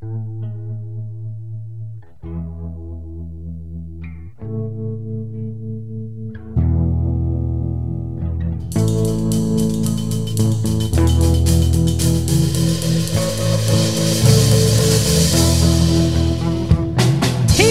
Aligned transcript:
Hey 0.00 0.06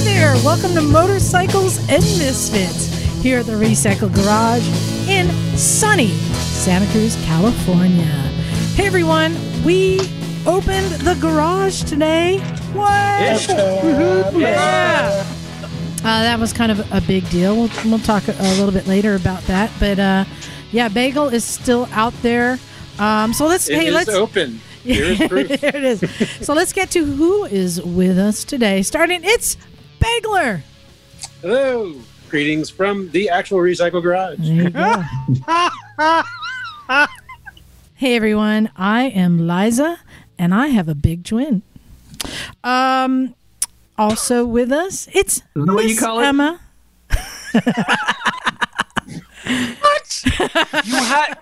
there, 0.02 0.36
welcome 0.44 0.73
to 0.73 0.82
Motorcycles 0.82 1.80
and 1.89 2.04
Misfits 2.20 2.88
here 3.21 3.39
at 3.39 3.46
the 3.46 3.54
Recycle 3.54 4.14
Garage 4.14 4.68
in 5.07 5.30
sunny 5.57 6.09
Santa 6.09 6.91
Cruz, 6.91 7.16
California. 7.23 8.04
Hey 8.75 8.86
everyone, 8.86 9.34
we 9.64 10.00
opened 10.48 10.91
the 11.02 11.14
garage 11.16 11.84
today. 11.84 12.39
What? 12.73 12.88
Yeah. 14.37 15.25
Uh, 16.00 16.21
that 16.21 16.39
was 16.39 16.54
kind 16.54 16.71
of 16.71 16.79
a 16.93 17.01
big 17.01 17.28
deal. 17.29 17.56
We'll, 17.56 17.70
we'll 17.86 18.00
talk 18.00 18.28
a, 18.28 18.32
a 18.32 18.54
little 18.56 18.71
bit 18.71 18.87
later 18.87 19.15
about 19.15 19.42
that. 19.43 19.71
But 19.79 20.00
uh, 20.00 20.25
yeah, 20.71 20.87
Bagel 20.87 21.28
is 21.29 21.43
still 21.43 21.87
out 21.92 22.14
there. 22.21 22.60
Um, 23.00 23.33
so 23.33 23.46
let's 23.47 23.68
It 23.70 23.75
hey 23.79 23.87
is 23.87 23.93
let's 23.93 24.10
open. 24.10 24.61
Here's 24.83 25.20
proof. 25.28 25.50
there 25.61 25.75
it 25.75 25.83
is. 25.83 26.00
So 26.42 26.54
let's 26.54 26.71
get 26.71 26.92
to 26.92 27.04
who 27.04 27.45
is 27.45 27.82
with 27.82 28.18
us 28.18 28.43
today. 28.43 28.84
Starting, 28.84 29.21
it's 29.23 29.57
Bagler. 30.00 30.61
Hello. 31.42 31.95
Greetings 32.30 32.70
from 32.70 33.09
the 33.11 33.30
actual 33.30 33.59
Recycle 33.59 34.02
Garage. 34.02 34.38
There 34.39 34.64
you 34.64 34.70
go. 34.70 35.03
hey 37.95 38.16
everyone, 38.16 38.70
I 38.78 39.06
am 39.06 39.48
Liza, 39.48 40.00
and 40.39 40.53
I 40.53 40.67
have 40.67 40.88
a 40.88 40.95
big 40.95 41.23
twin. 41.25 41.61
Um, 42.64 43.36
also 43.97 44.45
with 44.45 44.72
us, 44.72 45.08
it's 45.14 45.41
that 45.55 45.66
what 45.73 45.83
you 45.83 45.89
Miss 45.89 46.00
call 46.00 46.20
it? 46.20 46.25
Emma. 46.25 46.59
You 50.84 50.95
had 50.95 51.34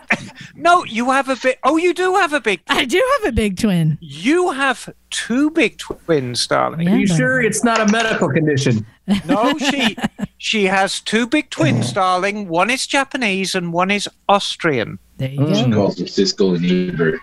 no. 0.56 0.84
You 0.86 1.10
have 1.12 1.30
a 1.30 1.36
big. 1.36 1.58
Oh, 1.64 1.78
you 1.78 1.94
do 1.94 2.14
have 2.16 2.34
a 2.34 2.40
big. 2.42 2.62
I 2.68 2.86
do 2.86 3.02
have 3.20 3.30
a 3.30 3.32
big 3.32 3.58
twin. 3.60 3.98
You 4.02 4.52
have 4.52 4.90
two 5.10 5.50
big 5.52 5.78
twins, 5.78 6.46
darling. 6.46 6.88
Yeah. 6.88 6.94
Are 6.96 6.98
you 6.98 7.08
sure 7.08 7.42
it's 7.42 7.64
not 7.64 7.80
a 7.80 7.92
medical 7.92 8.30
condition? 8.30 8.86
No, 9.26 9.56
she 9.60 9.96
she 10.40 10.64
has 10.66 11.00
two 11.00 11.28
big 11.28 11.50
twins, 11.52 11.94
darling. 11.94 12.48
One 12.48 12.70
is 12.72 12.88
Japanese 12.88 13.54
and 13.56 13.72
one 13.72 13.92
is 13.92 14.10
Austrian. 14.28 14.98
There 15.18 15.30
you 15.30 15.40
Mm. 15.42 15.72
go. 15.72 15.78
calls 15.86 16.00
him 16.00 16.08
Cisco 16.08 16.56
and 16.56 16.66
Ebert. 16.66 17.20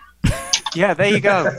Yeah, 0.75 0.93
there 0.93 1.07
you 1.07 1.19
go. 1.19 1.51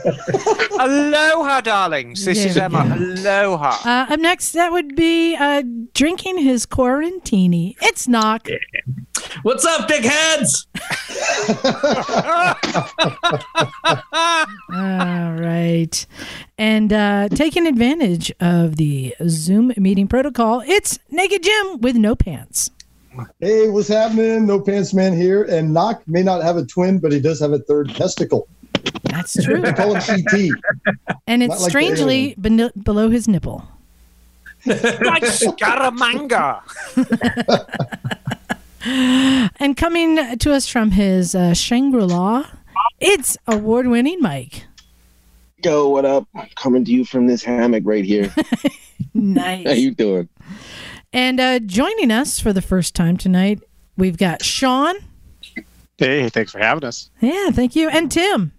Aloha, 0.79 1.61
darlings. 1.61 2.25
This 2.25 2.43
is 2.43 2.57
Emma. 2.57 2.85
go. 2.87 2.95
Aloha. 2.95 3.77
Uh, 3.87 4.13
up 4.13 4.19
next, 4.19 4.51
that 4.53 4.71
would 4.71 4.95
be 4.95 5.35
uh, 5.35 5.63
drinking 5.93 6.39
his 6.39 6.65
quarantini. 6.65 7.75
It's 7.81 8.07
Nak. 8.07 8.47
What's 9.43 9.65
up, 9.65 9.87
dickheads? 9.89 10.65
All 14.73 15.33
right. 15.33 16.05
And 16.57 16.93
uh, 16.93 17.29
taking 17.29 17.67
advantage 17.67 18.31
of 18.39 18.75
the 18.77 19.15
Zoom 19.27 19.73
meeting 19.77 20.07
protocol, 20.07 20.61
it's 20.65 20.99
Naked 21.09 21.43
Jim 21.43 21.79
with 21.81 21.95
no 21.95 22.15
pants. 22.15 22.71
Hey, 23.39 23.69
what's 23.69 23.87
happening? 23.87 24.45
No 24.45 24.59
Pants 24.59 24.93
Man 24.93 25.15
here. 25.15 25.43
And 25.43 25.73
Nak 25.73 26.05
may 26.07 26.21
not 26.21 26.43
have 26.43 26.57
a 26.57 26.65
twin, 26.65 26.99
but 26.99 27.13
he 27.13 27.19
does 27.21 27.39
have 27.39 27.53
a 27.53 27.59
third 27.59 27.95
testicle. 27.95 28.47
That's 29.03 29.43
true. 29.43 29.63
I 29.63 29.71
call 29.73 29.95
him 29.95 30.01
CT. 30.01 30.49
And 31.27 31.43
it's 31.43 31.61
like 31.61 31.69
strangely 31.69 32.35
ben- 32.37 32.71
below 32.81 33.09
his 33.09 33.27
nipple. 33.27 33.67
like 34.65 35.23
Scaramanga. 35.23 36.61
And 39.59 39.75
coming 39.75 40.37
to 40.37 40.53
us 40.53 40.67
from 40.67 40.91
his 40.91 41.33
uh, 41.33 41.55
Shangri 41.55 42.03
La, 42.03 42.45
it's 42.99 43.35
award 43.47 43.87
winning 43.87 44.21
Mike. 44.21 44.65
Yo, 45.63 45.89
what 45.89 46.05
up? 46.05 46.27
Coming 46.55 46.85
to 46.85 46.91
you 46.91 47.03
from 47.03 47.25
this 47.25 47.43
hammock 47.43 47.83
right 47.85 48.05
here. 48.05 48.31
Nice. 49.13 49.65
How 49.65 49.71
you 49.73 49.91
doing? 49.91 50.27
And 51.13 51.39
uh, 51.39 51.59
joining 51.59 52.11
us 52.11 52.39
for 52.39 52.51
the 52.51 52.61
first 52.61 52.93
time 52.95 53.15
tonight, 53.15 53.61
we've 53.97 54.17
got 54.17 54.43
Sean. 54.43 54.95
Hey, 55.97 56.27
thanks 56.27 56.51
for 56.51 56.59
having 56.59 56.83
us. 56.83 57.09
Yeah, 57.21 57.49
thank 57.51 57.75
you. 57.77 57.87
And 57.89 58.11
Tim. 58.11 58.51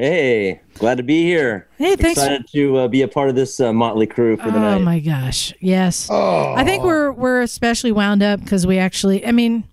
Hey, 0.00 0.62
glad 0.78 0.96
to 0.96 1.02
be 1.02 1.24
here. 1.24 1.68
Hey, 1.76 1.94
thanks. 1.94 2.18
Excited 2.18 2.46
to 2.52 2.78
uh, 2.78 2.88
be 2.88 3.02
a 3.02 3.08
part 3.08 3.28
of 3.28 3.34
this 3.34 3.60
uh, 3.60 3.70
motley 3.70 4.06
crew 4.06 4.38
for 4.38 4.50
the 4.50 4.56
oh 4.56 4.78
night. 4.78 4.78
my 4.80 4.98
gosh. 4.98 5.52
Yes. 5.60 6.08
Oh, 6.10 6.54
I 6.54 6.64
think 6.64 6.82
we're 6.82 7.12
we're 7.12 7.42
especially 7.42 7.92
wound 7.92 8.22
up 8.22 8.40
because 8.40 8.66
we 8.66 8.78
actually. 8.78 9.26
I 9.26 9.32
mean, 9.32 9.64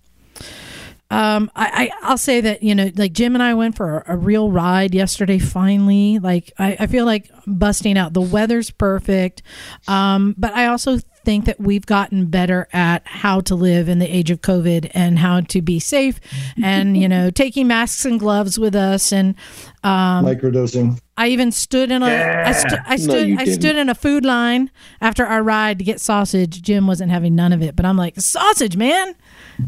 um, 1.09 1.49
I, 1.55 1.91
I 2.03 2.09
I'll 2.09 2.17
say 2.17 2.41
that 2.41 2.61
you 2.61 2.75
know, 2.75 2.91
like 2.97 3.13
Jim 3.13 3.35
and 3.35 3.41
I 3.41 3.53
went 3.53 3.77
for 3.77 3.99
a, 3.99 4.15
a 4.15 4.17
real 4.17 4.51
ride 4.51 4.93
yesterday. 4.93 5.39
Finally, 5.39 6.19
like 6.19 6.51
I, 6.59 6.75
I 6.77 6.87
feel 6.87 7.05
like 7.05 7.31
busting 7.45 7.97
out. 7.97 8.11
The 8.11 8.19
weather's 8.19 8.69
perfect, 8.69 9.43
um, 9.87 10.35
but 10.37 10.53
I 10.53 10.65
also 10.65 10.99
think 11.27 11.43
that 11.43 11.59
we've 11.59 11.85
gotten 11.85 12.27
better 12.27 12.69
at 12.71 13.05
how 13.05 13.41
to 13.41 13.53
live 13.53 13.89
in 13.89 13.99
the 13.99 14.07
age 14.07 14.31
of 14.31 14.39
COVID 14.39 14.89
and 14.93 15.19
how 15.19 15.41
to 15.41 15.61
be 15.61 15.77
safe, 15.77 16.21
and 16.63 16.95
you 16.95 17.09
know, 17.09 17.29
taking 17.43 17.67
masks 17.67 18.05
and 18.05 18.17
gloves 18.17 18.57
with 18.57 18.73
us 18.75 19.11
and. 19.11 19.35
Um, 19.83 20.23
microdosing. 20.25 21.01
I 21.17 21.27
even 21.27 21.51
stood 21.51 21.91
in 21.91 22.01
a 22.01 22.05
I, 22.05 22.51
stu- 22.53 22.77
I 22.85 22.95
stood 22.95 23.27
you 23.27 23.35
I 23.35 23.43
didn't. 23.43 23.61
stood 23.61 23.75
in 23.75 23.89
a 23.89 23.95
food 23.95 24.23
line 24.23 24.71
after 25.01 25.25
our 25.25 25.43
ride 25.43 25.79
to 25.79 25.83
get 25.83 25.99
sausage. 25.99 26.61
Jim 26.61 26.87
wasn't 26.87 27.11
having 27.11 27.35
none 27.35 27.51
of 27.51 27.61
it, 27.61 27.75
but 27.75 27.85
I'm 27.85 27.97
like 27.97 28.15
sausage, 28.21 28.77
man. 28.77 29.13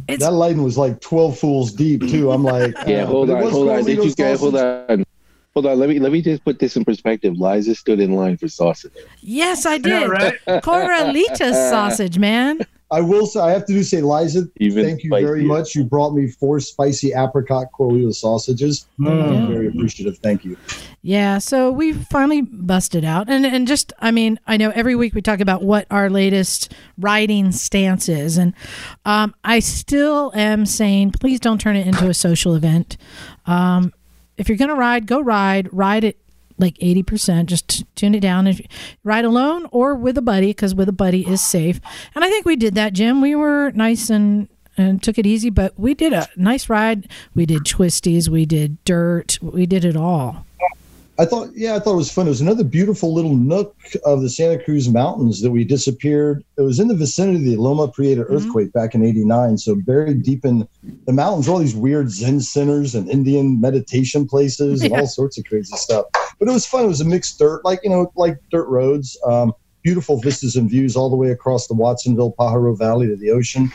It's 0.08 0.24
That 0.24 0.32
line 0.32 0.64
was 0.64 0.78
like 0.78 1.02
12 1.02 1.38
fools 1.38 1.74
deep, 1.74 2.08
too. 2.08 2.32
I'm 2.32 2.44
like, 2.44 2.74
Yeah, 2.88 3.04
uh, 3.04 3.08
hold 3.08 3.30
on, 3.32 3.52
hold 3.52 3.70
on. 3.70 3.84
Did 3.84 4.04
you 4.04 4.14
guys 4.14 4.40
hold 4.40 4.56
on? 4.56 5.04
Hold 5.60 5.74
on. 5.74 5.78
Let 5.80 5.90
me 5.90 6.00
let 6.00 6.14
me 6.14 6.22
just 6.22 6.46
put 6.46 6.58
this 6.58 6.78
in 6.78 6.86
perspective. 6.86 7.38
Liza 7.38 7.76
stood 7.76 8.00
in 8.00 8.14
line 8.14 8.38
for 8.38 8.48
sausage. 8.48 8.94
yes, 9.20 9.66
I 9.66 9.78
did. 9.78 10.08
right? 10.08 10.36
Corralitos 10.48 11.52
sausage, 11.70 12.18
man. 12.18 12.62
I 12.92 13.02
will 13.02 13.28
say, 13.28 13.42
I 13.42 13.52
have 13.52 13.66
to 13.66 13.74
do 13.74 13.84
say, 13.84 14.00
Liza, 14.02 14.48
Even 14.56 14.86
thank 14.86 15.04
you 15.04 15.10
very 15.10 15.44
much. 15.44 15.76
You 15.76 15.84
brought 15.84 16.14
me 16.14 16.28
four 16.28 16.62
spicy 16.62 17.12
apricot 17.14 17.68
Corleone 17.74 18.14
sausages. 18.14 18.88
I'm 19.06 19.48
very 19.48 19.68
appreciative. 19.68 20.18
Thank 20.20 20.46
you. 20.46 20.58
Yeah, 21.02 21.40
so 21.40 21.72
we 21.72 21.92
finally 21.92 22.42
busted 22.42 23.04
out, 23.04 23.30
and 23.30 23.46
and 23.46 23.68
just 23.68 23.92
I 24.00 24.12
mean 24.12 24.40
I 24.48 24.56
know 24.56 24.70
every 24.70 24.96
week 24.96 25.14
we 25.14 25.22
talk 25.22 25.42
about 25.42 25.62
what 25.62 25.88
our 25.92 26.10
latest 26.10 26.74
writing 26.98 27.52
stance 27.52 28.08
is, 28.08 28.38
and 28.38 28.54
um, 29.04 29.36
I 29.44 29.60
still 29.60 30.32
am 30.34 30.66
saying 30.66 31.12
please 31.20 31.42
don't 31.42 31.60
turn 31.60 31.76
it 31.76 31.86
into 31.86 32.08
a 32.08 32.14
social 32.14 32.56
event. 32.56 32.96
Um, 33.46 33.92
if 34.40 34.50
you're 34.50 34.58
gonna 34.58 34.76
ride, 34.76 35.06
go 35.06 35.20
ride. 35.20 35.70
Ride 35.72 36.04
it 36.04 36.18
like 36.58 36.78
eighty 36.80 37.04
percent. 37.04 37.50
Just 37.50 37.68
t- 37.68 37.86
tune 37.96 38.16
it 38.16 38.22
down. 38.22 38.48
You 38.48 38.56
ride 39.04 39.26
alone 39.26 39.68
or 39.72 39.96
with 39.96 40.18
a 40.18 40.22
buddy, 40.22 40.48
because 40.48 40.74
with 40.74 40.90
a 40.90 40.94
buddy 40.94 41.28
is 41.28 41.42
safe. 41.42 41.80
And 42.16 42.24
I 42.24 42.30
think 42.30 42.46
we 42.46 42.56
did 42.56 42.76
that, 42.76 42.94
Jim. 42.94 43.22
We 43.22 43.36
were 43.36 43.72
nice 43.72 44.10
and 44.10 44.50
and 44.78 45.04
took 45.04 45.18
it 45.18 45.26
easy, 45.26 45.50
but 45.50 45.78
we 45.78 45.94
did 45.94 46.14
a 46.14 46.28
nice 46.38 46.70
ride. 46.70 47.10
We 47.36 47.46
did 47.46 47.64
twisties, 47.66 48.30
we 48.30 48.46
did 48.46 48.84
dirt, 48.86 49.38
we 49.42 49.66
did 49.66 49.84
it 49.84 49.98
all. 49.98 50.46
I 51.20 51.26
thought, 51.26 51.50
yeah, 51.54 51.76
I 51.76 51.80
thought 51.80 51.94
it 51.94 51.98
was 51.98 52.12
fun. 52.12 52.28
It 52.28 52.30
was 52.30 52.40
another 52.40 52.64
beautiful 52.64 53.14
little 53.14 53.36
nook 53.36 53.76
of 54.06 54.22
the 54.22 54.30
Santa 54.30 54.64
Cruz 54.64 54.88
Mountains 54.88 55.42
that 55.42 55.52
we 55.52 55.66
disappeared. 55.66 56.46
It 56.58 56.62
was 56.62 56.80
in 56.80 56.88
the 56.88 56.96
vicinity 56.96 57.38
of 57.40 57.44
the 57.44 57.56
Loma 57.58 57.90
Prieta 57.90 58.22
earthquake 58.22 58.72
back 58.72 58.96
in 58.96 59.04
'89. 59.04 59.58
So 59.58 59.76
buried 59.76 60.24
deep 60.24 60.46
in 60.46 60.66
the 61.06 61.12
mountains, 61.14 61.50
all 61.50 61.58
these 61.60 61.76
weird 61.76 62.10
Zen 62.10 62.40
centers 62.40 62.96
and 62.96 63.10
Indian 63.10 63.60
meditation 63.60 64.26
places 64.28 64.82
and 64.82 64.92
Yeah. 64.92 65.02
all 65.02 65.08
sorts 65.08 65.38
of 65.38 65.44
crazy 65.44 65.76
stuff. 65.76 66.06
But 66.40 66.48
it 66.48 66.54
was 66.54 66.66
fun. 66.66 66.86
It 66.86 66.88
was 66.88 67.02
a 67.02 67.06
mixed 67.06 67.38
dirt, 67.38 67.66
like 67.66 67.82
you 67.84 67.90
know, 67.90 68.12
like 68.16 68.38
dirt 68.50 68.70
roads. 68.70 69.18
Um, 69.28 69.52
beautiful 69.84 70.20
vistas 70.22 70.56
and 70.56 70.70
views 70.70 70.96
all 70.96 71.10
the 71.10 71.16
way 71.18 71.32
across 71.32 71.68
the 71.68 71.74
Watsonville 71.74 72.34
Pajaro 72.40 72.78
Valley 72.78 73.08
to 73.08 73.16
the 73.18 73.32
ocean. 73.32 73.72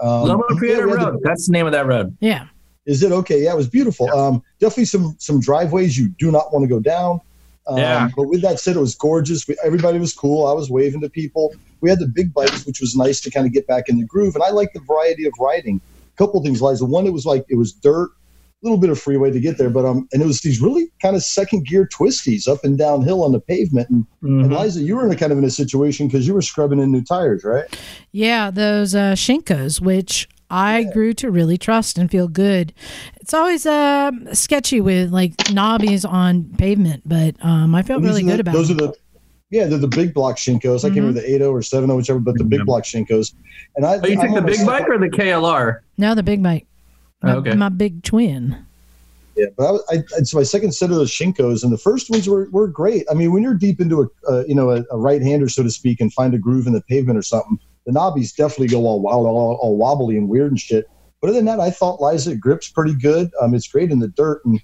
Um, 0.00 0.24
Loma 0.28 0.42
Prieta 0.56 0.84
we 0.86 0.90
had 0.90 1.00
the- 1.00 1.12
Road. 1.12 1.20
That's 1.22 1.46
the 1.46 1.52
name 1.52 1.66
of 1.66 1.72
that 1.72 1.86
road. 1.86 2.16
Yeah. 2.20 2.46
Is 2.86 3.02
it 3.02 3.12
okay? 3.12 3.42
Yeah, 3.44 3.52
it 3.52 3.56
was 3.56 3.68
beautiful. 3.68 4.10
Um, 4.10 4.42
definitely 4.58 4.86
some 4.86 5.14
some 5.18 5.40
driveways 5.40 5.96
you 5.98 6.08
do 6.18 6.30
not 6.30 6.52
want 6.52 6.62
to 6.64 6.68
go 6.68 6.80
down. 6.80 7.20
Um, 7.66 7.78
Yeah. 7.78 8.08
But 8.16 8.24
with 8.28 8.42
that 8.42 8.58
said, 8.58 8.76
it 8.76 8.80
was 8.80 8.94
gorgeous. 8.94 9.46
We, 9.46 9.56
everybody 9.64 9.98
was 9.98 10.12
cool. 10.14 10.46
I 10.46 10.52
was 10.52 10.70
waving 10.70 11.02
to 11.02 11.10
people. 11.10 11.54
We 11.82 11.90
had 11.90 11.98
the 11.98 12.08
big 12.08 12.32
bikes, 12.32 12.66
which 12.66 12.80
was 12.80 12.96
nice 12.96 13.20
to 13.22 13.30
kind 13.30 13.46
of 13.46 13.52
get 13.52 13.66
back 13.66 13.88
in 13.88 13.98
the 13.98 14.06
groove. 14.06 14.34
And 14.34 14.42
I 14.44 14.50
like 14.50 14.72
the 14.72 14.80
variety 14.80 15.24
of 15.26 15.32
riding. 15.38 15.80
A 16.12 16.16
couple 16.16 16.42
things, 16.42 16.60
Liza. 16.62 16.84
One, 16.84 17.06
it 17.06 17.12
was 17.12 17.26
like 17.26 17.44
it 17.48 17.56
was 17.56 17.72
dirt, 17.72 18.10
a 18.10 18.66
little 18.66 18.78
bit 18.78 18.90
of 18.90 18.98
freeway 19.00 19.30
to 19.30 19.40
get 19.40 19.56
there, 19.56 19.70
but 19.70 19.84
um, 19.86 20.08
and 20.12 20.20
it 20.22 20.26
was 20.26 20.40
these 20.40 20.60
really 20.60 20.90
kind 21.00 21.16
of 21.16 21.22
second 21.22 21.66
gear 21.66 21.86
twisties 21.86 22.48
up 22.48 22.64
and 22.64 22.76
downhill 22.76 23.22
on 23.24 23.32
the 23.32 23.40
pavement. 23.40 23.88
And, 23.90 24.06
and 24.22 24.50
Mhm. 24.50 24.58
Liza, 24.58 24.82
you 24.82 24.96
were 24.96 25.06
in 25.06 25.12
a 25.12 25.16
kind 25.16 25.30
of 25.32 25.38
in 25.38 25.44
a 25.44 25.50
situation 25.50 26.08
because 26.08 26.26
you 26.26 26.34
were 26.34 26.42
scrubbing 26.42 26.78
in 26.80 26.90
new 26.90 27.02
tires, 27.02 27.44
right? 27.44 27.64
Yeah, 28.12 28.50
those 28.50 28.94
uh, 28.94 29.12
Shinkos, 29.14 29.80
which 29.80 30.28
I 30.50 30.84
grew 30.92 31.12
to 31.14 31.30
really 31.30 31.56
trust 31.58 31.96
and 31.98 32.10
feel 32.10 32.28
good. 32.28 32.72
It's 33.20 33.32
always 33.34 33.66
uh, 33.66 34.10
sketchy 34.32 34.80
with 34.80 35.10
like 35.10 35.36
knobbies 35.48 36.08
on 36.08 36.44
pavement, 36.58 37.02
but 37.06 37.36
um, 37.44 37.74
I 37.74 37.82
felt 37.82 37.98
And 37.98 38.06
really 38.08 38.22
are 38.22 38.24
the- 38.24 38.30
good 38.32 38.40
about 38.40 38.52
those 38.54 38.70
it. 38.70 38.74
are 38.82 38.86
the 38.88 38.94
Yeah, 39.50 39.66
they're 39.66 39.78
the 39.78 39.86
big 39.88 40.12
block 40.14 40.36
Shinkos. 40.36 40.80
I 40.80 40.88
can't 40.88 40.96
remember 40.96 41.20
the 41.20 41.34
80 41.34 41.44
or 41.44 41.62
70, 41.62 41.94
whichever, 41.94 42.18
but 42.18 42.36
the 42.38 42.44
big 42.44 42.64
block 42.66 42.84
Shinkos. 42.84 43.34
And 43.76 43.86
I, 43.86 43.98
Oh, 44.02 44.06
you 44.06 44.20
I'm 44.20 44.26
took 44.32 44.44
the 44.44 44.50
big 44.52 44.66
bike 44.66 44.88
or 44.88 44.98
the 44.98 45.08
KLR? 45.08 45.80
No, 45.98 46.14
the 46.14 46.22
big 46.22 46.42
bike. 46.42 46.66
My, 47.22 47.34
Oh, 47.34 47.38
okay. 47.38 47.54
my 47.54 47.68
big 47.68 48.02
twin. 48.02 48.56
Yeah, 49.36 49.46
but 49.56 49.80
I, 49.90 49.96
I, 49.96 50.02
it's 50.18 50.34
my 50.34 50.42
second 50.42 50.72
set 50.72 50.90
of 50.90 50.96
those 50.96 51.10
Shinkos, 51.10 51.62
and 51.62 51.72
the 51.72 51.78
first 51.78 52.10
ones 52.10 52.28
were, 52.28 52.48
were 52.50 52.66
great. 52.66 53.04
I 53.10 53.14
mean, 53.14 53.32
when 53.32 53.42
you're 53.42 53.54
deep 53.54 53.80
into 53.80 54.02
a, 54.02 54.30
uh, 54.30 54.44
you 54.46 54.54
know, 54.54 54.70
a, 54.70 54.84
a 54.90 54.98
right 54.98 55.22
hander, 55.22 55.48
so 55.48 55.62
to 55.62 55.70
speak, 55.70 56.00
and 56.00 56.12
find 56.12 56.34
a 56.34 56.38
groove 56.38 56.66
in 56.66 56.72
the 56.72 56.82
pavement 56.82 57.16
or 57.18 57.22
something, 57.22 57.58
the 57.86 57.92
knobbies 57.92 58.34
definitely 58.34 58.68
go 58.68 58.86
all, 58.86 59.06
all, 59.06 59.26
all, 59.26 59.58
all 59.60 59.76
wobbly 59.76 60.16
and 60.16 60.28
weird 60.28 60.50
and 60.50 60.60
shit. 60.60 60.88
But 61.20 61.28
other 61.28 61.38
than 61.38 61.46
that, 61.46 61.60
I 61.60 61.70
thought 61.70 62.00
Liza 62.00 62.36
grips 62.36 62.68
pretty 62.70 62.94
good. 62.94 63.30
Um, 63.40 63.54
it's 63.54 63.68
great 63.68 63.90
in 63.90 63.98
the 63.98 64.08
dirt, 64.08 64.42
and 64.44 64.60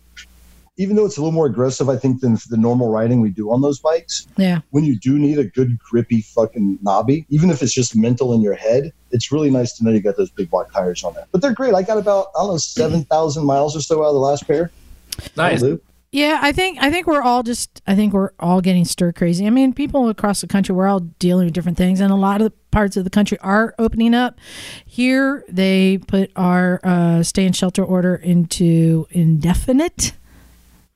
even 0.78 0.96
though 0.96 1.06
it's 1.06 1.16
a 1.16 1.20
little 1.20 1.32
more 1.32 1.46
aggressive, 1.46 1.88
I 1.88 1.96
think 1.96 2.20
than 2.20 2.38
the 2.50 2.56
normal 2.56 2.90
riding 2.90 3.20
we 3.20 3.30
do 3.30 3.50
on 3.50 3.62
those 3.62 3.78
bikes. 3.78 4.26
Yeah. 4.36 4.60
When 4.70 4.84
you 4.84 4.98
do 4.98 5.18
need 5.18 5.38
a 5.38 5.44
good 5.44 5.78
grippy 5.78 6.20
fucking 6.20 6.78
knobby, 6.82 7.26
even 7.30 7.50
if 7.50 7.62
it's 7.62 7.72
just 7.72 7.96
mental 7.96 8.32
in 8.34 8.42
your 8.42 8.54
head, 8.54 8.92
it's 9.10 9.32
really 9.32 9.50
nice 9.50 9.72
to 9.74 9.84
know 9.84 9.90
you 9.90 10.00
got 10.00 10.16
those 10.16 10.30
big 10.30 10.50
block 10.50 10.72
tires 10.72 11.02
on 11.04 11.14
that. 11.14 11.28
But 11.32 11.40
they're 11.40 11.54
great. 11.54 11.74
I 11.74 11.82
got 11.82 11.98
about 11.98 12.28
I 12.36 12.40
don't 12.40 12.52
know 12.52 12.58
seven 12.58 13.04
thousand 13.04 13.44
miles 13.44 13.76
or 13.76 13.80
so 13.80 14.02
out 14.02 14.08
of 14.08 14.14
the 14.14 14.20
last 14.20 14.46
pair. 14.46 14.70
Nice. 15.36 15.62
Yeah, 16.16 16.38
I 16.40 16.50
think 16.50 16.78
I 16.80 16.90
think 16.90 17.06
we're 17.06 17.20
all 17.20 17.42
just 17.42 17.82
I 17.86 17.94
think 17.94 18.14
we're 18.14 18.30
all 18.40 18.62
getting 18.62 18.86
stir 18.86 19.12
crazy. 19.12 19.46
I 19.46 19.50
mean, 19.50 19.74
people 19.74 20.08
across 20.08 20.40
the 20.40 20.46
country 20.46 20.74
we're 20.74 20.86
all 20.86 21.00
dealing 21.00 21.44
with 21.44 21.52
different 21.52 21.76
things, 21.76 22.00
and 22.00 22.10
a 22.10 22.16
lot 22.16 22.40
of 22.40 22.46
the 22.46 22.56
parts 22.70 22.96
of 22.96 23.04
the 23.04 23.10
country 23.10 23.36
are 23.40 23.74
opening 23.78 24.14
up. 24.14 24.38
Here, 24.86 25.44
they 25.46 25.98
put 25.98 26.30
our 26.34 26.80
uh, 26.82 27.22
stay 27.22 27.44
in 27.44 27.52
shelter 27.52 27.84
order 27.84 28.14
into 28.14 29.06
indefinite 29.10 30.14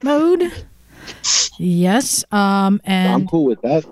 mode. 0.02 0.64
Yes, 1.58 2.25
um, 2.32 2.81
and 2.84 3.12
I'm 3.12 3.28
cool 3.28 3.44
with 3.44 3.61
that. 3.61 3.84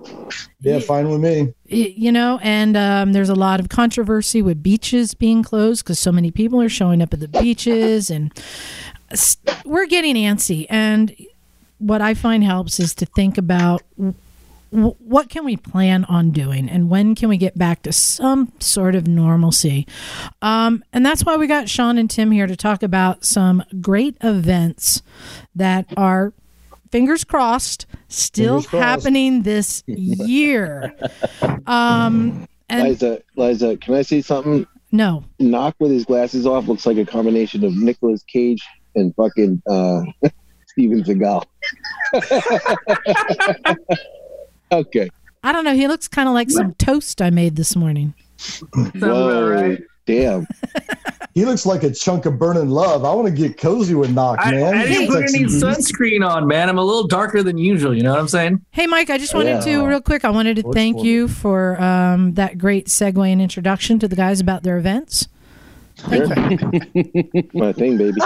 Yeah, 0.62 0.78
fine 0.78 1.10
with 1.10 1.20
me. 1.20 1.52
you 1.66 2.10
know, 2.10 2.40
and 2.42 2.74
um, 2.74 3.12
there's 3.12 3.28
a 3.28 3.34
lot 3.34 3.60
of 3.60 3.68
controversy 3.68 4.40
with 4.40 4.62
beaches 4.62 5.12
being 5.12 5.42
closed 5.42 5.84
because 5.84 5.98
so 5.98 6.10
many 6.10 6.30
people 6.30 6.62
are 6.62 6.70
showing 6.70 7.02
up 7.02 7.12
at 7.12 7.20
the 7.20 7.28
beaches, 7.28 8.08
and 8.08 8.32
we're 9.64 9.86
getting 9.86 10.14
antsy. 10.16 10.66
And 10.68 11.14
what 11.78 12.00
I 12.00 12.14
find 12.14 12.42
helps 12.44 12.80
is 12.80 12.94
to 12.96 13.06
think 13.06 13.38
about 13.38 13.82
w- 13.96 14.14
what 14.70 15.28
can 15.30 15.44
we 15.44 15.56
plan 15.56 16.04
on 16.06 16.30
doing, 16.30 16.68
and 16.68 16.90
when 16.90 17.14
can 17.14 17.28
we 17.28 17.36
get 17.36 17.56
back 17.56 17.82
to 17.82 17.92
some 17.92 18.52
sort 18.60 18.94
of 18.94 19.06
normalcy. 19.06 19.86
Um, 20.42 20.82
and 20.92 21.06
that's 21.06 21.24
why 21.24 21.36
we 21.36 21.46
got 21.46 21.68
Sean 21.68 21.96
and 21.98 22.10
Tim 22.10 22.30
here 22.32 22.46
to 22.46 22.56
talk 22.56 22.82
about 22.82 23.24
some 23.24 23.62
great 23.80 24.16
events 24.22 25.02
that 25.54 25.86
are. 25.96 26.32
Fingers 26.90 27.22
crossed, 27.22 27.84
still 28.08 28.62
Fingers 28.62 28.66
crossed. 28.70 28.82
happening 29.04 29.42
this 29.42 29.84
year. 29.86 30.94
Um, 31.66 32.48
and 32.70 32.88
Liza, 32.88 33.22
Liza, 33.36 33.76
can 33.76 33.94
I 33.94 34.00
say 34.02 34.22
something? 34.22 34.66
no, 34.90 35.22
Nak 35.38 35.74
with 35.78 35.90
his 35.90 36.06
glasses 36.06 36.46
off 36.46 36.66
looks 36.66 36.86
like 36.86 36.96
a 36.96 37.04
combination 37.04 37.62
of 37.62 37.74
Nicolas 37.76 38.22
Cage 38.22 38.66
and 38.98 39.14
fucking 39.14 39.62
uh, 39.68 40.02
Steven 40.66 41.02
Seagal. 41.04 41.44
okay. 44.72 45.08
I 45.42 45.52
don't 45.52 45.64
know. 45.64 45.74
He 45.74 45.88
looks 45.88 46.08
kind 46.08 46.28
of 46.28 46.34
like 46.34 46.50
some 46.50 46.74
toast 46.74 47.22
I 47.22 47.30
made 47.30 47.56
this 47.56 47.76
morning. 47.76 48.14
Sounds 48.36 48.92
Whoa, 48.94 49.48
right. 49.50 49.80
damn. 50.06 50.46
He 51.34 51.44
looks 51.44 51.64
like 51.64 51.84
a 51.84 51.90
chunk 51.92 52.26
of 52.26 52.36
burning 52.36 52.68
love. 52.68 53.04
I 53.04 53.14
want 53.14 53.28
to 53.28 53.32
get 53.32 53.58
cozy 53.58 53.94
with 53.94 54.12
Nak, 54.12 54.44
I, 54.44 54.50
man. 54.50 54.74
I 54.74 54.86
didn't 54.86 55.02
He's 55.02 55.08
put 55.08 55.18
sexy 55.20 55.36
any 55.36 55.46
sunscreen 55.46 56.28
on, 56.28 56.48
man. 56.48 56.68
I'm 56.68 56.78
a 56.78 56.84
little 56.84 57.06
darker 57.06 57.44
than 57.44 57.56
usual. 57.58 57.96
You 57.96 58.02
know 58.02 58.10
what 58.10 58.18
I'm 58.18 58.26
saying? 58.26 58.64
Hey, 58.72 58.88
Mike, 58.88 59.08
I 59.08 59.18
just 59.18 59.34
wanted 59.34 59.64
Yeah. 59.64 59.76
to, 59.78 59.86
real 59.86 60.00
quick, 60.00 60.24
I 60.24 60.30
wanted 60.30 60.56
to 60.56 60.62
Looks 60.62 60.74
thank 60.74 60.96
cool. 60.96 61.04
you 61.06 61.28
for 61.28 61.80
um, 61.80 62.34
that 62.34 62.58
great 62.58 62.88
segue 62.88 63.24
and 63.30 63.40
introduction 63.40 64.00
to 64.00 64.08
the 64.08 64.16
guys 64.16 64.40
about 64.40 64.64
their 64.64 64.78
events. 64.78 65.28
Sure. 65.98 66.26
My 67.54 67.72
thing, 67.72 67.98
baby. 67.98 68.20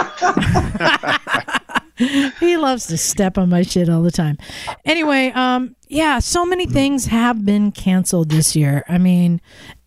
he 2.39 2.57
loves 2.57 2.87
to 2.87 2.97
step 2.97 3.37
on 3.37 3.49
my 3.49 3.61
shit 3.61 3.89
all 3.89 4.01
the 4.01 4.11
time. 4.11 4.37
Anyway, 4.85 5.31
um, 5.35 5.75
yeah, 5.87 6.19
so 6.19 6.45
many 6.45 6.65
things 6.65 7.05
have 7.07 7.45
been 7.45 7.71
canceled 7.71 8.29
this 8.29 8.55
year. 8.55 8.83
I 8.87 8.97
mean, 8.97 9.41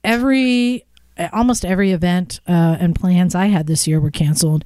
every 0.04 0.84
almost 1.32 1.64
every 1.64 1.92
event 1.92 2.40
uh, 2.46 2.76
and 2.78 2.94
plans 2.94 3.34
I 3.34 3.46
had 3.46 3.66
this 3.66 3.86
year 3.86 4.00
were 4.00 4.10
canceled. 4.10 4.64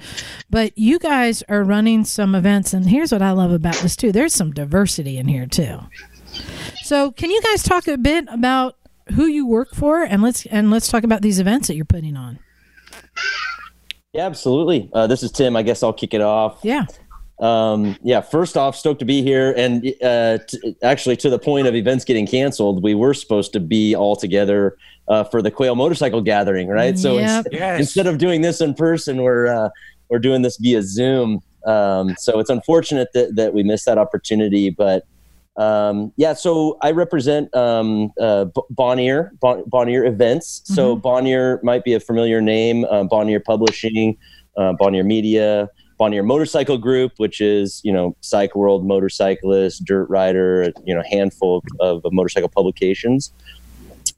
But 0.48 0.76
you 0.76 0.98
guys 0.98 1.42
are 1.48 1.62
running 1.62 2.04
some 2.04 2.34
events, 2.34 2.72
and 2.72 2.88
here's 2.88 3.12
what 3.12 3.22
I 3.22 3.30
love 3.30 3.52
about 3.52 3.76
this 3.76 3.96
too. 3.96 4.12
There's 4.12 4.34
some 4.34 4.52
diversity 4.52 5.16
in 5.16 5.28
here 5.28 5.46
too. 5.46 5.80
So, 6.82 7.12
can 7.12 7.30
you 7.30 7.40
guys 7.42 7.62
talk 7.62 7.88
a 7.88 7.98
bit 7.98 8.26
about 8.30 8.76
who 9.14 9.26
you 9.26 9.46
work 9.46 9.74
for, 9.74 10.02
and 10.02 10.22
let's 10.22 10.46
and 10.46 10.70
let's 10.70 10.88
talk 10.88 11.04
about 11.04 11.22
these 11.22 11.38
events 11.38 11.68
that 11.68 11.76
you're 11.76 11.84
putting 11.84 12.16
on. 12.16 12.38
Yeah, 14.12 14.26
absolutely. 14.26 14.90
Uh, 14.92 15.06
this 15.06 15.22
is 15.22 15.30
Tim. 15.30 15.54
I 15.56 15.62
guess 15.62 15.82
I'll 15.82 15.92
kick 15.92 16.14
it 16.14 16.20
off. 16.20 16.58
Yeah. 16.62 16.84
Um, 17.38 17.96
yeah, 18.02 18.20
first 18.20 18.56
off, 18.56 18.76
stoked 18.76 18.98
to 19.00 19.04
be 19.06 19.22
here. 19.22 19.54
And 19.56 19.86
uh, 20.02 20.38
t- 20.46 20.76
actually, 20.82 21.16
to 21.18 21.30
the 21.30 21.38
point 21.38 21.66
of 21.66 21.74
events 21.74 22.04
getting 22.04 22.26
canceled, 22.26 22.82
we 22.82 22.94
were 22.94 23.14
supposed 23.14 23.52
to 23.54 23.60
be 23.60 23.94
all 23.94 24.16
together 24.16 24.76
uh, 25.08 25.24
for 25.24 25.40
the 25.40 25.50
Quail 25.50 25.74
Motorcycle 25.76 26.20
Gathering, 26.20 26.68
right? 26.68 26.98
So 26.98 27.18
Yep. 27.18 27.46
ins- 27.46 27.46
Yes. 27.52 27.80
instead 27.80 28.06
of 28.06 28.18
doing 28.18 28.42
this 28.42 28.60
in 28.60 28.74
person, 28.74 29.22
we're 29.22 29.46
uh, 29.46 29.70
we're 30.10 30.18
doing 30.18 30.42
this 30.42 30.56
via 30.58 30.82
Zoom. 30.82 31.40
Um, 31.66 32.14
so 32.18 32.40
it's 32.40 32.50
unfortunate 32.50 33.08
that 33.14 33.36
that 33.36 33.54
we 33.54 33.62
missed 33.62 33.86
that 33.86 33.98
opportunity, 33.98 34.70
but. 34.70 35.04
Um, 35.56 36.12
yeah, 36.16 36.32
so 36.32 36.78
I 36.80 36.92
represent 36.92 37.54
um, 37.54 38.12
uh, 38.20 38.46
Bonnier, 38.70 39.32
bon- 39.40 39.64
Bonnier 39.66 40.04
Events. 40.04 40.62
So 40.64 40.96
Bonnier 40.96 41.60
might 41.62 41.84
be 41.84 41.94
a 41.94 42.00
familiar 42.00 42.40
name. 42.40 42.84
Uh, 42.84 43.04
Bonnier 43.04 43.40
Publishing, 43.40 44.16
uh, 44.56 44.72
Bonnier 44.74 45.04
Media, 45.04 45.68
Bonnier 46.00 46.22
Motorcycle 46.22 46.78
Group, 46.78 47.12
which 47.18 47.42
is 47.42 47.82
you 47.84 47.92
know 47.92 48.16
Cycle 48.22 48.60
World 48.60 48.86
Motorcyclist, 48.86 49.84
Dirt 49.84 50.08
Rider, 50.08 50.72
you 50.84 50.94
know 50.94 51.02
handful 51.08 51.62
of, 51.78 52.02
of 52.04 52.12
motorcycle 52.12 52.48
publications. 52.48 53.30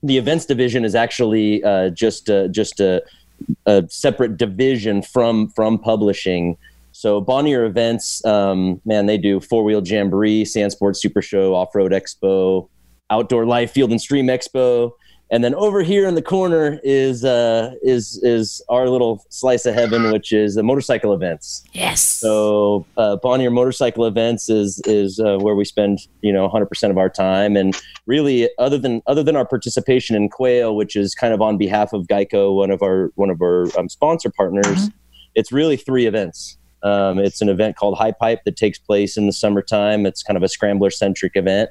The 0.05 0.17
events 0.17 0.47
division 0.47 0.85
is 0.85 0.95
actually 0.95 1.65
uh, 1.65 1.91
just 1.91 2.31
uh, 2.31 2.47
just 2.49 2.79
a, 2.79 3.03
a 3.67 3.85
separate 3.89 4.37
division 4.37 5.03
from 5.03 5.49
from 5.49 5.77
publishing. 5.77 6.57
So 6.93 7.21
Bonnier 7.21 7.65
Events, 7.65 8.25
um, 8.25 8.81
man, 8.85 9.07
they 9.07 9.19
do 9.19 9.41
four 9.41 9.65
wheel 9.65 9.83
jamboree, 9.85 10.45
Sand 10.45 10.73
Sports 10.73 11.01
Super 11.01 11.23
Show, 11.23 11.55
Off 11.55 11.75
Road 11.75 11.93
Expo, 11.93 12.69
Outdoor 13.11 13.47
Live 13.47 13.71
Field 13.71 13.91
and 13.91 14.01
Stream 14.01 14.27
Expo, 14.27 14.93
and 15.33 15.43
then 15.43 15.55
over 15.55 15.83
here 15.83 16.07
in 16.07 16.15
the 16.15 16.23
corner 16.23 16.79
is 16.85 17.25
uh, 17.25 17.73
is 17.83 18.21
is 18.23 18.63
our 18.69 18.87
little 18.91 19.25
slice 19.31 19.65
of 19.65 19.75
heaven, 19.75 20.13
which 20.13 20.31
is 20.31 20.57
the 20.57 20.63
motorcycle 20.63 21.15
events. 21.15 21.65
Yes. 21.73 22.03
So 22.03 22.85
uh, 22.99 23.17
Bonnier 23.17 23.51
Motorcycle 23.51 24.05
Events 24.05 24.51
is 24.51 24.83
is 24.85 25.19
uh, 25.19 25.39
where 25.39 25.55
we 25.55 25.65
spend 25.65 26.01
you 26.21 26.35
know 26.35 26.43
100 26.43 26.67
percent 26.67 26.91
of 26.91 26.99
our 26.99 27.09
time, 27.09 27.57
and 27.57 27.75
really 28.05 28.51
other 28.59 28.77
than 28.77 29.01
other 29.07 29.23
than 29.23 29.35
our 29.35 29.47
participation 29.47 30.15
in 30.15 30.29
Quail, 30.29 30.77
which 30.77 30.95
is 30.97 31.15
kind 31.15 31.33
of 31.33 31.41
on 31.41 31.57
behalf 31.57 31.95
of 31.95 32.07
Geico, 32.09 32.55
one 32.55 32.71
of 32.71 32.83
our 32.83 33.11
one 33.15 33.31
of 33.31 33.41
our 33.41 33.69
um, 33.79 33.89
sponsor 33.89 34.31
partners, 34.31 34.91
it's 35.35 35.51
really 35.51 35.79
three 35.79 36.05
events. 36.05 36.59
Um, 36.83 37.19
it's 37.19 37.41
an 37.41 37.49
event 37.49 37.77
called 37.77 37.97
High 37.97 38.13
Pipe 38.13 38.41
that 38.45 38.57
takes 38.57 38.79
place 38.79 39.17
in 39.17 39.27
the 39.27 39.33
summertime. 39.33 40.07
It's 40.07 40.23
kind 40.23 40.37
of 40.37 40.43
a 40.43 40.49
scrambler 40.49 40.91
centric 40.91 41.33
event. 41.37 41.71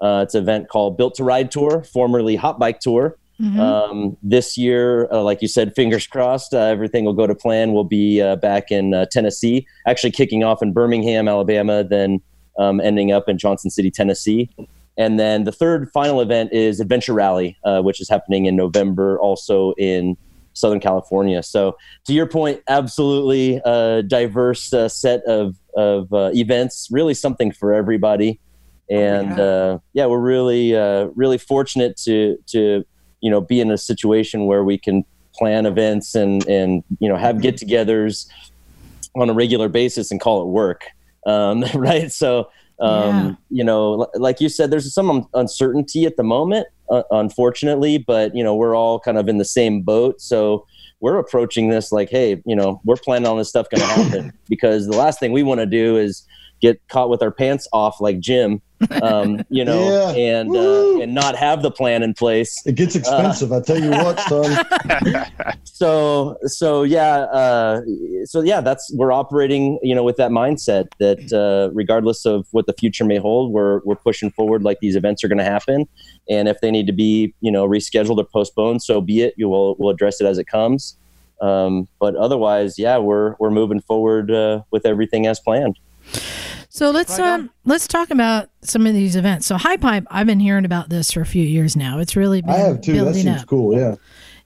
Uh, 0.00 0.22
it's 0.24 0.34
an 0.34 0.42
event 0.42 0.68
called 0.68 0.96
Built 0.96 1.14
to 1.16 1.24
Ride 1.24 1.50
Tour, 1.50 1.84
formerly 1.84 2.36
Hot 2.36 2.58
Bike 2.58 2.80
Tour. 2.80 3.16
Mhm. 3.40 3.58
Um, 3.58 4.16
this 4.22 4.56
year, 4.56 5.08
uh, 5.10 5.22
like 5.22 5.42
you 5.42 5.48
said, 5.48 5.74
fingers 5.74 6.06
crossed, 6.06 6.54
uh, 6.54 6.58
everything 6.58 7.04
will 7.04 7.12
go 7.12 7.26
to 7.26 7.34
plan. 7.34 7.72
We'll 7.72 7.82
be 7.82 8.20
uh, 8.20 8.36
back 8.36 8.70
in 8.70 8.94
uh, 8.94 9.06
Tennessee, 9.10 9.66
actually 9.86 10.12
kicking 10.12 10.44
off 10.44 10.62
in 10.62 10.72
Birmingham, 10.72 11.28
Alabama, 11.28 11.82
then 11.82 12.20
um, 12.58 12.80
ending 12.80 13.10
up 13.10 13.28
in 13.28 13.38
Johnson 13.38 13.70
City, 13.70 13.90
Tennessee. 13.90 14.50
And 14.96 15.18
then 15.18 15.44
the 15.44 15.52
third 15.52 15.90
final 15.90 16.20
event 16.20 16.52
is 16.52 16.78
Adventure 16.78 17.14
Rally, 17.14 17.56
uh, 17.64 17.80
which 17.80 18.00
is 18.00 18.08
happening 18.08 18.46
in 18.46 18.54
November, 18.54 19.18
also 19.18 19.72
in 19.78 20.16
Southern 20.54 20.80
California. 20.80 21.42
So, 21.42 21.76
to 22.06 22.12
your 22.12 22.26
point, 22.26 22.60
absolutely 22.68 23.60
a 23.64 24.02
diverse 24.02 24.72
uh, 24.72 24.88
set 24.88 25.22
of, 25.24 25.56
of 25.76 26.12
uh, 26.12 26.30
events, 26.34 26.88
really 26.90 27.14
something 27.14 27.52
for 27.52 27.72
everybody. 27.72 28.40
And 28.90 29.40
uh, 29.40 29.78
yeah, 29.94 30.06
we're 30.06 30.20
really, 30.20 30.76
uh, 30.76 31.06
really 31.14 31.38
fortunate 31.38 31.96
to, 31.98 32.36
to, 32.48 32.84
you 33.20 33.30
know, 33.30 33.40
be 33.40 33.60
in 33.60 33.70
a 33.70 33.78
situation 33.78 34.46
where 34.46 34.64
we 34.64 34.76
can 34.76 35.04
plan 35.34 35.64
events 35.64 36.14
and, 36.14 36.46
and, 36.46 36.84
you 36.98 37.08
know, 37.08 37.16
have 37.16 37.40
get 37.40 37.56
togethers 37.56 38.28
on 39.14 39.30
a 39.30 39.32
regular 39.32 39.68
basis 39.68 40.10
and 40.10 40.20
call 40.20 40.42
it 40.42 40.48
work. 40.48 40.84
Um, 41.26 41.64
right. 41.74 42.12
So, 42.12 42.50
um, 42.80 43.38
you 43.48 43.62
know, 43.62 44.08
like 44.14 44.40
you 44.40 44.48
said, 44.48 44.70
there's 44.70 44.92
some 44.92 45.28
uncertainty 45.34 46.04
at 46.04 46.16
the 46.16 46.24
moment, 46.24 46.66
uh, 46.92 47.02
unfortunately, 47.10 47.98
but 47.98 48.34
you 48.36 48.44
know, 48.44 48.54
we're 48.54 48.76
all 48.76 49.00
kind 49.00 49.18
of 49.18 49.28
in 49.28 49.38
the 49.38 49.44
same 49.44 49.82
boat. 49.82 50.20
So 50.20 50.66
we're 51.00 51.18
approaching 51.18 51.68
this 51.68 51.90
like, 51.90 52.10
hey, 52.10 52.42
you 52.46 52.54
know, 52.54 52.80
we're 52.84 52.96
planning 52.96 53.26
on 53.26 53.38
this 53.38 53.48
stuff 53.48 53.66
going 53.70 53.80
to 53.80 53.86
happen 53.86 54.32
because 54.48 54.86
the 54.86 54.96
last 54.96 55.18
thing 55.18 55.32
we 55.32 55.42
want 55.42 55.60
to 55.60 55.66
do 55.66 55.96
is 55.96 56.26
get 56.62 56.80
caught 56.88 57.10
with 57.10 57.22
our 57.22 57.30
pants 57.30 57.68
off 57.72 58.00
like 58.00 58.20
Jim, 58.20 58.62
um, 59.02 59.42
you 59.50 59.64
know, 59.64 60.14
Yeah. 60.16 60.38
and 60.38 60.56
uh, 60.56 61.00
and 61.02 61.14
not 61.14 61.36
have 61.36 61.62
the 61.62 61.70
plan 61.70 62.02
in 62.02 62.14
place. 62.14 62.62
It 62.64 62.76
gets 62.76 62.96
expensive. 62.96 63.52
I 63.52 63.60
tell 63.60 63.78
you 63.78 63.90
what, 63.90 64.18
son. 64.20 64.64
so 65.64 66.36
so 66.44 66.82
yeah 66.84 67.20
uh, 67.32 67.80
so 68.24 68.40
yeah 68.40 68.60
that's 68.60 68.92
we're 68.94 69.10
operating 69.12 69.78
you 69.82 69.94
know 69.94 70.04
with 70.04 70.16
that 70.16 70.30
mindset 70.30 70.86
that 71.00 71.32
uh, 71.32 71.74
regardless 71.74 72.24
of 72.24 72.46
what 72.52 72.66
the 72.66 72.72
future 72.74 73.04
may 73.04 73.16
hold 73.18 73.52
we're 73.52 73.80
we're 73.84 73.96
pushing 73.96 74.30
forward 74.30 74.62
like 74.62 74.78
these 74.80 74.94
events 74.94 75.24
are 75.24 75.28
going 75.28 75.38
to 75.38 75.44
happen 75.44 75.88
and 76.30 76.46
if 76.46 76.60
they 76.60 76.70
need 76.70 76.86
to 76.86 76.92
be 76.92 77.34
you 77.40 77.50
know 77.50 77.66
rescheduled 77.66 78.18
or 78.18 78.24
postponed 78.24 78.80
so 78.82 79.00
be 79.00 79.22
it 79.22 79.34
you 79.36 79.48
will 79.48 79.74
we'll 79.78 79.90
address 79.90 80.20
it 80.20 80.24
as 80.26 80.38
it 80.38 80.46
comes 80.46 80.96
um, 81.40 81.88
but 81.98 82.14
otherwise 82.14 82.78
yeah 82.78 82.96
we're 82.98 83.34
we're 83.40 83.50
moving 83.50 83.80
forward 83.80 84.30
uh, 84.30 84.62
with 84.70 84.86
everything 84.86 85.26
as 85.26 85.40
planned 85.40 85.76
So 86.74 86.90
let's 86.90 87.18
Right 87.18 87.28
um 87.34 87.50
let's 87.66 87.86
talk 87.86 88.10
about 88.10 88.48
some 88.62 88.86
of 88.86 88.94
these 88.94 89.14
events. 89.14 89.46
So 89.46 89.58
High 89.58 89.76
Pipe, 89.76 90.06
I've 90.10 90.26
been 90.26 90.40
hearing 90.40 90.64
about 90.64 90.88
this 90.88 91.12
for 91.12 91.20
a 91.20 91.26
few 91.26 91.44
years 91.44 91.76
now. 91.76 91.98
It's 91.98 92.16
really 92.16 92.40
been 92.40 92.50
I 92.50 92.56
have 92.56 92.80
too. 92.80 93.04
That 93.04 93.14
seems 93.14 93.42
up. 93.42 93.46
cool. 93.46 93.78
Yeah. 93.78 93.96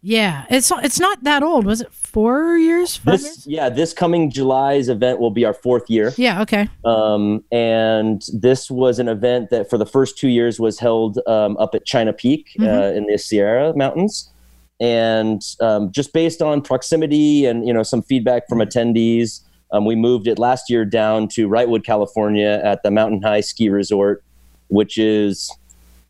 Yeah, 0.03 0.45
it's 0.51 0.73
it's 0.83 0.99
not 0.99 1.23
that 1.23 1.45
old. 1.45 1.65
Was 1.67 1.81
it 1.81 1.93
four 1.93 2.57
years? 2.59 2.97
Five 2.97 3.13
this 3.21 3.25
years? 3.25 3.47
yeah 3.47 3.69
this 3.69 3.93
coming 3.93 4.29
july's 4.33 4.89
event 4.89 5.21
will 5.21 5.31
be 5.31 5.45
our 5.45 5.55
fourth 5.55 5.89
year 5.89 6.13
Yeah. 6.17 6.43
Okay. 6.43 6.69
um, 6.85 7.45
and 7.53 8.23
this 8.33 8.73
was 8.73 8.99
an 8.99 9.07
event 9.09 9.51
that 9.51 9.71
for 9.71 9.79
the 9.79 9.87
first 9.87 10.19
two 10.19 10.29
years 10.29 10.59
was 10.59 10.81
held 10.81 11.21
um, 11.29 11.57
up 11.59 11.77
at 11.77 11.85
China 11.87 12.13
Peak 12.13 12.49
uh, 12.59 12.63
Mhm. 12.65 12.97
in 12.97 13.07
the 13.07 13.19
Sierra 13.19 13.73
Mountains, 13.77 14.33
and 14.81 15.43
um, 15.61 15.93
just 15.93 16.13
based 16.13 16.43
on 16.43 16.61
proximity 16.61 17.47
and 17.47 17.65
you 17.67 17.73
know 17.73 17.85
some 17.85 18.03
feedback 18.03 18.49
from 18.49 18.59
attendees, 18.59 19.43
um, 19.73 19.85
we 19.85 19.97
moved 19.97 20.27
it 20.27 20.39
last 20.39 20.71
year 20.71 20.85
down 20.85 21.29
to 21.29 21.49
Wrightwood, 21.49 21.85
California, 21.85 22.61
at 22.63 22.83
the 22.83 22.91
Mountain 22.91 23.23
High 23.23 23.41
Ski 23.41 23.69
Resort, 23.69 24.23
which 24.69 24.99
is 24.99 25.51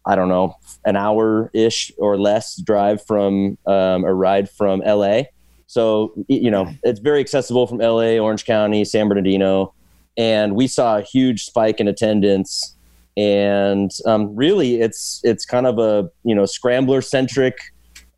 I 0.05 0.15
don't 0.15 0.29
know 0.29 0.55
an 0.85 0.97
hour 0.97 1.51
ish 1.53 1.91
or 1.99 2.17
less 2.17 2.57
drive 2.57 3.05
from 3.05 3.59
um, 3.67 4.05
a 4.05 4.15
ride 4.15 4.49
from 4.49 4.81
LA. 4.81 5.23
So 5.67 6.13
you 6.29 6.51
know 6.51 6.73
it's 6.83 7.01
very 7.01 7.21
accessible 7.21 7.67
from 7.67 7.79
LA, 7.79 8.19
Orange 8.19 8.45
County, 8.45 8.85
San 8.85 9.09
Bernardino. 9.09 9.75
And 10.19 10.55
we 10.55 10.67
saw 10.67 10.97
a 10.99 11.03
huge 11.03 11.45
spike 11.45 11.81
in 11.81 11.89
attendance. 11.89 12.75
And 13.17 13.91
um, 14.05 14.37
really 14.37 14.81
it's 14.81 15.21
it's 15.25 15.47
kind 15.47 15.67
of 15.67 15.79
a 15.79 16.11
you 16.25 16.35
know 16.35 16.45
scrambler 16.45 17.01
centric 17.01 17.59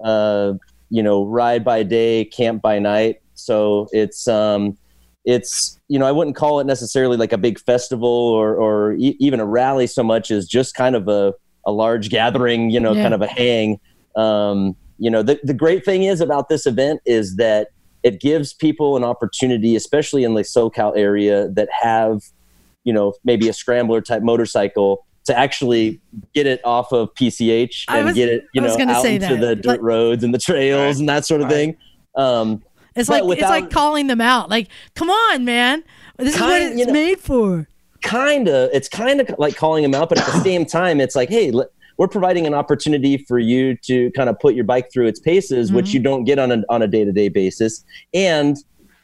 uh, 0.02 0.54
you 0.90 1.02
know 1.02 1.25
ride 1.25 1.64
by 1.64 1.85
day 1.85 2.25
camp 2.25 2.61
by 2.61 2.80
night. 2.80 3.23
So 3.35 3.88
it's 3.92 4.26
um 4.26 4.76
it's 5.25 5.79
you 5.89 5.99
know 5.99 6.07
i 6.07 6.13
wouldn't 6.13 6.37
call 6.37 6.61
it 6.61 6.67
necessarily 6.67 7.17
like 7.17 7.33
a 7.33 7.39
big 7.39 7.59
festival 7.61 8.09
or 8.09 8.55
or 8.57 8.93
e- 8.95 9.17
even 9.19 9.41
a 9.41 9.45
rally 9.47 9.87
so 9.87 10.03
much 10.03 10.31
as 10.31 10.47
just 10.47 10.75
kind 10.75 10.95
of 10.97 11.09
a, 11.09 11.35
a 11.67 11.73
large 11.73 12.09
gathering 12.11 12.71
you 12.71 12.81
know 12.81 12.93
Yeah. 12.93 13.03
kind 13.03 13.15
of 13.15 13.23
a 13.23 13.27
hang 13.27 13.81
um 14.17 14.77
you 14.99 15.11
know 15.11 15.23
the, 15.23 15.39
the 15.43 15.55
great 15.55 15.85
thing 15.85 16.05
is 16.05 16.21
about 16.21 16.49
this 16.49 16.67
event 16.67 17.01
is 17.05 17.37
that 17.37 17.69
it 18.05 18.21
gives 18.21 18.55
people 18.55 18.97
an 18.97 19.03
opportunity, 19.03 19.75
especially 19.75 20.23
in 20.23 20.35
the 20.35 20.43
SoCal 20.43 20.97
area 20.97 21.49
that 21.49 21.69
have, 21.83 22.23
you 22.85 22.93
know, 22.93 23.13
maybe 23.25 23.49
a 23.49 23.53
scrambler 23.53 24.01
type 24.01 24.23
motorcycle 24.23 25.05
to 25.25 25.37
actually 25.37 26.01
get 26.33 26.47
it 26.47 26.61
off 26.65 26.93
of 26.93 27.13
PCH 27.15 27.87
and 27.89 28.07
was- 28.07 28.15
get 28.15 28.29
it, 28.29 28.45
you 28.55 28.61
I 28.63 28.65
was 28.65 28.75
know, 28.75 28.79
gonna 28.79 28.93
out 28.99 29.03
say 29.03 29.17
into 29.17 29.35
that. 29.35 29.41
the 29.41 29.57
dirt 29.57 29.67
Like- 29.67 29.83
roads 29.83 30.23
and 30.23 30.33
the 30.33 30.39
trails 30.39 31.01
and 31.01 31.09
that 31.09 31.27
sort 31.27 31.41
of 31.41 31.49
thing. 31.49 31.77
Um, 32.15 32.63
It's 32.99 33.09
But 33.09 33.25
like 33.25 33.38
it's 33.38 33.49
like 33.49 33.71
calling 33.71 34.07
them 34.09 34.21
out. 34.21 34.50
Like, 34.50 34.69
come 34.95 35.11
on, 35.11 35.45
man. 35.45 35.83
This 36.19 36.35
is 36.35 36.40
what 36.40 36.61
it's 36.62 36.78
you 36.78 36.87
know- 36.87 36.93
made 36.93 37.21
for. 37.21 37.69
kind 38.02 38.49
of 38.49 38.71
it's 38.73 38.88
kind 38.88 39.21
of 39.21 39.28
like 39.38 39.57
calling 39.57 39.83
them 39.83 39.95
out 39.95 40.09
but 40.09 40.19
at 40.19 40.26
the 40.26 40.40
same 40.45 40.64
time 40.64 41.00
it's 41.00 41.17
like 41.17 41.28
hey 41.28 41.50
let, 41.50 41.67
we're 41.97 42.07
providing 42.07 42.47
an 42.47 42.55
opportunity 42.55 43.19
for 43.19 43.40
you 43.40 43.76
to 43.78 44.11
kind 44.12 44.28
of 44.28 44.38
put 44.38 44.55
your 44.55 44.62
bike 44.64 44.88
through 44.93 45.07
its 45.09 45.19
paces 45.19 45.73
which 45.73 45.87
Mhm. 45.87 45.95
you 45.95 46.00
don't 46.00 46.25
get 46.25 46.38
on 46.38 46.52
a, 46.52 46.62
on 46.69 46.81
a 46.81 46.87
day-to-day 46.87 47.28
basis 47.28 47.85
and 48.14 48.57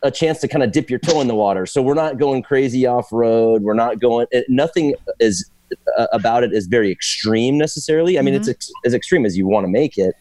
a 0.05 0.13
chance 0.13 0.39
to 0.41 0.49
kind 0.49 0.63
of 0.63 0.71
dip 0.71 0.91
your 0.91 1.01
toe 1.01 1.21
in 1.21 1.27
the 1.27 1.35
water 1.35 1.67
so 1.67 1.83
we're 1.83 1.95
not 1.95 2.19
going 2.19 2.41
crazy 2.43 2.87
off 2.87 3.09
road 3.13 3.63
we're 3.63 3.75
not 3.75 3.99
going 3.99 4.27
it, 4.31 4.45
nothing 4.49 4.95
is 5.19 5.51
uh, 5.99 6.07
about 6.13 6.45
it 6.45 6.53
is 6.53 6.67
very 6.69 6.93
extreme 6.93 7.59
necessarily 7.59 8.17
i 8.17 8.23
mean 8.23 8.35
it's 8.35 8.49
ex- 8.49 8.71
as 8.85 8.95
extreme 8.95 9.27
as 9.27 9.37
you 9.37 9.45
want 9.47 9.65
to 9.65 9.69
make 9.69 9.99
it 9.99 10.15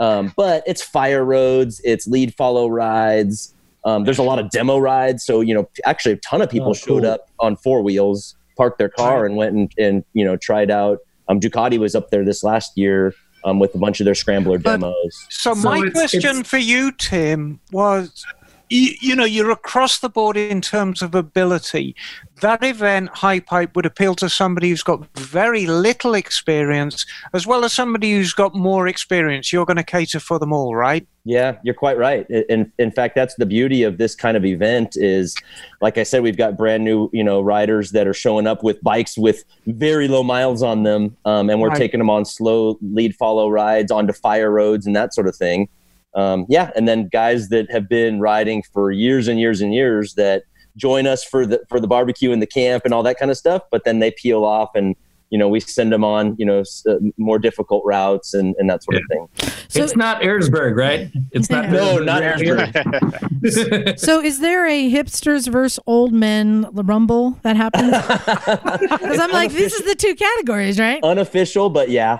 um, 0.00 0.32
but 0.36 0.64
it's 0.66 0.82
fire 0.82 1.24
roads 1.24 1.80
it's 1.84 2.08
lead 2.08 2.34
follow 2.34 2.66
rides. 2.68 3.54
Um, 3.84 4.04
there's 4.04 4.18
a 4.18 4.22
lot 4.24 4.38
of 4.38 4.50
demo 4.50 4.78
rides. 4.78 5.24
So 5.24 5.40
you 5.40 5.54
know 5.54 5.68
actually 5.86 6.12
a 6.14 6.16
ton 6.16 6.42
of 6.42 6.50
people 6.50 6.70
Oh, 6.70 6.74
showed 6.74 7.02
cool. 7.04 7.10
up 7.12 7.28
on 7.38 7.54
four 7.56 7.82
wheels 7.82 8.34
parked 8.56 8.78
their 8.78 8.88
car 8.90 9.24
and 9.26 9.36
went 9.36 9.54
and, 9.54 9.72
and 9.78 10.04
you 10.14 10.24
know 10.24 10.36
tried 10.36 10.70
out. 10.70 10.98
Um, 11.28 11.38
ducati 11.38 11.78
was 11.78 11.94
up 11.94 12.10
there 12.10 12.24
this 12.24 12.42
last 12.42 12.76
year 12.76 13.14
um, 13.44 13.58
with 13.60 13.74
a 13.74 13.78
bunch 13.78 14.00
of 14.00 14.04
their 14.04 14.14
scrambler 14.16 14.58
But- 14.58 14.80
demos. 14.80 15.26
So, 15.30 15.54
So 15.54 15.68
my 15.70 15.76
it's- 15.78 15.92
question 15.92 16.18
it's- 16.20 16.46
for 16.48 16.58
you, 16.58 16.90
Tim, 16.92 17.60
was 17.72 18.24
you, 18.70 18.94
you 19.00 19.16
know, 19.16 19.24
you're 19.24 19.50
across 19.50 19.98
the 19.98 20.08
board 20.08 20.36
in 20.36 20.60
terms 20.60 21.02
of 21.02 21.14
ability. 21.14 21.94
That 22.40 22.64
event, 22.64 23.10
High 23.10 23.40
Pipe, 23.40 23.76
would 23.76 23.84
appeal 23.84 24.14
to 24.14 24.30
somebody 24.30 24.70
who's 24.70 24.82
got 24.82 25.04
very 25.18 25.66
little 25.66 26.14
experience, 26.14 27.04
as 27.34 27.46
well 27.46 27.64
as 27.64 27.72
somebody 27.74 28.12
who's 28.12 28.32
got 28.32 28.54
more 28.54 28.88
experience. 28.88 29.52
You're 29.52 29.66
going 29.66 29.76
to 29.76 29.82
cater 29.82 30.20
for 30.20 30.38
them 30.38 30.52
all, 30.52 30.74
right? 30.74 31.06
Yeah, 31.24 31.58
you're 31.64 31.74
quite 31.74 31.98
right. 31.98 32.26
In 32.30 32.72
in 32.78 32.90
fact, 32.92 33.14
that's 33.14 33.34
the 33.34 33.44
beauty 33.44 33.82
of 33.82 33.98
this 33.98 34.14
kind 34.14 34.38
of 34.38 34.44
event 34.46 34.96
is, 34.96 35.36
like 35.82 35.98
I 35.98 36.02
said, 36.02 36.22
we've 36.22 36.38
got 36.38 36.56
brand 36.56 36.82
new 36.82 37.10
you 37.12 37.22
know 37.22 37.42
riders 37.42 37.90
that 37.90 38.06
are 38.06 38.14
showing 38.14 38.46
up 38.46 38.62
with 38.62 38.80
bikes 38.82 39.18
with 39.18 39.44
very 39.66 40.08
low 40.08 40.22
miles 40.22 40.62
on 40.62 40.84
them, 40.84 41.14
um, 41.26 41.50
and 41.50 41.60
we're 41.60 41.68
Right. 41.68 41.76
taking 41.76 41.98
them 41.98 42.08
on 42.08 42.24
slow 42.24 42.78
lead 42.80 43.14
follow 43.16 43.50
rides 43.50 43.92
onto 43.92 44.14
fire 44.14 44.50
roads 44.50 44.86
and 44.86 44.96
that 44.96 45.12
sort 45.12 45.28
of 45.28 45.36
thing. 45.36 45.68
Um, 46.14 46.46
yeah, 46.48 46.70
and 46.74 46.88
then 46.88 47.08
guys 47.08 47.48
that 47.50 47.70
have 47.70 47.88
been 47.88 48.20
riding 48.20 48.62
for 48.72 48.90
years 48.90 49.28
and 49.28 49.38
years 49.38 49.60
and 49.60 49.72
years 49.72 50.14
that 50.14 50.42
join 50.76 51.06
us 51.06 51.22
for 51.24 51.46
the 51.46 51.60
for 51.68 51.78
the 51.80 51.86
barbecue 51.88 52.32
and 52.32 52.40
the 52.42 52.46
camp 52.46 52.84
and 52.84 52.92
all 52.94 53.02
that 53.04 53.18
kind 53.18 53.30
of 53.30 53.36
stuff, 53.36 53.62
but 53.70 53.84
then 53.84 53.98
they 54.00 54.10
peel 54.10 54.44
off 54.44 54.70
and 54.74 54.96
you 55.30 55.38
know 55.38 55.48
we 55.48 55.60
send 55.60 55.92
them 55.92 56.02
on 56.02 56.34
you 56.38 56.44
know 56.46 56.60
s- 56.60 56.84
uh, 56.88 56.96
more 57.16 57.38
difficult 57.38 57.82
routes 57.84 58.34
and, 58.34 58.56
and 58.58 58.68
that 58.68 58.82
sort 58.82 58.96
of 58.96 59.02
thing. 59.08 59.28
So, 59.68 59.84
it's 59.84 59.94
not 59.94 60.22
Erzberg, 60.22 60.76
right? 60.76 61.08
It's 61.30 61.48
not. 61.48 61.68
No, 61.70 61.98
not 61.98 62.22
Erzberg. 62.24 63.98
so 64.00 64.20
is 64.20 64.40
there 64.40 64.66
a 64.66 64.90
hipsters 64.90 65.46
versus 65.48 65.78
old 65.86 66.12
men 66.12 66.66
rumble 66.72 67.38
that 67.42 67.54
happens? 67.56 67.92
Because 69.00 69.20
I'm 69.20 69.30
like, 69.30 69.52
this 69.52 69.72
is 69.72 69.86
the 69.86 69.94
two 69.94 70.16
categories, 70.16 70.80
right? 70.80 71.00
unofficial, 71.04 71.70
but 71.70 71.88
yeah. 71.90 72.18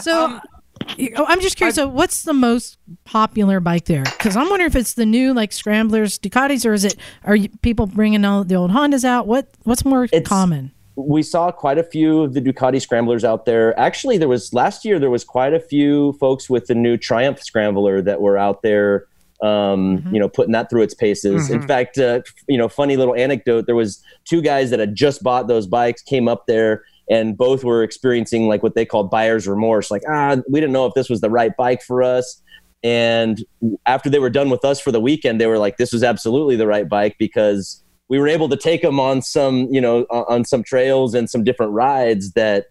So. 0.00 0.40
oh, 0.40 0.40
I'm 0.88 1.40
just 1.40 1.56
curious. 1.56 1.74
so, 1.76 1.88
what's 1.88 2.22
the 2.22 2.32
most 2.32 2.78
popular 3.04 3.60
bike 3.60 3.84
there? 3.86 4.04
Because 4.04 4.36
I'm 4.36 4.48
wondering 4.48 4.68
if 4.70 4.76
it's 4.76 4.94
the 4.94 5.06
new 5.06 5.34
like 5.34 5.52
Scramblers, 5.52 6.18
Ducatis, 6.18 6.64
or 6.64 6.72
is 6.72 6.84
it 6.84 6.96
are 7.24 7.36
you, 7.36 7.48
people 7.62 7.86
bringing 7.86 8.24
all 8.24 8.44
the 8.44 8.54
old 8.56 8.70
Hondas 8.70 9.04
out? 9.04 9.26
What 9.26 9.48
what's 9.64 9.84
more 9.84 10.06
common? 10.24 10.72
we 10.98 11.22
saw 11.22 11.50
quite 11.52 11.76
a 11.76 11.82
few 11.82 12.22
of 12.22 12.32
the 12.32 12.40
Ducati 12.40 12.80
scramblers 12.80 13.22
out 13.22 13.44
there. 13.44 13.78
Actually, 13.78 14.16
there 14.16 14.28
was 14.28 14.54
last 14.54 14.82
year 14.82 14.98
there 14.98 15.10
was 15.10 15.24
quite 15.24 15.52
a 15.52 15.60
few 15.60 16.14
folks 16.14 16.48
with 16.48 16.68
the 16.68 16.74
new 16.74 16.96
Triumph 16.96 17.42
scrambler 17.42 18.00
that 18.00 18.22
were 18.22 18.38
out 18.38 18.62
there. 18.62 19.04
Um, 19.42 19.98
Mhm. 19.98 20.14
You 20.14 20.20
know, 20.20 20.28
putting 20.30 20.52
that 20.52 20.70
through 20.70 20.80
its 20.80 20.94
paces. 20.94 21.50
In 21.50 21.60
Mhm. 21.60 21.66
fact, 21.68 21.98
uh, 21.98 22.22
you 22.48 22.56
know, 22.56 22.66
funny 22.70 22.96
little 22.96 23.14
anecdote. 23.14 23.66
There 23.66 23.74
was 23.76 24.02
two 24.24 24.40
guys 24.40 24.70
that 24.70 24.80
had 24.80 24.94
just 24.94 25.22
bought 25.22 25.46
those 25.48 25.66
bikes, 25.66 26.00
came 26.00 26.26
up 26.28 26.46
there, 26.46 26.84
and 27.08 27.36
both 27.36 27.64
were 27.64 27.82
experiencing 27.82 28.48
like 28.48 28.62
what 28.62 28.74
they 28.74 28.84
called 28.84 29.10
buyer's 29.10 29.46
remorse. 29.46 29.90
Like, 29.90 30.02
ah, 30.08 30.36
we 30.50 30.60
didn't 30.60 30.72
know 30.72 30.86
if 30.86 30.94
this 30.94 31.08
was 31.08 31.20
the 31.20 31.30
right 31.30 31.56
bike 31.56 31.82
for 31.82 32.02
us. 32.02 32.42
And 32.82 33.44
after 33.86 34.10
they 34.10 34.18
were 34.18 34.30
done 34.30 34.50
with 34.50 34.64
us 34.64 34.80
for 34.80 34.92
the 34.92 35.00
weekend, 35.00 35.40
they 35.40 35.46
were 35.46 35.58
like, 35.58 35.76
"This 35.76 35.92
was 35.92 36.02
absolutely 36.02 36.56
the 36.56 36.66
right 36.66 36.88
bike 36.88 37.16
because 37.18 37.82
we 38.08 38.18
were 38.18 38.28
able 38.28 38.48
to 38.48 38.56
take 38.56 38.82
them 38.82 39.00
on 39.00 39.22
some, 39.22 39.66
you 39.70 39.80
know, 39.80 40.06
on 40.10 40.24
on 40.28 40.44
some 40.44 40.62
trails 40.62 41.14
and 41.14 41.28
some 41.28 41.42
different 41.42 41.72
rides 41.72 42.32
that 42.32 42.66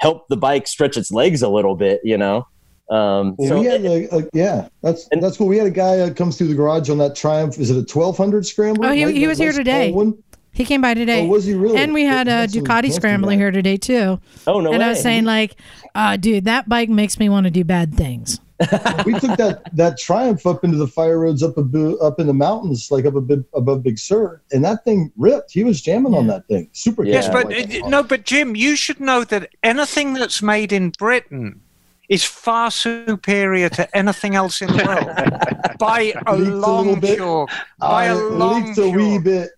helped 0.00 0.28
the 0.28 0.36
bike 0.36 0.66
stretch 0.68 0.96
its 0.96 1.10
legs 1.10 1.42
a 1.42 1.48
little 1.48 1.74
bit, 1.76 2.00
you 2.04 2.16
know." 2.16 2.46
Um, 2.90 3.34
Well, 3.36 3.48
so 3.48 3.60
we 3.60 3.66
had 3.66 3.84
a, 3.84 4.16
a, 4.16 4.24
yeah, 4.32 4.68
that's 4.82 5.08
And- 5.12 5.22
that's 5.22 5.36
cool. 5.36 5.46
We 5.46 5.58
had 5.58 5.66
a 5.66 5.70
guy 5.70 5.96
that 5.96 6.16
comes 6.16 6.38
through 6.38 6.48
the 6.48 6.54
garage 6.54 6.88
on 6.88 6.96
that 6.98 7.14
Triumph. 7.16 7.58
Is 7.58 7.70
it 7.70 7.76
a 7.76 7.84
twelve 7.84 8.16
hundred 8.16 8.46
scrambler? 8.46 8.88
Oh, 8.88 8.92
he- 8.92 9.12
he 9.12 9.26
was 9.26 9.38
here 9.38 9.52
today. 9.52 9.92
One? 9.92 10.14
He 10.58 10.64
came 10.64 10.80
by 10.80 10.92
today. 10.94 11.22
Oh, 11.22 11.26
was 11.26 11.44
he 11.44 11.54
really? 11.54 11.76
and 11.76 11.94
we 11.94 12.02
had 12.04 12.26
a 12.26 12.30
That's 12.30 12.56
Ducati 12.56 12.92
scrambler 12.92 13.34
here 13.34 13.52
today 13.52 13.76
too. 13.76 14.20
oh 14.48 14.60
no 14.60 14.70
and 14.72 14.80
way. 14.80 14.84
I 14.84 14.88
was 14.88 15.00
saying 15.00 15.24
like, 15.24 15.54
uh, 15.94 16.16
dude, 16.16 16.46
that 16.46 16.68
bike 16.68 16.88
makes 16.88 17.16
me 17.20 17.28
want 17.28 17.44
to 17.44 17.50
do 17.50 17.62
bad 17.62 17.94
things. 17.94 18.40
we 19.06 19.12
took 19.20 19.36
that 19.38 19.62
that 19.74 19.96
Triumph 19.98 20.44
up 20.44 20.64
into 20.64 20.76
the 20.76 20.88
fire 20.88 21.20
roads 21.20 21.44
up 21.44 21.54
abo- 21.54 22.02
up 22.02 22.18
in 22.18 22.26
the 22.26 22.34
mountains, 22.34 22.88
like 22.90 23.04
up 23.04 23.14
a 23.14 23.20
bit 23.20 23.38
above 23.54 23.84
Big 23.84 24.00
Sur, 24.00 24.42
and 24.50 24.64
that 24.64 24.82
thing 24.84 25.12
ripped. 25.16 25.52
He 25.52 25.62
was 25.62 25.80
jamming 25.80 26.12
on 26.12 26.26
that 26.26 26.44
thing. 26.48 26.68
Super. 26.72 27.04
Yeah. 27.04 27.12
Yes, 27.14 27.28
but 27.28 27.46
like 27.46 27.84
uh, 27.84 27.88
no, 27.88 28.02
but 28.02 28.24
Jim, 28.24 28.56
you 28.56 28.74
should 28.74 28.98
know 28.98 29.22
that 29.22 29.50
anything 29.62 30.12
that's 30.14 30.42
made 30.42 30.72
in 30.72 30.90
Britain 30.90 31.60
is 32.08 32.24
far 32.24 32.72
superior 32.72 33.68
to 33.68 33.96
anything 33.96 34.34
else 34.34 34.60
in 34.60 34.68
the 34.68 34.84
world 34.84 35.78
by 35.78 36.12
a 36.26 36.34
Leaks 36.34 36.48
a 36.48 36.52
little 36.52 36.58
long 36.58 36.98
bit. 37.00 37.18
chalk. 37.18 37.50
By 37.78 37.86
I 37.86 38.04
a 38.06 38.16
long 38.16 38.64
leaked 38.64 38.78
a 38.78 38.88
wee 38.90 39.18
bit. 39.20 39.50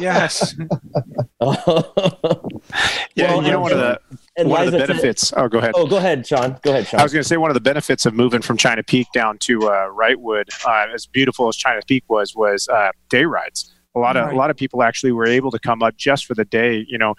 Yes. 0.00 0.54
Yeah, 3.16 3.34
Well, 3.36 3.42
you 3.44 3.50
know 3.50 3.54
and- 3.54 3.62
one 3.62 3.72
of 3.72 3.78
the 3.78 4.00
and 4.36 4.48
one 4.50 4.60
of 4.66 4.72
the 4.72 4.78
Liza 4.78 4.86
said- 4.86 4.88
benefits. 4.88 5.32
Oh, 5.36 5.48
go 5.48 5.58
ahead. 5.58 5.72
oh, 5.76 5.86
go 5.86 5.96
ahead, 5.98 6.26
Sean. 6.26 6.58
Go 6.62 6.70
ahead, 6.72 6.86
Sean. 6.88 6.98
I 7.00 7.02
was 7.04 7.12
going 7.12 7.22
to 7.22 7.28
say 7.28 7.36
one 7.36 7.50
of 7.50 7.54
the 7.54 7.60
benefits 7.60 8.04
of 8.06 8.14
moving 8.14 8.42
from 8.42 8.56
China 8.56 8.82
Peak 8.82 9.06
down 9.14 9.38
to 9.38 9.68
uh, 9.68 9.88
Wrightwood, 9.90 10.46
uh, 10.66 10.92
as 10.92 11.06
beautiful 11.06 11.46
as 11.48 11.56
China 11.56 11.80
Peak 11.86 12.02
was, 12.08 12.34
was 12.34 12.66
uh, 12.68 12.90
day 13.10 13.24
rides. 13.24 13.72
A 13.94 14.00
lot 14.00 14.16
of 14.16 14.26
Right. 14.26 14.34
a 14.34 14.36
lot 14.36 14.50
of 14.50 14.56
people 14.56 14.82
actually 14.82 15.12
were 15.12 15.26
able 15.26 15.52
to 15.52 15.58
come 15.60 15.82
up 15.82 15.96
just 15.96 16.26
for 16.26 16.34
the 16.34 16.44
day. 16.44 16.84
You 16.88 16.98
know, 16.98 17.14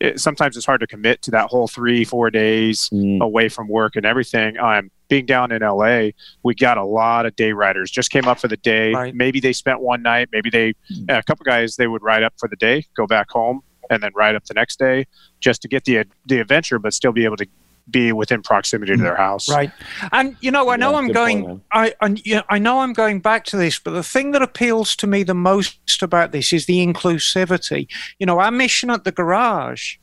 it, 0.00 0.20
sometimes 0.20 0.56
it's 0.58 0.66
hard 0.66 0.80
to 0.80 0.86
commit 0.86 1.22
to 1.22 1.30
that 1.30 1.46
whole 1.48 1.66
three 1.66 2.04
four 2.04 2.30
days 2.30 2.90
Mm. 2.92 3.20
away 3.22 3.48
from 3.48 3.66
work 3.68 3.96
and 3.96 4.04
everything. 4.04 4.58
Um, 4.58 4.90
being 5.10 5.26
down 5.26 5.52
in 5.52 5.60
LA, 5.60 6.10
we 6.42 6.54
got 6.54 6.78
a 6.78 6.84
lot 6.84 7.26
of 7.26 7.36
day 7.36 7.52
riders 7.52 7.90
just 7.90 8.10
came 8.10 8.26
up 8.26 8.38
for 8.38 8.48
the 8.48 8.56
day. 8.56 8.94
Right. 8.94 9.14
Maybe 9.14 9.40
they 9.40 9.52
spent 9.52 9.80
one 9.80 10.02
night. 10.02 10.30
Maybe 10.32 10.48
they 10.48 10.74
hmm. 10.88 11.04
a 11.10 11.22
couple 11.22 11.44
guys 11.44 11.76
they 11.76 11.88
would 11.88 12.02
ride 12.02 12.22
up 12.22 12.32
for 12.38 12.48
the 12.48 12.56
day, 12.56 12.86
go 12.96 13.06
back 13.06 13.30
home, 13.30 13.60
and 13.90 14.02
then 14.02 14.12
ride 14.14 14.36
up 14.36 14.44
the 14.44 14.54
next 14.54 14.78
day 14.78 15.06
just 15.40 15.60
to 15.62 15.68
get 15.68 15.84
the 15.84 16.04
the 16.26 16.38
adventure, 16.38 16.78
but 16.78 16.94
still 16.94 17.12
be 17.12 17.24
able 17.24 17.36
to 17.36 17.46
be 17.90 18.12
within 18.12 18.40
proximity 18.40 18.92
to 18.92 18.98
hmm. 18.98 19.02
their 19.02 19.16
house. 19.16 19.48
Right. 19.48 19.72
And 20.12 20.36
you 20.40 20.50
know, 20.50 20.70
I 20.70 20.76
know 20.76 20.92
Yeah, 20.92 20.98
I'm 20.98 21.08
going. 21.08 21.44
point, 21.44 21.48
man. 21.48 21.62
I 21.72 21.94
and 22.00 22.24
yeah, 22.24 22.42
I 22.48 22.58
know 22.58 22.80
I'm 22.80 22.92
going 22.92 23.20
back 23.20 23.44
to 23.46 23.56
this, 23.56 23.78
but 23.78 23.90
the 23.90 24.04
thing 24.04 24.30
that 24.30 24.42
appeals 24.42 24.96
to 24.96 25.06
me 25.06 25.24
the 25.24 25.34
most 25.34 25.78
about 26.02 26.32
this 26.32 26.52
is 26.52 26.66
the 26.66 26.86
inclusivity. 26.86 27.88
You 28.18 28.26
know, 28.26 28.38
our 28.38 28.50
mission 28.50 28.90
at 28.90 29.04
the 29.04 29.12
garage 29.12 29.96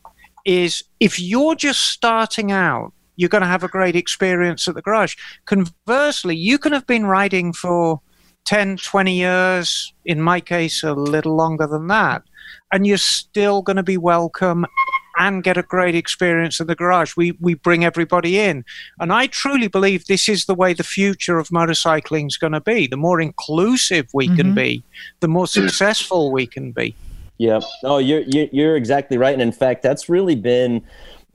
is 0.45 0.83
if 0.99 1.19
you're 1.19 1.55
just 1.55 1.81
starting 1.81 2.51
out, 2.51 2.93
you're 3.17 3.29
going 3.29 3.41
to 3.41 3.47
have 3.47 3.63
a 3.63 3.67
great 3.67 3.95
experience 3.95 4.67
at 4.67 4.75
the 4.75 4.81
garage. 4.81 5.15
Conversely, 5.45 6.35
you 6.35 6.57
can 6.57 6.71
have 6.71 6.87
been 6.87 7.05
riding 7.05 7.51
for 7.51 7.99
10, 8.45 8.77
20 8.77 9.13
years, 9.13 9.93
in 10.05 10.21
my 10.21 10.39
case, 10.39 10.83
a 10.83 10.93
little 10.93 11.35
longer 11.35 11.67
than 11.67 11.87
that, 11.87 12.23
and 12.71 12.87
you're 12.87 12.97
still 12.97 13.61
going 13.61 13.75
to 13.75 13.83
be 13.83 13.97
welcome 13.97 14.65
and 15.19 15.43
get 15.43 15.57
a 15.57 15.63
great 15.63 15.95
experience 15.95 16.61
at 16.61 16.67
the 16.67 16.75
garage. 16.75 17.17
We, 17.17 17.31
we 17.41 17.55
bring 17.55 17.83
everybody 17.83 18.37
in. 18.39 18.63
And 18.99 19.11
I 19.11 19.25
truly 19.25 19.67
believe 19.67 20.05
this 20.05 20.29
is 20.29 20.45
the 20.45 20.53
way 20.53 20.73
the 20.73 20.83
future 20.83 21.39
of 21.39 21.49
motorcycling 21.49 22.27
is 22.27 22.37
going 22.37 22.53
to 22.53 22.61
be. 22.61 22.85
The 22.85 22.97
more 22.97 23.19
inclusive 23.19 24.05
we 24.13 24.27
can 24.27 24.51
Mhm. 24.51 24.55
be, 24.55 24.83
the 25.19 25.27
more 25.27 25.47
successful 25.47 26.31
we 26.31 26.45
can 26.45 26.71
be. 26.71 26.93
Yeah. 27.39 27.61
No, 27.83 27.97
you're, 27.97 28.21
you're 28.21 28.47
you're 28.51 28.75
exactly 28.75 29.17
right, 29.17 29.33
and 29.33 29.41
in 29.41 29.51
fact, 29.51 29.81
that's 29.83 30.07
really 30.07 30.35
been, 30.35 30.83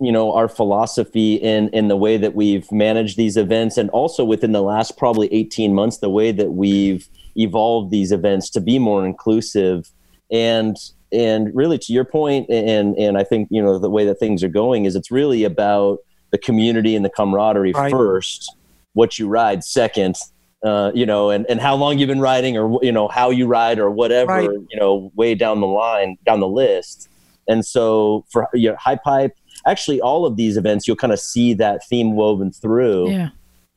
you 0.02 0.12
know, 0.12 0.32
our 0.32 0.48
philosophy 0.48 1.34
in 1.34 1.68
in 1.70 1.88
the 1.88 1.96
way 1.96 2.16
that 2.16 2.34
we've 2.34 2.70
managed 2.72 3.16
these 3.16 3.36
events, 3.36 3.76
and 3.76 3.88
also 3.90 4.24
within 4.24 4.52
the 4.52 4.62
last 4.62 4.98
probably 4.98 5.32
eighteen 5.32 5.74
months, 5.74 5.98
the 5.98 6.10
way 6.10 6.32
that 6.32 6.52
we've 6.52 7.08
evolved 7.36 7.90
these 7.90 8.12
events 8.12 8.50
to 8.50 8.60
be 8.60 8.78
more 8.78 9.06
inclusive, 9.06 9.90
and 10.30 10.76
and 11.12 11.54
really 11.54 11.78
to 11.78 11.92
your 11.92 12.04
point, 12.04 12.48
and 12.50 12.96
and 12.96 13.16
I 13.16 13.24
think 13.24 13.48
you 13.50 13.62
know 13.62 13.78
the 13.78 13.90
way 13.90 14.04
that 14.06 14.18
things 14.18 14.42
are 14.42 14.48
going 14.48 14.84
is 14.86 14.96
it's 14.96 15.10
really 15.10 15.44
about 15.44 15.98
the 16.32 16.38
community 16.38 16.96
and 16.96 17.04
the 17.04 17.10
camaraderie 17.10 17.72
Right. 17.72 17.90
first, 17.90 18.56
what 18.94 19.18
you 19.18 19.28
ride 19.28 19.62
second, 19.62 20.16
uh, 20.64 20.90
you 20.94 21.06
know, 21.06 21.30
and, 21.30 21.44
and 21.48 21.60
how 21.60 21.76
long 21.76 21.98
you've 21.98 22.08
been 22.08 22.22
riding 22.22 22.56
or, 22.56 22.78
you 22.82 22.90
know, 22.90 23.06
how 23.08 23.28
you 23.28 23.46
ride 23.46 23.78
or 23.78 23.90
whatever, 23.90 24.32
Right. 24.32 24.48
you 24.50 24.80
know, 24.80 25.12
way 25.14 25.34
down 25.34 25.60
the 25.60 25.66
line, 25.66 26.16
down 26.24 26.40
the 26.40 26.48
list. 26.48 27.08
And 27.48 27.64
so 27.66 28.24
for 28.30 28.48
your 28.54 28.76
high 28.76 28.96
pipe, 28.96 29.32
actually 29.66 30.00
all 30.00 30.26
of 30.26 30.36
these 30.36 30.56
events, 30.56 30.86
you'll 30.86 30.96
kind 30.96 31.12
of 31.12 31.20
see 31.20 31.54
that 31.54 31.86
theme 31.86 32.14
woven 32.16 32.52
through. 32.52 33.10
Yeah. 33.10 33.28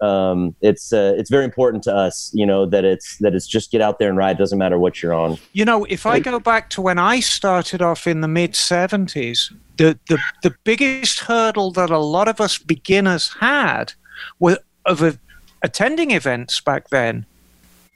Um, 0.02 0.56
it's, 0.62 0.92
uh, 0.92 1.16
it's 1.18 1.30
very 1.30 1.46
important 1.46 1.84
to 1.84 1.96
us, 1.96 2.30
you 2.34 2.46
know, 2.46 2.66
that 2.66 2.84
it's, 2.84 3.18
that 3.20 3.34
it's 3.34 3.48
just 3.48 3.72
get 3.72 3.82
out 3.82 3.98
there 3.98 4.10
and 4.10 4.18
ride. 4.18 4.38
Doesn't 4.38 4.58
matter 4.58 4.78
what 4.78 5.02
you're 5.02 5.14
on. 5.14 5.38
You 5.54 5.66
know, 5.66 5.86
if 5.86 6.06
I 6.06 6.20
go 6.20 6.40
back 6.40 6.70
to 6.72 6.82
when 6.82 7.00
I 7.00 7.22
started 7.22 7.82
off 7.82 8.06
in 8.06 8.22
the 8.22 8.28
mid 8.28 8.54
70s, 8.54 9.54
the, 9.78 9.98
the, 10.10 10.20
the 10.44 10.54
biggest 10.64 11.22
hurdle 11.22 11.72
that 11.72 11.90
a 11.90 11.98
lot 11.98 12.28
of 12.28 12.42
us 12.42 12.58
beginners 12.58 13.36
had 13.40 13.94
were 14.40 14.60
of 14.86 15.02
a, 15.02 15.18
attending 15.64 16.12
events 16.12 16.60
back 16.62 16.90
then 16.90 17.26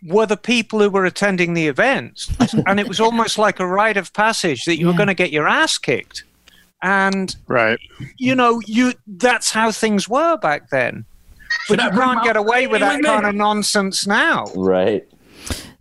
were 0.03 0.25
the 0.25 0.37
people 0.37 0.79
who 0.79 0.89
were 0.89 1.05
attending 1.05 1.53
the 1.53 1.67
events. 1.67 2.31
and 2.67 2.79
it 2.79 2.87
was 2.87 2.99
almost 2.99 3.37
like 3.37 3.59
a 3.59 3.67
rite 3.67 3.97
of 3.97 4.13
passage 4.13 4.65
that 4.65 4.77
you 4.77 4.87
were 4.87 4.93
going 4.93 5.07
to 5.07 5.13
get 5.13 5.31
your 5.31 5.47
ass 5.47 5.77
kicked. 5.77 6.23
And 6.81 7.35
Right. 7.47 7.79
you 8.17 8.35
know, 8.35 8.61
you 8.65 8.93
that's 9.07 9.51
how 9.51 9.71
things 9.71 10.07
were 10.07 10.37
back 10.37 10.69
then. 10.69 11.05
But 11.67 11.81
you 11.83 11.89
can't 11.91 12.23
get 12.23 12.37
away 12.37 12.67
with 12.67 12.81
that 12.81 13.01
kind 13.03 13.25
of 13.25 13.35
nonsense 13.35 14.05
now. 14.07 14.45
Right. 14.55 15.05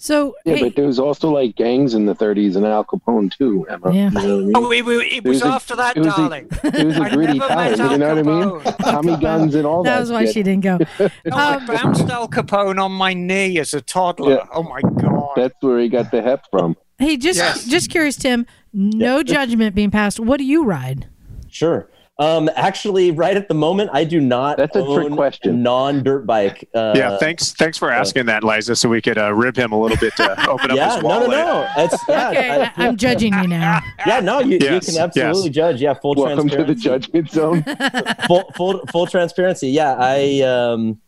So 0.00 0.34
Yeah, 0.44 0.54
hey, 0.54 0.62
but 0.62 0.76
there 0.76 0.87
was 0.87 0.98
also 1.00 1.30
like 1.30 1.56
gangs 1.56 1.92
in 1.94 2.06
the 2.06 2.14
30s 2.14 2.54
and 2.56 2.64
Al 2.64 2.84
Capone 2.84 3.30
too, 3.37 3.66
Emma. 3.68 3.92
Yeah. 3.92 4.11
You 4.11 4.11
know 4.11 4.20
what 4.20 4.24
I 4.24 4.37
mean? 4.37 4.52
Oh, 4.54 4.70
it, 4.70 5.02
it, 5.02 5.12
it 5.16 5.24
was 5.24 5.42
was 5.42 5.42
a- 5.42 5.54
after 5.54 5.76
that, 5.76 5.96
it 5.96 6.00
was 6.04 6.14
a- 6.14 6.16
darling. 6.16 6.48
It 6.62 6.87
was 6.87 6.96
a 6.96 7.02
I 7.02 7.11
gritty 7.11 7.38
time. 7.40 7.90
You 7.90 7.98
know 7.98 8.08
what 8.14 8.18
I 8.18 8.22
mean? 8.22 8.42
Capone. 8.61 8.78
Tommy 8.78 9.16
guns 9.16 9.54
and 9.56 9.66
all 9.66 9.82
that. 9.82 9.90
that 9.94 10.00
was 10.00 10.12
why 10.12 10.24
shit. 10.26 10.34
she 10.34 10.42
didn't 10.44 10.62
go. 10.62 10.78
No, 11.26 11.37
I 11.37 11.54
Um, 11.56 11.66
bounced 11.66 12.08
Al 12.08 12.28
Capone 12.28 12.80
on 12.82 12.92
my 12.92 13.12
knee 13.12 13.58
as 13.58 13.74
a 13.74 13.80
toddler. 13.80 14.34
Yeah. 14.37 14.46
Oh 14.52 14.62
my 14.62 14.80
god! 14.80 15.30
That's 15.37 15.54
where 15.61 15.80
he 15.80 15.88
got 15.88 16.11
the 16.12 16.22
hep 16.22 16.44
from. 16.50 16.76
Hey, 16.98 17.16
just 17.16 17.38
Yes. 17.38 17.64
just 17.66 17.90
curious, 17.90 18.16
Tim. 18.16 18.46
No 18.72 19.22
judgment 19.22 19.74
being 19.74 19.90
passed. 19.90 20.20
What 20.20 20.38
do 20.38 20.44
you 20.44 20.64
ride? 20.64 21.09
Sure. 21.48 21.88
Um, 22.20 22.50
actually, 22.57 23.12
right 23.12 23.37
at 23.37 23.46
the 23.46 23.54
moment, 23.54 23.90
I 23.92 24.02
do 24.02 24.20
not 24.20 24.57
That's 24.57 24.74
a 24.74 24.85
trick 24.85 25.12
question. 25.12 25.62
non-dirt 25.62 26.26
bike. 26.26 26.68
Uh, 26.74 26.92
yeah. 26.96 27.16
Thanks. 27.16 27.52
Thanks 27.52 27.78
for 27.78 27.92
asking 27.92 28.26
that, 28.26 28.42
Liza, 28.42 28.74
so 28.74 28.88
we 28.88 29.00
could 29.00 29.18
uh, 29.18 29.33
rib 29.33 29.57
him 29.57 29.70
a 29.70 29.81
little 29.81 29.96
bit 29.98 30.16
to 30.16 30.50
open 30.50 30.72
up 30.72 30.76
Yeah, 30.76 30.94
his 30.94 31.02
no, 31.04 31.20
no, 31.20 31.26
no. 31.28 31.68
It's, 31.76 31.96
yeah, 32.09 32.31
Okay, 32.31 32.50
I- 32.50 32.72
I, 32.76 32.87
am 32.88 32.96
judging 32.96 33.35
you 33.35 33.46
now. 33.46 33.81
yeah, 34.04 34.18
no, 34.18 34.40
you, 34.40 34.59
Yes, 34.61 34.88
you 34.88 34.94
can 34.94 35.02
absolutely 35.04 35.42
yes. 35.50 35.54
judge. 35.54 35.81
Yeah, 35.81 35.94
full 35.94 36.16
Welcome 36.16 36.48
to 36.48 36.64
the 36.64 36.74
judgment 36.74 37.31
zone. 37.31 37.62
full, 38.26 38.50
full, 38.57 38.85
full 38.88 39.07
transparency. 39.07 39.68
Yeah, 39.68 39.94
I 39.96 40.40
um, 40.40 41.00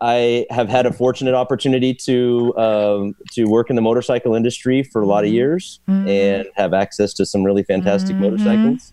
I 0.00 0.46
have 0.50 0.68
had 0.68 0.86
a 0.86 0.92
fortunate 0.92 1.34
opportunity 1.34 1.94
to 2.06 2.52
um, 2.56 3.14
to 3.32 3.44
work 3.46 3.70
in 3.70 3.76
the 3.76 3.82
motorcycle 3.82 4.34
industry 4.34 4.82
for 4.82 5.00
a 5.02 5.06
lot 5.06 5.24
of 5.24 5.30
years 5.30 5.80
Mhm. 5.88 6.08
and 6.08 6.46
have 6.56 6.74
access 6.74 7.14
to 7.14 7.24
some 7.26 7.44
really 7.44 7.62
fantastic 7.62 8.16
Mhm. 8.16 8.20
motorcycles. 8.20 8.92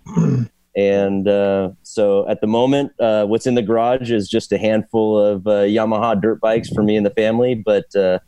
and 0.75 1.27
uh, 1.27 1.69
so 1.83 2.27
at 2.29 2.39
the 2.39 2.47
moment, 2.47 2.91
uh, 2.99 3.25
what's 3.25 3.45
in 3.47 3.55
the 3.55 3.61
garage 3.61 4.11
is 4.11 4.29
just 4.29 4.51
a 4.53 4.57
handful 4.57 5.19
of 5.19 5.45
uh, 5.47 5.51
Yamaha 5.65 6.19
dirt 6.21 6.39
bikes 6.39 6.69
for 6.69 6.81
me 6.83 6.95
and 6.95 7.05
the 7.05 7.09
family. 7.11 7.55
But 7.55 7.93
uh, 7.95 8.19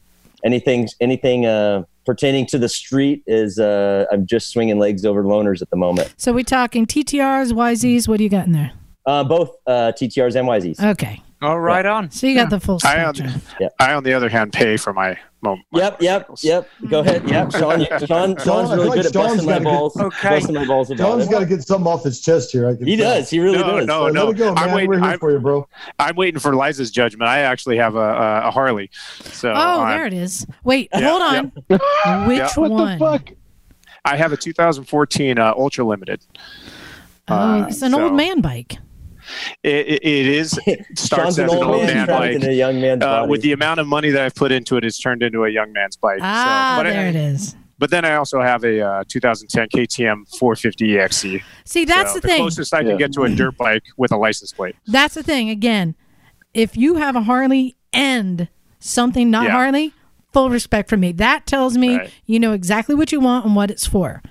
anything 0.44 0.90
anything 1.00 1.46
uh, 1.46 1.84
pertaining 2.06 2.46
to 2.48 2.58
the 2.58 2.68
street 2.68 3.24
is 3.28 3.60
uh, 3.60 4.06
I'm 4.12 4.26
just 4.26 4.50
swinging 4.50 4.78
legs 4.80 5.06
over 5.06 5.24
loners 5.24 5.62
at 5.62 5.70
the 5.70 5.78
moment. 5.78 6.14
So 6.18 6.34
we 6.34 6.44
talking 6.44 6.86
TTRs, 6.86 7.54
YZs. 7.54 8.08
What 8.10 8.18
do 8.18 8.24
you 8.24 8.30
got 8.30 8.48
in 8.48 8.52
there? 8.52 8.72
Uh, 9.06 9.24
both 9.24 9.52
uh, 9.68 9.92
TTRs 9.96 10.36
and 10.36 10.48
YZs. 10.48 10.84
Okay, 10.84 11.22
Oh, 11.44 11.56
right 11.56 11.86
on. 11.86 12.10
so 12.10 12.26
you 12.28 12.36
got 12.36 12.50
the 12.50 12.60
full 12.60 12.80
I, 12.86 13.04
on, 13.04 13.16
spectrum. 13.16 13.42
I, 13.80 13.94
on 13.94 14.04
the 14.04 14.14
other 14.14 14.30
hand, 14.30 14.54
pay 14.54 14.78
for 14.78 14.94
my. 14.94 15.18
my 15.42 15.56
Yep, 15.74 16.02
yep, 16.02 16.30
yep. 16.42 16.70
Go 16.90 17.02
ahead. 17.02 17.28
Yep, 17.30 17.52
Sean. 17.52 17.82
You, 17.82 17.86
Sean 18.08 18.38
Sean's 18.38 18.70
I 18.72 18.76
really 18.76 18.88
like 18.90 18.98
good 18.98 19.06
at 19.08 19.14
Sean's 19.14 19.44
busting 19.44 19.46
my 19.46 19.52
gotta 19.54 19.64
get- 19.66 19.70
balls. 19.72 19.98
Okay. 19.98 20.30
Busting 20.30 20.56
my 20.56 20.66
balls 20.66 20.90
about 20.92 20.98
John's 21.04 21.28
it. 21.28 21.32
got 21.32 21.40
to 21.40 21.46
get 21.46 21.62
something 21.64 21.88
off 21.92 22.04
his 22.04 22.22
chest 22.22 22.52
here. 22.52 22.68
I 22.70 22.76
can 22.76 22.88
He 22.88 22.96
tell. 22.96 23.16
does. 23.20 23.30
He 23.30 23.40
really 23.40 23.58
No, 23.58 23.78
does. 23.80 23.86
no, 23.88 24.08
So 24.08 24.14
no. 24.14 24.26
Let 24.28 24.36
it 24.36 24.38
go, 24.38 24.54
I'm 24.56 24.72
waiting- 24.74 24.90
We're 24.90 24.96
here 25.00 25.06
I'm- 25.10 25.20
for 25.20 25.32
you, 25.32 25.40
bro. 25.40 25.68
I'm 26.00 26.16
waiting 26.16 26.40
for 26.40 26.56
Liza's 26.56 26.92
judgment. 26.92 27.30
I 27.30 27.40
actually 27.40 27.78
have 27.78 27.96
a, 27.96 28.00
a, 28.00 28.48
a 28.48 28.52
Harley. 28.52 28.90
So 29.24 29.52
Oh, 29.52 29.54
I'm- 29.82 29.98
there 29.98 30.08
it 30.08 30.14
is. 30.14 30.46
Wait, 30.64 30.90
Yeah, 30.94 31.10
hold 31.10 31.22
on. 31.22 31.46
Which 32.28 32.38
Yeah. 32.40 32.50
What 32.56 32.72
one? 32.72 32.98
the 32.98 33.06
fuck? 33.06 33.30
I 34.06 34.16
have 34.18 34.32
a 34.34 34.38
2014 34.38 35.40
uh, 35.40 35.54
Ultra 35.58 35.84
Limited. 35.86 36.22
Oh, 37.28 37.36
Uh, 37.36 37.66
it's 37.68 37.82
an 37.82 37.92
so- 37.92 38.04
old 38.04 38.14
man 38.16 38.42
bike. 38.42 38.78
It, 39.64 39.88
it, 39.88 40.04
it 40.06 40.26
is 40.28 40.60
it 40.66 40.86
starts 40.98 41.30
as 41.30 41.38
an 41.40 41.50
old 41.50 41.64
old 41.64 41.84
man 41.84 41.96
man 41.96 42.08
bike. 42.08 42.44
a 42.44 42.54
young 42.54 42.80
man's 42.82 43.04
Uh, 43.04 43.26
with 43.28 43.42
the 43.42 43.52
amount 43.54 43.80
of 43.80 43.88
money 43.88 44.10
that 44.12 44.22
I've 44.22 44.36
put 44.36 44.52
into 44.52 44.78
it, 44.78 44.84
it's 44.86 45.00
turned 45.00 45.24
into 45.24 45.44
a 45.46 45.50
young 45.50 45.72
man's 45.74 45.96
bike. 45.96 46.20
Ah, 46.22 46.76
so, 46.78 46.84
but, 46.84 46.90
there 46.90 47.02
I, 47.06 47.10
it 47.10 47.16
is. 47.16 47.56
but 47.80 47.90
then 47.90 48.06
I 48.06 48.16
also 48.16 48.42
have 48.42 48.64
a 48.64 48.82
uh, 48.82 49.04
2010 49.08 49.68
KTM 49.70 50.38
450 50.38 50.88
EXC. 50.88 51.44
See, 51.66 51.86
that's 51.86 52.14
So 52.14 52.20
the 52.20 52.28
thing. 52.28 52.38
closest 52.38 52.74
I 52.74 52.82
Yeah. 52.82 52.90
can 52.90 52.98
get 52.98 53.14
to 53.14 53.24
a 53.24 53.30
dirt 53.30 53.58
bike 53.58 53.84
with 53.98 54.12
a 54.12 54.18
license 54.18 54.52
plate. 54.52 54.76
That's 54.88 55.14
the 55.16 55.24
thing. 55.24 55.50
Again, 55.50 55.96
if 56.54 56.78
you 56.78 56.96
have 56.96 57.16
a 57.16 57.22
Harley 57.24 57.76
and 57.92 58.48
something 58.80 59.32
not 59.32 59.46
Yeah. 59.46 59.52
Harley, 59.52 59.94
full 60.34 60.50
respect 60.50 60.90
for 60.90 60.98
me. 60.98 61.12
That 61.12 61.46
tells 61.46 61.78
me 61.78 61.98
Right. 61.98 62.10
you 62.26 62.40
know 62.40 62.54
exactly 62.54 62.96
what 62.96 63.12
you 63.12 63.20
want 63.20 63.46
and 63.46 63.56
what 63.56 63.70
it's 63.72 63.86
for. 63.86 64.22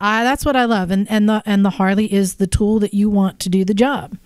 Uh, 0.00 0.22
that's 0.22 0.44
what 0.44 0.54
I 0.54 0.64
love, 0.64 0.92
and 0.92 1.10
and 1.10 1.28
the 1.28 1.42
and 1.44 1.64
the 1.64 1.70
Harley 1.70 2.12
is 2.12 2.36
the 2.36 2.46
tool 2.46 2.78
that 2.78 2.94
you 2.94 3.10
want 3.10 3.40
to 3.40 3.48
do 3.48 3.64
the 3.64 3.74
job. 3.74 4.16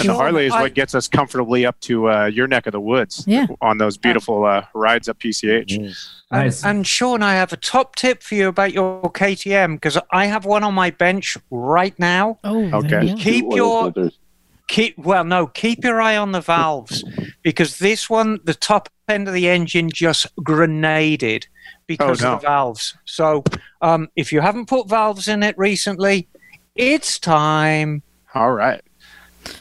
And 0.00 0.08
the 0.08 0.14
Harley 0.14 0.46
is 0.46 0.52
what 0.52 0.72
gets 0.72 0.94
us 0.94 1.06
comfortably 1.06 1.66
up 1.66 1.78
to 1.80 2.08
uh, 2.10 2.24
your 2.24 2.46
neck 2.46 2.66
of 2.66 2.72
the 2.72 2.80
woods 2.80 3.24
Yeah. 3.26 3.46
on 3.60 3.76
those 3.76 3.98
beautiful 3.98 4.46
uh, 4.46 4.64
rides 4.72 5.06
up 5.06 5.18
PCH. 5.18 5.78
Nice. 6.30 6.64
And, 6.64 6.78
and 6.78 6.86
Sean, 6.86 7.22
I 7.22 7.34
have 7.34 7.52
a 7.52 7.58
top 7.58 7.94
tip 7.96 8.22
for 8.22 8.34
you 8.34 8.48
about 8.48 8.72
your 8.72 9.02
KTM 9.02 9.74
because 9.74 9.98
I 10.10 10.24
have 10.26 10.46
one 10.46 10.64
on 10.64 10.72
my 10.72 10.88
bench 10.90 11.36
right 11.50 11.96
now. 11.98 12.38
Oh, 12.42 12.70
Okay. 12.78 13.08
you. 13.08 13.16
Keep 13.16 13.44
your 13.52 13.92
keep 14.68 14.96
well, 14.96 15.24
no, 15.24 15.46
keep 15.46 15.84
your 15.84 16.00
eye 16.00 16.16
on 16.16 16.32
the 16.32 16.40
valves 16.40 17.04
because 17.42 17.78
this 17.78 18.08
one, 18.08 18.38
the 18.44 18.54
top 18.54 18.88
end 19.10 19.28
of 19.28 19.34
the 19.34 19.46
engine 19.46 19.90
just 19.90 20.26
grenaded 20.42 21.46
because 21.86 22.22
Oh, 22.22 22.28
no. 22.28 22.34
of 22.34 22.40
the 22.40 22.46
valves. 22.46 22.96
So 23.04 23.44
um, 23.80 24.08
if 24.16 24.32
you 24.32 24.40
haven't 24.40 24.66
put 24.66 24.88
valves 24.88 25.28
in 25.28 25.42
it 25.42 25.56
recently, 25.58 26.28
it's 26.74 27.18
time. 27.18 28.02
All 28.34 28.52
right. 28.52 28.80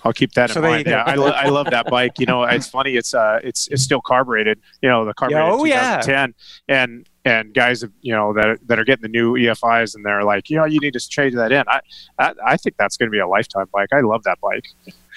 I'll 0.04 0.14
keep 0.14 0.34
that 0.34 0.52
So 0.52 0.64
in 0.64 0.70
mind. 0.70 0.88
Yeah, 0.88 1.04
I, 1.06 1.16
lo- 1.16 1.30
I 1.32 1.50
love 1.50 1.66
that 1.72 1.88
bike. 1.88 2.20
You 2.20 2.28
know, 2.28 2.44
it's 2.44 2.68
funny. 2.68 2.96
It's 2.96 3.16
uh, 3.16 3.40
it's 3.44 3.68
it's 3.70 3.82
still 3.82 4.00
carbureted. 4.00 4.60
You 4.82 4.90
know, 4.90 5.06
the 5.06 5.14
carbureted 5.16 5.50
oh, 5.52 5.66
yeah. 5.66 6.00
2010, 6.02 6.36
and 6.68 7.10
and 7.26 7.52
guys, 7.54 7.84
you 8.02 8.14
know, 8.14 8.32
that 8.34 8.60
that 8.68 8.78
are 8.78 8.84
getting 8.84 9.02
the 9.02 9.08
new 9.10 9.34
EFIs, 9.34 9.96
and 9.96 10.06
they're 10.06 10.24
like, 10.24 10.52
you 10.52 10.58
know, 10.58 10.66
you 10.66 10.80
need 10.80 10.94
to 10.94 11.00
change 11.00 11.34
that 11.34 11.52
in. 11.52 11.64
I 11.68 11.82
I, 12.20 12.34
I 12.46 12.58
think 12.58 12.78
that's 12.78 12.96
going 12.96 13.08
to 13.08 13.12
be 13.12 13.18
a 13.20 13.28
lifetime 13.28 13.66
bike. 13.74 13.90
I 13.92 14.02
love 14.02 14.22
that 14.24 14.38
bike. 14.40 14.66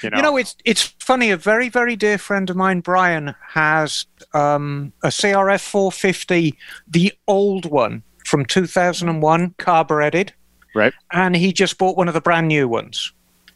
You 0.05 0.11
know, 0.11 0.17
You 0.17 0.23
know, 0.23 0.37
it's 0.37 0.57
it's 0.65 0.83
funny. 1.01 1.31
A 1.31 1.37
very 1.37 1.69
very 1.69 1.97
dear 1.97 2.19
friend 2.19 2.49
of 2.51 2.57
mine, 2.57 2.81
Brian, 2.81 3.35
has 3.49 4.07
um, 4.35 4.93
a 5.03 5.09
CRF 5.09 5.61
450, 5.61 6.57
the 6.87 7.13
old 7.27 7.67
one 7.67 8.03
from 8.27 8.45
2001, 8.45 9.55
carbureted, 9.59 10.33
right? 10.75 10.93
and 11.13 11.37
he 11.37 11.53
just 11.53 11.79
bought 11.79 11.97
one 11.97 12.09
of 12.09 12.15
the 12.15 12.21
brand 12.21 12.49
new 12.49 12.69
ones. 12.69 13.13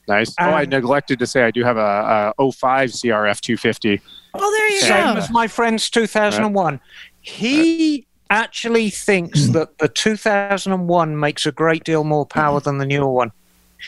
Nice. 0.09 0.35
oh, 0.41 0.45
I 0.45 0.65
neglected 0.65 1.19
to 1.19 1.27
say 1.27 1.43
I 1.43 1.51
do 1.51 1.63
have 1.65 1.77
a, 1.77 2.33
a 2.39 2.53
05 2.53 2.91
CRF 2.91 3.41
250. 3.41 4.01
Oh, 4.35 4.51
there 4.51 4.71
you 4.71 4.81
Same 4.81 5.15
go. 5.15 5.21
as 5.21 5.31
my 5.31 5.47
friend's 5.47 5.91
2001. 5.91 6.81
He 7.21 8.07
actually 8.31 8.89
thinks 8.91 9.49
that 9.49 9.77
the 9.79 9.89
2001 9.89 11.19
makes 11.19 11.45
a 11.45 11.53
great 11.53 11.85
deal 11.85 12.05
more 12.05 12.25
power 12.25 12.61
than 12.61 12.79
the 12.79 12.87
newer 12.87 13.11
one. 13.11 13.33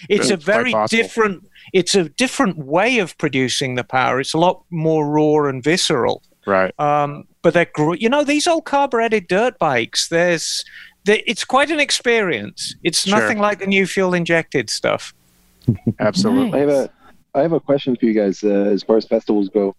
It's 0.08 0.30
a 0.30 0.36
very 0.36 0.74
different. 0.88 1.48
It's 1.72 1.94
a 1.94 2.08
different 2.08 2.58
way 2.58 2.98
of 2.98 3.16
producing 3.18 3.74
the 3.76 3.84
power. 3.84 4.20
It's 4.20 4.34
a 4.34 4.38
lot 4.38 4.64
more 4.70 5.08
raw 5.08 5.48
and 5.48 5.62
visceral. 5.62 6.22
Right. 6.46 6.78
Um, 6.80 7.24
but 7.42 7.54
they're, 7.54 7.70
gr- 7.72 7.94
you 7.94 8.08
know, 8.08 8.24
these 8.24 8.46
old 8.48 8.64
carbureted 8.64 9.28
dirt 9.28 9.58
bikes. 9.58 10.08
There's, 10.08 10.64
they, 11.04 11.20
it's 11.26 11.44
quite 11.44 11.70
an 11.70 11.78
experience. 11.78 12.74
It's 12.82 13.02
Sure. 13.02 13.20
nothing 13.20 13.38
like 13.38 13.60
the 13.60 13.66
new 13.66 13.86
fuel 13.86 14.14
injected 14.14 14.68
stuff. 14.68 15.14
Absolutely. 16.00 16.58
I 16.58 16.60
have 16.62 16.68
a 16.70 16.90
I 17.34 17.42
have 17.42 17.52
a 17.52 17.60
question 17.60 17.94
for 17.94 18.06
you 18.06 18.14
guys 18.14 18.42
uh, 18.42 18.48
as 18.48 18.82
far 18.82 18.96
as 18.96 19.04
festivals 19.06 19.48
go, 19.50 19.76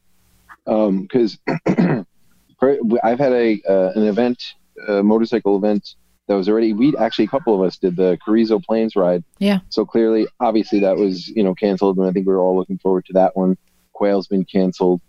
because 0.66 1.38
I've 1.78 3.20
had 3.20 3.34
a 3.34 3.62
uh, 3.68 3.92
an 3.96 4.04
event, 4.04 4.54
a 4.88 5.04
motorcycle 5.04 5.58
event 5.58 5.96
that 6.32 6.38
was 6.38 6.48
already. 6.48 6.72
We 6.72 6.96
actually 6.96 7.26
a 7.26 7.28
couple 7.28 7.54
of 7.54 7.62
us 7.62 7.78
did 7.78 7.98
the 7.98 8.18
Carrizo 8.26 8.60
Plains 8.60 8.96
ride. 8.96 9.24
Yeah. 9.40 9.60
So 9.68 9.86
clearly, 9.86 10.28
obviously, 10.40 10.80
that 10.80 10.96
was 10.96 11.28
you 11.28 11.44
know 11.44 11.54
canceled, 11.54 11.98
and 11.98 12.08
I 12.08 12.12
think 12.12 12.26
we 12.26 12.34
were 12.34 12.40
all 12.40 12.56
looking 12.56 12.78
forward 12.78 13.06
to 13.08 13.14
that 13.14 13.36
one. 13.36 13.58
Quail's 13.92 14.28
been 14.28 14.46
canceled. 14.46 15.02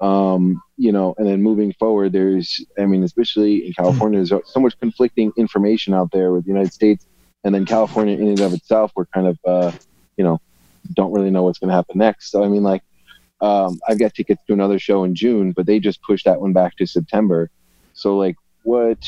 Um, 0.00 0.62
you 0.78 0.92
know, 0.92 1.14
and 1.18 1.26
then 1.26 1.42
moving 1.42 1.74
forward, 1.74 2.12
there's, 2.12 2.64
I 2.78 2.86
mean, 2.86 3.02
especially 3.02 3.66
in 3.66 3.74
California, 3.74 4.24
there's 4.24 4.32
so 4.46 4.60
much 4.60 4.78
conflicting 4.80 5.30
information 5.36 5.92
out 5.92 6.10
there 6.10 6.32
with 6.32 6.44
the 6.44 6.48
United 6.48 6.72
States, 6.72 7.04
and 7.44 7.54
then 7.54 7.66
California 7.66 8.16
in 8.16 8.28
and 8.28 8.40
of 8.40 8.54
itself, 8.54 8.92
we're 8.96 9.04
kind 9.06 9.26
of, 9.26 9.38
uh, 9.44 9.72
you 10.16 10.24
know, 10.24 10.40
don't 10.94 11.12
really 11.12 11.30
know 11.30 11.42
what's 11.42 11.58
going 11.58 11.68
to 11.68 11.74
happen 11.74 11.98
next. 11.98 12.30
So 12.30 12.44
I 12.44 12.48
mean, 12.48 12.62
like, 12.62 12.82
um, 13.42 13.78
I've 13.88 13.98
got 13.98 14.14
tickets 14.14 14.42
to 14.46 14.52
another 14.52 14.78
show 14.78 15.04
in 15.04 15.14
June, 15.14 15.52
but 15.52 15.66
they 15.66 15.80
just 15.80 16.00
pushed 16.02 16.26
that 16.26 16.40
one 16.40 16.52
back 16.52 16.76
to 16.76 16.86
September. 16.86 17.50
So 17.92 18.16
like, 18.16 18.36
what? 18.62 19.04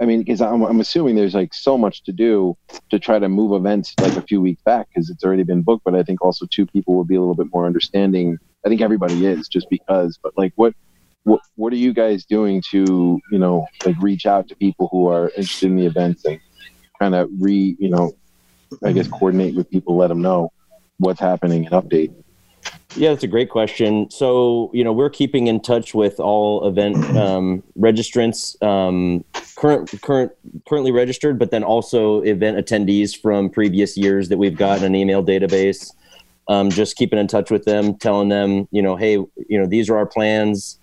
I 0.00 0.04
mean, 0.04 0.20
because 0.20 0.40
I'm, 0.40 0.62
I'm 0.62 0.80
assuming 0.80 1.14
there's 1.14 1.34
like 1.34 1.54
so 1.54 1.78
much 1.78 2.02
to 2.04 2.12
do 2.12 2.56
to 2.90 2.98
try 2.98 3.18
to 3.18 3.28
move 3.28 3.52
events 3.52 3.94
like 4.00 4.16
a 4.16 4.22
few 4.22 4.40
weeks 4.40 4.62
back 4.62 4.88
because 4.88 5.10
it's 5.10 5.22
already 5.22 5.44
been 5.44 5.62
booked. 5.62 5.84
But 5.84 5.94
I 5.94 6.02
think 6.02 6.22
also 6.22 6.46
two 6.50 6.66
people 6.66 6.94
will 6.94 7.04
be 7.04 7.14
a 7.14 7.20
little 7.20 7.34
bit 7.34 7.48
more 7.52 7.66
understanding. 7.66 8.38
I 8.64 8.68
think 8.68 8.80
everybody 8.80 9.26
is 9.26 9.48
just 9.48 9.68
because. 9.70 10.18
But 10.22 10.32
like, 10.36 10.52
what? 10.56 10.74
What, 11.24 11.40
what 11.54 11.72
are 11.72 11.76
you 11.76 11.92
guys 11.92 12.24
doing 12.24 12.60
to 12.72 13.20
you 13.30 13.38
know 13.38 13.68
like 13.86 13.94
reach 14.00 14.26
out 14.26 14.48
to 14.48 14.56
people 14.56 14.88
who 14.90 15.06
are 15.06 15.28
interested 15.36 15.66
in 15.66 15.76
the 15.76 15.86
events 15.86 16.24
and 16.24 16.40
kind 16.98 17.14
of 17.14 17.30
re 17.38 17.76
you 17.78 17.88
know 17.88 18.12
I 18.84 18.92
guess 18.92 19.08
coordinate 19.08 19.54
with 19.54 19.70
people, 19.70 19.96
let 19.96 20.08
them 20.08 20.22
know 20.22 20.52
what's 20.98 21.20
happening 21.20 21.66
and 21.66 21.74
update. 21.74 22.14
Yeah, 22.94 23.10
that's 23.10 23.24
a 23.24 23.28
great 23.28 23.48
question. 23.48 24.10
So, 24.10 24.70
you 24.74 24.84
know, 24.84 24.92
we're 24.92 25.10
keeping 25.10 25.46
in 25.46 25.60
touch 25.60 25.94
with 25.94 26.20
all 26.20 26.66
event 26.66 26.96
um, 27.16 27.62
registrants, 27.78 28.60
um, 28.62 29.24
current, 29.56 29.90
current, 30.02 30.32
currently 30.68 30.92
registered, 30.92 31.38
but 31.38 31.50
then 31.50 31.64
also 31.64 32.20
event 32.22 32.58
attendees 32.58 33.18
from 33.18 33.48
previous 33.48 33.96
years 33.96 34.28
that 34.28 34.36
we've 34.36 34.56
got 34.56 34.78
in 34.78 34.84
an 34.84 34.94
email 34.94 35.24
database. 35.24 35.90
Um, 36.48 36.70
just 36.70 36.96
keeping 36.96 37.18
in 37.18 37.28
touch 37.28 37.50
with 37.50 37.64
them, 37.64 37.96
telling 37.96 38.28
them, 38.28 38.68
you 38.72 38.82
know, 38.82 38.96
hey, 38.96 39.12
you 39.12 39.58
know, 39.58 39.66
these 39.66 39.88
are 39.88 39.96
our 39.96 40.06
plans, 40.06 40.78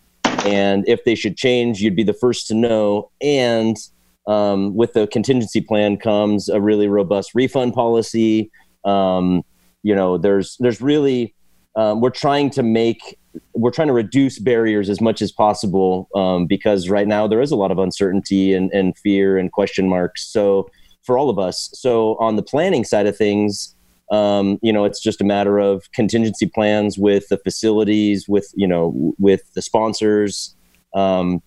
and 0.46 0.88
if 0.88 1.04
they 1.04 1.16
should 1.16 1.36
change, 1.36 1.82
you'd 1.82 1.98
be 1.98 2.04
the 2.04 2.14
first 2.14 2.48
to 2.48 2.56
know. 2.56 3.12
And 3.22 3.78
um, 4.26 4.74
with 4.74 4.94
the 4.94 5.06
contingency 5.08 5.60
plan 5.60 5.98
comes 5.98 6.48
a 6.48 6.62
really 6.62 6.88
robust 6.88 7.36
refund 7.36 7.74
policy. 7.74 8.50
Um, 8.86 9.44
you 9.84 9.94
know, 9.94 10.18
there's 10.18 10.56
there's 10.60 10.82
really 10.82 11.36
um, 11.80 12.02
we're 12.02 12.10
trying 12.10 12.50
to 12.50 12.62
make 12.62 13.18
we're 13.54 13.72
trying 13.72 13.88
to 13.88 13.94
reduce 13.94 14.38
barriers 14.38 14.90
as 14.90 15.00
much 15.00 15.22
as 15.22 15.32
possible 15.32 16.10
um, 16.14 16.46
because 16.46 16.90
right 16.90 17.08
now 17.08 17.26
there 17.26 17.42
is 17.42 17.52
a 17.52 17.56
lot 17.56 17.72
of 17.72 17.80
uncertainty 17.80 18.54
and, 18.54 18.70
and 18.74 18.98
fear 18.98 19.38
and 19.38 19.52
question 19.54 19.88
marks 19.88 20.28
so 20.28 20.70
for 21.04 21.18
all 21.18 21.30
of 21.30 21.40
us. 21.40 21.70
So 21.74 22.18
on 22.18 22.36
the 22.36 22.44
planning 22.44 22.84
side 22.84 23.08
of 23.08 23.16
things 23.16 23.76
um, 24.12 24.60
you 24.62 24.74
know 24.74 24.84
it's 24.84 25.00
just 25.00 25.22
a 25.22 25.24
matter 25.24 25.58
of 25.58 25.90
contingency 25.94 26.48
plans 26.48 26.98
with 26.98 27.30
the 27.30 27.38
facilities 27.38 28.28
with 28.28 28.52
you 28.56 28.68
know 28.68 29.14
with 29.18 29.54
the 29.54 29.62
sponsors 29.62 30.56
um, 30.96 31.42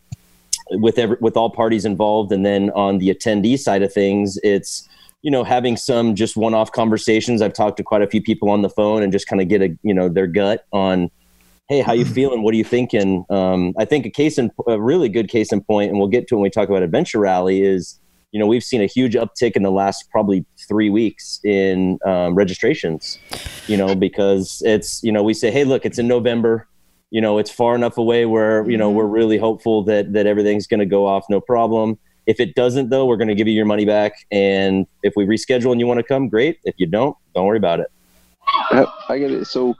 with 0.71 0.97
every, 0.99 1.19
with 1.21 1.37
all 1.37 1.51
parties 1.51 1.85
involved 1.85 2.33
and 2.33 2.47
then 2.47 2.71
on 2.71 2.99
the 2.99 3.13
attendee 3.13 3.59
side 3.59 3.83
of 3.83 3.93
things 3.93 4.39
it's 4.43 4.89
you 5.23 5.31
know 5.31 5.45
having 5.45 5.77
some 5.77 6.15
just 6.15 6.37
one-off 6.37 6.73
conversations. 6.73 7.41
I've 7.41 7.55
talked 7.55 7.77
to 7.79 7.83
quite 7.83 8.03
a 8.03 8.07
few 8.07 8.21
people 8.21 8.51
on 8.51 8.63
the 8.63 8.69
phone 8.69 9.03
and 9.03 9.13
just 9.13 9.27
kind 9.27 9.41
of 9.41 9.49
get 9.49 9.63
a 9.63 9.77
you 9.83 9.95
know 9.95 10.09
their 10.09 10.27
gut 10.27 10.67
on 10.73 11.11
hey 11.69 11.81
how 11.81 11.93
you 11.93 12.05
feeling? 12.05 12.43
What 12.43 12.53
are 12.55 12.57
you 12.59 12.65
thinking? 12.65 13.25
Um, 13.31 13.73
i 13.79 13.85
think 13.85 14.05
a 14.05 14.11
case 14.11 14.37
in 14.37 14.51
a 14.69 14.81
really 14.81 15.09
good 15.09 15.29
case 15.29 15.53
in 15.53 15.63
point 15.63 15.91
and 15.91 15.99
we'll 15.99 16.09
get 16.09 16.29
to 16.29 16.35
when 16.35 16.43
we 16.43 16.51
talk 16.51 16.69
about 16.69 16.83
adventure 16.83 17.21
rally 17.21 17.63
is 17.63 17.99
you 18.33 18.41
know 18.41 18.47
we've 18.47 18.65
seen 18.65 18.83
a 18.83 18.87
huge 18.87 19.15
uptick 19.15 19.53
in 19.53 19.63
the 19.63 19.71
last 19.71 20.11
probably 20.11 20.45
three 20.69 20.91
weeks 20.91 21.41
in 21.45 21.99
um, 22.05 22.35
registrations 22.35 23.19
you 23.69 23.77
know 23.77 23.95
because 23.95 24.61
it's 24.65 25.03
you 25.03 25.13
know 25.13 25.23
we 25.23 25.35
say 25.35 25.51
hey 25.51 25.65
look 25.65 25.87
it's 25.87 25.99
in 25.99 26.09
november. 26.09 26.69
You 27.11 27.21
know 27.21 27.37
it's 27.37 27.51
far 27.51 27.75
enough 27.75 27.99
away 27.99 28.25
where 28.25 28.69
you 28.69 28.79
know 28.79 28.91
we're 28.91 29.07
really 29.07 29.37
hopeful 29.37 29.85
that 29.85 30.15
that 30.15 30.27
everything's 30.27 30.67
going 30.67 30.81
to 30.81 30.87
go 30.87 31.07
off 31.07 31.27
no 31.29 31.43
problem 31.43 31.99
if 32.27 32.41
it 32.41 32.55
doesn't 32.55 32.91
though 32.91 33.07
we're 33.07 33.17
going 33.17 33.29
to 33.29 33.35
give 33.35 33.49
you 33.49 33.55
your 33.55 33.67
money 33.67 33.85
back 33.85 34.13
and 34.31 34.87
if 35.03 35.15
we 35.17 35.25
reschedule 35.25 35.73
and 35.73 35.81
you 35.81 35.87
want 35.87 35.99
to 35.99 36.05
come 36.05 36.29
great 36.29 36.59
if 36.65 36.75
you 36.79 36.87
don't 36.87 37.17
don't 37.35 37.47
worry 37.47 37.59
about 37.59 37.81
it 37.81 37.91
I 39.09 39.19
get 39.19 39.31
it. 39.31 39.47
So, 39.47 39.77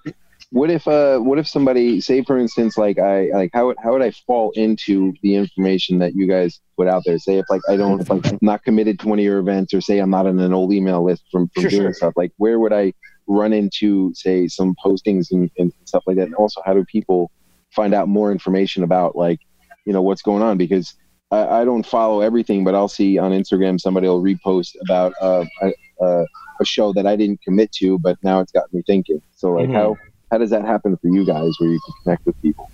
what 0.51 0.71
if 0.71 0.87
uh, 0.87 1.19
what 1.19 1.39
if 1.39 1.49
somebody, 1.49 2.01
say 2.01 2.23
for 2.23 2.39
instance, 2.39 2.77
like 2.77 2.99
I 2.99 3.31
like 3.33 3.51
how 3.53 3.67
would 3.67 3.77
how 3.83 3.93
would 3.93 4.03
I 4.03 4.11
fall 4.11 4.53
into 4.53 5.15
the 5.23 5.35
information 5.35 5.99
that 6.01 6.15
you 6.15 6.27
guys 6.27 6.61
put 6.77 6.89
out 6.89 7.03
there? 7.07 7.19
Say 7.19 7.39
if 7.39 7.47
like 7.49 7.63
I 7.69 7.77
don't, 7.77 8.01
if 8.01 8.11
like 8.11 8.27
I'm 8.27 8.39
not 8.43 8.63
committed 8.63 8.99
to 9.01 9.09
one 9.09 9.19
of 9.19 9.25
your 9.25 9.39
events, 9.39 9.73
or 9.73 9.81
say 9.81 9.99
I'm 9.99 10.11
not 10.11 10.27
on 10.27 10.39
an 10.39 10.53
old 10.53 10.73
email 10.73 11.03
list 11.05 11.25
from, 11.31 11.49
from 11.55 11.63
Sure, 11.63 11.71
doing 11.71 11.83
sure. 11.83 11.95
stuff. 11.95 12.13
Like 12.17 12.33
where 12.37 12.59
would 12.59 12.73
I 12.73 12.93
run 13.27 13.53
into 13.53 14.13
say 14.15 14.49
some 14.49 14.75
postings 14.85 15.31
and, 15.31 15.51
and 15.59 15.73
stuff 15.85 16.03
like 16.07 16.17
that? 16.17 16.27
And 16.27 16.35
also, 16.35 16.61
how 16.65 16.75
do 16.75 16.85
people 16.85 17.31
find 17.71 17.95
out 17.95 18.09
more 18.09 18.31
information 18.31 18.83
about 18.83 19.17
like 19.17 19.41
you 19.87 19.93
know 19.93 20.03
what's 20.03 20.23
going 20.23 20.43
on? 20.43 20.59
Because 20.59 20.95
I, 21.33 21.63
I 21.63 21.65
don't 21.65 21.85
follow 21.85 22.21
everything, 22.21 22.63
but 22.63 22.75
I'll 22.75 22.89
see 22.89 23.19
on 23.19 23.33
Instagram 23.33 23.81
somebody 23.81 24.07
will 24.07 24.23
repost 24.23 24.77
about 24.83 25.13
uh, 25.21 25.45
a, 25.63 25.73
a, 26.05 26.27
a 26.61 26.65
show 26.65 26.93
that 26.93 27.07
I 27.07 27.17
didn't 27.17 27.41
commit 27.43 27.73
to, 27.73 27.99
but 27.99 28.17
now 28.23 28.39
it's 28.41 28.53
got 28.53 28.73
me 28.73 28.83
thinking. 28.87 29.21
So 29.35 29.53
like 29.55 29.69
Mhm. 29.71 29.75
how 29.75 29.97
how 30.31 30.39
does 30.39 30.51
that 30.51 30.65
happen 30.65 30.97
for 30.97 31.09
you 31.09 31.27
guys 31.27 31.53
where 31.59 31.69
you 31.71 31.81
can 31.85 31.95
connect 32.05 32.27
with 32.27 32.41
people? 32.43 32.71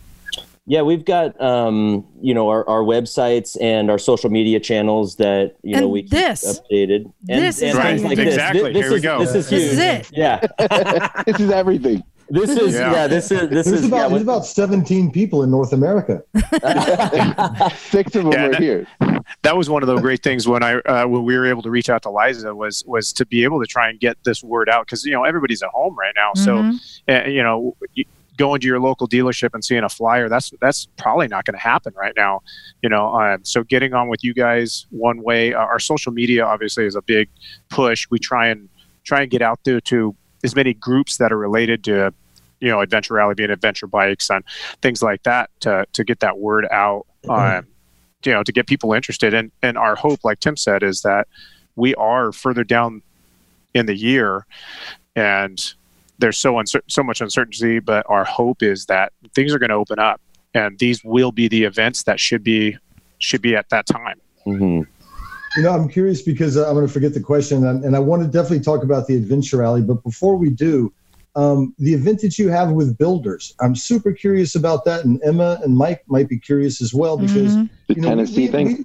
yeah 0.71 0.83
we've 0.83 1.05
got 1.07 1.41
um, 1.41 2.07
you 2.21 2.35
know 2.35 2.49
our, 2.51 2.69
our 2.69 2.83
websites 2.83 3.57
and 3.61 3.91
our 3.91 3.99
social 3.99 4.29
media 4.29 4.61
channels 4.61 5.17
that 5.17 5.55
you 5.63 5.75
know 5.77 5.85
And 5.85 5.91
we 5.93 6.03
keep 6.03 6.13
updated 6.13 7.05
and, 7.29 7.43
This 7.43 7.57
is 7.57 7.63
and 7.75 7.79
how 7.79 7.85
things 7.89 8.03
you 8.03 8.09
like 8.09 8.17
do 8.17 8.23
it. 8.23 8.25
this. 8.27 8.35
Exactly. 8.35 8.73
This 8.75 8.83
Here 8.85 8.93
we 8.93 9.01
go. 9.01 9.19
this 9.21 9.35
is 9.35 9.49
This 9.49 9.63
huge 9.63 9.73
is 9.73 9.79
it. 9.79 10.11
yeah 10.13 10.41
this 11.27 11.41
is 11.41 11.51
everything. 11.51 12.03
This 12.31 12.51
is 12.51 12.75
Yeah. 12.75 12.93
yeah, 12.93 13.07
this 13.07 13.31
is 13.31 13.49
this 13.49 13.67
There's 13.67 13.81
is 13.81 13.87
about 13.87 13.97
yeah, 13.97 14.09
there's 14.09 14.23
about 14.23 14.47
17 14.47 15.11
people 15.11 15.43
in 15.43 15.51
North 15.51 15.73
America. 15.73 16.23
Six 17.77 18.15
of 18.17 18.25
them 18.25 18.33
Yeah, 18.33 18.47
are 18.47 18.51
that- 18.51 18.61
here. 18.61 18.87
that 19.43 19.57
was 19.57 19.69
one 19.71 19.83
of 19.83 19.87
the 19.89 19.97
great 19.97 20.23
things 20.23 20.47
when 20.49 20.63
I 20.63 20.75
uh, 20.81 21.07
when 21.07 21.25
we 21.25 21.37
were 21.37 21.47
able 21.47 21.63
to 21.63 21.71
reach 21.71 21.89
out 21.91 22.03
to 22.03 22.11
Liza 22.11 22.55
was 22.55 22.85
was 22.87 23.13
to 23.15 23.27
be 23.27 23.45
able 23.45 23.61
to 23.61 23.67
try 23.67 23.89
and 23.89 23.99
get 24.01 24.17
this 24.25 24.43
word 24.43 24.69
out 24.69 24.87
because 24.87 25.05
you 25.05 25.13
know 25.13 25.25
everybody's 25.25 25.63
at 25.63 25.71
home 25.71 25.97
right 25.99 26.15
now, 26.17 26.33
so 26.35 26.57
Mhm. 26.57 26.79
uh, 27.09 27.29
you 27.29 27.43
know 27.43 27.77
you- 27.95 28.05
going 28.37 28.61
to 28.61 28.69
your 28.69 28.79
local 28.79 29.09
dealership 29.09 29.51
and 29.53 29.65
seeing 29.65 29.83
a 29.83 29.89
flyer 29.89 30.29
that's 30.29 30.53
that's 30.61 30.87
probably 30.97 31.27
not 31.27 31.45
going 31.45 31.55
to 31.57 31.61
happen 31.61 31.93
right 31.97 32.13
now 32.17 32.39
you 32.85 32.89
know 32.89 33.09
um, 33.21 33.45
so 33.45 33.65
getting 33.65 33.95
on 33.95 34.07
with 34.09 34.23
you 34.23 34.33
guys 34.33 34.87
one 34.91 35.21
way 35.25 35.53
uh, 35.53 35.59
our 35.59 35.81
social 35.81 36.13
media 36.13 36.47
obviously 36.47 36.87
is 36.87 36.95
a 36.95 37.03
big 37.03 37.29
push 37.69 38.07
we 38.13 38.19
try 38.21 38.47
and 38.47 38.69
try 39.03 39.23
and 39.23 39.31
get 39.33 39.43
out 39.43 39.59
there 39.65 39.81
to 39.81 40.15
as 40.45 40.55
many 40.55 40.75
groups 40.75 41.17
that 41.19 41.33
are 41.33 41.39
related 41.39 41.85
to 41.85 42.13
you 42.61 42.69
know 42.69 42.81
adventure 42.81 43.15
rally 43.15 43.35
being 43.35 43.51
adventure 43.51 43.87
bikes 43.87 44.31
and 44.31 44.45
things 44.83 45.03
like 45.03 45.23
that 45.23 45.51
to 45.61 45.87
to 45.93 46.05
get 46.05 46.21
that 46.21 46.39
word 46.39 46.67
out 46.71 47.07
um, 47.29 47.67
you 48.25 48.33
know 48.33 48.43
to 48.43 48.53
get 48.53 48.67
people 48.67 48.93
interested. 48.93 49.35
And 49.35 49.51
and 49.63 49.79
our 49.79 49.97
hope 49.97 50.25
like 50.25 50.41
tim 50.41 50.57
said 50.57 50.83
is 50.83 51.03
that 51.03 51.29
we 51.77 51.95
are 51.95 52.33
further 52.33 52.65
down 52.65 53.03
in 53.75 53.87
the 53.87 53.95
year 53.95 54.47
and 55.15 55.75
there's 56.19 56.37
so 56.37 56.55
uncer- 56.55 56.83
so 56.89 57.03
much 57.03 57.21
uncertainty 57.21 57.79
but 57.79 58.05
our 58.09 58.25
hope 58.25 58.63
is 58.63 58.87
that 58.87 59.13
things 59.35 59.55
are 59.55 59.59
going 59.59 59.69
to 59.69 59.77
open 59.77 59.99
up 59.99 60.21
and 60.55 60.79
these 60.79 61.05
will 61.05 61.31
be 61.31 61.47
the 61.47 61.65
events 61.65 62.03
that 62.05 62.19
should 62.19 62.43
be 62.43 62.77
should 63.19 63.43
be 63.43 63.55
at 63.55 63.69
that 63.71 63.87
time. 63.87 64.21
Hmm 64.45 64.83
You 65.55 65.63
know, 65.63 65.71
I'm 65.73 65.89
curious 65.89 66.23
because 66.23 66.57
uh, 66.57 66.69
I'm 66.69 66.75
going 66.75 66.87
to 66.87 66.93
forget 66.93 67.15
the 67.15 67.21
question, 67.21 67.67
and, 67.67 67.85
and 67.85 67.97
I 67.97 67.99
want 67.99 68.23
to 68.23 68.29
definitely 68.29 68.61
talk 68.61 68.83
about 68.83 69.07
the 69.07 69.17
Adventure 69.17 69.59
Rally. 69.59 69.83
But 69.83 70.03
before 70.05 70.37
we 70.37 70.51
do, 70.51 70.93
um, 71.35 71.75
the 71.79 71.95
event 71.95 72.21
that 72.21 72.39
you 72.39 72.49
have 72.49 72.73
with 72.73 72.97
builders, 72.99 73.55
I'm 73.61 73.75
super 73.75 74.13
curious 74.13 74.55
about 74.55 74.85
that, 74.85 75.05
and 75.05 75.21
Emma 75.25 75.59
and 75.65 75.77
Mike 75.77 76.03
might 76.07 76.29
be 76.29 76.39
curious 76.39 76.81
as 76.81 76.95
well 76.95 77.17
because 77.17 77.57
Mhm. 77.57 77.71
The 77.89 77.95
you 77.95 78.03
know, 78.03 78.09
Tennessee 78.09 78.43
we- 78.43 78.47
thing. 78.49 78.67
we- 78.67 78.85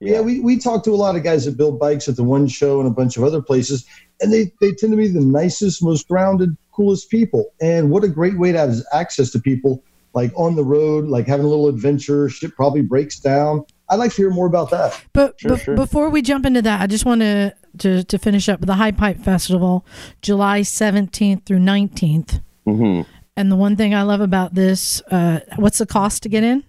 yeah, 0.00 0.20
we, 0.20 0.40
we 0.40 0.58
talk 0.58 0.84
to 0.84 0.90
a 0.90 0.94
lot 0.96 1.16
of 1.16 1.22
guys 1.22 1.46
that 1.46 1.56
build 1.56 1.78
bikes 1.80 2.06
at 2.06 2.16
the 2.16 2.22
one 2.22 2.46
show 2.48 2.80
and 2.80 2.86
a 2.86 2.92
bunch 2.92 3.16
of 3.16 3.24
other 3.24 3.40
places, 3.40 3.86
and 4.20 4.30
they, 4.30 4.52
they 4.60 4.72
tend 4.72 4.92
to 4.92 4.96
be 4.96 5.08
the 5.08 5.22
nicest, 5.22 5.82
most 5.82 6.06
grounded, 6.06 6.54
coolest 6.72 7.08
people. 7.08 7.46
And 7.62 7.90
what 7.90 8.04
a 8.04 8.08
great 8.08 8.38
way 8.38 8.52
to 8.52 8.58
have 8.58 8.74
access 8.92 9.30
to 9.30 9.40
people 9.40 9.82
like 10.12 10.32
on 10.36 10.54
the 10.54 10.64
road, 10.64 11.06
like 11.06 11.26
having 11.26 11.46
a 11.46 11.48
little 11.48 11.68
adventure. 11.68 12.28
Shit 12.28 12.54
probably 12.54 12.82
breaks 12.82 13.18
down. 13.18 13.64
I'd 13.88 13.96
like 13.96 14.10
to 14.12 14.16
hear 14.16 14.30
more 14.30 14.46
about 14.46 14.70
that. 14.70 15.00
But 15.12 15.40
Sure, 15.40 15.52
bef- 15.52 15.64
sure. 15.64 15.76
before 15.76 16.10
we 16.10 16.20
jump 16.22 16.44
into 16.46 16.62
that, 16.62 16.80
I 16.80 16.86
just 16.86 17.04
want 17.04 17.20
to, 17.20 17.54
to 17.78 18.02
to 18.04 18.18
finish 18.18 18.48
up 18.48 18.60
with 18.60 18.66
the 18.66 18.74
High 18.74 18.92
Pipe 18.92 19.20
Festival, 19.22 19.86
July 20.22 20.60
17th 20.62 21.44
through 21.46 21.58
19th. 21.60 22.40
hmm 22.64 23.02
And 23.36 23.52
the 23.52 23.56
one 23.56 23.76
thing 23.76 23.94
I 23.94 24.02
love 24.02 24.20
about 24.20 24.54
this, 24.54 25.00
uh, 25.10 25.40
what's 25.56 25.78
the 25.78 25.86
cost 25.86 26.22
to 26.24 26.28
get 26.28 26.42
in? 26.42 26.64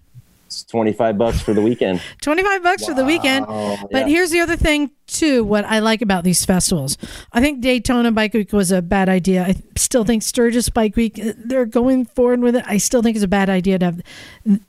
It's 0.47 0.63
25 0.63 1.17
bucks 1.17 1.41
for 1.41 1.53
the 1.53 1.61
weekend. 1.61 2.01
25 2.21 2.63
bucks 2.63 2.85
for 2.85 2.93
the 2.93 3.03
weekend. 3.03 3.45
But 3.47 3.87
Yeah. 3.91 4.07
here's 4.07 4.31
the 4.31 4.39
other 4.39 4.55
thing, 4.55 4.91
too, 5.05 5.43
what 5.43 5.65
I 5.65 5.79
like 5.79 6.01
about 6.01 6.23
these 6.23 6.45
festivals. 6.45 6.97
I 7.33 7.41
think 7.41 7.59
Daytona 7.61 8.13
Bike 8.13 8.33
Week 8.33 8.53
was 8.53 8.71
a 8.71 8.81
bad 8.81 9.09
idea. 9.09 9.43
I 9.43 9.55
still 9.75 10.05
think 10.05 10.23
Sturgis 10.23 10.69
Bike 10.69 10.95
Week, 10.95 11.19
uh, 11.19 11.33
they're 11.37 11.65
going 11.65 12.05
forward 12.05 12.39
with 12.39 12.55
it. 12.55 12.63
I 12.65 12.77
still 12.77 13.01
think 13.01 13.15
it's 13.17 13.25
a 13.25 13.27
bad 13.27 13.49
idea 13.49 13.77
to 13.79 13.85
have 13.85 14.01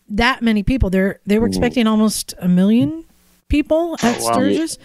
that 0.08 0.42
many 0.42 0.64
people. 0.64 0.90
They're, 0.90 1.20
they 1.26 1.38
were 1.38 1.46
expecting 1.46 1.86
almost 1.86 2.34
a 2.40 2.48
million 2.48 3.04
people 3.48 3.94
at 4.02 4.18
Oh, 4.20 4.24
wow. 4.24 4.32
Sturgis. 4.32 4.78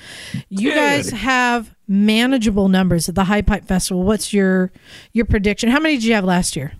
You 0.50 0.74
guys 0.76 1.10
have 1.10 1.74
manageable 1.88 2.70
numbers 2.70 3.10
at 3.10 3.16
the 3.16 3.24
High 3.26 3.42
Pipe 3.42 3.66
Festival. 3.66 4.04
What's 4.04 4.32
your 4.32 4.72
your 5.12 5.26
prediction? 5.26 5.70
How 5.70 5.80
many 5.80 5.96
did 5.96 6.04
you 6.06 6.14
have 6.14 6.24
last 6.24 6.56
year? 6.56 6.74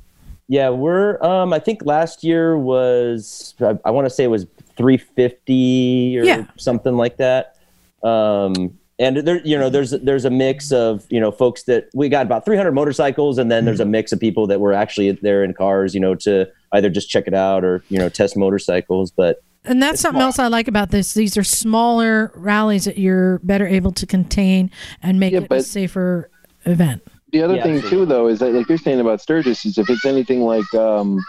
Yeah, 0.48 0.70
we're. 0.70 1.22
Um, 1.24 1.54
I 1.54 1.60
think 1.60 1.86
last 1.86 2.24
year 2.24 2.58
was. 2.58 3.56
I, 3.62 3.78
I 3.86 3.92
want 3.92 4.06
to 4.06 4.10
say 4.10 4.24
it 4.24 4.28
was 4.28 4.46
350 4.78 6.18
or 6.20 6.24
Yeah. 6.26 6.46
something 6.58 6.96
like 6.96 7.18
that. 7.18 7.58
Um, 8.04 8.78
and 9.00 9.18
there, 9.18 9.42
you 9.46 9.58
know, 9.58 9.70
there's 9.70 9.92
there's 9.92 10.26
a 10.26 10.30
mix 10.30 10.72
of 10.72 11.06
you 11.10 11.20
know 11.20 11.32
folks 11.32 11.64
that 11.64 11.90
we 11.96 12.10
got 12.10 12.26
about 12.26 12.46
300 12.46 12.72
motorcycles, 12.74 13.38
and 13.38 13.52
then 13.52 13.66
there's 13.66 13.80
a 13.80 13.86
mix 13.86 14.12
of 14.12 14.20
people 14.20 14.46
that 14.48 14.60
were 14.60 14.74
actually 14.74 15.12
there 15.12 15.44
in 15.44 15.54
cars, 15.54 15.94
you 15.96 16.00
know, 16.00 16.14
to 16.16 16.48
either 16.74 16.90
just 16.90 17.10
check 17.10 17.26
it 17.26 17.34
out 17.34 17.64
or 17.64 17.84
you 17.90 17.98
know 17.98 18.08
test 18.10 18.38
motorcycles. 18.38 19.10
But 19.10 19.42
And 19.66 19.82
that's 19.82 20.00
something 20.00 20.22
else 20.22 20.38
I 20.38 20.48
like 20.48 20.68
about 20.68 20.92
this. 20.92 21.14
These 21.16 21.38
are 21.38 21.44
smaller 21.44 22.32
rallies 22.36 22.86
that 22.86 22.98
you're 23.00 23.40
better 23.40 23.66
able 23.66 23.92
to 23.94 24.06
contain 24.06 24.70
and 25.02 25.20
make 25.20 25.34
Yeah, 25.34 25.40
it 25.42 25.52
a 25.52 25.64
safer 25.64 26.30
event. 26.66 27.02
The 27.34 27.42
other 27.42 27.56
Yeah, 27.56 27.64
thing 27.64 27.76
absolutely. 27.78 28.00
too, 28.00 28.06
though, 28.06 28.28
is 28.28 28.40
that 28.40 28.54
like 28.54 28.70
you're 28.70 28.78
saying 28.78 29.00
about 29.00 29.20
Sturgis, 29.20 29.66
is 29.66 29.80
if 29.80 29.90
it's 29.90 30.06
anything 30.06 30.42
like 30.42 30.72
um, 30.76 31.20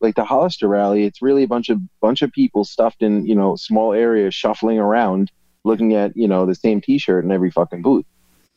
like 0.00 0.14
the 0.14 0.24
Hollister 0.24 0.66
rally, 0.68 1.04
it's 1.04 1.20
really 1.20 1.42
a 1.42 1.46
bunch 1.46 1.68
of 1.68 1.80
bunch 2.00 2.22
of 2.22 2.32
people 2.32 2.64
stuffed 2.64 3.02
in 3.02 3.26
you 3.26 3.34
know 3.34 3.54
small 3.54 3.92
areas, 3.92 4.34
shuffling 4.34 4.78
around, 4.78 5.30
looking 5.64 5.94
at 5.94 6.16
you 6.16 6.26
know 6.26 6.46
the 6.46 6.54
same 6.54 6.80
T-shirt 6.80 7.24
in 7.26 7.30
every 7.30 7.50
fucking 7.50 7.82
booth. 7.82 8.06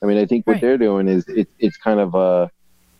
I 0.01 0.05
mean, 0.05 0.17
I 0.17 0.25
think 0.25 0.47
what 0.47 0.53
Right. 0.53 0.61
they're 0.61 0.77
doing 0.77 1.09
is 1.09 1.27
it, 1.27 1.49
it's 1.59 1.75
kind 1.77 1.99
of 1.99 2.15
a 2.15 2.49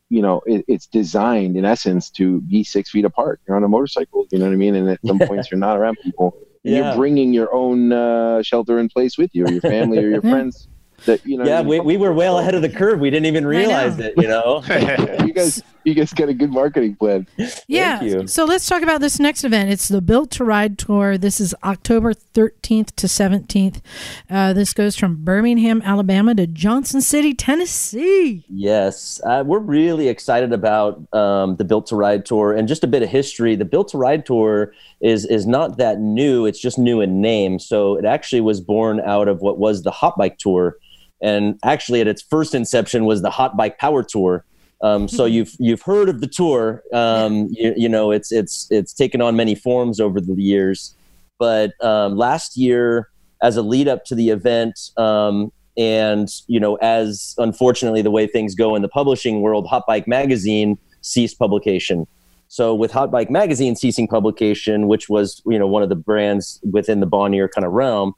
you 0.10 0.22
know 0.22 0.42
it, 0.46 0.66
it's 0.68 0.88
designed 0.88 1.56
in 1.56 1.64
essence 1.64 2.10
to 2.12 2.42
be 2.42 2.66
six 2.66 2.90
feet 2.90 3.06
apart. 3.06 3.40
You're 3.48 3.56
on 3.56 3.64
a 3.64 3.70
motorcycle, 3.70 4.28
you 4.32 4.38
know 4.40 4.46
what 4.48 4.54
I 4.54 4.58
mean, 4.58 4.76
and 4.76 4.90
at 4.90 5.00
some 5.06 5.20
points 5.30 5.50
you're 5.50 5.60
not 5.60 5.78
around 5.78 5.98
people. 6.04 6.36
Yeah. 6.64 6.88
You're 6.90 6.96
bringing 6.98 7.32
your 7.32 7.54
own 7.56 7.94
uh, 7.94 8.44
shelter 8.44 8.80
in 8.80 8.90
place 8.90 9.18
with 9.18 9.30
you, 9.34 9.46
or 9.46 9.52
your 9.52 9.62
family, 9.62 10.00
or 10.00 10.10
your 10.10 10.22
friends. 10.34 10.68
That 11.08 11.26
you 11.26 11.38
know. 11.38 11.46
yeah, 11.46 11.62
we, 11.62 11.80
we 11.80 11.98
were 11.98 12.14
well 12.14 12.38
ahead 12.38 12.54
of 12.54 12.62
the 12.62 12.70
curve. 12.70 13.00
We 13.00 13.10
didn't 13.10 13.26
even 13.26 13.48
realize 13.48 13.98
it. 14.00 14.14
You 14.18 14.28
know. 14.28 14.64
you 15.26 15.34
guys, 15.34 15.64
you 15.84 15.94
guys 15.94 16.14
got 16.14 16.30
a 16.30 16.34
good 16.34 16.52
marketing 16.52 16.96
plan. 16.96 17.26
Yeah. 17.68 18.02
you. 18.02 18.28
So 18.28 18.44
let's 18.44 18.68
talk 18.68 18.82
about 18.82 19.00
this 19.00 19.20
next 19.20 19.44
event. 19.44 19.70
It's 19.70 19.88
the 19.88 20.02
Built 20.02 20.32
to 20.32 20.44
Ride 20.44 20.78
Tour. 20.78 21.18
This 21.18 21.40
is 21.40 21.56
October 21.64 22.14
13th 22.14 22.94
to 22.98 23.08
17th. 23.08 23.82
Uh, 24.30 24.52
this 24.52 24.74
goes 24.74 24.98
from 24.98 25.24
Birmingham, 25.24 25.82
Alabama 25.84 26.36
to 26.36 26.46
Johnson 26.46 27.02
City, 27.02 27.34
Tennessee. 27.34 28.44
Yes, 28.50 29.22
uh, 29.26 29.44
we're 29.46 29.60
really 29.60 30.10
excited 30.10 30.52
about 30.52 31.02
um, 31.14 31.56
the 31.56 31.64
Built 31.64 31.88
to 31.88 31.96
Ride 31.96 32.26
tour 32.26 32.54
and 32.54 32.68
just 32.68 32.84
a 32.84 32.88
bit 32.88 33.02
of 33.02 33.10
history. 33.10 33.56
The 33.56 33.66
Built 33.66 33.88
to 33.90 33.98
Ride 33.98 34.26
tour 34.26 34.74
is 35.00 35.26
is 35.26 35.48
not 35.48 35.78
that 35.78 36.00
new; 36.00 36.46
it's 36.46 36.60
just 36.60 36.78
new 36.78 37.02
in 37.02 37.22
name. 37.22 37.60
So 37.60 37.96
it 37.96 38.06
actually 38.06 38.42
was 38.42 38.60
born 38.60 39.00
out 39.02 39.28
of 39.28 39.42
what 39.42 39.58
was 39.58 39.84
the 39.84 39.92
Hot 39.92 40.18
Bike 40.18 40.38
Tour, 40.38 40.78
and 41.22 41.60
actually 41.64 42.02
at 42.02 42.08
its 42.08 42.22
first 42.22 42.54
inception 42.54 43.06
was 43.06 43.22
the 43.22 43.30
Hot 43.30 43.58
Bike 43.58 43.78
Power 43.78 44.04
Tour. 44.04 44.46
Um, 44.82 45.08
so 45.08 45.26
you've 45.26 45.56
you've 45.60 45.82
heard 45.82 46.08
of 46.08 46.22
the 46.22 46.28
tour. 46.28 46.84
Um, 46.94 47.48
you, 47.52 47.74
you 47.76 47.90
know 47.90 48.12
it's 48.12 48.32
it's 48.32 48.68
it's 48.70 48.94
taken 48.94 49.22
on 49.22 49.36
many 49.36 49.56
forms 49.56 50.00
over 50.00 50.22
the 50.22 50.36
years, 50.36 50.96
but 51.40 51.72
um, 51.84 52.16
last 52.16 52.58
year 52.58 53.10
as 53.42 53.58
a 53.58 53.62
lead 53.62 53.88
up 53.88 54.06
to 54.06 54.16
the 54.16 54.30
event. 54.30 54.92
Um, 54.98 55.52
and 55.78 56.30
you 56.48 56.60
know, 56.60 56.76
as 56.76 57.36
unfortunately 57.38 58.02
the 58.02 58.12
way 58.12 58.28
things 58.28 58.56
go 58.56 58.76
in 58.76 58.82
the 58.82 58.90
publishing 58.90 59.42
world, 59.42 59.68
Hot 59.68 59.84
Bike 59.88 60.08
Magazine 60.08 60.78
ceased 61.02 61.38
publication. 61.38 62.08
So 62.48 62.74
with 62.74 62.92
Hot 62.92 63.12
Bike 63.12 63.30
Magazine 63.30 63.76
ceasing 63.76 64.08
publication, 64.08 64.88
which 64.88 65.10
was 65.10 65.42
you 65.46 65.60
know 65.60 65.68
one 65.68 65.84
of 65.84 65.90
the 65.90 65.96
brands 65.96 66.60
within 66.72 67.00
the 67.00 67.06
Bonnier 67.06 67.48
kind 67.48 67.66
of 67.66 67.74
realm, 67.74 68.14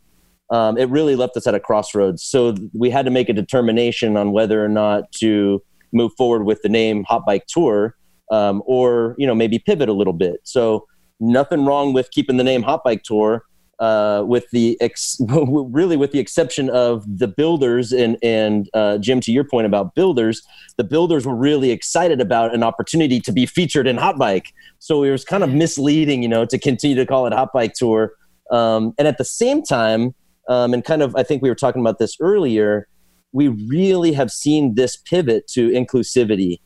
um, 0.52 0.78
it 0.78 0.90
really 0.90 1.16
left 1.16 1.38
us 1.38 1.48
at 1.48 1.56
a 1.56 1.60
crossroads. 1.60 2.24
So 2.24 2.56
we 2.74 2.90
had 2.90 3.06
to 3.06 3.12
make 3.12 3.30
a 3.30 3.34
determination 3.34 4.18
on 4.18 4.32
whether 4.32 4.64
or 4.64 4.70
not 4.70 5.12
to 5.14 5.62
move 5.92 6.12
forward 6.18 6.46
with 6.46 6.62
the 6.62 6.70
name 6.70 7.04
Hot 7.06 7.26
Bike 7.26 7.46
Tour, 7.48 7.96
um, 8.32 8.62
or 8.66 9.16
you 9.18 9.28
know 9.28 9.36
maybe 9.36 9.60
pivot 9.60 9.90
a 9.90 9.94
little 9.94 10.14
bit. 10.14 10.40
So 10.44 10.88
nothing 11.20 11.66
wrong 11.66 11.94
with 11.94 12.12
keeping 12.12 12.38
the 12.38 12.44
name 12.44 12.64
Hot 12.64 12.84
Bike 12.84 13.04
Tour, 13.04 13.44
uh, 13.80 14.24
with 14.26 14.50
the 14.52 14.78
ex- 14.82 15.20
really 15.30 15.98
with 15.98 16.12
the 16.12 16.20
exception 16.20 16.70
of 16.70 17.06
the 17.18 17.28
builders 17.28 17.92
and 17.92 18.18
and 18.22 18.70
uh, 18.74 18.98
Jim, 18.98 19.22
to 19.22 19.32
your 19.32 19.44
point 19.44 19.68
about 19.68 19.96
builders, 19.96 20.42
the 20.78 20.84
builders 20.84 21.26
were 21.26 21.36
really 21.36 21.72
excited 21.72 22.20
about 22.20 22.54
an 22.54 22.64
opportunity 22.64 23.20
to 23.22 23.32
be 23.32 23.46
featured 23.46 23.88
in 23.88 23.98
Hot 23.98 24.18
Bike. 24.18 24.54
So 24.80 25.04
it 25.04 25.12
was 25.12 25.24
kind 25.24 25.44
of 25.44 25.52
misleading, 25.52 26.24
you 26.24 26.30
know, 26.30 26.46
to 26.46 26.58
continue 26.58 26.96
to 26.96 27.06
call 27.06 27.26
it 27.28 27.34
Hot 27.34 27.54
Bike 27.54 27.74
Tour. 27.74 28.14
Um, 28.52 28.94
and 28.98 29.08
at 29.08 29.18
the 29.18 29.26
same 29.26 29.62
time, 29.64 30.16
um, 30.50 30.74
and 30.74 30.84
kind 30.84 31.02
of, 31.02 31.16
I 31.16 31.24
think 31.24 31.42
we 31.42 31.48
were 31.50 31.56
talking 31.56 31.80
about 31.82 31.98
this 32.00 32.18
earlier. 32.20 32.88
We 33.32 33.48
really 33.48 34.12
have 34.14 34.32
seen 34.32 34.76
this 34.76 34.98
pivot 34.98 35.48
to 35.50 35.70
inclusivity, 35.70 36.60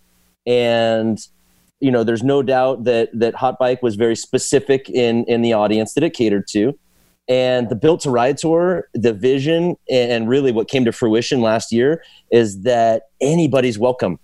and 0.47 1.19
you 1.79 1.91
know, 1.91 2.03
there's 2.03 2.23
no 2.23 2.41
doubt 2.41 2.85
that 2.85 3.09
that 3.13 3.35
Hot 3.35 3.59
Bike 3.59 3.83
was 3.83 3.95
very 3.95 4.15
specific 4.15 4.89
in 4.89 5.25
in 5.25 5.41
the 5.41 5.53
audience 5.53 5.93
that 5.93 6.03
it 6.03 6.11
catered 6.15 6.47
to 6.47 6.77
and 7.29 7.69
the 7.69 7.75
built 7.75 8.01
to 8.01 8.09
ride 8.09 8.37
tour 8.37 8.89
the 8.93 9.13
vision 9.13 9.77
and 9.89 10.27
really 10.27 10.51
what 10.51 10.67
came 10.67 10.83
to 10.83 10.91
fruition 10.91 11.39
last 11.41 11.71
year 11.71 12.03
is 12.31 12.63
that 12.63 13.03
anybody's 13.21 13.79
welcome 13.79 14.19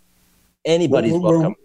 anybody's 0.66 1.14
Where- 1.14 1.22
where- 1.22 1.32
welcome 1.40 1.56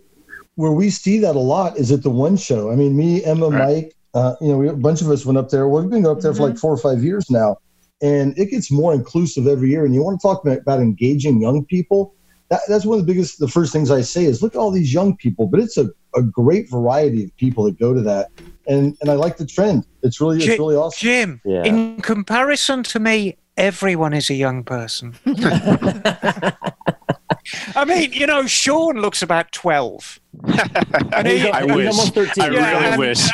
Where 0.55 0.71
we 0.71 0.91
see 0.91 1.19
that 1.19 1.35
a 1.35 1.41
lot 1.41 1.77
is 1.77 1.91
at 1.91 2.05
the 2.05 2.11
one 2.11 2.37
show. 2.37 2.71
I 2.71 2.77
mean, 2.77 2.97
me, 2.97 3.25
Emma, 3.25 3.49
Right. 3.49 3.75
Mike, 3.75 3.97
uh, 4.15 4.37
you 4.41 4.47
know, 4.49 4.59
we, 4.59 4.69
a 4.69 4.73
bunch 4.75 5.03
of 5.03 5.11
us 5.11 5.27
went 5.27 5.37
up 5.37 5.49
there. 5.51 5.69
We've 5.69 5.91
been 5.91 6.07
up 6.07 6.21
there 6.21 6.33
for 6.33 6.45
like 6.49 6.57
four 6.57 6.73
or 6.73 6.77
five 6.77 7.03
years 7.03 7.29
now, 7.29 7.57
and 8.05 8.39
it 8.39 8.47
gets 8.51 8.71
more 8.71 8.93
inclusive 8.95 9.47
every 9.47 9.71
year. 9.71 9.85
And 9.85 9.95
you 9.95 10.03
want 10.05 10.21
to 10.21 10.23
talk 10.27 10.45
about, 10.45 10.59
about 10.59 10.81
engaging 10.81 11.41
young 11.41 11.65
people? 11.65 12.15
That, 12.51 12.61
that's 12.69 12.85
one 12.85 12.99
of 13.01 13.07
the 13.07 13.11
biggest, 13.13 13.39
the 13.39 13.49
first 13.49 13.73
things 13.73 13.91
I 13.91 14.03
say 14.03 14.27
is 14.27 14.43
look 14.43 14.55
at 14.55 14.59
all 14.59 14.71
these 14.71 14.93
young 14.93 15.17
people, 15.17 15.47
but 15.47 15.59
it's 15.61 15.79
a, 15.79 15.87
a 16.15 16.23
great 16.23 16.69
variety 16.71 17.25
of 17.25 17.35
people 17.37 17.65
that 17.65 17.79
go 17.79 17.95
to 17.95 18.03
that. 18.03 18.31
And 18.67 18.97
and 19.01 19.11
I 19.11 19.15
like 19.15 19.37
the 19.39 19.47
trend. 19.47 19.87
It's 20.03 20.21
really 20.21 20.37
it's 20.39 20.59
really 20.59 20.77
awesome. 20.77 20.99
Jim, 21.07 21.41
Yeah. 21.45 21.65
in 21.65 22.01
comparison 22.03 22.83
to 22.85 22.99
me, 23.01 23.37
everyone 23.57 24.13
is 24.15 24.29
a 24.31 24.35
young 24.35 24.65
person. 24.65 25.15
I 27.77 27.85
mean, 27.87 28.13
you 28.13 28.27
know, 28.27 28.47
Sean 28.47 28.97
looks 29.01 29.23
about 29.23 29.53
12. 29.53 30.21
And 31.13 31.27
he- 31.29 31.51
I 31.51 31.65
He's 31.67 31.75
wish. 31.75 31.87
almost 31.89 32.15
13. 32.15 32.45
I 32.45 32.47
really 32.49 32.61
and- 32.63 32.99
wish. 32.99 33.31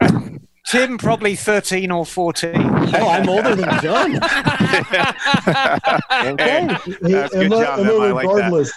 and- 0.00 0.40
Tim 0.66 0.96
probably 0.98 1.36
13 1.36 1.90
or 1.90 2.06
14. 2.06 2.52
Oh, 2.56 3.08
I'm 3.08 3.28
older 3.28 3.54
than 3.54 3.80
John. 3.82 4.18
Okay. 6.24 6.66
Hey, 6.66 6.66
That's 7.02 7.34
good 7.34 7.44
Emma, 7.52 7.56
job, 7.62 7.78
Emma, 7.80 7.92
Emma. 7.94 8.14
Like 8.14 8.26
that. 8.26 8.34
regardless, 8.34 8.72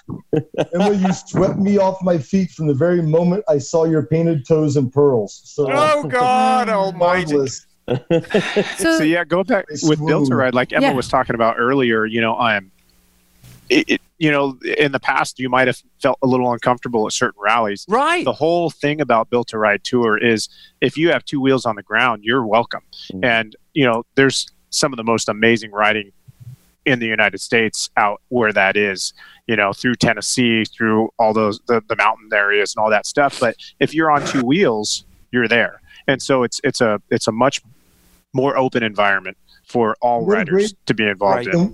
Emma, 0.73 0.93
you 0.93 1.13
swept 1.13 1.57
me 1.59 1.77
off 1.77 2.01
my 2.03 2.17
feet 2.17 2.51
from 2.51 2.67
the 2.67 2.73
very 2.73 3.01
moment 3.01 3.43
I 3.47 3.57
saw 3.57 3.85
your 3.85 4.05
painted 4.05 4.45
toes 4.45 4.75
and 4.75 4.91
pearls. 4.91 5.41
So 5.45 5.67
oh, 5.71 6.03
God 6.07 6.67
almighty. 6.69 7.33
marvelous. 7.33 7.65
So, 8.77 8.97
so 8.97 9.03
yeah, 9.03 9.23
go 9.23 9.43
back 9.45 9.65
with 9.83 10.05
Built 10.05 10.27
to. 10.27 10.35
Ride, 10.35 10.53
like 10.53 10.73
Emma 10.73 10.87
Yeah. 10.87 10.93
was 10.93 11.07
talking 11.07 11.35
about 11.35 11.55
earlier. 11.57 12.05
You 12.05 12.19
know, 12.19 12.37
um, 12.37 12.69
it, 13.69 13.85
it, 13.87 14.01
you 14.19 14.31
know, 14.31 14.57
in 14.77 14.91
the 14.91 14.99
past, 14.99 15.39
you 15.39 15.49
might 15.49 15.67
have 15.67 15.81
felt 16.01 16.17
a 16.21 16.27
little 16.27 16.51
uncomfortable 16.51 17.05
at 17.05 17.13
certain 17.13 17.39
rallies. 17.41 17.85
Right. 17.87 18.25
The 18.25 18.33
whole 18.33 18.69
thing 18.69 18.99
about 19.01 19.29
Built 19.29 19.47
to 19.49 19.57
Ride 19.59 19.83
Tour 19.83 20.17
is 20.17 20.49
if 20.81 20.97
you 20.97 21.11
have 21.11 21.23
two 21.25 21.39
wheels 21.39 21.65
on 21.65 21.75
the 21.75 21.83
ground, 21.83 22.23
you're 22.23 22.45
welcome. 22.45 22.81
Mm. 23.13 23.25
And 23.25 23.55
you 23.73 23.85
know, 23.85 24.03
there's 24.15 24.47
some 24.69 24.91
of 24.93 24.97
the 24.97 25.03
most 25.03 25.29
amazing 25.29 25.71
riding 25.71 26.11
in 26.85 26.99
the 26.99 27.05
United 27.05 27.39
States 27.41 27.89
out 27.97 28.21
where 28.29 28.51
that 28.53 28.75
is. 28.77 29.13
You 29.45 29.55
know, 29.55 29.71
through 29.71 29.95
Tennessee, 29.95 30.65
through 30.65 31.09
all 31.17 31.33
those 31.33 31.59
the, 31.67 31.81
the 31.87 31.95
mountain 31.95 32.29
areas 32.33 32.75
and 32.75 32.83
all 32.83 32.89
that 32.89 33.05
stuff. 33.05 33.39
But 33.39 33.55
if 33.79 33.93
you're 33.93 34.11
on 34.11 34.25
two 34.25 34.43
wheels, 34.43 35.05
you're 35.31 35.47
there. 35.47 35.79
And 36.07 36.21
so 36.21 36.43
it's 36.43 36.59
it's 36.65 36.81
a 36.81 37.01
it's 37.11 37.27
a 37.27 37.31
much 37.31 37.61
more 38.33 38.57
open 38.57 38.83
environment 38.83 39.37
for 39.65 39.95
all 40.01 40.25
What 40.25 40.37
riders 40.37 40.73
great- 40.73 40.85
to 40.87 40.93
be 40.93 41.07
involved 41.07 41.45
Right. 41.47 41.55
in. 41.55 41.73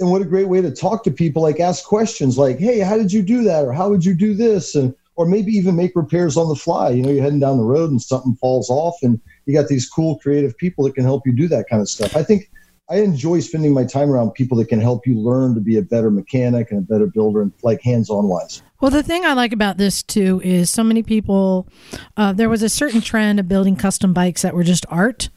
And, 0.00 0.10
what 0.10 0.22
a 0.22 0.26
great 0.26 0.48
way 0.48 0.60
to 0.60 0.70
talk 0.70 1.04
to 1.04 1.10
people, 1.10 1.42
like 1.42 1.60
ask 1.60 1.84
questions 1.84 2.36
like, 2.36 2.58
hey, 2.58 2.80
how 2.80 2.96
did 2.96 3.12
you 3.12 3.22
do 3.22 3.44
that? 3.44 3.64
Or 3.64 3.72
how 3.72 3.88
would 3.88 4.04
you 4.04 4.14
do 4.14 4.34
this? 4.34 4.74
And 4.74 4.94
or 5.16 5.26
maybe 5.26 5.52
even 5.52 5.76
make 5.76 5.94
repairs 5.94 6.36
on 6.36 6.48
the 6.48 6.56
fly. 6.56 6.90
You 6.90 7.02
know, 7.02 7.10
you're 7.10 7.22
heading 7.22 7.40
down 7.40 7.58
the 7.58 7.64
road 7.64 7.90
and 7.90 8.00
something 8.00 8.34
falls 8.36 8.70
off 8.70 8.96
and 9.02 9.20
you 9.46 9.54
got 9.54 9.68
these 9.68 9.88
cool 9.88 10.18
creative 10.18 10.56
people 10.56 10.84
that 10.84 10.94
can 10.94 11.04
help 11.04 11.26
you 11.26 11.32
do 11.32 11.48
that 11.48 11.66
kind 11.68 11.82
of 11.82 11.88
stuff. 11.88 12.16
I 12.16 12.22
think 12.22 12.50
I 12.90 12.96
enjoy 12.96 13.40
spending 13.40 13.72
my 13.72 13.84
time 13.84 14.10
around 14.10 14.32
people 14.32 14.56
that 14.58 14.68
can 14.68 14.80
help 14.80 15.06
you 15.06 15.18
learn 15.18 15.54
to 15.54 15.60
be 15.60 15.76
a 15.78 15.82
better 15.82 16.10
mechanic 16.10 16.70
and 16.70 16.80
a 16.80 16.82
better 16.82 17.06
builder 17.06 17.42
and 17.42 17.52
like 17.62 17.82
hands-on 17.82 18.28
wise. 18.28 18.62
Well, 18.80 18.90
the 18.90 19.02
thing 19.02 19.24
I 19.24 19.34
like 19.34 19.52
about 19.52 19.76
this 19.76 20.02
too 20.02 20.40
is 20.42 20.70
so 20.70 20.82
many 20.82 21.02
people. 21.02 21.68
Uh, 22.16 22.32
there 22.32 22.48
was 22.48 22.62
a 22.62 22.68
certain 22.68 23.00
trend 23.00 23.38
of 23.38 23.48
building 23.48 23.76
custom 23.76 24.12
bikes 24.12 24.42
that 24.42 24.54
were 24.54 24.64
just 24.64 24.84
art. 24.88 25.28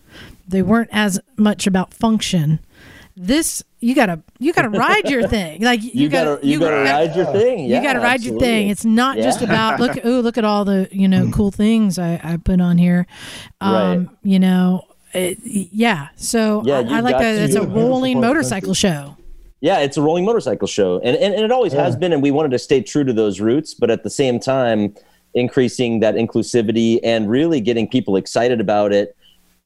They 0.47 0.61
weren't 0.61 0.89
as 0.91 1.19
much 1.37 1.67
about 1.67 1.93
function. 1.93 2.59
This 3.17 3.63
you 3.79 3.95
gotta 3.95 4.21
you 4.39 4.51
gotta 4.51 4.69
ride 4.69 5.09
your 5.09 5.27
thing. 5.29 5.61
Like 5.61 5.81
you, 5.83 5.91
You, 5.93 6.09
gotta, 6.09 6.45
you, 6.45 6.59
gotta 6.59 6.75
ride 6.77 7.15
your 7.15 7.25
thing. 7.27 7.65
you 7.65 7.81
gotta 7.81 7.99
ride 7.99 8.23
your 8.23 8.37
thing. 8.39 8.69
It's 8.69 8.83
not 8.83 9.17
just 9.17 9.41
about 9.41 9.79
look. 9.79 9.97
Oh, 10.03 10.19
look 10.19 10.37
at 10.37 10.43
all 10.43 10.65
the 10.65 10.89
you 10.91 11.07
know 11.07 11.29
cool 11.31 11.51
things 11.51 11.97
I, 11.97 12.19
I 12.23 12.37
put 12.37 12.59
on 12.59 12.77
here. 12.77 13.07
Um, 13.61 13.73
Right. 13.73 14.07
You 14.23 14.39
know, 14.39 14.83
it, 15.13 15.39
yeah. 15.43 16.09
So 16.15 16.61
Yeah, 16.65 16.79
I, 16.79 16.97
I 16.97 16.99
like 16.99 17.17
that. 17.17 17.35
It's 17.37 17.55
a 17.55 17.61
rolling 17.61 18.15
part 18.15 18.17
of 18.17 18.21
the 18.21 18.27
motorcycle 18.27 18.73
show. 18.73 19.17
Yeah, 19.61 19.79
it's 19.79 19.97
a 19.97 20.01
rolling 20.01 20.25
motorcycle 20.25 20.67
show, 20.67 20.99
and 20.99 21.15
and, 21.15 21.33
and 21.33 21.43
it 21.43 21.51
always 21.51 21.73
has 21.73 21.95
been, 21.95 22.11
and 22.11 22.21
we 22.21 22.31
wanted 22.31 22.51
to 22.51 22.59
stay 22.59 22.81
true 22.81 23.03
to 23.05 23.13
those 23.13 23.39
roots, 23.39 23.73
but 23.73 23.89
at 23.89 24.03
the 24.03 24.09
same 24.09 24.39
time, 24.39 24.93
increasing 25.33 26.01
that 26.01 26.15
inclusivity 26.15 26.99
and 27.03 27.29
really 27.29 27.61
getting 27.61 27.87
people 27.87 28.15
excited 28.17 28.59
about 28.59 28.91
it. 28.93 29.15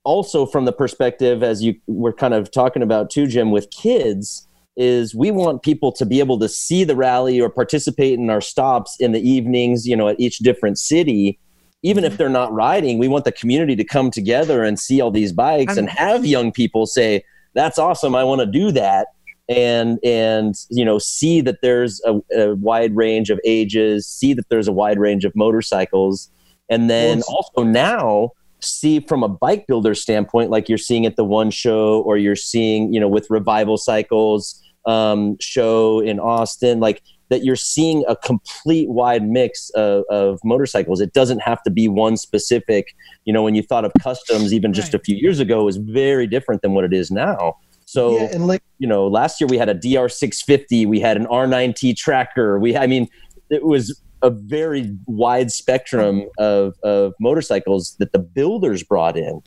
Also, 0.04 0.46
from 0.46 0.66
the 0.66 0.72
perspective, 0.72 1.44
as 1.44 1.62
you 1.62 1.76
were 1.88 2.14
kind 2.14 2.34
of 2.34 2.52
talking 2.52 2.82
about 2.82 3.10
too, 3.10 3.28
Jim, 3.28 3.52
with 3.52 3.70
kids, 3.72 4.48
is 4.78 5.14
we 5.14 5.30
want 5.30 5.62
people 5.62 5.92
to 5.92 6.06
be 6.06 6.20
able 6.20 6.40
to 6.40 6.48
see 6.48 6.84
the 6.84 6.96
rally 6.96 7.40
or 7.40 7.50
participate 7.50 8.18
in 8.18 8.30
our 8.30 8.42
stops 8.42 8.96
in 9.00 9.12
the 9.12 9.20
evenings, 9.20 9.86
you 9.86 9.96
know, 9.96 10.08
at 10.08 10.20
each 10.20 10.38
different 10.40 10.80
city. 10.80 11.38
Even 11.84 12.04
if 12.04 12.18
they're 12.18 12.30
not 12.30 12.52
riding, 12.54 12.98
we 12.98 13.08
want 13.08 13.26
the 13.26 13.32
community 13.32 13.76
to 13.76 13.84
come 13.84 14.10
together 14.12 14.64
and 14.64 14.80
see 14.80 15.02
all 15.02 15.12
these 15.12 15.34
bikes 15.34 15.78
and 15.78 15.90
have 15.90 16.26
young 16.26 16.52
people 16.52 16.86
say, 16.86 17.24
"That's 17.54 17.78
awesome! 17.78 18.16
I 18.16 18.24
want 18.24 18.42
to 18.42 18.46
do 18.46 18.72
that." 18.72 19.08
and 19.50 19.98
and 20.04 20.54
you 20.70 20.86
know 20.86 21.00
see 21.00 21.42
that 21.42 21.58
there's 21.62 22.00
a, 22.06 22.22
a 22.38 22.56
wide 22.56 22.96
range 22.96 23.32
of 23.32 23.40
ages 23.44 24.08
see 24.08 24.34
that 24.34 24.48
there's 24.50 24.68
a 24.68 24.72
wide 24.72 25.00
range 25.00 25.26
of 25.26 25.36
motorcycles 25.36 26.30
and 26.70 26.90
then 26.90 27.24
also 27.24 27.64
now 27.64 28.30
see 28.62 29.00
from 29.00 29.24
a 29.24 29.30
bike 29.30 29.66
builder 29.68 29.94
standpoint 29.96 30.50
like 30.50 30.68
you're 30.70 30.78
seeing 30.78 31.06
at 31.06 31.16
the 31.16 31.24
one 31.24 31.50
show 31.52 32.02
or 32.02 32.18
you're 32.18 32.36
seeing 32.36 32.94
you 32.94 33.00
know 33.00 33.08
with 33.08 33.28
revival 33.30 33.78
cycles 33.78 34.62
um, 34.86 35.38
show 35.40 36.00
in 36.00 36.20
austin 36.20 36.80
like 36.80 37.02
that 37.30 37.44
you're 37.44 37.56
seeing 37.56 38.04
a 38.08 38.16
complete 38.16 38.90
wide 38.90 39.28
mix 39.28 39.70
of, 39.72 40.04
of 40.10 40.40
motorcycles 40.44 41.00
it 41.00 41.14
doesn't 41.14 41.40
have 41.40 41.62
to 41.64 41.70
be 41.70 41.88
one 41.88 42.18
specific 42.18 42.96
you 43.26 43.34
know 43.34 43.44
when 43.44 43.56
you 43.56 43.62
thought 43.62 43.86
of 43.86 43.92
customs 44.02 44.54
even 44.54 44.74
just 44.74 44.94
Right. 44.94 45.02
a 45.02 45.04
few 45.04 45.16
years 45.16 45.40
ago 45.40 45.62
it 45.62 45.66
was 45.66 45.78
very 45.78 46.28
different 46.28 46.62
than 46.62 46.74
what 46.74 46.84
it 46.84 46.94
is 46.94 47.12
now 47.12 47.56
so 47.86 48.20
yeah, 48.20 48.30
and 48.34 48.46
like 48.46 48.62
you 48.80 48.88
know, 48.88 49.08
last 49.08 49.40
year 49.42 49.48
we 49.48 49.58
had 49.58 49.68
a 49.68 49.76
DR650, 49.76 50.88
we 50.88 51.00
had 51.00 51.18
an 51.18 51.26
R9T 51.26 51.98
tracker. 51.98 52.60
We, 52.60 52.78
I 52.78 52.88
mean, 52.88 53.08
it 53.50 53.64
was 53.64 54.02
a 54.22 54.30
very 54.30 54.96
wide 55.06 55.52
spectrum 55.52 56.26
of, 56.38 56.76
of 56.84 57.14
motorcycles 57.20 57.96
that 58.00 58.12
the 58.12 58.20
builders 58.20 58.84
brought 58.84 59.18
in. 59.18 59.42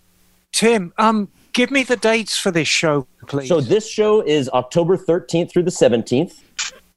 Tim, 0.52 0.92
um, 0.98 1.28
give 1.52 1.70
me 1.70 1.82
the 1.82 1.96
dates 1.96 2.38
for 2.38 2.50
this 2.50 2.68
show, 2.68 3.06
please. 3.26 3.48
So 3.48 3.60
this 3.60 3.88
show 3.88 4.20
is 4.20 4.48
October 4.50 4.96
13th 4.96 5.50
through 5.50 5.64
the 5.64 5.70
17th. 5.70 6.40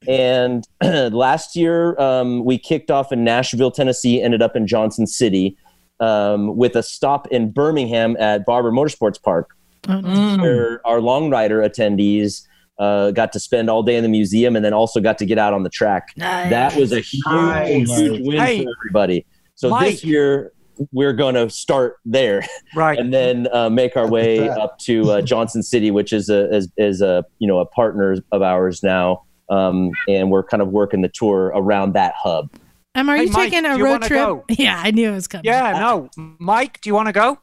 And 0.06 0.64
last 1.12 1.56
year 1.56 1.98
um, 2.00 2.44
we 2.44 2.58
kicked 2.58 2.90
off 2.90 3.12
in 3.12 3.24
Nashville, 3.24 3.70
Tennessee, 3.70 4.22
ended 4.22 4.42
up 4.42 4.54
in 4.54 4.66
Johnson 4.66 5.06
City 5.06 5.56
um, 6.00 6.56
with 6.56 6.76
a 6.76 6.82
stop 6.82 7.26
in 7.28 7.50
Birmingham 7.50 8.16
at 8.18 8.44
Barber 8.44 8.70
Motorsports 8.70 9.20
Park. 9.20 9.50
No. 9.88 10.36
where 10.40 10.84
our 10.84 11.00
long 11.00 11.30
rider 11.30 11.60
attendees 11.60 12.44
uh, 12.78 13.10
got 13.12 13.32
to 13.32 13.40
spend 13.40 13.70
all 13.70 13.82
day 13.82 13.96
in 13.96 14.02
the 14.02 14.08
museum 14.08 14.54
and 14.56 14.64
then 14.64 14.72
also 14.74 15.00
got 15.00 15.18
to 15.18 15.24
get 15.26 15.38
out 15.38 15.52
on 15.54 15.62
the 15.62 15.70
track. 15.70 16.08
Nice. 16.16 16.50
That 16.50 16.76
was 16.76 16.92
a 16.92 17.00
huge, 17.00 17.24
Nice. 17.26 17.96
huge 17.98 18.26
win 18.26 18.38
Hey, 18.38 18.64
for 18.64 18.70
everybody. 18.80 19.24
So 19.54 19.70
Mike. 19.70 19.90
this 19.92 20.04
year 20.04 20.52
we're 20.92 21.14
going 21.14 21.34
to 21.34 21.48
start 21.48 21.96
there 22.04 22.44
right. 22.74 22.98
and 22.98 23.12
then 23.14 23.48
uh, 23.50 23.70
make 23.70 23.96
our 23.96 24.06
way 24.06 24.46
up 24.46 24.78
to 24.80 25.10
uh, 25.10 25.22
Johnson 25.22 25.62
City, 25.62 25.90
which 25.90 26.12
is 26.12 26.28
a 26.28 26.54
is, 26.54 26.68
is 26.76 27.00
a 27.00 27.24
you 27.38 27.48
know 27.48 27.60
a 27.60 27.66
partner 27.66 28.16
of 28.32 28.42
ours 28.42 28.82
now. 28.82 29.22
Um, 29.48 29.92
and 30.08 30.30
we're 30.30 30.42
kind 30.42 30.60
of 30.60 30.68
working 30.68 31.00
the 31.02 31.08
tour 31.08 31.52
around 31.54 31.94
that 31.94 32.14
hub. 32.18 32.50
Em, 32.94 33.08
are 33.08 33.16
Hey, 33.16 33.24
you 33.24 33.30
Mike, 33.30 33.50
taking 33.52 33.64
a 33.64 33.78
road 33.78 34.02
trip? 34.02 34.10
go? 34.10 34.44
Yeah, 34.50 34.78
I 34.82 34.90
knew 34.90 35.10
it 35.10 35.14
was 35.14 35.28
coming. 35.28 35.44
yeah, 35.44 35.72
no. 35.78 36.10
Mike, 36.38 36.80
do 36.82 36.90
you 36.90 36.94
want 36.94 37.06
to 37.08 37.12
go? 37.12 37.38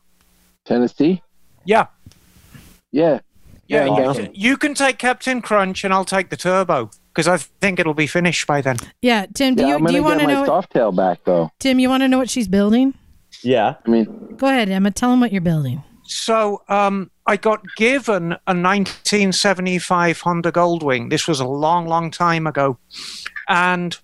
Tennessee. 0.66 1.22
Yeah. 1.66 1.88
Yeah. 2.92 3.20
Yeah, 3.68 3.86
Yeah, 3.86 4.08
you, 4.08 4.14
can, 4.14 4.36
you 4.36 4.58
can 4.58 4.74
take 4.74 4.98
Captain 4.98 5.42
Crunch 5.42 5.84
and 5.84 5.94
I'll 5.94 6.06
take 6.06 6.30
the 6.30 6.38
turbo 6.38 6.92
because 7.14 7.28
I 7.28 7.38
think 7.38 7.80
it'll 7.80 7.94
be 7.94 8.08
finished 8.08 8.46
by 8.48 8.62
then. 8.62 8.78
Yeah, 9.02 9.26
Tim, 9.34 9.56
do 9.56 9.64
yeah, 9.64 9.70
you 9.70 9.74
I'm 9.76 9.80
do 9.82 9.86
gonna 9.86 9.98
you 9.98 10.04
want 10.04 10.20
get 10.20 10.28
to 10.28 10.34
my 10.34 10.40
know? 10.42 10.46
soft 10.46 10.72
tail 10.74 10.92
back 10.92 11.20
though. 11.24 11.52
Tim, 11.60 11.80
you 11.80 11.90
want 11.90 12.02
to 12.02 12.08
know 12.08 12.18
what 12.18 12.30
she's 12.30 12.48
building? 12.48 12.94
Yeah. 13.42 13.76
I 13.86 13.90
mean, 13.90 14.36
Go 14.38 14.48
ahead, 14.48 14.70
Emma. 14.70 14.92
Tell 14.92 15.14
him 15.14 15.20
what 15.20 15.32
you're 15.32 15.42
building. 15.42 15.84
So 16.06 16.62
um, 16.68 17.10
I 17.26 17.38
got 17.38 17.62
given 17.78 18.34
a 18.34 18.54
1975 18.54 20.20
Honda 20.22 20.52
Goldwing. 20.52 21.10
This 21.10 21.28
was 21.28 21.40
a 21.40 21.48
long, 21.48 21.88
long 21.88 22.12
time 22.12 22.46
ago. 22.48 22.78
And 23.48 23.98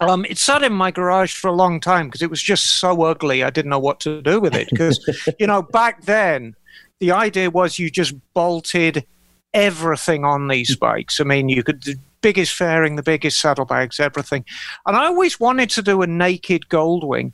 um, 0.00 0.24
it 0.24 0.38
sat 0.38 0.62
in 0.62 0.72
my 0.72 0.90
garage 0.90 1.34
for 1.34 1.48
a 1.48 1.52
long 1.52 1.80
time 1.80 2.08
because 2.08 2.22
it 2.22 2.30
was 2.30 2.42
just 2.42 2.78
so 2.78 3.02
ugly. 3.02 3.44
I 3.44 3.50
didn't 3.50 3.70
know 3.70 3.78
what 3.78 4.00
to 4.00 4.20
do 4.22 4.40
with 4.40 4.54
it. 4.54 4.68
Because, 4.70 4.98
you 5.38 5.46
know, 5.46 5.62
back 5.62 6.02
then, 6.02 6.56
the 7.04 7.12
idea 7.12 7.50
was 7.50 7.78
you 7.78 7.90
just 7.90 8.14
bolted 8.32 9.04
everything 9.52 10.24
on 10.24 10.48
these 10.48 10.74
bikes. 10.74 11.20
I 11.20 11.24
mean, 11.24 11.50
you 11.50 11.62
could, 11.62 11.82
the 11.82 11.96
biggest 12.22 12.54
fairing, 12.54 12.96
the 12.96 13.02
biggest 13.02 13.38
saddlebags, 13.40 14.00
everything. 14.00 14.44
And 14.86 14.96
I 14.96 15.04
always 15.04 15.38
wanted 15.38 15.68
to 15.70 15.82
do 15.82 16.00
a 16.00 16.06
naked 16.06 16.62
Goldwing. 16.70 17.32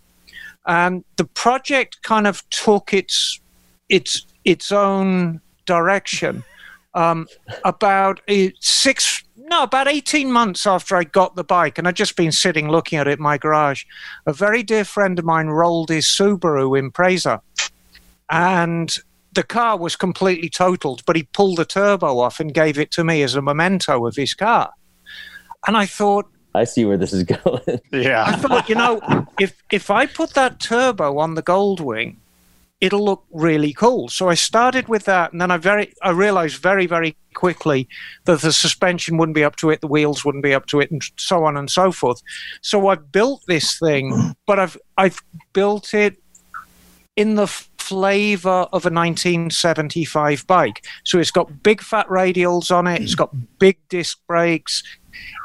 And 0.66 1.04
the 1.16 1.24
project 1.24 2.02
kind 2.02 2.26
of 2.26 2.42
took 2.50 2.92
its 2.92 3.40
its 3.88 4.26
its 4.44 4.72
own 4.72 5.40
direction. 5.66 6.42
Um, 6.94 7.28
about 7.64 8.20
uh, 8.28 8.48
six, 8.59 9.22
no, 9.37 9.62
about 9.62 9.87
eighteen 9.87 10.33
months 10.33 10.66
after 10.66 10.96
I 10.96 11.04
got 11.04 11.37
the 11.37 11.44
bike, 11.44 11.78
and 11.78 11.87
I'd 11.87 11.94
just 11.94 12.16
been 12.16 12.33
sitting 12.33 12.68
looking 12.68 12.98
at 12.98 13.06
it 13.06 13.18
in 13.18 13.22
my 13.22 13.38
garage. 13.38 13.85
A 14.26 14.33
very 14.33 14.64
dear 14.64 14.85
friend 14.85 15.18
of 15.18 15.24
mine 15.24 15.46
rolled 15.46 15.88
his 15.88 16.06
Subaru 16.06 16.76
Impreza, 16.76 17.40
and 18.28 18.98
the 19.33 19.43
car 19.43 19.77
was 19.79 19.97
completely 19.97 20.49
totaled. 20.49 21.05
But 21.07 21.16
he 21.16 21.23
pulled 21.25 21.59
the 21.59 21.64
turbo 21.64 22.18
off 22.18 22.41
and 22.41 22.53
gave 22.55 22.78
it 22.78 22.91
to 22.93 23.05
me 23.05 23.22
as 23.22 23.35
a 23.35 23.43
memento 23.43 24.07
of 24.07 24.16
his 24.16 24.35
car. 24.35 24.70
And 25.66 25.76
I 25.76 25.87
thought, 25.87 26.26
I 26.55 26.64
see 26.64 26.85
where 26.85 26.97
this 26.97 27.12
is 27.12 27.22
going. 27.24 27.62
Yeah. 27.93 28.24
I 28.26 28.31
Yeah. 28.31 28.37
thought, 28.37 28.68
you 28.68 28.74
know, 28.74 29.01
if 29.39 29.62
if 29.70 29.91
I 29.91 30.07
put 30.07 30.35
that 30.35 30.59
turbo 30.61 31.18
on 31.18 31.35
the 31.35 31.43
Goldwing, 31.43 32.16
it'll 32.81 33.05
look 33.05 33.24
really 33.31 33.72
cool. 33.72 34.09
So 34.09 34.28
I 34.28 34.35
started 34.35 34.89
with 34.89 35.05
that, 35.05 35.33
and 35.33 35.41
then 35.41 35.51
I 35.51 35.59
very 35.59 35.93
I 36.03 36.11
realized 36.11 36.57
very 36.62 36.87
very 36.87 37.16
quickly 37.35 37.87
that 38.24 38.41
the 38.41 38.53
suspension 38.53 39.16
wouldn't 39.16 39.37
be 39.37 39.45
up 39.45 39.55
to 39.57 39.70
it, 39.70 39.81
the 39.81 39.87
wheels 39.87 40.24
wouldn't 40.24 40.43
be 40.43 40.53
up 40.55 40.66
to 40.66 40.81
it, 40.81 40.91
and 40.91 41.01
so 41.16 41.45
on 41.45 41.57
and 41.57 41.70
so 41.70 41.93
forth. 41.93 42.20
So 42.62 42.89
I 42.89 42.97
built 42.97 43.43
this 43.47 43.78
thing, 43.78 44.35
but 44.47 44.59
I've 44.59 44.76
I've 44.97 45.20
built 45.53 45.95
it 45.95 46.16
in 47.16 47.35
the 47.37 47.47
f- 47.91 47.99
flavor 47.99 48.66
of 48.72 48.86
a 48.86 48.91
1975 48.91 50.47
bike. 50.47 50.84
So 51.05 51.18
it's 51.18 51.30
got 51.30 51.62
big 51.62 51.80
fat 51.80 52.07
radials 52.09 52.70
on 52.74 52.86
it, 52.86 53.03
it's 53.03 53.14
got 53.14 53.30
big 53.59 53.78
disc 53.88 54.18
brakes, 54.26 54.82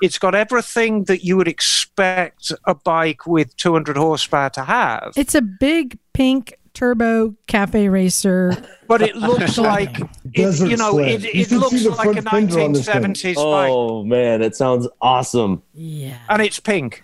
it's 0.01 0.17
got 0.17 0.35
everything 0.35 1.05
that 1.05 1.23
you 1.23 1.37
would 1.37 1.47
expect 1.47 2.51
a 2.65 2.75
bike 2.75 3.25
with 3.25 3.55
200 3.57 3.97
horsepower 3.97 4.49
to 4.51 4.63
have. 4.63 5.13
It's 5.15 5.35
a 5.35 5.41
big 5.41 5.97
pink 6.13 6.57
turbo 6.73 7.33
cafe 7.47 7.87
racer. 7.89 8.55
But 8.87 9.01
it 9.01 9.15
looks 9.15 9.57
like, 9.73 9.99
it, 10.33 10.59
you 10.59 10.77
know, 10.77 10.91
sled. 10.91 11.23
it, 11.23 11.33
You 11.33 11.41
it 11.41 11.47
can 11.49 11.59
looks 11.59 11.85
like 11.85 12.17
a 12.17 12.21
front 12.21 12.51
fender 12.51 12.59
on 12.61 12.73
this 12.73 12.85
thing. 12.85 13.01
1970s 13.03 13.35
bike. 13.35 13.71
Oh 13.71 14.03
man, 14.03 14.41
it 14.41 14.55
sounds 14.55 14.87
awesome. 15.01 15.63
Yeah. 15.73 16.17
And 16.29 16.41
it's 16.41 16.59
pink. 16.59 17.01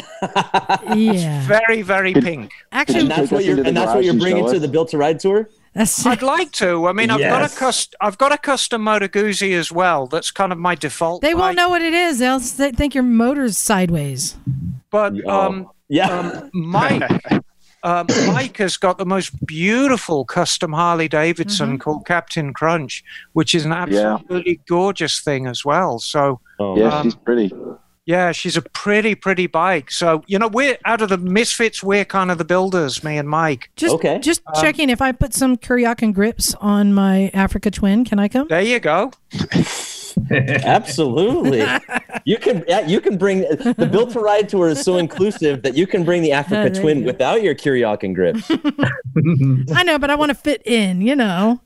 Yeah. 0.96 1.46
Very, 1.46 1.82
very 1.82 2.12
pink. 2.14 2.50
Actually, 2.72 3.00
And 3.00 3.10
that's 3.10 3.30
what 3.30 3.44
you're 3.44 3.64
and 3.64 3.76
that's 3.76 3.94
what 3.94 4.04
you're 4.04 4.14
bringing 4.14 4.46
to 4.50 4.58
the 4.58 4.68
built 4.68 4.90
to 4.90 4.98
ride 4.98 5.20
tour. 5.20 5.48
that's 5.74 6.04
I'd 6.06 6.22
like 6.22 6.52
to. 6.52 6.86
I 6.86 6.92
mean, 6.92 7.10
I've 7.10 7.20
got 7.20 7.42
a 7.50 7.54
cust- 7.54 7.94
I've 8.00 8.18
got 8.18 8.32
a 8.32 8.38
custom 8.38 8.82
Moto 8.82 9.08
Guzzi 9.08 9.52
as 9.54 9.70
well. 9.72 10.06
That's 10.06 10.30
kind 10.30 10.52
of 10.52 10.58
my 10.58 10.74
default. 10.74 11.22
they 11.22 11.34
won't 11.34 11.50
bike. 11.50 11.56
know 11.56 11.68
what 11.68 11.82
it 11.82 11.92
is. 11.94 12.18
They'll 12.18 12.36
s- 12.36 12.52
think 12.54 12.94
your 12.94 13.04
motor's 13.04 13.58
sideways. 13.58 14.36
But 14.90 15.14
Oh. 15.26 15.30
um, 15.40 15.68
Yeah. 15.88 16.08
um, 16.08 16.50
Mike, 16.54 17.02
um, 17.82 18.06
Mike 18.28 18.56
has 18.58 18.76
got 18.76 18.98
the 18.98 19.04
most 19.06 19.44
beautiful 19.46 20.24
custom 20.24 20.72
Harley 20.72 21.08
Davidson 21.08 21.78
called 21.78 22.06
Captain 22.06 22.52
Crunch, 22.54 23.04
which 23.32 23.54
is 23.54 23.64
an 23.64 23.72
absolutely 23.72 24.60
gorgeous 24.68 25.20
thing 25.20 25.46
as 25.46 25.64
well. 25.64 25.98
So 25.98 26.40
oh, 26.58 26.76
Yeah, 26.78 26.88
Um, 26.88 27.04
she's 27.06 27.14
pretty. 27.16 27.52
Yeah, 28.06 28.30
she's 28.30 28.56
a 28.56 28.62
pretty, 28.62 29.16
pretty 29.16 29.48
bike. 29.48 29.90
So 29.90 30.22
you 30.28 30.38
know, 30.38 30.46
we're 30.48 30.78
out 30.84 31.02
of 31.02 31.08
the 31.08 31.18
misfits. 31.18 31.82
We're 31.82 32.04
kind 32.04 32.30
of 32.30 32.38
the 32.38 32.44
builders, 32.44 33.02
me 33.02 33.18
and 33.18 33.28
Mike. 33.28 33.68
Just 33.76 33.96
Okay. 33.96 34.20
just 34.20 34.42
Um, 34.46 34.62
checking 34.62 34.90
if 34.90 35.02
I 35.02 35.10
put 35.12 35.34
some 35.34 35.56
Kuryakyn 35.56 36.14
grips 36.14 36.54
on 36.60 36.94
my 36.94 37.30
Africa 37.34 37.70
Twin, 37.70 38.04
can 38.04 38.18
I 38.20 38.28
come? 38.28 38.46
There 38.48 38.62
you 38.62 38.78
go. 38.78 39.10
Absolutely. 40.30 41.64
you 42.24 42.38
can 42.38 42.64
yeah, 42.68 42.86
you 42.86 43.00
can 43.00 43.18
bring 43.18 43.40
the 43.40 43.88
built 43.90 44.10
to 44.12 44.20
ride 44.20 44.48
tour 44.48 44.68
is 44.68 44.80
so 44.82 44.96
inclusive 44.98 45.62
that 45.62 45.76
you 45.76 45.86
can 45.86 46.04
bring 46.04 46.22
the 46.22 46.32
Africa 46.32 46.70
There 46.72 46.80
Twin 46.82 47.00
you 47.00 47.06
without 47.06 47.42
your 47.42 47.54
Kuryakyn 47.54 48.14
grips. 48.14 48.50
I 49.74 49.82
know, 49.82 49.98
but 49.98 50.10
I 50.10 50.14
want 50.14 50.30
to 50.30 50.34
fit 50.34 50.62
in, 50.64 51.00
you 51.00 51.16
know. 51.16 51.60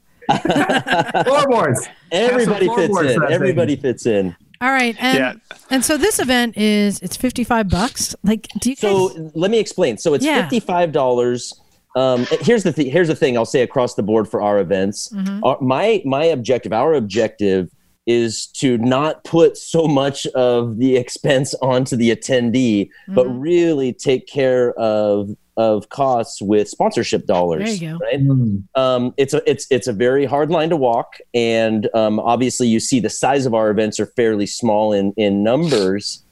Floorboards. 1.25 1.89
Everybody 2.13 2.67
some 2.67 2.77
fits 2.77 2.89
in. 2.89 2.95
for 2.95 3.05
that 3.21 3.31
Everybody 3.33 3.77
fits 3.77 4.07
in. 4.07 4.37
All 4.61 4.71
right, 4.71 4.95
and 4.99 5.19
Yeah. 5.19 5.50
And 5.71 5.85
so 5.85 5.97
this 5.97 6.19
event 6.19 6.57
is 6.57 7.01
it's 7.01 7.17
fifty 7.17 7.45
five 7.45 7.69
bucks. 7.69 8.15
Like, 8.23 8.49
do 8.61 8.71
you 8.71 8.77
guys? 8.77 8.81
So 8.81 9.31
let 9.35 9.51
me 9.51 9.59
explain. 9.59 9.99
So 9.99 10.15
it's 10.15 10.25
Yeah. 10.25 10.43
fifty 10.43 10.61
five 10.61 10.93
dollars. 10.93 11.53
Um, 11.97 12.27
here's 12.43 12.63
the 12.63 12.73
th- 12.73 12.93
here's 12.93 13.09
the 13.09 13.17
thing. 13.17 13.37
I'll 13.37 13.45
say 13.45 13.63
across 13.63 13.95
the 13.95 14.03
board 14.03 14.29
for 14.29 14.41
our 14.43 14.59
events. 14.61 15.09
Mm-hmm. 15.09 15.45
Our, 15.45 15.59
my 15.61 16.03
my 16.05 16.25
objective, 16.25 16.73
our 16.73 16.95
objective, 16.95 17.69
is 18.07 18.47
to 18.47 18.79
not 18.79 19.25
put 19.25 19.57
so 19.57 19.87
much 19.89 20.27
of 20.29 20.79
the 20.79 20.97
expense 20.97 21.55
onto 21.63 21.97
the 21.97 22.11
attendee, 22.15 22.89
but 23.09 23.27
Mm-hmm. 23.27 23.39
really 23.41 23.93
take 23.93 24.27
care 24.27 24.73
of 24.75 25.31
of 25.61 25.89
costs 25.91 26.41
with 26.41 26.69
sponsorship 26.69 27.27
dollars. 27.27 27.65
There 27.81 27.91
you 27.93 27.99
go. 27.99 27.99
Right. 28.05 28.61
um, 28.83 29.13
it's 29.19 29.35
a 29.35 29.41
it's 29.51 29.67
it's 29.71 29.87
a 29.89 29.93
very 29.93 30.25
hard 30.25 30.51
line 30.51 30.71
to 30.71 30.77
walk, 30.77 31.19
and 31.35 31.89
um, 31.95 32.19
obviously 32.19 32.67
you 32.69 32.81
see 32.81 32.99
the 33.01 33.11
size 33.11 33.45
of 33.47 33.53
our 33.55 33.69
events 33.71 34.01
are 34.01 34.07
fairly 34.07 34.47
small 34.47 34.93
in 34.93 35.13
in 35.17 35.43
numbers, 35.43 36.23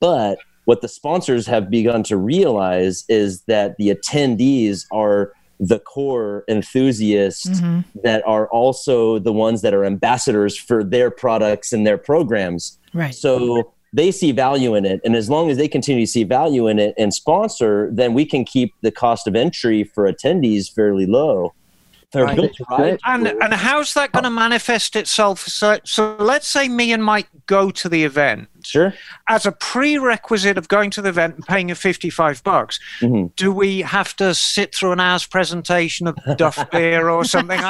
but 0.00 0.38
what 0.64 0.80
the 0.80 0.88
sponsors 0.88 1.46
have 1.46 1.70
begun 1.70 2.02
to 2.04 2.16
realize 2.16 3.04
is 3.08 3.42
that 3.42 3.76
the 3.78 3.88
attendees 3.94 4.86
are 4.92 5.32
the 5.60 5.78
core 5.78 6.44
enthusiasts 6.48 7.60
Mhm. 7.60 7.84
that 8.02 8.22
are 8.26 8.46
also 8.48 9.18
the 9.20 9.32
ones 9.32 9.62
that 9.62 9.72
are 9.74 9.84
ambassadors 9.84 10.56
for 10.56 10.82
their 10.82 11.08
products 11.10 11.72
and 11.72 11.86
their 11.86 11.98
programs. 11.98 12.78
right. 12.94 13.14
So 13.14 13.72
they 13.92 14.10
see 14.10 14.32
value 14.32 14.74
in 14.74 14.84
it. 14.84 15.00
And 15.04 15.14
as 15.14 15.28
long 15.28 15.50
as 15.50 15.58
they 15.58 15.68
continue 15.68 16.06
to 16.06 16.10
see 16.10 16.24
value 16.24 16.66
in 16.66 16.78
it 16.78 16.94
and 16.96 17.12
sponsor, 17.12 17.90
then 17.92 18.14
we 18.14 18.24
can 18.24 18.44
keep 18.44 18.74
the 18.80 18.90
cost 18.90 19.26
of 19.26 19.36
entry 19.36 19.84
for 19.84 20.10
attendees 20.10 20.72
fairly 20.72 21.06
low. 21.06 21.52
For 22.10 22.24
Right. 22.24 22.36
Built 22.36 22.52
to 22.56 22.98
And 23.06 23.26
and 23.26 23.54
how's 23.54 23.94
that 23.94 24.12
going 24.12 24.24
to 24.24 24.30
manifest 24.30 24.96
itself? 24.96 25.40
So, 25.40 25.78
so 25.84 26.14
let's 26.18 26.46
say 26.46 26.68
me 26.68 26.92
and 26.92 27.02
Mike 27.02 27.28
go 27.46 27.70
to 27.70 27.88
the 27.88 28.04
event. 28.04 28.48
Sure. 28.64 28.94
As 29.28 29.46
a 29.46 29.52
prerequisite 29.52 30.56
of 30.58 30.68
going 30.68 30.90
to 30.90 31.02
the 31.02 31.08
event 31.10 31.36
and 31.36 31.46
paying 31.46 31.70
a 31.70 31.74
fifty-five 31.74 32.42
bucks, 32.44 32.78
Mhm. 33.00 33.34
do 33.36 33.52
we 33.52 33.80
have 33.82 34.14
to 34.16 34.34
sit 34.34 34.74
through 34.74 34.92
an 34.92 35.00
hour's 35.00 35.26
presentation 35.26 36.06
of 36.06 36.16
Duff 36.36 36.70
beer 36.72 37.08
or 37.10 37.24
something? 37.24 37.58
I 37.58 37.68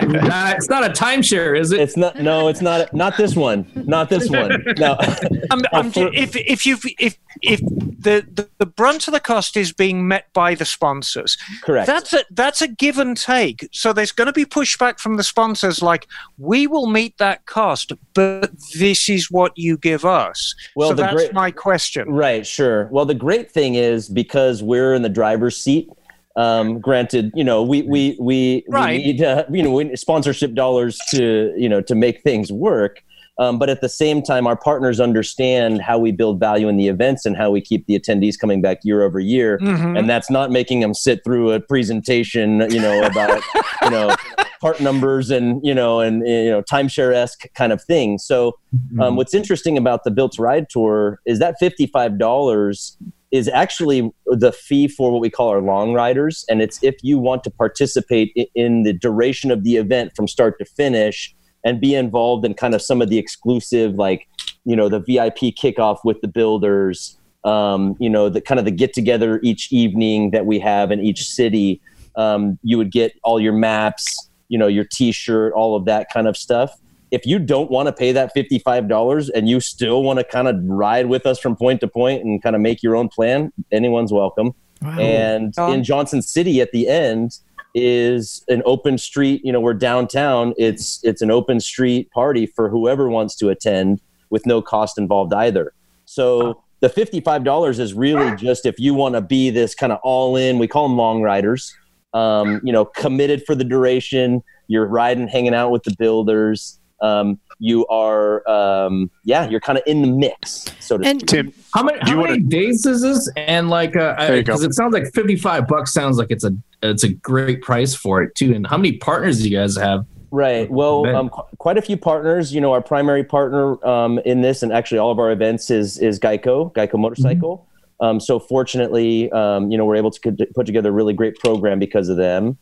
don't 0.00 0.12
know. 0.12 0.20
Uh, 0.36 0.52
it's 0.56 0.68
not 0.68 0.84
a 0.84 0.88
timeshare, 0.90 1.58
is 1.58 1.72
it? 1.72 1.80
It's 1.80 1.96
not 1.96 2.16
no, 2.20 2.48
it's 2.48 2.60
not 2.60 2.92
not 2.92 3.16
this 3.16 3.34
one. 3.36 3.66
Not 3.74 4.08
this 4.10 4.28
one. 4.28 4.64
No. 4.78 4.96
I'm, 5.50 5.62
I'm 5.72 5.92
if 5.94 6.34
if 6.36 6.66
you 6.66 6.76
if 6.98 7.16
if 7.42 7.60
the, 7.60 8.26
the 8.32 8.48
the 8.58 8.66
brunt 8.66 9.06
of 9.08 9.14
the 9.14 9.20
cost 9.20 9.56
is 9.56 9.72
being 9.72 10.06
met 10.08 10.32
by 10.32 10.54
the 10.54 10.64
sponsors, 10.64 11.36
Correct. 11.62 11.86
that's 11.86 12.12
a 12.12 12.24
that's 12.30 12.60
a 12.62 12.68
give 12.68 12.98
and 12.98 13.16
take. 13.16 13.68
So 13.72 13.92
there's 13.92 14.12
going 14.12 14.26
to 14.26 14.32
be 14.32 14.44
pushback 14.44 14.98
from 14.98 15.16
the 15.16 15.22
sponsors, 15.22 15.82
like 15.82 16.06
we 16.38 16.66
will 16.66 16.86
meet 16.86 17.18
that 17.18 17.46
cost, 17.46 17.92
but 18.14 18.50
this 18.78 19.08
is 19.08 19.30
what 19.30 19.52
you 19.56 19.76
give 19.78 20.04
us. 20.16 20.54
Well, 20.74 20.88
so 20.90 20.94
the 20.94 21.02
that's 21.02 21.14
great- 21.14 21.32
my 21.34 21.50
question. 21.50 22.10
Right, 22.10 22.46
sure. 22.46 22.88
Well, 22.90 23.04
the 23.04 23.14
great 23.14 23.50
thing 23.50 23.74
is 23.76 24.08
because 24.08 24.62
we're 24.62 24.94
in 24.94 25.02
the 25.02 25.08
driver's 25.08 25.56
seat. 25.56 25.88
Um, 26.36 26.80
granted, 26.80 27.30
you 27.34 27.44
know, 27.44 27.62
we 27.62 27.82
we 27.82 28.16
we, 28.20 28.64
Right. 28.68 28.98
we 28.98 29.04
need 29.12 29.22
uh, 29.22 29.44
you 29.50 29.62
know 29.62 29.70
we 29.72 29.84
need 29.84 29.98
sponsorship 29.98 30.52
dollars 30.54 30.98
to 31.10 31.54
you 31.56 31.68
know 31.68 31.80
to 31.82 31.94
make 31.94 32.22
things 32.22 32.50
work. 32.52 33.02
Um, 33.38 33.58
but 33.58 33.68
at 33.68 33.82
the 33.82 33.88
same 33.88 34.22
time, 34.22 34.46
our 34.46 34.56
partners 34.56 34.98
understand 34.98 35.82
how 35.82 35.98
we 35.98 36.10
build 36.10 36.40
value 36.40 36.68
in 36.68 36.76
the 36.76 36.88
events 36.88 37.26
and 37.26 37.36
how 37.36 37.50
we 37.50 37.60
keep 37.60 37.86
the 37.86 37.98
attendees 37.98 38.38
coming 38.38 38.62
back 38.62 38.78
year 38.82 39.02
over 39.02 39.20
year. 39.20 39.58
Mhm. 39.58 39.98
And 39.98 40.08
that's 40.08 40.30
not 40.30 40.50
making 40.50 40.80
them 40.80 40.94
sit 40.94 41.22
through 41.22 41.52
a 41.52 41.60
presentation, 41.60 42.66
you 42.70 42.80
know, 42.80 43.02
about 43.02 43.42
you 43.82 43.90
know 43.90 44.14
part 44.60 44.80
numbers 44.80 45.30
and 45.30 45.60
you 45.62 45.74
know 45.74 46.00
and 46.00 46.26
you 46.26 46.50
know 46.50 46.62
timeshare 46.62 47.14
esque 47.14 47.52
kind 47.54 47.72
of 47.72 47.82
thing. 47.82 48.18
So 48.18 48.54
um, 49.00 49.16
what's 49.16 49.34
interesting 49.34 49.76
about 49.76 50.04
the 50.04 50.10
Built 50.10 50.32
to 50.32 50.42
Ride 50.42 50.68
tour 50.70 51.20
is 51.26 51.38
that 51.38 51.56
fifty-five 51.60 52.18
dollars 52.18 52.96
is 53.32 53.48
actually 53.48 54.10
the 54.26 54.52
fee 54.52 54.88
for 54.88 55.10
what 55.10 55.20
we 55.20 55.28
call 55.28 55.48
our 55.48 55.60
long 55.60 55.92
riders, 55.92 56.44
and 56.48 56.62
it's 56.62 56.82
if 56.82 56.94
you 57.02 57.18
want 57.18 57.44
to 57.44 57.50
participate 57.50 58.32
in 58.54 58.84
the 58.84 58.94
duration 58.94 59.50
of 59.50 59.62
the 59.62 59.76
event 59.76 60.12
from 60.16 60.26
start 60.26 60.58
to 60.58 60.64
finish 60.64 61.35
and 61.66 61.80
be 61.80 61.94
involved 61.94 62.46
in 62.46 62.54
kind 62.54 62.74
of 62.74 62.80
some 62.80 63.02
of 63.02 63.10
the 63.10 63.18
exclusive, 63.18 63.96
like 63.96 64.26
you 64.64 64.74
know, 64.74 64.88
the 64.88 65.00
VIP 65.00 65.54
kickoff 65.54 65.98
with 66.04 66.20
the 66.22 66.28
builders, 66.28 67.18
um, 67.44 67.96
you 68.00 68.08
know, 68.08 68.28
the 68.30 68.40
kind 68.40 68.58
of 68.58 68.64
the 68.64 68.70
get 68.70 68.94
together 68.94 69.40
each 69.42 69.70
evening 69.72 70.30
that 70.30 70.46
we 70.46 70.58
have 70.58 70.90
in 70.90 71.00
each 71.00 71.28
city. 71.28 71.80
Um, 72.16 72.58
you 72.62 72.78
would 72.78 72.90
get 72.90 73.12
all 73.22 73.38
your 73.38 73.52
maps, 73.52 74.30
you 74.48 74.58
know, 74.58 74.68
your 74.68 74.84
T-shirt, 74.90 75.52
all 75.52 75.76
of 75.76 75.84
that 75.84 76.06
kind 76.10 76.26
of 76.26 76.36
stuff 76.36 76.80
if 77.10 77.24
you 77.24 77.38
don't 77.38 77.70
want 77.70 77.86
to 77.86 77.92
pay 77.92 78.12
that 78.12 78.34
$55 78.34 79.30
and 79.34 79.48
you 79.48 79.60
still 79.60 80.02
want 80.02 80.18
to 80.18 80.24
kind 80.24 80.48
of 80.48 80.56
ride 80.64 81.06
with 81.06 81.24
us 81.24 81.38
from 81.38 81.56
point 81.56 81.80
to 81.80 81.88
point 81.88 82.24
and 82.24 82.42
kind 82.42 82.56
of 82.56 82.62
make 82.62 82.82
your 82.82 82.96
own 82.96 83.08
plan, 83.08 83.52
anyone's 83.70 84.12
welcome. 84.12 84.54
Wow. 84.82 84.98
And 84.98 85.54
in 85.56 85.84
Johnson 85.84 86.20
City 86.20 86.60
at 86.60 86.72
the 86.72 86.88
end 86.88 87.38
is 87.76 88.42
an 88.48 88.62
open 88.64 88.96
street, 88.96 89.44
you 89.44 89.52
know, 89.52 89.60
we're 89.60 89.74
downtown. 89.74 90.54
It's 90.56 90.98
it's 91.04 91.20
an 91.20 91.30
open 91.30 91.60
street 91.60 92.10
party 92.10 92.46
for 92.46 92.70
whoever 92.70 93.10
wants 93.10 93.36
to 93.36 93.50
attend 93.50 94.00
with 94.30 94.46
no 94.46 94.62
cost 94.62 94.96
involved 94.96 95.34
either. 95.34 95.74
So 96.06 96.62
the 96.80 96.88
$55 96.88 97.78
is 97.78 97.92
really 97.92 98.34
just 98.36 98.64
if 98.64 98.78
you 98.78 98.94
want 98.94 99.14
to 99.14 99.20
be 99.20 99.50
this 99.50 99.74
kind 99.74 99.92
of 99.92 99.98
all 100.02 100.36
in, 100.36 100.58
we 100.58 100.66
call 100.66 100.88
them 100.88 100.96
long 100.96 101.20
riders, 101.20 101.76
um, 102.14 102.62
you 102.64 102.72
know, 102.72 102.86
committed 102.86 103.44
for 103.44 103.54
the 103.54 103.64
duration. 103.64 104.42
You're 104.68 104.86
riding, 104.86 105.28
hanging 105.28 105.54
out 105.54 105.70
with 105.70 105.82
the 105.82 105.94
builders. 105.98 106.80
Um, 107.02 107.38
you 107.58 107.86
are, 107.88 108.46
um, 108.48 109.10
yeah, 109.24 109.48
you're 109.48 109.60
kind 109.60 109.78
of 109.78 109.84
in 109.86 110.02
the 110.02 110.08
mix, 110.08 110.66
so 110.80 110.98
to 110.98 111.06
And 111.06 111.26
Tim, 111.28 111.52
How 111.72 111.82
many, 111.82 111.98
how 112.02 112.16
many 112.16 112.30
wanna- 112.30 112.40
days 112.40 112.84
is 112.86 113.02
this? 113.02 113.30
And 113.36 113.70
like, 113.70 113.96
uh, 113.96 114.14
There 114.26 114.36
you 114.36 114.42
go. 114.42 114.52
because 114.52 114.62
it 114.64 114.74
sounds 114.74 114.92
like 114.92 115.06
fifty-five 115.14 115.66
bucks 115.66 115.92
sounds 115.92 116.18
like 116.18 116.28
it's 116.30 116.44
a 116.44 116.52
it's 116.82 117.04
a 117.04 117.12
great 117.12 117.62
price 117.62 117.94
for 117.94 118.22
it 118.22 118.34
too. 118.34 118.52
And 118.54 118.66
how 118.66 118.76
many 118.76 118.92
partners 118.92 119.42
do 119.42 119.48
you 119.48 119.56
guys 119.56 119.76
have? 119.76 120.04
Right. 120.30 120.70
Well, 120.70 121.04
Ben. 121.04 121.14
um, 121.14 121.28
qu- 121.30 121.44
quite 121.58 121.78
a 121.78 121.82
few 121.82 121.96
partners. 121.96 122.52
You 122.54 122.60
know, 122.60 122.72
our 122.72 122.82
primary 122.82 123.24
partner 123.24 123.82
um, 123.86 124.18
in 124.26 124.42
this, 124.42 124.62
and 124.62 124.72
actually 124.72 124.98
all 124.98 125.10
of 125.10 125.18
our 125.18 125.30
events, 125.30 125.70
is 125.70 125.98
is 125.98 126.18
Geico, 126.20 126.72
Geico 126.74 126.98
Motorcycle. 126.98 127.66
Um, 128.00 128.20
so 128.20 128.38
fortunately, 128.38 129.30
um, 129.32 129.70
you 129.70 129.78
know, 129.78 129.86
we're 129.86 129.96
able 129.96 130.10
to 130.10 130.20
co- 130.20 130.44
put 130.54 130.66
together 130.66 130.90
a 130.90 130.92
really 130.92 131.14
great 131.14 131.36
program 131.36 131.78
because 131.78 132.10
of 132.10 132.18
them. 132.18 132.58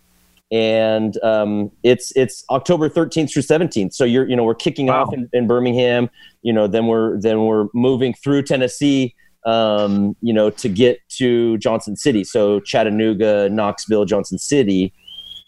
And 0.54 1.22
um, 1.24 1.72
it's 1.82 2.12
it's 2.14 2.44
October 2.48 2.88
13th 2.88 3.32
through 3.32 3.42
17th. 3.42 3.92
So 3.92 4.04
you're 4.04 4.28
you 4.28 4.36
know 4.36 4.44
we're 4.44 4.54
kicking 4.54 4.86
Wow. 4.86 5.02
off 5.02 5.12
in, 5.12 5.28
in 5.32 5.46
Birmingham. 5.48 6.08
You 6.42 6.52
know, 6.52 6.68
then 6.68 6.86
we're 6.86 7.20
then 7.20 7.44
we're 7.44 7.66
moving 7.74 8.14
through 8.14 8.42
Tennessee. 8.42 9.14
Um, 9.46 10.16
you 10.22 10.32
know, 10.32 10.48
to 10.48 10.68
get 10.70 11.00
to 11.18 11.58
Johnson 11.58 11.96
City. 11.96 12.24
So 12.24 12.60
Chattanooga, 12.60 13.50
Knoxville, 13.50 14.06
Johnson 14.06 14.38
City 14.38 14.94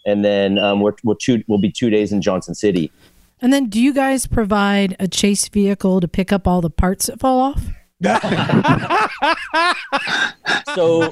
and 0.07 0.23
then 0.23 0.57
um, 0.57 0.79
we're, 0.81 0.93
we'll 1.03 1.15
two 1.15 1.43
we'll 1.47 1.59
be 1.59 1.71
two 1.71 1.89
days 1.89 2.11
in 2.11 2.21
Johnson 2.21 2.55
City. 2.55 2.91
And 3.39 3.53
then, 3.53 3.69
do 3.69 3.79
you 3.79 3.93
guys 3.93 4.25
provide 4.25 4.95
a 4.99 5.07
chase 5.07 5.47
vehicle 5.47 5.99
to 5.99 6.07
pick 6.07 6.31
up 6.33 6.47
all 6.47 6.61
the 6.61 6.71
parts 6.71 7.05
that 7.05 7.19
fall 7.19 7.39
off? 7.39 7.67
so 10.75 11.11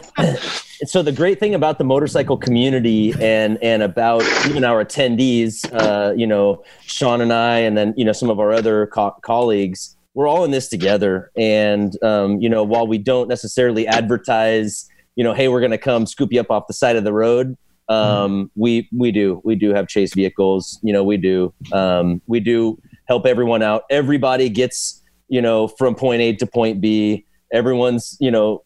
so 0.83 1.01
the 1.01 1.11
great 1.11 1.39
thing 1.39 1.55
about 1.55 1.79
the 1.79 1.83
motorcycle 1.83 2.37
community 2.37 3.11
and 3.19 3.57
and 3.63 3.81
about 3.81 4.21
even 4.47 4.63
our 4.63 4.85
attendees 4.85 5.67
uh, 5.73 6.13
you 6.13 6.27
know 6.27 6.63
sean 6.81 7.21
and 7.21 7.33
i 7.33 7.57
and 7.57 7.75
then 7.75 7.91
you 7.97 8.05
know 8.05 8.11
some 8.11 8.29
of 8.29 8.39
our 8.39 8.51
other 8.51 8.85
co- 8.87 9.15
colleagues 9.23 9.97
we're 10.13 10.27
all 10.27 10.45
in 10.45 10.51
this 10.51 10.69
together. 10.69 11.29
And 11.35 12.01
um, 12.03 12.39
you 12.39 12.49
know 12.49 12.63
while 12.63 12.87
we 12.87 12.97
don't 12.97 13.27
necessarily 13.27 13.87
advertise 13.87 14.87
you 15.15 15.23
know 15.23 15.33
hey 15.33 15.47
we're 15.47 15.59
going 15.59 15.71
to 15.71 15.77
come 15.77 16.05
scoop 16.05 16.31
you 16.31 16.39
up 16.39 16.51
off 16.51 16.67
the 16.67 16.73
side 16.73 16.95
of 16.95 17.03
the 17.03 17.13
road 17.13 17.57
um, 17.87 18.51
we 18.55 18.89
we 18.91 19.11
do. 19.11 19.41
We 19.43 19.55
do 19.55 19.73
have 19.73 19.87
chase 19.87 20.13
vehicles. 20.13 20.79
You 20.81 20.93
know 20.93 21.03
we 21.03 21.17
do 21.17 21.53
um, 21.71 22.21
we 22.27 22.39
do 22.39 22.81
help 23.07 23.25
everyone 23.25 23.61
out. 23.61 23.83
Everybody 23.89 24.49
gets 24.49 25.03
you 25.27 25.41
know 25.41 25.67
from 25.67 25.95
point 25.95 26.21
a 26.21 26.33
to 26.33 26.45
point 26.45 26.79
b 26.81 27.25
everyone's 27.51 28.17
you 28.19 28.29
know 28.31 28.63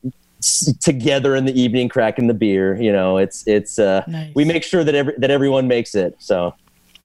together 0.82 1.36
in 1.36 1.45
the 1.45 1.60
evening 1.60 1.89
cracking 1.89 2.28
the 2.28 2.34
beer 2.34 2.80
you 2.82 2.91
know 2.91 3.18
it's 3.18 3.45
it's 3.47 3.78
uh 3.78 4.03
Nice. 4.07 4.32
we 4.36 4.45
make 4.45 4.64
sure 4.64 4.84
that 4.84 4.95
every 4.95 5.14
that 5.18 5.30
everyone 5.32 5.68
makes 5.68 5.95
it 5.95 6.16
so 6.20 6.53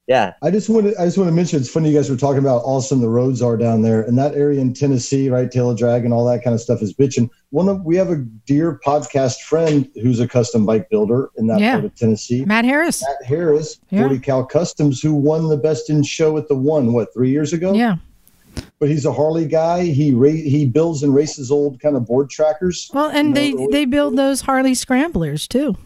yeah 0.06 0.34
I 0.42 0.50
just 0.52 0.68
want 0.68 0.86
to 0.86 1.00
I 1.00 1.04
just 1.06 1.18
want 1.18 1.28
to 1.28 1.34
mention 1.34 1.58
it's 1.60 1.68
funny 1.70 1.90
you 1.90 1.96
guys 1.96 2.08
were 2.10 2.16
talking 2.16 2.38
about 2.38 2.60
how 2.60 2.64
awesome 2.66 3.00
the 3.00 3.08
roads 3.08 3.42
are 3.42 3.56
down 3.56 3.82
there 3.82 4.02
and 4.02 4.16
that 4.18 4.34
area 4.34 4.60
in 4.60 4.72
Tennessee, 4.74 5.30
right? 5.30 5.50
Tail 5.50 5.70
of 5.70 5.78
Dragon, 5.78 6.12
all 6.12 6.24
that 6.26 6.44
kind 6.44 6.52
of 6.54 6.60
stuff 6.60 6.82
is 6.82 6.92
bitching. 6.94 7.28
One 7.50 7.68
of 7.68 7.82
we 7.84 7.96
have 7.96 8.10
a 8.10 8.16
dear 8.46 8.78
podcast 8.86 9.40
friend 9.40 9.88
who's 10.02 10.20
a 10.20 10.28
custom 10.28 10.66
bike 10.66 10.88
builder 10.90 11.30
in 11.36 11.46
that 11.48 11.58
Yeah. 11.60 11.72
part 11.72 11.86
of 11.86 11.94
Tennessee. 11.96 12.44
Matt 12.44 12.64
Harris. 12.66 13.02
Matt 13.02 13.24
Harris, 13.26 13.80
Yeah. 13.90 14.00
40 14.00 14.18
Cal 14.20 14.44
Customs, 14.44 15.00
who 15.00 15.14
won 15.14 15.48
the 15.48 15.56
best 15.56 15.88
in 15.88 16.02
show 16.02 16.36
at 16.36 16.48
the 16.48 16.54
one, 16.56 16.92
what, 16.92 17.12
three 17.14 17.30
years 17.30 17.52
ago? 17.54 17.72
Yeah. 17.72 17.96
But 18.80 18.88
he's 18.88 19.04
a 19.06 19.12
Harley 19.12 19.46
guy. 19.46 19.84
He 19.84 20.12
ra- 20.12 20.28
he 20.30 20.66
builds 20.66 21.02
and 21.02 21.14
races 21.14 21.50
old 21.50 21.80
kind 21.80 21.96
of 21.96 22.06
board 22.06 22.28
trackers. 22.30 22.90
Well, 22.92 23.08
and 23.10 23.28
No, 23.30 23.34
they 23.34 23.52
the- 23.52 23.68
they 23.70 23.84
build 23.84 24.16
those 24.16 24.42
Harley 24.42 24.74
scramblers 24.74 25.46
too. 25.48 25.76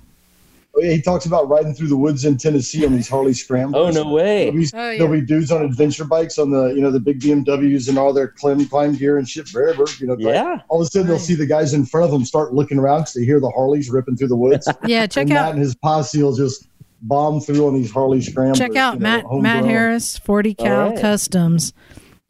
Oh, 0.76 0.80
yeah, 0.82 0.92
He 0.92 1.00
talks 1.02 1.24
about 1.26 1.48
riding 1.48 1.72
through 1.74 1.88
the 1.88 1.96
woods 1.96 2.24
in 2.24 2.36
Tennessee 2.36 2.84
on 2.86 2.92
these 2.94 3.08
Harley 3.08 3.32
scramblers. 3.32 3.96
oh 3.96 4.02
no 4.04 4.10
way 4.12 4.50
There'll 4.50 4.52
be, 4.60 4.66
Oh, 4.74 4.90
yeah. 4.90 4.98
there'll 4.98 5.12
be 5.12 5.20
dudes 5.22 5.50
on 5.50 5.62
adventure 5.62 6.04
bikes 6.04 6.38
on 6.38 6.50
the 6.50 6.66
you 6.68 6.80
know 6.80 6.90
the 6.90 7.00
big 7.00 7.20
BMWs 7.20 7.88
and 7.88 7.98
all 7.98 8.12
their 8.12 8.28
climb 8.28 8.64
climb 8.66 8.94
gear 8.94 9.16
and 9.18 9.28
shit 9.28 9.48
forever. 9.48 9.84
You 10.00 10.08
know, 10.08 10.16
yeah 10.18 10.60
all 10.68 10.80
of 10.80 10.86
a 10.86 10.90
sudden 10.90 11.08
they'll 11.08 11.18
see 11.18 11.34
the 11.34 11.46
guys 11.46 11.72
in 11.74 11.84
front 11.86 12.04
of 12.04 12.10
them 12.10 12.24
start 12.24 12.52
looking 12.54 12.78
around 12.78 13.00
because 13.02 13.14
they 13.14 13.24
hear 13.24 13.40
the 13.40 13.50
Harleys 13.50 13.90
ripping 13.90 14.16
through 14.16 14.28
the 14.28 14.36
woods. 14.36 14.68
Yeah, 14.86 15.06
check 15.06 15.22
and 15.22 15.30
Matt 15.34 15.52
and 15.52 15.58
his 15.60 15.74
posse 15.74 16.22
will 16.22 16.34
just 16.34 16.68
bomb 17.02 17.40
through 17.40 17.66
on 17.66 17.74
these 17.74 17.90
Harley 17.90 18.20
scramblers. 18.20 18.58
check 18.58 18.76
out 18.76 18.94
you 18.94 19.00
know, 19.00 19.02
Matt 19.04 19.22
homegrown. 19.24 19.42
Matt 19.42 19.64
Harris, 19.64 20.18
Forty 20.18 20.52
Cal 20.54 20.80
All 20.80 20.90
right. 20.90 21.00
Customs. 21.00 21.72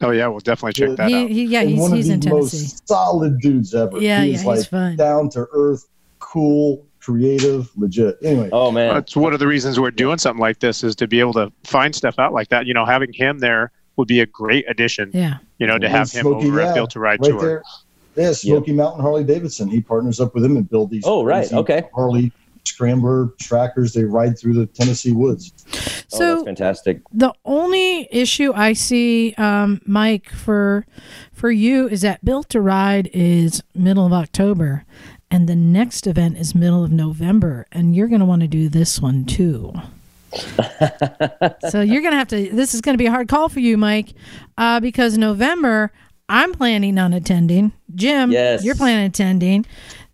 Oh 0.01 0.11
yeah, 0.11 0.27
we'll 0.27 0.39
definitely 0.39 0.73
check 0.73 0.95
that 0.97 1.09
He, 1.09 1.23
out. 1.23 1.29
he 1.29 1.43
yeah 1.45 1.61
And 1.61 1.69
he's 1.71 1.79
one 1.79 1.91
he's 1.93 2.07
of 2.09 2.13
in 2.15 2.19
the 2.21 2.29
Tennessee. 2.29 2.57
most 2.63 2.87
solid 2.87 3.39
dudes 3.39 3.75
ever. 3.75 3.99
Yeah, 3.99 4.21
he 4.23 4.29
yeah, 4.31 4.35
is 4.35 4.41
he's 4.43 4.65
fun. 4.67 4.95
down 4.95 5.29
to 5.31 5.45
earth, 5.51 5.87
cool, 6.19 6.85
creative, 6.99 7.69
legit. 7.75 8.17
Anyway, 8.23 8.49
oh 8.53 8.71
man 8.71 8.93
That's 8.93 9.15
one 9.15 9.33
of 9.33 9.39
the 9.39 9.47
reasons 9.47 9.79
we're 9.79 9.91
doing 9.91 10.17
something 10.17 10.39
like 10.41 10.59
this 10.59 10.83
is 10.83 10.95
to 10.97 11.07
be 11.07 11.19
able 11.19 11.33
to 11.33 11.51
find 11.65 11.93
stuff 11.93 12.17
out 12.17 12.33
like 12.33 12.47
that. 12.49 12.65
You 12.65 12.73
know, 12.73 12.85
having 12.85 13.11
him 13.13 13.39
there 13.39 13.71
would 13.97 14.07
be 14.07 14.21
a 14.21 14.25
great 14.25 14.63
addition. 14.69 15.11
Yeah. 15.13 15.37
You 15.57 15.67
know, 15.67 15.77
to 15.77 15.85
And 15.87 15.93
have 15.95 16.09
him 16.11 16.27
over 16.27 16.61
yeah, 16.61 16.69
at 16.69 16.75
Built 16.75 16.91
to 16.91 16.99
Ride 17.01 17.19
right 17.21 17.29
Tour. 17.31 17.41
there. 17.41 17.63
Yeah, 18.15 18.31
Smoky 18.33 18.71
Mountain 18.73 19.01
Harley 19.01 19.23
Davidson. 19.25 19.67
He 19.69 19.81
partners 19.81 20.19
up 20.21 20.33
with 20.33 20.43
him 20.43 20.55
and 20.57 20.69
build 20.69 20.89
these. 20.89 21.03
Oh, 21.05 21.23
right. 21.23 21.51
Okay. 21.51 21.83
Harley 21.93 22.31
scrambler 22.83 23.33
trackers. 23.41 23.93
They 23.93 24.05
ride 24.05 24.39
through 24.39 24.53
the 24.53 24.65
Tennessee 24.65 25.11
woods. 25.11 25.51
oh, 25.67 25.69
that's 25.73 26.05
So 26.15 26.45
fantastic 26.45 27.01
the 27.11 27.33
only 27.43 28.07
issue 28.09 28.53
I 28.55 28.71
see, 28.71 29.33
um, 29.37 29.81
Mike, 29.85 30.29
for 30.29 30.85
for 31.33 31.51
you 31.51 31.89
is 31.89 32.01
that 32.01 32.23
Built 32.23 32.47
to 32.49 32.61
Ride 32.61 33.09
is 33.13 33.61
middle 33.75 34.05
of 34.05 34.13
October, 34.13 34.85
and 35.29 35.47
the 35.49 35.55
next 35.57 36.07
event 36.07 36.37
is 36.37 36.55
middle 36.55 36.83
of 36.85 36.91
November, 36.91 37.65
and 37.73 37.93
you're 37.95 38.07
going 38.07 38.19
to 38.21 38.25
want 38.25 38.43
to 38.43 38.47
do 38.47 38.69
this 38.69 39.01
one 39.01 39.25
too. 39.25 39.73
so 41.69 41.81
you're 41.81 42.01
going 42.01 42.11
to 42.13 42.17
have 42.17 42.27
to. 42.29 42.49
This 42.49 42.73
is 42.73 42.79
going 42.81 42.93
to 42.93 42.97
be 43.01 43.07
a 43.07 43.11
hard 43.11 43.27
call 43.27 43.49
for 43.49 43.59
you, 43.59 43.77
Mike, 43.77 44.13
uh, 44.57 44.79
because 44.79 45.17
November 45.17 45.91
I'm 46.29 46.53
planning 46.53 46.97
on 46.97 47.11
attending. 47.11 47.73
Jim, 47.93 48.31
Yes. 48.31 48.63
you're 48.63 48.75
planning 48.75 48.99
on 48.99 49.05
attending 49.07 49.65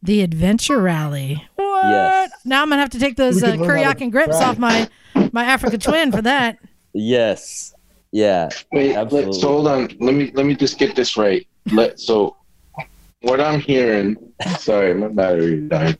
the 0.02 0.22
Adventure 0.22 0.80
Rally. 0.80 1.46
What? 1.84 1.90
Yes. 1.90 2.32
Now 2.46 2.62
I'm 2.62 2.70
going 2.70 2.78
to 2.78 2.82
have 2.82 2.90
to 2.92 3.00
take 3.00 3.16
those 3.18 3.36
We 3.42 3.48
uh, 3.48 3.52
can 3.52 3.62
learn 3.62 3.84
how 3.84 3.94
to 3.94 4.00
Kuryakyn 4.06 4.12
grips 4.12 4.36
off 4.38 4.58
my 4.58 4.90
my 5.32 5.44
Africa 5.46 5.78
Twin 5.78 6.12
for 6.12 6.22
that. 6.22 6.58
yes 6.94 7.74
yeah 8.12 8.48
Wait, 8.72 8.96
Absolutely. 8.96 9.32
let, 9.34 9.42
so 9.42 9.48
hold 9.50 9.68
on. 9.68 9.82
Let 10.00 10.16
me 10.16 10.32
let 10.34 10.46
me 10.46 10.56
just 10.56 10.78
get 10.78 10.96
this 10.96 11.18
right. 11.18 11.46
Let 11.72 12.00
so 12.00 12.38
what 13.22 13.42
I'm 13.42 13.60
hearing. 13.60 14.16
Sorry, 14.60 14.94
my 14.94 15.08
battery 15.10 15.62
died. 15.68 15.98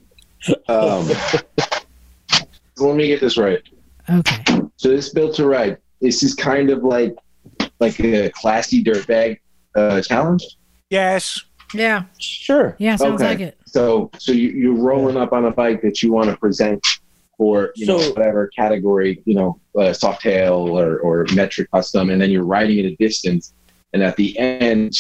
Um, 0.70 1.08
let 2.78 2.96
me 2.96 3.08
get 3.08 3.20
this 3.20 3.38
right. 3.38 3.62
Okay. 4.10 4.44
So 4.78 4.90
this 4.90 5.10
built 5.10 5.36
to 5.36 5.48
ride. 5.48 5.78
This 6.02 6.24
is 6.24 6.34
kind 6.36 6.70
of 6.70 6.84
like 6.84 7.16
like 7.80 8.00
a 8.00 8.30
classy 8.30 8.84
dirtbag 8.84 9.40
uh, 9.76 10.02
challenge. 10.02 10.44
Yes. 10.90 11.44
Yeah. 11.74 12.04
sure 12.20 12.76
Yeah. 12.80 12.96
Sounds 12.96 13.22
Okay. 13.22 13.30
like 13.32 13.40
it. 13.40 13.58
So 13.76 14.10
so 14.18 14.32
you, 14.32 14.52
you're 14.52 14.74
rolling 14.74 15.18
up 15.18 15.34
on 15.34 15.44
a 15.44 15.52
bike 15.52 15.82
that 15.82 16.02
you 16.02 16.10
want 16.10 16.30
to 16.30 16.38
present 16.38 16.82
for 17.38 17.74
you 17.76 17.86
know 17.86 17.98
whatever 17.98 18.48
category 18.56 19.22
you 19.26 19.36
know 19.36 19.60
uh, 19.78 19.92
soft 19.92 20.22
tail 20.22 20.80
or 20.80 21.00
or 21.00 21.26
metric 21.34 21.70
custom, 21.72 22.10
and 22.10 22.22
then 22.22 22.32
you're 22.32 22.46
riding 22.46 22.80
at 22.80 22.86
a 22.86 22.96
distance, 22.96 23.54
and 23.92 24.02
at 24.02 24.16
the 24.16 24.38
end. 24.40 24.94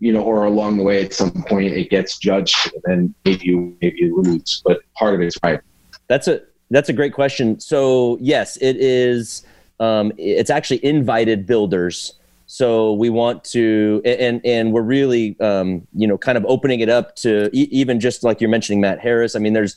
You 0.00 0.12
know, 0.12 0.22
or 0.22 0.44
along 0.44 0.76
the 0.76 0.82
way, 0.82 1.02
at 1.04 1.14
some 1.14 1.44
point, 1.44 1.72
it 1.72 1.88
gets 1.88 2.18
judged, 2.18 2.72
and 2.74 2.82
then 2.84 3.14
maybe 3.24 3.46
you 3.46 3.76
maybe 3.80 3.96
you 3.98 4.20
lose. 4.20 4.60
But 4.64 4.80
part 4.94 5.14
of 5.14 5.20
it's 5.20 5.36
right. 5.42 5.60
That's 6.08 6.26
a 6.26 6.42
that's 6.70 6.88
a 6.88 6.92
great 6.92 7.14
question. 7.14 7.60
So 7.60 8.18
yes, 8.20 8.56
it 8.56 8.76
is. 8.76 9.44
Um, 9.80 10.12
it's 10.18 10.50
actually 10.50 10.84
invited 10.84 11.46
builders. 11.46 12.14
So 12.46 12.92
we 12.92 13.10
want 13.10 13.42
to, 13.44 14.02
and 14.04 14.40
and 14.44 14.72
we're 14.72 14.82
really, 14.82 15.38
um, 15.40 15.86
you 15.94 16.06
know, 16.06 16.18
kind 16.18 16.36
of 16.36 16.44
opening 16.46 16.80
it 16.80 16.88
up 16.88 17.16
to 17.16 17.48
e- 17.56 17.68
even 17.70 18.00
just 18.00 18.22
like 18.22 18.40
you're 18.40 18.50
mentioning 18.50 18.80
Matt 18.80 19.00
Harris. 19.00 19.34
I 19.34 19.38
mean, 19.38 19.54
there's 19.54 19.76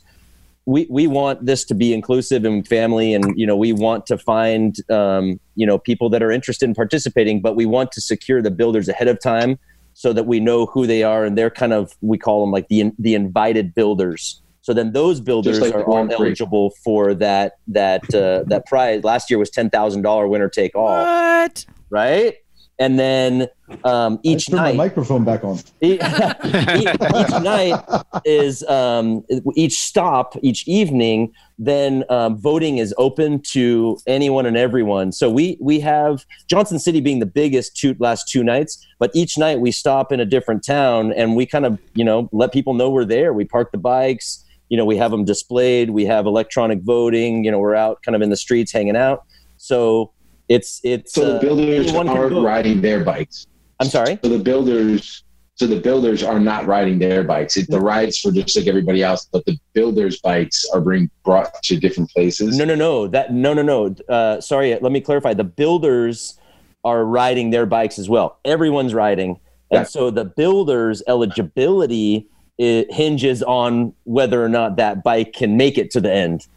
we 0.65 0.86
we 0.89 1.07
want 1.07 1.45
this 1.45 1.63
to 1.65 1.74
be 1.74 1.93
inclusive 1.93 2.43
and 2.43 2.68
family, 2.68 3.13
and 3.13 3.34
you 3.38 3.47
know, 3.47 3.55
we 3.55 3.72
want 3.72 4.05
to 4.07 4.18
find 4.18 4.78
um, 4.91 5.39
you 5.55 5.65
know 5.65 5.78
people 5.78 6.09
that 6.09 6.22
are 6.22 6.32
interested 6.32 6.68
in 6.68 6.76
participating, 6.76 7.41
but 7.41 7.55
we 7.55 7.65
want 7.65 7.91
to 7.93 8.01
secure 8.01 8.41
the 8.41 8.51
builders 8.51 8.89
ahead 8.89 9.07
of 9.07 9.20
time 9.22 9.57
so 9.93 10.11
that 10.13 10.26
we 10.26 10.39
know 10.41 10.65
who 10.65 10.86
they 10.86 11.03
are, 11.03 11.24
and 11.24 11.38
they're 11.38 11.49
kind 11.49 11.72
of 11.72 11.95
we 12.01 12.18
call 12.18 12.41
them 12.41 12.51
like 12.51 12.68
the 12.68 12.91
the 12.99 13.15
invited 13.15 13.74
builders. 13.74 14.41
So 14.61 14.74
then 14.74 14.91
those 14.91 15.22
builders 15.22 15.61
like 15.61 15.74
are 15.74 15.86
all 15.86 15.93
Grand 16.05 16.11
eligible 16.11 16.72
for 16.84 17.13
that 17.13 17.53
that 17.68 18.13
uh, 18.13 18.43
that 18.47 18.65
prize. 18.65 19.05
Last 19.05 19.30
year 19.30 19.39
was 19.39 19.49
ten 19.49 19.70
thousand 19.70 20.01
dollar 20.01 20.28
winner 20.28 20.49
take 20.49 20.76
all, 20.76 21.05
What? 21.05 21.65
right? 21.89 22.36
And 22.80 22.99
then 22.99 23.47
um, 23.84 24.19
each 24.23 24.49
night, 24.51 24.75
my 24.75 24.86
microphone 24.86 25.23
back 25.23 25.43
on. 25.43 25.57
each, 25.82 25.99
each 26.01 27.41
night 27.41 27.84
is 28.23 28.63
um, 28.63 29.25
each 29.55 29.82
stop 29.82 30.36
each 30.41 30.67
evening 30.67 31.34
then 31.59 32.03
um, 32.09 32.38
voting 32.38 32.78
is 32.78 32.93
open 32.97 33.41
to 33.41 33.97
anyone 34.05 34.45
and 34.45 34.55
everyone. 34.55 35.11
So 35.11 35.30
we 35.30 35.57
we 35.59 35.80
have 35.80 36.25
johnson 36.47 36.80
city 36.80 37.01
being 37.01 37.19
the 37.19 37.25
biggest 37.25 37.75
two 37.75 37.95
last 37.99 38.28
two 38.28 38.43
nights 38.43 38.86
but 38.99 39.11
each 39.13 39.38
night 39.38 39.59
we 39.59 39.71
stop 39.71 40.11
in 40.11 40.19
a 40.19 40.25
different 40.25 40.63
town 40.63 41.11
and 41.13 41.36
we 41.36 41.45
kind 41.45 41.65
of 41.65 41.80
you 41.93 42.03
know 42.03 42.30
let 42.32 42.51
people 42.51 42.73
know 42.73 42.89
we're 42.89 43.05
there. 43.05 43.34
We 43.34 43.45
park 43.45 43.71
the 43.71 43.78
bikes 43.78 44.43
you 44.69 44.78
know 44.78 44.86
we 44.86 44.97
have 44.97 45.11
them 45.11 45.25
displayed 45.25 45.89
we 45.89 46.05
have 46.05 46.25
electronic 46.25 46.82
voting 46.82 47.45
you 47.45 47.51
know 47.51 47.59
we're 47.59 47.75
out 47.75 48.03
kind 48.03 48.15
of 48.15 48.21
in 48.21 48.30
the 48.30 48.38
streets 48.38 48.71
hanging 48.71 48.95
out. 48.95 49.25
So 49.57 50.11
it's 50.50 50.80
it's 50.84 51.14
So 51.14 51.26
the 51.26 51.36
uh, 51.38 51.41
builders 51.41 51.88
anyone 51.88 52.08
can 52.08 52.18
are 52.18 52.30
vote. 52.30 52.43
riding 52.43 52.82
their 52.82 53.04
bikes. 53.04 53.45
i'm 53.80 53.88
sorry 53.88 54.20
So 54.24 54.30
the 54.30 54.39
builders, 54.39 55.24
so 55.56 55.68
the 55.68 55.80
builders 55.80 56.24
are 56.24 56.39
not 56.39 56.68
riding 56.68 57.00
their 57.00 57.24
bikes. 57.24 57.58
It, 57.58 57.68
the 57.70 57.80
rides 57.82 58.20
for 58.20 58.32
just 58.32 58.56
like 58.56 58.68
everybody 58.68 59.02
else, 59.04 59.28
but 59.32 59.43
the 59.45 59.58
builders' 59.74 60.20
bikes 60.22 60.66
are 60.74 60.80
being 60.82 61.10
brought 61.26 61.52
to 61.64 61.80
different 61.80 62.12
places. 62.12 62.56
No, 62.58 62.64
no, 62.66 62.76
no. 62.76 63.08
That 63.08 63.34
no, 63.34 63.54
no, 63.56 63.64
no. 63.64 63.95
Uh, 64.08 64.39
sorry, 64.39 64.78
let 64.80 64.91
me 64.91 65.02
clarify. 65.02 65.34
The 65.34 65.43
builders 65.43 66.38
are 66.84 67.04
riding 67.06 67.50
their 67.50 67.66
bikes 67.66 67.98
as 67.98 68.08
well. 68.08 68.38
Everyone's 68.45 68.93
riding, 68.93 69.32
and 69.72 69.80
Yeah. 69.82 69.84
so 69.84 70.12
the 70.12 70.26
builders' 70.26 71.02
eligibility 71.08 72.28
it 72.60 72.91
hinges 72.91 73.41
on 73.43 73.93
whether 74.04 74.43
or 74.43 74.50
not 74.50 74.78
that 74.78 75.04
bike 75.04 75.34
can 75.34 75.58
make 75.58 75.78
it 75.78 75.89
to 75.91 76.02
the 76.02 76.12
end. 76.14 76.48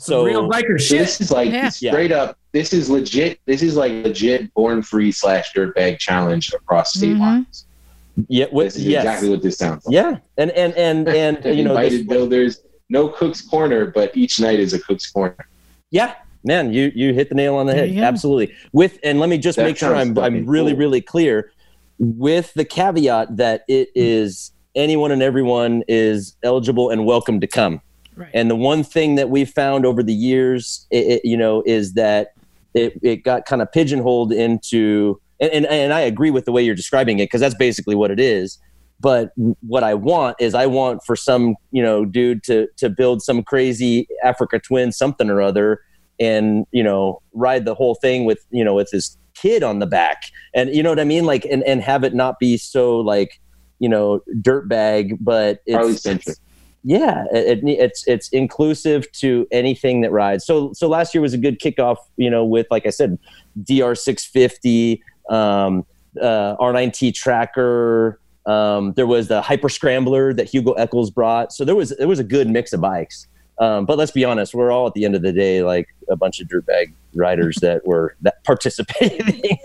So 0.00 0.24
real 0.24 0.48
biker 0.48 0.80
So 0.80 0.84
shit. 0.96 0.98
this 1.00 1.20
is 1.20 1.30
like 1.30 1.50
Yeah. 1.50 1.68
straight 1.68 2.10
up. 2.12 2.36
This 2.52 2.72
is 2.72 2.88
legit. 2.90 3.38
This 3.46 3.62
is 3.62 3.76
like 3.76 3.92
legit 4.04 4.52
born 4.54 4.82
free 4.82 5.12
slash 5.12 5.52
dirtbag 5.54 5.98
challenge 5.98 6.52
across 6.54 6.94
state 6.94 7.16
Mhm. 7.16 7.20
lines. 7.20 7.66
yeah, 8.28 8.46
with, 8.52 8.68
This 8.74 8.76
is 8.76 8.84
yes, 8.86 9.02
exactly 9.04 9.28
what 9.30 9.42
this 9.42 9.56
sounds 9.58 9.86
like. 9.86 9.94
yeah, 9.94 10.16
and 10.36 10.50
and 10.52 10.74
and 10.76 11.08
and 11.44 11.44
you 11.58 11.64
know, 11.64 11.70
invited 11.70 12.00
this, 12.00 12.06
builders. 12.08 12.60
No 12.88 13.08
Cook's 13.08 13.40
Corner, 13.40 13.86
but 13.86 14.14
each 14.16 14.40
night 14.40 14.58
is 14.58 14.72
a 14.72 14.78
Cook's 14.80 15.08
Corner. 15.10 15.36
yeah, 15.90 16.14
man, 16.44 16.72
you 16.72 16.90
you 16.94 17.12
hit 17.14 17.28
the 17.28 17.34
nail 17.34 17.54
on 17.56 17.66
the 17.66 17.74
head. 17.74 17.90
you 17.90 17.96
go. 18.00 18.02
Absolutely. 18.02 18.52
With 18.72 18.98
and 19.04 19.20
let 19.20 19.28
me 19.28 19.38
just 19.38 19.56
That 19.56 19.64
make 19.66 19.76
sure 19.76 19.94
I'm 19.94 20.18
I'm 20.18 20.44
really 20.46 20.72
cool. 20.72 20.78
really 20.80 21.00
clear 21.00 21.52
with 21.98 22.52
the 22.54 22.64
caveat 22.64 23.36
that 23.36 23.62
it 23.68 23.90
is 23.94 24.50
anyone 24.74 25.12
and 25.12 25.22
everyone 25.22 25.82
is 25.88 26.34
eligible 26.42 26.90
and 26.90 27.04
welcome 27.06 27.40
to 27.40 27.46
come. 27.46 27.80
Right. 28.16 28.30
And 28.34 28.50
the 28.50 28.56
one 28.56 28.82
thing 28.82 29.14
that 29.14 29.30
we 29.30 29.44
found 29.44 29.86
over 29.86 30.02
the 30.02 30.14
years, 30.14 30.86
it, 30.90 31.06
it, 31.06 31.24
you 31.24 31.36
know, 31.36 31.62
is 31.64 31.94
that 31.94 32.34
it, 32.74 32.98
it 33.02 33.24
got 33.24 33.46
kind 33.46 33.62
of 33.62 33.72
pigeonholed 33.72 34.32
into, 34.32 35.20
and, 35.40 35.50
and, 35.52 35.66
and 35.66 35.92
I 35.92 36.00
agree 36.00 36.30
with 36.30 36.44
the 36.44 36.52
way 36.52 36.62
you're 36.62 36.74
describing 36.74 37.18
it 37.18 37.24
because 37.24 37.40
that's 37.40 37.54
basically 37.54 37.94
what 37.94 38.10
it 38.10 38.20
is. 38.20 38.58
But 39.00 39.32
what 39.60 39.82
I 39.82 39.94
want 39.94 40.36
is 40.38 40.54
I 40.54 40.66
want 40.66 41.02
for 41.06 41.16
some, 41.16 41.56
you 41.72 41.82
know, 41.82 42.04
dude 42.04 42.42
to 42.44 42.68
to 42.76 42.90
build 42.90 43.22
some 43.22 43.42
crazy 43.42 44.06
Africa 44.22 44.58
twin 44.58 44.92
something 44.92 45.30
or 45.30 45.40
other, 45.40 45.80
and 46.20 46.66
you 46.70 46.82
know, 46.82 47.22
ride 47.32 47.64
the 47.64 47.74
whole 47.74 47.94
thing 47.94 48.26
with 48.26 48.44
you 48.50 48.62
know 48.62 48.74
with 48.74 48.90
his 48.90 49.16
kid 49.32 49.62
on 49.62 49.78
the 49.78 49.86
back, 49.86 50.24
and 50.54 50.68
you 50.74 50.82
know 50.82 50.90
what 50.90 51.00
I 51.00 51.04
mean, 51.04 51.24
like, 51.24 51.46
and 51.46 51.62
and 51.62 51.80
have 51.80 52.04
it 52.04 52.12
not 52.12 52.38
be 52.38 52.58
so 52.58 52.98
like, 52.98 53.40
you 53.78 53.88
know, 53.88 54.20
dirtbag, 54.42 55.16
but 55.18 55.60
Harley 55.70 55.92
it's, 55.92 56.02
centric. 56.02 56.36
Yeah 56.82 57.24
it, 57.32 57.58
it, 57.58 57.68
it's 57.68 58.06
it's 58.06 58.28
inclusive 58.30 59.10
to 59.12 59.46
anything 59.50 60.00
that 60.00 60.10
rides 60.10 60.44
so 60.44 60.72
so 60.72 60.88
last 60.88 61.14
year 61.14 61.20
was 61.20 61.34
a 61.34 61.38
good 61.38 61.60
kickoff 61.60 61.96
you 62.16 62.30
know 62.30 62.44
with 62.44 62.66
like 62.70 62.86
i 62.86 62.90
said 62.90 63.18
dr 63.64 63.94
650 63.94 65.02
um 65.28 65.84
uh 66.20 66.56
r9t 66.56 67.14
tracker 67.14 68.18
um 68.46 68.92
there 68.94 69.06
was 69.06 69.28
the 69.28 69.42
hyper 69.42 69.68
scrambler 69.68 70.32
that 70.32 70.48
hugo 70.48 70.72
eccles 70.72 71.10
brought 71.10 71.52
so 71.52 71.64
there 71.64 71.76
was 71.76 71.90
there 71.98 72.08
was 72.08 72.18
a 72.18 72.24
good 72.24 72.48
mix 72.48 72.72
of 72.72 72.80
bikes 72.80 73.26
um 73.58 73.84
but 73.84 73.98
let's 73.98 74.12
be 74.12 74.24
honest 74.24 74.54
we're 74.54 74.72
all 74.72 74.86
at 74.86 74.94
the 74.94 75.04
end 75.04 75.14
of 75.14 75.22
the 75.22 75.32
day 75.32 75.62
like 75.62 75.88
a 76.08 76.16
bunch 76.16 76.40
of 76.40 76.48
dirtbag 76.48 76.92
riders 77.14 77.56
that 77.60 77.86
were 77.86 78.16
that 78.22 78.42
participating 78.44 79.58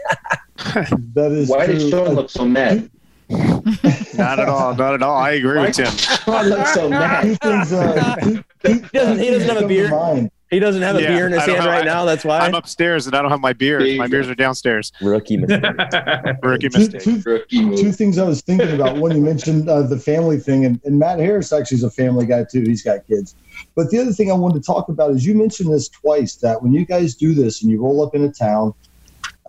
That 0.58 1.32
is 1.32 1.50
Why 1.50 1.68
did 1.68 1.80
true. 1.80 1.90
Sean 1.90 2.16
look 2.16 2.30
so 2.30 2.46
mad? 2.46 2.90
Not 3.30 4.40
at 4.40 4.48
all. 4.50 4.76
Not 4.76 4.94
at 4.94 5.02
all. 5.04 5.18
I 5.18 5.32
agree 5.32 5.60
with 5.60 5.76
Tim. 5.76 5.86
Sean 5.98 6.46
looked 6.48 6.68
so 6.70 6.90
mad. 6.90 7.24
Two 7.24 7.36
things, 7.36 7.74
uh, 7.74 8.16
two- 8.22 8.44
two- 8.64 8.72
He 8.74 8.80
doesn't- 8.98 9.20
he 9.20 9.30
doesn't 9.30 9.48
have 9.48 9.58
a 9.58 9.60
come 9.62 9.68
beer. 9.68 9.90
mind. 9.90 10.32
he 10.52 10.60
doesn't 10.60 10.82
have 10.84 10.96
a 10.96 11.02
Yeah, 11.02 11.08
beer 11.16 11.26
in 11.26 11.32
his 11.34 11.42
I 11.42 11.46
hand 11.48 11.58
have- 11.58 11.66
right 11.66 11.82
I- 11.82 11.86
now 11.86 12.06
that's 12.06 12.24
why 12.24 12.40
I'm 12.40 12.54
upstairs 12.56 13.08
and 13.08 13.16
I 13.16 13.22
don't 13.22 13.32
have 13.32 13.42
my 13.42 13.54
beers. 13.54 13.98
My 13.98 14.08
beers 14.08 14.30
are 14.30 14.36
downstairs. 14.36 14.92
rookie 15.02 15.38
mistake. 15.38 15.64
Rookie 16.44 16.70
Two, 16.70 16.80
mistake. 16.80 17.02
two, 17.02 17.22
Rookie 17.26 17.76
two 17.76 17.92
things 17.92 18.18
I 18.18 18.24
was 18.24 18.42
thinking 18.42 18.72
about 18.72 18.98
when 18.98 19.16
you 19.16 19.22
mentioned 19.22 19.68
uh, 19.68 19.82
the 19.82 19.98
family 20.00 20.38
thing, 20.38 20.66
and, 20.66 20.80
and 20.86 20.98
Matt 21.00 21.20
Harris 21.20 21.52
actually 21.52 21.78
is 21.78 21.84
a 21.84 21.90
family 21.92 22.26
guy 22.26 22.44
too. 22.50 22.62
He's 22.62 22.84
got 22.84 23.06
kids. 23.08 23.36
But 23.76 23.90
the 23.90 24.00
other 24.00 24.12
thing 24.14 24.30
I 24.32 24.36
wanted 24.36 24.62
to 24.62 24.66
talk 24.66 24.88
about 24.90 25.12
is 25.12 25.26
you 25.26 25.34
mentioned 25.36 25.74
this 25.74 25.90
twice 25.90 26.36
that 26.38 26.62
when 26.62 26.72
you 26.74 26.86
guys 26.86 27.16
do 27.16 27.34
this 27.34 27.62
and 27.64 27.72
you 27.72 27.82
roll 27.82 28.06
up 28.06 28.14
in 28.16 28.24
a 28.24 28.32
town, 28.32 28.74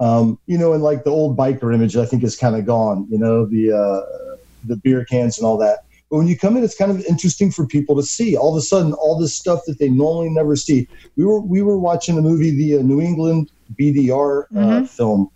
um, 0.01 0.39
you 0.47 0.59
know, 0.59 0.73
and 0.73 0.83
like 0.83 1.05
the 1.05 1.11
old 1.11 1.37
biker 1.37 1.75
image, 1.75 1.97
I 1.97 2.05
think 2.07 2.23
is 2.23 2.37
kind 2.37 2.57
of 2.57 2.67
gone. 2.67 3.07
You 3.11 3.19
know, 3.19 3.47
the 3.47 3.73
uh, 3.73 4.37
the 4.65 4.77
beer 4.77 5.05
cans 5.05 5.39
and 5.39 5.47
all 5.47 5.59
that. 5.59 5.81
But 6.11 6.19
when 6.19 6.29
you 6.29 6.39
come 6.39 6.57
in, 6.57 6.63
it's 6.63 6.77
kind 6.77 6.91
of 6.93 7.05
interesting 7.07 7.51
for 7.51 7.67
people 7.67 7.97
to 7.97 8.03
see. 8.03 8.37
All 8.37 8.55
of 8.55 8.59
a 8.59 8.63
sudden, 8.63 8.93
all 8.95 9.19
this 9.19 9.35
stuff 9.37 9.61
that 9.67 9.79
they 9.79 9.89
normally 9.89 10.31
never 10.31 10.55
see. 10.57 10.89
We 11.17 11.25
were 11.25 11.41
we 11.41 11.63
were 11.63 11.79
watching 11.79 12.15
the 12.17 12.23
movie, 12.23 12.51
the 12.51 12.79
uh, 12.79 12.83
New 12.83 13.01
England 13.01 13.51
BDR 13.81 14.45
uh, 14.55 14.59
Mhm. 14.59 14.89
film 14.89 15.29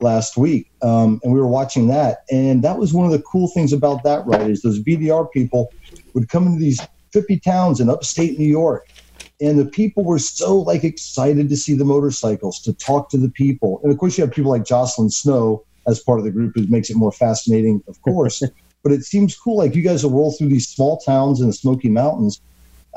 last 0.00 0.36
week, 0.36 0.66
um, 0.82 1.20
and 1.22 1.32
we 1.32 1.40
were 1.40 1.46
watching 1.48 1.88
that. 1.88 2.18
And 2.30 2.62
that 2.62 2.78
was 2.78 2.92
one 2.92 3.06
of 3.06 3.12
the 3.12 3.22
cool 3.22 3.48
things 3.48 3.72
about 3.72 4.04
that 4.04 4.26
ride 4.26 4.50
is 4.50 4.62
those 4.62 4.82
BDR 4.82 5.26
people 5.32 5.68
would 6.14 6.28
come 6.28 6.46
into 6.46 6.60
these 6.60 6.80
trippy 7.14 7.42
towns 7.42 7.80
in 7.80 7.88
upstate 7.88 8.38
New 8.38 8.46
York, 8.46 8.84
and 9.40 9.58
the 9.58 9.66
people 9.66 10.04
were 10.04 10.18
so 10.18 10.58
like 10.58 10.84
excited 10.84 11.48
to 11.48 11.56
see 11.56 11.74
the 11.74 11.84
motorcycles, 11.84 12.60
to 12.62 12.72
talk 12.72 13.10
to 13.10 13.18
the 13.18 13.30
people, 13.30 13.80
and 13.82 13.92
of 13.92 13.98
course 13.98 14.16
you 14.16 14.24
have 14.24 14.32
people 14.32 14.50
like 14.50 14.64
Jocelyn 14.64 15.10
Snow 15.10 15.64
as 15.86 16.00
part 16.00 16.18
of 16.18 16.24
the 16.24 16.30
group, 16.30 16.52
who 16.54 16.66
makes 16.68 16.90
it 16.90 16.96
more 16.96 17.12
fascinating, 17.12 17.82
of 17.88 18.00
course. 18.02 18.42
but 18.82 18.92
it 18.92 19.04
seems 19.04 19.36
cool, 19.36 19.58
like 19.58 19.74
you 19.74 19.82
guys 19.82 20.04
will 20.04 20.12
roll 20.12 20.32
through 20.32 20.48
these 20.48 20.68
small 20.68 20.98
towns 20.98 21.40
in 21.40 21.48
the 21.48 21.52
Smoky 21.52 21.88
Mountains, 21.88 22.40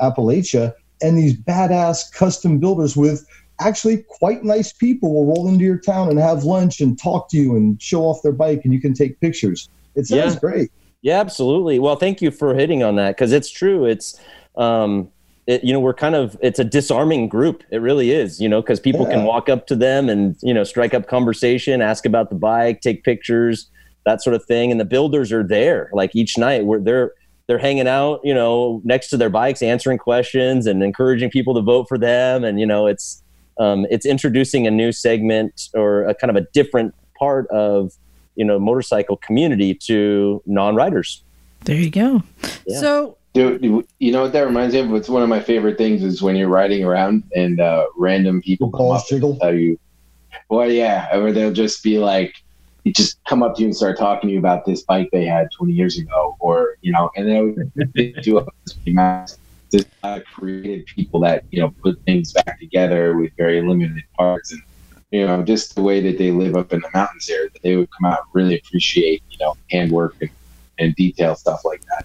Appalachia, 0.00 0.72
and 1.02 1.18
these 1.18 1.34
badass 1.34 2.12
custom 2.12 2.58
builders 2.58 2.96
with 2.96 3.26
actually 3.60 4.04
quite 4.08 4.42
nice 4.42 4.72
people 4.72 5.12
will 5.12 5.26
roll 5.26 5.48
into 5.48 5.64
your 5.64 5.78
town 5.78 6.08
and 6.08 6.18
have 6.18 6.44
lunch 6.44 6.80
and 6.80 7.00
talk 7.00 7.28
to 7.30 7.36
you 7.36 7.56
and 7.56 7.80
show 7.80 8.02
off 8.02 8.22
their 8.22 8.32
bike 8.32 8.62
and 8.64 8.72
you 8.72 8.80
can 8.80 8.94
take 8.94 9.20
pictures. 9.20 9.68
It 9.94 10.06
sounds 10.06 10.34
Yeah. 10.34 10.40
great. 10.40 10.70
Yeah, 11.02 11.20
absolutely. 11.20 11.78
Well, 11.78 11.96
thank 11.96 12.22
you 12.22 12.30
for 12.30 12.54
hitting 12.54 12.82
on 12.82 12.96
that 12.96 13.16
because 13.16 13.32
it's 13.32 13.50
true. 13.50 13.84
It's, 13.84 14.18
um, 14.56 15.08
it, 15.50 15.64
you 15.64 15.72
know, 15.72 15.80
we're 15.80 15.94
kind 15.94 16.14
of 16.14 16.36
it's 16.40 16.60
a 16.60 16.64
disarming 16.64 17.28
group. 17.28 17.64
It 17.70 17.78
really 17.78 18.12
is. 18.12 18.40
You 18.40 18.48
know, 18.48 18.62
because 18.62 18.78
people 18.78 19.04
can 19.04 19.24
walk 19.24 19.48
up 19.48 19.66
to 19.66 19.74
them 19.74 20.08
and 20.08 20.36
you 20.42 20.54
know 20.54 20.62
strike 20.62 20.94
up 20.94 21.08
conversation, 21.08 21.82
ask 21.82 22.06
about 22.06 22.30
the 22.30 22.36
bike, 22.36 22.82
take 22.82 23.02
pictures, 23.02 23.68
that 24.06 24.22
sort 24.22 24.36
of 24.36 24.44
thing. 24.44 24.70
And 24.70 24.78
the 24.78 24.84
builders 24.84 25.32
are 25.32 25.42
there 25.42 25.90
like 25.92 26.14
each 26.14 26.38
night. 26.38 26.66
Where 26.66 26.78
they're 26.78 27.14
they're 27.48 27.58
hanging 27.58 27.88
out, 27.88 28.20
you 28.22 28.32
know, 28.32 28.80
next 28.84 29.08
to 29.08 29.16
their 29.16 29.28
bikes, 29.28 29.60
answering 29.60 29.98
questions 29.98 30.68
and 30.68 30.84
encouraging 30.84 31.30
people 31.30 31.52
to 31.54 31.60
vote 31.60 31.88
for 31.88 31.98
them. 31.98 32.44
And 32.44 32.60
you 32.60 32.66
know, 32.66 32.86
it's 32.86 33.20
um, 33.58 33.88
it's 33.90 34.06
introducing 34.06 34.68
a 34.68 34.70
new 34.70 34.92
segment 34.92 35.68
or 35.74 36.04
a 36.04 36.14
kind 36.14 36.30
of 36.30 36.36
a 36.36 36.46
different 36.52 36.94
part 37.18 37.48
of 37.48 37.92
you 38.36 38.44
know 38.44 38.60
motorcycle 38.60 39.16
community 39.16 39.74
to 39.74 40.44
non-riders. 40.46 41.24
There 41.64 41.74
you 41.74 41.90
go. 41.90 42.22
Yeah. 42.68 42.78
So 42.78 43.16
Dude, 43.32 43.62
you 43.98 44.12
know 44.12 44.22
what 44.22 44.32
that 44.32 44.46
reminds 44.46 44.74
me 44.74 44.80
of? 44.80 44.92
It's 44.94 45.08
one 45.08 45.22
of 45.22 45.28
my 45.28 45.40
favorite 45.40 45.78
things 45.78 46.02
is 46.02 46.20
when 46.20 46.34
you're 46.34 46.48
riding 46.48 46.84
around 46.84 47.22
and 47.34 47.60
uh, 47.60 47.86
random 47.96 48.42
people 48.42 48.70
come 48.72 48.90
up 48.90 49.06
jiggle. 49.06 49.32
and 49.32 49.40
tell 49.40 49.54
you, 49.54 49.78
well, 50.48 50.70
yeah, 50.70 51.16
or 51.16 51.30
they'll 51.30 51.52
just 51.52 51.82
be 51.84 51.98
like, 51.98 52.34
you 52.82 52.92
just 52.92 53.22
come 53.24 53.42
up 53.42 53.54
to 53.54 53.60
you 53.60 53.68
and 53.68 53.76
start 53.76 53.98
talking 53.98 54.28
to 54.28 54.32
you 54.32 54.38
about 54.38 54.64
this 54.64 54.82
bike 54.82 55.10
they 55.12 55.26
had 55.26 55.48
20 55.52 55.72
years 55.72 55.98
ago, 55.98 56.36
or 56.40 56.76
you 56.80 56.92
know, 56.92 57.10
and 57.14 57.72
they 57.94 58.12
do 58.22 58.38
a 58.38 58.46
this 59.70 59.84
uh, 60.02 60.20
creative 60.34 60.84
people 60.86 61.20
that 61.20 61.44
you 61.50 61.60
know 61.60 61.70
put 61.82 62.00
things 62.02 62.32
back 62.32 62.58
together 62.58 63.16
with 63.16 63.32
very 63.36 63.62
limited 63.62 64.02
parts 64.16 64.52
and 64.52 64.62
you 65.10 65.26
know 65.26 65.42
just 65.42 65.74
the 65.74 65.82
way 65.82 66.00
that 66.00 66.18
they 66.18 66.30
live 66.30 66.56
up 66.56 66.72
in 66.72 66.80
the 66.80 66.90
mountains 66.92 67.26
there 67.26 67.48
that 67.48 67.62
they 67.62 67.76
would 67.76 67.88
come 67.90 68.10
out 68.10 68.20
and 68.20 68.28
really 68.32 68.58
appreciate 68.58 69.22
you 69.30 69.38
know 69.38 69.56
handwork 69.70 70.16
and, 70.20 70.30
and 70.78 70.94
detail 70.96 71.34
stuff 71.34 71.64
like 71.64 71.82
that 71.86 72.04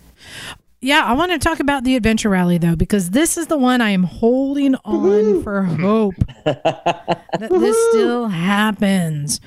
Yeah, 0.82 1.04
I 1.04 1.14
want 1.14 1.32
to 1.32 1.40
talk 1.40 1.60
about 1.60 1.84
the 1.84 1.96
adventure 1.96 2.30
rally 2.30 2.58
though, 2.58 2.76
because 2.76 3.12
this 3.12 3.38
is 3.38 3.48
the 3.48 3.58
one 3.58 3.82
I 3.82 3.90
am 3.90 4.04
holding 4.04 4.76
on 4.86 5.42
for 5.44 5.64
hope 5.64 6.16
that 6.46 7.26
this 7.50 7.90
still 7.90 8.28
happens. 8.28 9.40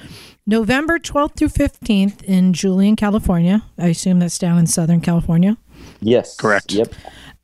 November 0.46 0.98
12th 0.98 1.36
through 1.36 1.48
15th 1.48 2.22
in 2.24 2.54
Julian, 2.54 2.96
California. 2.96 3.62
I 3.76 3.88
assume 3.88 4.18
that's 4.18 4.38
down 4.38 4.58
in 4.58 4.66
Southern 4.66 5.00
California. 5.00 5.58
Yes. 6.00 6.36
Correct. 6.36 6.72
Yep. 6.72 6.94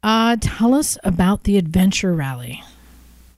Uh, 0.03 0.37
tell 0.41 0.74
us 0.74 0.99
about 1.05 1.45
the 1.45 1.57
adventure 1.57 2.14
rally. 2.14 2.62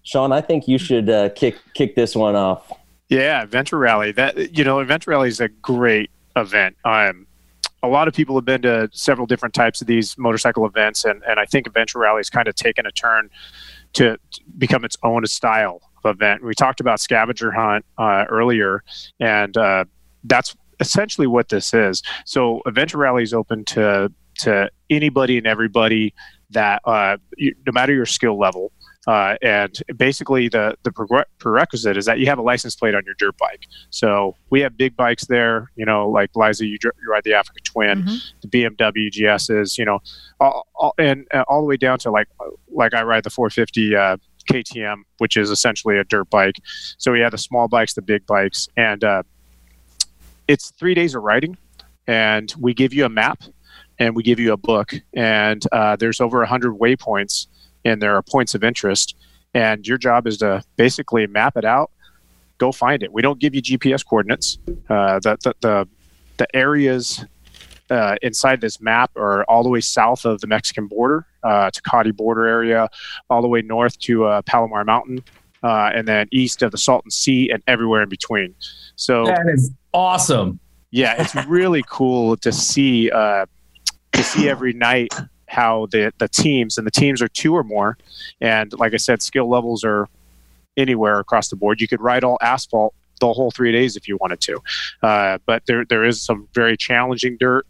Sean, 0.03 0.31
I 0.33 0.41
think 0.41 0.69
you 0.69 0.79
should 0.79 1.11
uh, 1.11 1.31
kick 1.31 1.57
kick 1.75 1.97
this 1.97 2.15
one 2.15 2.37
off. 2.37 2.73
Yeah, 3.09 3.43
Adventure 3.43 3.79
Rally. 3.79 4.13
That 4.13 4.57
you 4.57 4.65
know, 4.65 4.79
Adventure 4.79 5.11
Rally 5.11 5.29
is 5.29 5.41
a 5.41 5.49
great 5.49 6.11
event. 6.37 6.77
Um, 6.85 7.26
a 7.83 7.89
lot 7.89 8.09
of 8.09 8.15
people 8.15 8.37
have 8.37 8.45
been 8.45 8.63
to 8.63 8.89
several 8.93 9.27
different 9.27 9.55
types 9.55 9.81
of 9.81 9.87
these 9.87 10.17
motorcycle 10.19 10.67
events, 10.67 11.05
and 11.05 11.23
and 11.25 11.39
I 11.39 11.45
think 11.45 11.67
Adventure 11.67 11.99
Rally 11.99 12.21
has 12.21 12.31
kind 12.31 12.49
of 12.49 12.55
taken 12.55 12.87
a 12.87 12.93
turn 12.93 13.31
to, 13.95 14.17
to 14.17 14.41
become 14.59 14.85
its 14.85 14.97
own 15.03 15.25
style 15.27 15.81
of 16.05 16.17
event. 16.17 16.43
We 16.43 16.55
talked 16.55 16.81
about 16.81 17.01
scavenger 17.01 17.51
hunt 17.53 17.85
uh, 17.99 18.25
earlier, 18.29 18.83
and 19.21 19.57
uh, 19.57 19.85
that's 20.25 20.57
essentially 20.81 21.27
what 21.27 21.49
this 21.49 21.73
is. 21.73 22.03
So 22.25 22.63
Adventure 22.67 22.99
Rally 22.99 23.23
is 23.23 23.35
open 23.35 23.65
to 23.67 24.13
to 24.41 24.71
anybody 24.91 25.39
and 25.39 25.47
everybody 25.47 26.15
that 26.51 26.83
uh, 26.85 27.17
you, 27.37 27.55
no 27.67 27.73
matter 27.73 27.93
your 27.93 28.07
skill 28.07 28.39
level. 28.39 28.73
Uh, 29.07 29.37
and 29.41 29.81
basically, 29.97 30.49
the 30.49 30.77
the 30.83 30.91
prere- 30.91 31.27
prerequisite 31.39 31.97
is 31.97 32.05
that 32.07 32.19
you 32.19 32.27
have 32.27 32.39
a 32.39 32.43
license 32.43 32.75
plate 32.75 32.95
on 32.95 33.03
your 33.07 33.15
dirt 33.19 33.37
bike. 33.39 33.65
So 33.91 34.35
we 34.51 34.61
have 34.63 34.77
big 34.77 34.97
bikes 34.97 35.27
there, 35.27 35.71
you 35.77 35.85
know, 35.85 36.09
like 36.09 36.31
Liza, 36.35 36.67
you, 36.67 36.77
you 36.83 36.91
ride 37.11 37.23
the 37.25 37.35
Africa 37.35 37.61
Twin, 37.63 38.03
Mhm. 38.03 38.19
the 38.43 38.49
BMW 38.49 39.09
GSs, 39.11 39.79
you 39.79 39.85
know, 39.85 40.01
all, 40.41 40.67
all, 40.75 40.95
and 40.99 41.25
uh, 41.33 41.45
all 41.47 41.61
the 41.61 41.67
way 41.69 41.77
down 41.77 41.99
to 42.01 42.11
like 42.11 42.27
like 42.69 42.95
I 42.95 43.03
ride 43.05 43.23
the 43.23 43.31
450 43.31 43.95
uh, 43.95 44.17
KTM, 44.51 45.03
which 45.19 45.37
is 45.37 45.51
essentially 45.51 45.99
a 45.99 46.05
dirt 46.05 46.29
bike. 46.31 46.57
So 46.99 47.13
we 47.13 47.21
have 47.21 47.31
the 47.33 47.39
small 47.39 47.69
bikes, 47.69 47.95
the 47.95 48.03
big 48.03 48.27
bikes, 48.27 48.69
and 48.77 49.05
uh, 49.05 49.23
it's 50.49 50.71
three 50.71 50.95
days 50.95 51.15
of 51.15 51.23
riding, 51.23 51.57
and 52.07 52.53
we 52.61 52.75
give 52.75 52.93
you 52.93 53.05
a 53.05 53.09
map, 53.09 53.43
and 53.99 54.15
we 54.15 54.23
give 54.23 54.39
you 54.39 54.53
a 54.53 54.57
book, 54.57 54.95
and 55.15 55.65
uh, 55.73 55.97
there's 55.97 56.21
over 56.21 56.39
100 56.39 56.75
waypoints, 56.79 57.47
and 57.87 58.03
there 58.03 58.15
are 58.17 58.23
points 58.23 58.55
of 58.55 58.63
interest, 58.65 59.17
and 59.55 59.87
your 59.87 59.99
job 59.99 60.27
is 60.27 60.37
to 60.39 60.63
basically 60.77 61.27
map 61.27 61.57
it 61.57 61.65
out, 61.65 61.91
go 62.59 62.73
find 62.73 63.03
it. 63.03 63.13
We 63.13 63.23
don't 63.23 63.39
give 63.39 63.55
you 63.55 63.63
GPS 63.63 64.05
coordinates. 64.05 64.59
Uh, 64.89 65.19
the, 65.21 65.37
the 65.45 65.55
the 65.61 65.89
the 66.39 66.57
areas 66.57 67.25
uh, 67.91 68.17
inside 68.21 68.61
this 68.61 68.81
map 68.81 69.11
are 69.17 69.45
all 69.45 69.63
the 69.63 69.71
way 69.71 69.81
south 69.81 70.25
of 70.25 70.41
the 70.41 70.47
Mexican 70.47 70.87
border, 70.89 71.25
uh, 71.43 71.71
Tecate 71.71 72.15
border 72.17 72.47
area, 72.47 72.89
all 73.31 73.41
the 73.41 73.49
way 73.49 73.63
north 73.63 73.99
to 74.01 74.25
uh, 74.27 74.43
Palomar 74.43 74.85
Mountain. 74.85 75.23
uh, 75.63 75.91
and 75.95 76.07
then 76.07 76.29
east 76.33 76.63
of 76.63 76.71
the 76.71 76.79
Salton 76.79 77.11
Sea, 77.11 77.51
and 77.51 77.63
everywhere 77.67 78.03
in 78.03 78.09
between. 78.09 78.55
So 78.97 79.25
That 79.25 79.47
is 79.49 79.73
awesome. 79.93 80.61
yeah, 80.91 81.21
it's 81.21 81.35
really 81.47 81.83
cool 81.89 82.37
to 82.39 82.53
see 82.53 83.11
uh, 83.11 83.47
to 84.13 84.23
see 84.23 84.49
every 84.49 84.73
night 84.73 85.13
how 85.49 85.87
the 85.87 86.13
the 86.19 86.29
teams 86.29 86.79
and 86.79 86.87
the 86.87 86.91
teams 86.91 87.23
are 87.23 87.29
two 87.29 87.55
or 87.55 87.63
more, 87.63 87.97
and 88.41 88.73
like 88.79 88.95
I 88.95 88.99
said, 88.99 89.23
skill 89.23 89.49
levels 89.49 89.85
are 89.85 90.09
anywhere 90.77 91.19
across 91.21 91.49
the 91.49 91.57
board. 91.57 91.81
You 91.81 91.89
could 91.89 92.01
ride 92.01 92.25
all 92.25 92.39
asphalt 92.41 92.95
the 93.21 93.33
whole 93.33 93.51
three 93.51 93.73
days 93.73 93.97
if 93.97 94.07
you 94.09 94.19
wanted 94.21 94.41
to, 94.43 94.61
uh, 95.03 95.39
but 95.47 95.65
there 95.67 95.85
there 95.85 96.05
is 96.05 96.23
some 96.23 96.49
very 96.55 96.77
challenging 96.77 97.37
dirt, 97.39 97.67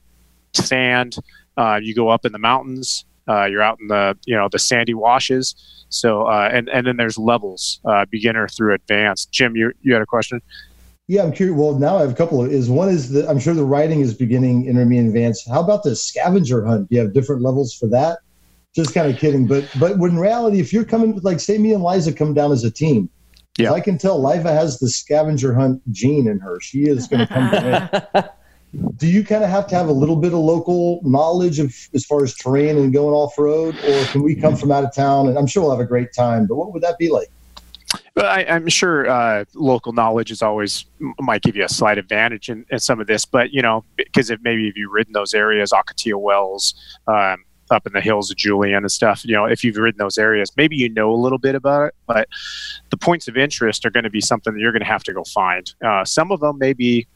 sand. 0.54 1.16
Uh, 1.56 1.80
you 1.82 1.94
go 1.94 2.08
up 2.08 2.24
in 2.24 2.32
the 2.32 2.38
mountains. 2.38 3.04
Uh, 3.28 3.44
you're 3.44 3.62
out 3.62 3.78
in 3.80 3.88
the 3.88 4.16
you 4.24 4.36
know 4.36 4.48
the 4.48 4.58
sandy 4.58 4.94
washes. 4.94 5.54
So 5.88 6.26
uh, 6.26 6.48
and 6.52 6.68
and 6.68 6.86
then 6.86 6.96
there's 6.96 7.18
levels, 7.18 7.80
uh, 7.84 8.04
beginner 8.10 8.48
through 8.48 8.74
advanced. 8.74 9.32
Jim, 9.32 9.56
you 9.56 9.72
you 9.82 9.92
had 9.92 10.02
a 10.02 10.06
question? 10.06 10.40
Yeah, 11.08 11.22
I'm 11.22 11.32
curious. 11.32 11.56
Well, 11.56 11.78
now 11.78 11.98
I 11.98 12.00
have 12.00 12.10
a 12.10 12.14
couple 12.14 12.42
of. 12.42 12.50
Is 12.50 12.68
one 12.68 12.88
is 12.88 13.10
the 13.10 13.28
I'm 13.28 13.38
sure 13.38 13.54
the 13.54 13.64
writing 13.64 14.00
is 14.00 14.12
beginning, 14.12 14.66
intermediate, 14.66 15.06
advanced. 15.06 15.48
How 15.48 15.60
about 15.60 15.84
the 15.84 15.94
scavenger 15.94 16.64
hunt? 16.64 16.88
Do 16.88 16.96
you 16.96 17.02
have 17.02 17.12
different 17.12 17.42
levels 17.42 17.72
for 17.74 17.86
that? 17.88 18.18
Just 18.74 18.92
kind 18.92 19.12
of 19.12 19.18
kidding, 19.18 19.46
but 19.46 19.68
but 19.78 19.98
when 19.98 20.12
in 20.12 20.18
reality, 20.18 20.58
if 20.60 20.72
you're 20.72 20.84
coming 20.84 21.14
with 21.14 21.24
like 21.24 21.40
say 21.40 21.58
me 21.58 21.72
and 21.72 21.82
Liza 21.82 22.12
come 22.12 22.34
down 22.34 22.50
as 22.52 22.64
a 22.64 22.70
team, 22.70 23.08
Yeah. 23.56 23.72
I 23.72 23.80
can 23.80 23.98
tell 23.98 24.22
Liza 24.22 24.52
has 24.52 24.78
the 24.80 24.88
scavenger 24.88 25.54
hunt 25.54 25.80
gene 25.92 26.26
in 26.28 26.40
her. 26.40 26.60
She 26.60 26.82
is 26.88 27.06
going 27.06 27.26
to 27.26 27.32
come 27.32 27.50
to. 27.52 28.32
Do 28.96 29.06
you 29.06 29.24
kind 29.24 29.42
of 29.44 29.48
have 29.48 29.66
to 29.68 29.74
have 29.76 29.88
a 29.88 29.92
little 29.92 30.16
bit 30.16 30.34
of 30.34 30.40
local 30.40 31.00
knowledge 31.02 31.58
of 31.60 31.74
as 31.94 32.04
far 32.04 32.22
as 32.22 32.34
terrain 32.34 32.76
and 32.76 32.92
going 32.92 33.14
off 33.14 33.38
road, 33.38 33.76
or 33.76 34.04
can 34.06 34.22
we 34.22 34.34
come 34.34 34.56
from 34.56 34.70
out 34.72 34.84
of 34.84 34.94
town? 34.94 35.28
And 35.28 35.38
I'm 35.38 35.46
sure 35.46 35.62
we'll 35.62 35.70
have 35.70 35.80
a 35.80 35.88
great 35.88 36.12
time. 36.12 36.46
But 36.46 36.56
what 36.56 36.74
would 36.74 36.82
that 36.82 36.98
be 36.98 37.08
like? 37.08 37.30
I, 38.16 38.44
I'm 38.48 38.68
sure 38.68 39.08
uh, 39.08 39.44
local 39.54 39.92
knowledge 39.92 40.30
is 40.30 40.42
always 40.42 40.86
might 41.20 41.42
give 41.42 41.56
you 41.56 41.64
a 41.64 41.68
slight 41.68 41.98
advantage 41.98 42.48
in, 42.48 42.64
in 42.70 42.78
some 42.78 43.00
of 43.00 43.06
this, 43.06 43.24
but 43.24 43.52
you 43.52 43.62
know, 43.62 43.84
because 43.96 44.30
if 44.30 44.40
maybe 44.42 44.68
if 44.68 44.76
you've 44.76 44.92
ridden 44.92 45.12
those 45.12 45.34
areas, 45.34 45.72
Ocotillo 45.72 46.20
Wells, 46.20 46.74
um, 47.06 47.44
up 47.70 47.86
in 47.86 47.92
the 47.92 48.00
hills 48.00 48.30
of 48.30 48.36
Julian 48.36 48.78
and 48.78 48.92
stuff, 48.92 49.24
you 49.24 49.34
know, 49.34 49.44
if 49.44 49.64
you've 49.64 49.76
ridden 49.76 49.98
those 49.98 50.18
areas, 50.18 50.50
maybe 50.56 50.76
you 50.76 50.88
know 50.88 51.12
a 51.12 51.16
little 51.16 51.38
bit 51.38 51.54
about 51.54 51.88
it, 51.88 51.94
but 52.06 52.28
the 52.90 52.96
points 52.96 53.28
of 53.28 53.36
interest 53.36 53.84
are 53.84 53.90
going 53.90 54.04
to 54.04 54.10
be 54.10 54.20
something 54.20 54.54
that 54.54 54.60
you're 54.60 54.72
going 54.72 54.80
to 54.80 54.86
have 54.86 55.02
to 55.04 55.12
go 55.12 55.24
find. 55.24 55.74
Uh, 55.84 56.04
some 56.04 56.30
of 56.30 56.40
them 56.40 56.58
may 56.58 56.72
be, 56.72 57.06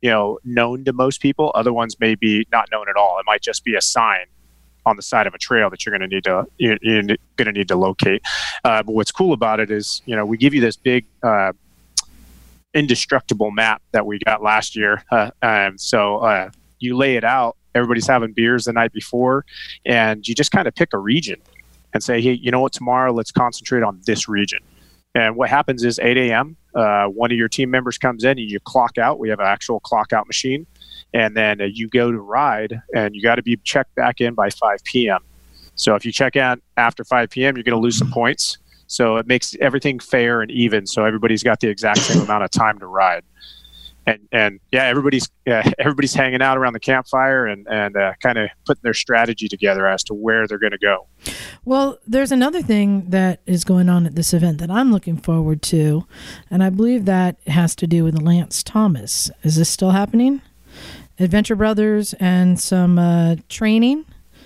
you 0.00 0.10
know, 0.10 0.38
known 0.44 0.84
to 0.84 0.92
most 0.92 1.20
people. 1.20 1.50
Other 1.54 1.72
ones 1.72 1.98
may 1.98 2.14
be 2.14 2.46
not 2.52 2.68
known 2.70 2.88
at 2.88 2.96
all. 2.96 3.18
It 3.18 3.26
might 3.26 3.42
just 3.42 3.64
be 3.64 3.74
a 3.74 3.80
sign 3.80 4.26
on 4.88 4.96
the 4.96 5.02
side 5.02 5.26
of 5.26 5.34
a 5.34 5.38
trail 5.38 5.70
that 5.70 5.84
you're 5.84 5.96
going 5.96 6.08
to 6.08 6.14
need 6.14 6.24
to 6.24 6.46
you're, 6.58 6.78
you're 6.82 7.02
going 7.02 7.46
to 7.46 7.52
need 7.52 7.68
to 7.68 7.76
locate. 7.76 8.22
Uh, 8.64 8.82
but 8.82 8.92
what's 8.92 9.12
cool 9.12 9.32
about 9.32 9.60
it 9.60 9.70
is, 9.70 10.02
you 10.06 10.16
know, 10.16 10.24
we 10.24 10.36
give 10.36 10.54
you 10.54 10.60
this 10.60 10.76
big, 10.76 11.04
uh, 11.22 11.52
indestructible 12.74 13.50
map 13.50 13.82
that 13.92 14.06
we 14.06 14.18
got 14.20 14.42
last 14.42 14.76
year. 14.76 15.02
Uh, 15.10 15.30
um, 15.42 15.78
so 15.78 16.18
uh, 16.18 16.50
you 16.78 16.96
lay 16.96 17.16
it 17.16 17.24
out. 17.24 17.56
Everybody's 17.74 18.06
having 18.06 18.32
beers 18.32 18.64
the 18.64 18.72
night 18.72 18.92
before, 18.92 19.44
and 19.84 20.26
you 20.26 20.34
just 20.34 20.50
kind 20.50 20.66
of 20.66 20.74
pick 20.74 20.92
a 20.92 20.98
region 20.98 21.40
and 21.94 22.02
say, 22.02 22.20
hey, 22.20 22.32
you 22.32 22.50
know 22.50 22.60
what? 22.60 22.72
Tomorrow, 22.72 23.12
let's 23.12 23.30
concentrate 23.30 23.82
on 23.82 24.00
this 24.06 24.28
region. 24.28 24.60
And 25.14 25.36
what 25.36 25.48
happens 25.48 25.84
is 25.84 25.98
8 25.98 26.16
a.m. 26.16 26.56
Uh, 26.74 27.06
one 27.06 27.30
of 27.30 27.36
your 27.36 27.48
team 27.48 27.70
members 27.70 27.98
comes 27.98 28.24
in 28.24 28.38
and 28.38 28.50
you 28.50 28.60
clock 28.60 28.98
out. 28.98 29.18
We 29.18 29.28
have 29.30 29.40
an 29.40 29.46
actual 29.46 29.80
clock 29.80 30.12
out 30.12 30.26
machine, 30.26 30.66
and 31.14 31.36
then 31.36 31.60
uh, 31.60 31.64
you 31.64 31.88
go 31.88 32.10
to 32.10 32.18
ride, 32.18 32.80
and 32.94 33.14
you 33.14 33.22
got 33.22 33.36
to 33.36 33.42
be 33.42 33.56
checked 33.58 33.94
back 33.94 34.20
in 34.20 34.34
by 34.34 34.50
5 34.50 34.84
p.m. 34.84 35.20
So 35.74 35.94
if 35.94 36.04
you 36.04 36.12
check 36.12 36.36
out 36.36 36.60
after 36.76 37.04
5 37.04 37.30
p.m., 37.30 37.56
you're 37.56 37.64
going 37.64 37.76
to 37.76 37.82
lose 37.82 37.98
some 37.98 38.10
points. 38.10 38.58
So 38.88 39.16
it 39.16 39.26
makes 39.26 39.54
everything 39.60 39.98
fair 40.00 40.42
and 40.42 40.50
even. 40.50 40.86
So 40.86 41.04
everybody's 41.04 41.42
got 41.42 41.60
the 41.60 41.68
exact 41.68 42.00
same 42.00 42.22
amount 42.22 42.44
of 42.44 42.50
time 42.50 42.78
to 42.80 42.86
ride. 42.86 43.22
And, 44.06 44.26
and 44.32 44.60
yeah, 44.72 44.84
everybody's 44.84 45.28
yeah, 45.46 45.70
everybody's 45.78 46.14
hanging 46.14 46.40
out 46.40 46.56
around 46.56 46.72
the 46.72 46.80
campfire 46.80 47.46
and 47.46 47.66
and 47.68 47.94
uh, 47.94 48.14
kind 48.22 48.38
of 48.38 48.48
putting 48.64 48.80
their 48.82 48.94
strategy 48.94 49.48
together 49.48 49.86
as 49.86 50.02
to 50.04 50.14
where 50.14 50.46
they're 50.46 50.58
going 50.58 50.72
to 50.72 50.78
go. 50.78 51.06
Well, 51.66 51.98
there's 52.06 52.32
another 52.32 52.62
thing 52.62 53.10
that 53.10 53.42
is 53.44 53.64
going 53.64 53.90
on 53.90 54.06
at 54.06 54.14
this 54.14 54.32
event 54.32 54.58
that 54.58 54.70
I'm 54.70 54.90
looking 54.90 55.18
forward 55.18 55.60
to, 55.64 56.06
and 56.50 56.64
I 56.64 56.70
believe 56.70 57.04
that 57.04 57.36
has 57.46 57.76
to 57.76 57.86
do 57.86 58.02
with 58.02 58.18
Lance 58.18 58.62
Thomas. 58.62 59.30
Is 59.42 59.56
this 59.56 59.68
still 59.68 59.90
happening? 59.90 60.40
Adventure 61.20 61.56
Brothers 61.56 62.14
and 62.14 62.58
some 62.58 62.98
uh, 62.98 63.36
training. 63.48 64.04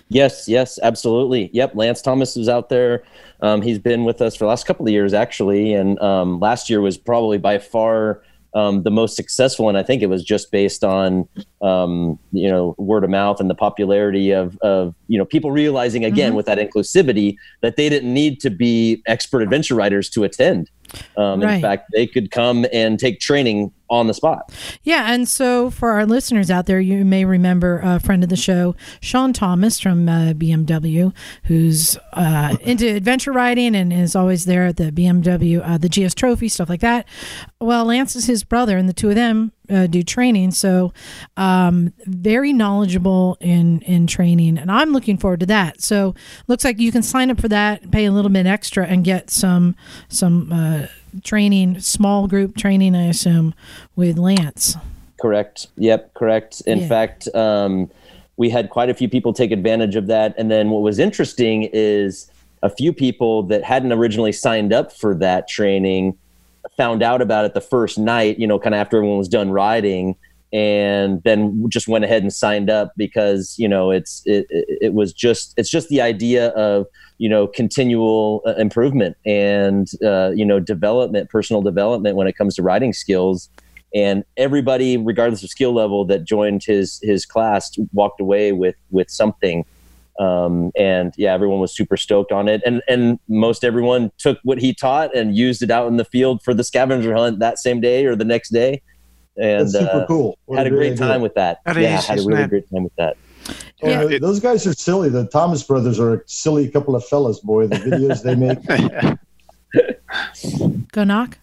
Yes, 0.09 0.47
yes, 0.47 0.79
absolutely. 0.83 1.49
Yep, 1.53 1.75
Lance 1.75 2.03
Thomas 2.03 2.37
is 2.37 2.49
out 2.49 2.69
there. 2.69 3.03
Um, 3.41 3.63
he's 3.63 3.79
been 3.79 4.05
with 4.05 4.21
us 4.21 4.37
for 4.37 4.45
the 4.45 4.49
last 4.49 4.67
couple 4.67 4.87
of 4.87 4.93
years, 4.93 5.15
actually, 5.15 5.73
and 5.73 5.99
um, 6.01 6.39
last 6.39 6.69
year 6.69 6.81
was 6.83 6.99
probably 6.99 7.39
by 7.39 7.59
far 7.59 8.23
um, 8.55 8.83
the 8.83 8.91
most 8.91 9.17
successful, 9.17 9.71
and 9.71 9.79
I 9.79 9.83
think 9.83 10.03
it 10.03 10.09
was 10.09 10.23
just 10.23 10.51
based 10.51 10.85
on 10.85 11.27
um, 11.63 12.19
you 12.33 12.51
know 12.51 12.75
word 12.77 13.03
of 13.05 13.09
mouth 13.09 13.41
and 13.41 13.49
the 13.49 13.55
popularity 13.55 14.31
of 14.33 14.59
of 14.59 14.95
you 15.09 15.17
know 15.17 15.25
people 15.25 15.51
realizing 15.51 16.05
again 16.05 16.33
Mhm. 16.33 16.37
with 16.37 16.45
that 16.47 16.59
inclusivity 16.59 17.37
that 17.63 17.77
they 17.77 17.89
didn't 17.89 18.13
need 18.13 18.41
to 18.41 18.51
be 18.51 19.03
expert 19.07 19.41
adventure 19.41 19.75
riders 19.75 20.11
to 20.11 20.25
attend. 20.25 20.69
Um, 21.17 21.41
Right. 21.41 21.55
In 21.55 21.63
fact, 21.63 21.87
they 21.95 22.07
could 22.07 22.31
come 22.31 22.67
and 22.75 22.99
take 22.99 23.19
training 23.21 23.73
on 23.93 24.07
the 24.07 24.15
spot. 24.15 24.51
Yeah, 24.83 25.13
and 25.13 25.29
so 25.29 25.71
for 25.71 25.91
our 25.91 26.07
listeners 26.07 26.51
out 26.51 26.65
there, 26.65 26.81
you 26.81 27.05
may 27.05 27.27
remember 27.27 27.79
a 27.85 28.01
friend 28.01 28.25
of 28.25 28.31
the 28.31 28.37
show, 28.37 28.75
Sean 29.01 29.35
Thomas 29.35 29.79
from 29.79 30.09
uh, 30.09 30.33
BMW, 30.33 31.15
who's 31.45 31.99
uh, 32.15 32.57
into 32.63 32.89
adventure 32.89 33.33
riding 33.33 33.77
and 33.77 33.93
is 33.93 34.17
always 34.17 34.47
there 34.47 34.67
at 34.67 34.79
the 34.79 34.91
BMW, 34.91 35.61
uh, 35.63 35.77
the 35.77 35.91
GS 35.91 36.15
Trophy, 36.15 36.49
stuff 36.49 36.71
like 36.71 36.81
that. 36.81 37.07
Well, 37.61 37.85
Lance 37.85 38.17
is 38.17 38.25
his 38.25 38.45
brother, 38.45 38.79
and 38.79 38.89
the 38.89 38.95
two 38.95 39.11
of 39.11 39.15
them 39.15 39.53
uh, 39.69 39.87
do 39.87 40.03
training. 40.03 40.53
So, 40.53 40.95
um, 41.37 41.93
very 42.07 42.53
knowledgeable 42.55 43.37
in 43.41 43.83
in 43.83 44.07
training, 44.07 44.57
and 44.57 44.71
I'm 44.71 44.93
looking 44.93 45.19
forward 45.19 45.41
to 45.41 45.47
that. 45.47 45.83
So, 45.83 46.15
looks 46.49 46.65
like 46.65 46.81
you 46.81 46.91
can 46.91 47.03
sign 47.03 47.31
up 47.31 47.41
for 47.41 47.49
that, 47.49 47.91
pay 47.91 48.07
a 48.07 48.13
little 48.13 48.31
bit 48.31 48.47
extra, 48.47 48.87
and 48.87 49.05
get 49.05 49.29
some 49.31 49.77
some 50.09 50.51
uh, 50.51 50.87
training, 51.23 51.81
small 51.81 52.27
group 52.27 52.57
training, 52.57 52.95
I 52.95 53.07
assume, 53.07 53.55
with 53.97 54.19
Lance. 54.19 54.77
Correct. 55.21 55.69
Yep. 55.77 56.15
Correct. 56.15 56.63
In 56.67 56.81
Yeah. 56.81 56.89
fact, 56.89 57.29
um, 57.35 57.91
we 58.37 58.51
had 58.51 58.71
quite 58.71 58.91
a 58.91 58.95
few 58.95 59.09
people 59.09 59.33
take 59.33 59.53
advantage 59.53 59.95
of 59.95 60.07
that. 60.09 60.35
And 60.37 60.51
then 60.51 60.71
what 60.71 60.83
was 60.83 60.99
interesting 60.99 61.69
is 61.73 62.31
a 62.63 62.71
few 62.71 62.93
people 62.93 63.43
that 63.45 63.63
hadn't 63.63 63.93
originally 63.93 64.33
signed 64.33 64.73
up 64.73 64.91
for 64.93 65.15
that 65.17 65.49
training 65.49 66.17
found 66.77 67.03
out 67.03 67.21
about 67.21 67.45
it 67.45 67.55
the 67.55 67.61
first 67.61 67.99
night, 67.99 68.39
you 68.39 68.47
know, 68.47 68.59
kind 68.59 68.75
of 68.75 68.81
after 68.81 68.97
everyone 68.97 69.19
was 69.19 69.29
done 69.29 69.51
riding 69.51 70.17
and 70.53 71.23
then 71.23 71.65
just 71.71 71.89
went 71.89 72.05
ahead 72.05 72.23
and 72.23 72.33
signed 72.33 72.69
up 72.69 72.93
because, 72.97 73.55
you 73.59 73.67
know, 73.67 73.91
it's, 73.91 74.23
it, 74.27 74.47
it 74.51 74.93
was 74.93 75.13
just, 75.13 75.55
it's 75.57 75.71
just 75.71 75.89
the 75.89 76.03
idea 76.03 76.49
of, 76.49 76.87
you 77.17 77.29
know, 77.29 77.47
continual 77.47 78.43
uh, 78.47 78.55
improvement 78.57 79.17
and, 79.25 79.89
uh, 80.05 80.31
you 80.35 80.45
know, 80.45 80.61
development, 80.61 81.31
personal 81.31 81.63
development 81.63 82.17
when 82.17 82.27
it 82.27 82.37
comes 82.37 82.55
to 82.57 82.63
riding 82.63 82.93
skills. 82.93 83.49
And 83.95 84.25
everybody 84.37 84.97
regardless 84.97 85.43
of 85.43 85.51
skill 85.51 85.73
level 85.73 86.05
that 86.07 86.25
joined 86.25 86.65
his 86.65 86.99
his 87.03 87.27
class 87.27 87.71
walked 87.93 88.21
away 88.21 88.53
with 88.53 88.77
with 88.91 89.11
something. 89.11 89.65
Um, 90.19 90.73
and 90.79 91.15
yeah 91.17 91.33
everyone 91.33 91.61
was 91.61 91.75
super 91.75 91.97
stoked 91.97 92.33
on 92.33 92.49
it. 92.49 92.63
And 92.65 92.83
and 92.89 93.19
most 93.29 93.65
everyone 93.65 94.11
took 94.19 94.39
what 94.45 94.59
he 94.59 94.73
taught 94.75 95.15
and 95.15 95.37
used 95.37 95.63
it 95.63 95.71
out 95.71 95.89
in 95.89 95.99
the 95.99 96.05
field 96.05 96.43
for 96.43 96.55
the 96.55 96.65
scavenger 96.65 97.15
hunt 97.15 97.39
that 97.41 97.59
same 97.59 97.81
day 97.81 98.07
or 98.07 98.17
the 98.17 98.25
next 98.25 98.51
day 98.51 98.81
and 99.37 99.61
That's 99.61 99.73
super 99.73 100.03
uh, 100.03 100.07
cool. 100.07 100.39
What 100.47 100.59
had 100.59 100.67
a 100.67 100.71
great 100.71 100.93
idea. 100.93 101.07
time 101.09 101.21
with 101.23 101.35
that 101.35 101.61
That 101.65 101.77
yeah 101.77 102.01
had 102.01 102.19
a 102.19 102.23
really 102.23 102.43
it? 102.43 102.51
great 102.51 102.71
time 102.71 102.85
with 102.85 102.95
that 102.97 103.17
Yeah. 103.83 104.07
th- 104.07 104.21
those 104.21 104.39
guys 104.41 104.67
are 104.67 104.73
silly. 104.75 105.09
The 105.09 105.27
Thomas 105.27 105.63
brothers 105.63 105.99
are 105.99 106.15
a 106.15 106.21
silly 106.27 106.69
couple 106.69 106.95
of 106.95 107.05
fellas, 107.07 107.41
boy. 107.41 107.67
The 107.67 107.77
videos 107.77 108.23
they 108.23 108.35
make. 108.37 108.59
Go 110.93 111.05
knock. 111.05 111.39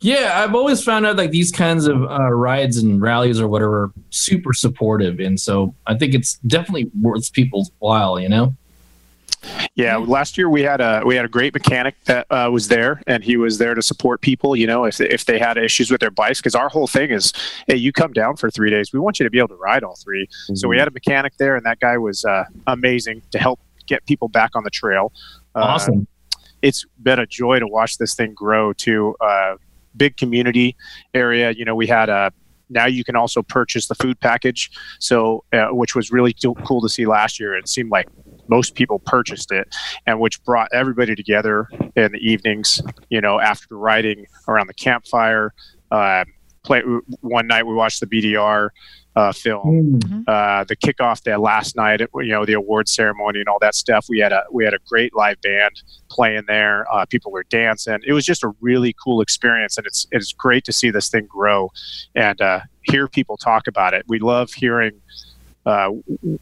Yeah, 0.00 0.42
I've 0.42 0.54
always 0.54 0.82
found 0.82 1.04
out 1.06 1.16
like 1.16 1.30
these 1.30 1.50
kinds 1.52 1.86
of 1.86 2.02
uh, 2.02 2.30
rides 2.30 2.76
and 2.78 3.02
rallies 3.02 3.38
or 3.40 3.48
whatever 3.48 3.90
super 4.10 4.52
supportive, 4.54 5.18
and 5.20 5.38
so 5.38 5.74
I 5.86 5.94
think 5.96 6.14
it's 6.14 6.38
definitely 6.46 6.90
worth 7.00 7.30
people's 7.32 7.70
while. 7.78 8.18
You 8.20 8.28
know. 8.30 8.54
Yeah, 9.74 9.96
last 9.96 10.36
year 10.36 10.48
we 10.50 10.62
had 10.62 10.80
a 10.80 11.02
we 11.04 11.14
had 11.14 11.24
a 11.24 11.28
great 11.28 11.54
mechanic 11.54 11.94
that 12.04 12.26
uh, 12.30 12.50
was 12.52 12.68
there, 12.68 13.02
and 13.06 13.22
he 13.22 13.36
was 13.36 13.58
there 13.58 13.74
to 13.74 13.82
support 13.82 14.20
people. 14.20 14.56
You 14.56 14.66
know, 14.66 14.84
if 14.84 15.00
if 15.00 15.24
they 15.24 15.38
had 15.38 15.56
issues 15.56 15.90
with 15.90 16.00
their 16.00 16.10
bikes, 16.10 16.40
because 16.40 16.54
our 16.54 16.68
whole 16.68 16.86
thing 16.86 17.10
is, 17.10 17.32
hey, 17.66 17.76
you 17.76 17.92
come 17.92 18.12
down 18.12 18.36
for 18.36 18.50
three 18.50 18.70
days, 18.70 18.92
we 18.92 18.98
want 18.98 19.20
you 19.20 19.24
to 19.24 19.30
be 19.30 19.38
able 19.38 19.48
to 19.48 19.56
ride 19.56 19.84
all 19.84 19.96
3 19.96 20.26
So 20.54 20.68
we 20.68 20.78
had 20.78 20.88
a 20.88 20.90
mechanic 20.90 21.36
there, 21.38 21.56
and 21.56 21.64
that 21.66 21.80
guy 21.80 21.96
was 21.98 22.24
uh, 22.24 22.44
amazing 22.66 23.22
to 23.30 23.38
help 23.38 23.60
get 23.86 24.04
people 24.06 24.28
back 24.28 24.50
on 24.54 24.64
the 24.64 24.70
trail. 24.70 25.12
Uh, 25.54 25.60
Awesome. 25.60 26.06
it's 26.62 26.84
been 27.02 27.18
a 27.18 27.26
joy 27.26 27.58
to 27.58 27.66
watch 27.66 27.98
this 27.98 28.14
thing 28.14 28.34
grow 28.34 28.72
to 28.74 29.14
a 29.20 29.54
big 29.96 30.16
community 30.16 30.76
area. 31.14 31.52
You 31.52 31.64
know, 31.64 31.74
we 31.74 31.86
had 31.86 32.08
a 32.08 32.32
now 32.70 32.86
you 32.86 33.02
can 33.02 33.16
also 33.16 33.42
purchase 33.42 33.88
the 33.88 33.94
food 33.94 34.20
package, 34.20 34.70
so 34.98 35.44
uh, 35.52 35.68
which 35.68 35.94
was 35.94 36.10
really 36.12 36.34
cool 36.34 36.54
cool 36.66 36.80
to 36.82 36.88
see 36.88 37.06
last 37.06 37.40
year. 37.40 37.54
It 37.56 37.68
seemed 37.68 37.90
like 37.90 38.08
most 38.48 38.74
people 38.74 38.98
purchased 38.98 39.52
it, 39.52 39.74
and 40.06 40.20
which 40.20 40.42
brought 40.44 40.68
everybody 40.72 41.14
together 41.14 41.68
in 41.96 42.12
the 42.12 42.18
evenings. 42.18 42.80
You 43.10 43.20
know, 43.20 43.40
after 43.40 43.76
riding 43.76 44.26
around 44.46 44.66
the 44.68 44.74
campfire. 44.74 45.52
Uh, 45.90 46.24
play 46.64 46.82
one 47.22 47.46
night 47.46 47.66
we 47.66 47.72
watched 47.72 48.00
the 48.00 48.06
BDR 48.06 48.68
uh, 49.16 49.32
film. 49.32 49.98
Uh, 50.28 50.64
the 50.64 50.76
kickoff 50.76 51.22
that 51.24 51.40
last 51.40 51.74
night, 51.74 52.00
you 52.00 52.28
know, 52.28 52.44
the 52.44 52.52
award 52.52 52.88
ceremony 52.88 53.40
and 53.40 53.48
all 53.48 53.58
that 53.58 53.74
stuff. 53.74 54.06
We 54.08 54.20
had 54.20 54.32
a 54.32 54.44
we 54.52 54.64
had 54.64 54.74
a 54.74 54.78
great 54.86 55.14
live 55.14 55.40
band 55.40 55.82
playing 56.08 56.44
there. 56.46 56.86
Uh, 56.92 57.04
people 57.06 57.32
were 57.32 57.44
dancing. 57.50 57.98
It 58.06 58.12
was 58.12 58.24
just 58.24 58.44
a 58.44 58.52
really 58.60 58.94
cool 59.02 59.20
experience, 59.20 59.76
and 59.76 59.86
it's 59.86 60.06
it's 60.12 60.32
great 60.32 60.64
to 60.64 60.72
see 60.72 60.90
this 60.90 61.08
thing 61.08 61.26
grow 61.26 61.70
and 62.14 62.40
uh, 62.40 62.60
hear 62.82 63.08
people 63.08 63.36
talk 63.36 63.66
about 63.66 63.92
it. 63.92 64.04
We 64.06 64.20
love 64.20 64.52
hearing. 64.52 65.00
Uh, 65.68 65.90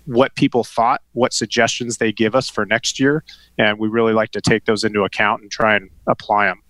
what 0.05 0.33
people 0.37 0.63
thought, 0.63 1.01
what 1.15 1.33
suggestions 1.33 1.97
they 1.97 2.13
give 2.13 2.37
us 2.37 2.49
for 2.49 2.65
next 2.65 3.01
year, 3.01 3.25
and 3.59 3.77
we 3.77 3.89
really 3.89 4.13
like 4.13 4.31
to 4.31 4.41
take 4.41 4.65
those 4.67 4.85
into 4.85 5.03
account 5.03 5.43
and 5.43 5.51
try 5.51 5.75
and 5.75 5.91
apply 6.07 6.47
them. 6.47 6.63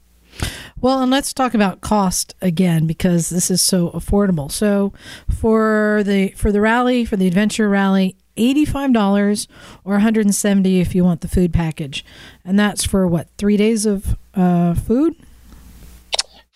Well, 0.80 1.02
and 1.02 1.10
let's 1.10 1.34
talk 1.34 1.52
about 1.52 1.82
cost 1.82 2.34
again 2.40 2.86
because 2.86 3.28
this 3.28 3.50
is 3.50 3.60
so 3.60 3.90
affordable. 3.90 4.50
So, 4.50 4.94
for 5.28 6.02
the 6.02 6.28
for 6.28 6.50
the 6.50 6.62
rally, 6.62 7.04
for 7.04 7.16
the 7.16 7.26
adventure 7.26 7.68
rally, 7.68 8.16
eighty-five 8.38 8.92
dollars 8.92 9.48
or 9.84 9.92
one 9.92 10.00
hundred 10.00 10.24
and 10.24 10.34
seventy 10.34 10.80
if 10.80 10.94
you 10.94 11.04
want 11.04 11.20
the 11.20 11.28
food 11.28 11.52
package, 11.52 12.06
and 12.42 12.58
that's 12.58 12.84
for 12.84 13.06
what 13.06 13.28
three 13.36 13.58
days 13.58 13.84
of 13.84 14.16
uh, 14.34 14.72
food. 14.72 15.14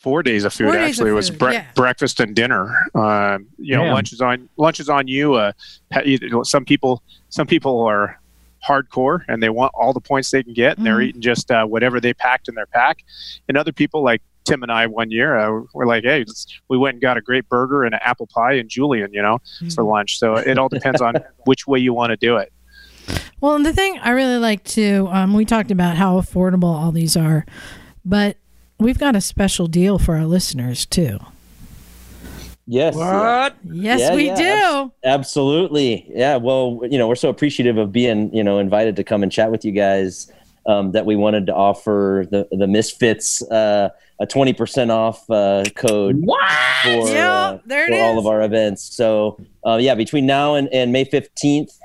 Four 0.00 0.22
days 0.22 0.44
of 0.44 0.52
food 0.54 0.64
Four 0.64 0.72
days 0.72 0.80
of 0.82 0.88
actually 0.88 1.10
it 1.10 1.14
was 1.14 1.30
bre- 1.30 1.50
yeah. 1.52 1.66
breakfast 1.74 2.20
and 2.20 2.34
dinner. 2.34 2.74
Um, 2.94 3.46
you 3.58 3.76
know, 3.76 3.84
Yeah. 3.84 3.92
lunch 3.92 4.12
is 4.12 4.20
on 4.22 4.48
lunch 4.56 4.80
is 4.80 4.88
on 4.88 5.06
you. 5.08 5.34
Uh, 5.34 5.52
pa- 5.90 6.00
you 6.00 6.18
know, 6.30 6.42
some 6.42 6.64
people 6.64 7.02
some 7.28 7.46
people 7.46 7.80
are 7.82 8.18
hardcore 8.66 9.20
and 9.28 9.42
they 9.42 9.48
want 9.50 9.72
all 9.74 9.92
the 9.92 10.00
points 10.00 10.30
they 10.30 10.42
can 10.42 10.54
get, 10.54 10.76
and 10.78 10.86
they're 10.86 10.98
Mhm. 10.98 11.04
eating 11.08 11.20
just 11.20 11.50
uh, 11.50 11.64
whatever 11.66 12.00
they 12.00 12.14
packed 12.14 12.48
in 12.48 12.54
their 12.54 12.66
pack. 12.66 13.04
And 13.48 13.56
other 13.58 13.72
people 13.72 14.02
like 14.02 14.22
Tim 14.44 14.62
and 14.62 14.72
I 14.72 14.86
one 14.86 15.10
year 15.10 15.36
uh, 15.38 15.62
were 15.74 15.86
like, 15.86 16.04
hey, 16.04 16.24
we 16.70 16.78
went 16.78 16.94
and 16.94 17.02
got 17.02 17.18
a 17.18 17.20
great 17.20 17.46
burger 17.50 17.84
and 17.84 17.94
an 17.94 18.00
apple 18.02 18.26
pie 18.26 18.54
and 18.54 18.68
Julian, 18.70 19.12
you 19.12 19.20
know, 19.22 19.38
for 19.74 19.84
lunch. 19.84 20.18
So 20.18 20.36
it 20.36 20.56
all 20.58 20.68
depends 20.70 21.02
on 21.02 21.14
which 21.44 21.66
way 21.66 21.78
you 21.78 21.92
want 21.92 22.10
to 22.10 22.16
do 22.16 22.36
it. 22.38 22.52
Well, 23.40 23.54
and 23.54 23.66
the 23.66 23.72
thing 23.74 23.98
I 24.02 24.10
really 24.10 24.38
like 24.38 24.64
to, 24.64 25.08
um, 25.10 25.34
we 25.34 25.44
talked 25.44 25.70
about 25.70 25.96
how 25.96 26.18
affordable 26.20 26.64
all 26.74 26.90
these 26.92 27.16
are, 27.18 27.44
but 28.04 28.36
we've 28.80 28.98
got 28.98 29.14
a 29.14 29.20
special 29.20 29.66
deal 29.66 29.98
for 29.98 30.16
our 30.16 30.26
listeners 30.26 30.86
too. 30.86 31.18
Yes. 32.66 32.94
What? 32.94 33.56
Yes, 33.64 34.00
Yeah, 34.00 34.14
we 34.14 34.26
yeah, 34.26 34.36
do. 34.36 34.92
Absolutely. 35.04 36.06
Yeah. 36.08 36.36
Well, 36.36 36.80
you 36.88 36.98
know, 36.98 37.08
we're 37.08 37.16
so 37.16 37.28
appreciative 37.28 37.76
of 37.78 37.90
being, 37.90 38.32
you 38.34 38.44
know, 38.44 38.58
invited 38.58 38.96
to 38.96 39.04
come 39.04 39.22
and 39.22 39.32
chat 39.32 39.50
with 39.50 39.64
you 39.64 39.72
guys 39.72 40.30
um, 40.66 40.92
that 40.92 41.04
we 41.04 41.16
wanted 41.16 41.46
to 41.46 41.54
offer 41.54 42.26
the, 42.30 42.46
the 42.52 42.68
Misfits 42.68 43.42
uh, 43.50 43.88
a 44.20 44.26
20% 44.26 44.90
off 44.90 45.28
uh, 45.30 45.64
code 45.74 46.20
for, 46.82 47.10
Yeah, 47.10 47.32
uh, 47.32 47.58
there 47.66 47.88
for 47.88 47.94
all 47.94 48.18
of 48.18 48.26
our 48.26 48.42
events. 48.42 48.94
So, 48.94 49.40
uh, 49.66 49.78
yeah, 49.80 49.94
between 49.94 50.26
now 50.26 50.54
and, 50.54 50.68
and 50.72 50.92
May 50.92 51.06
15th, 51.06 51.76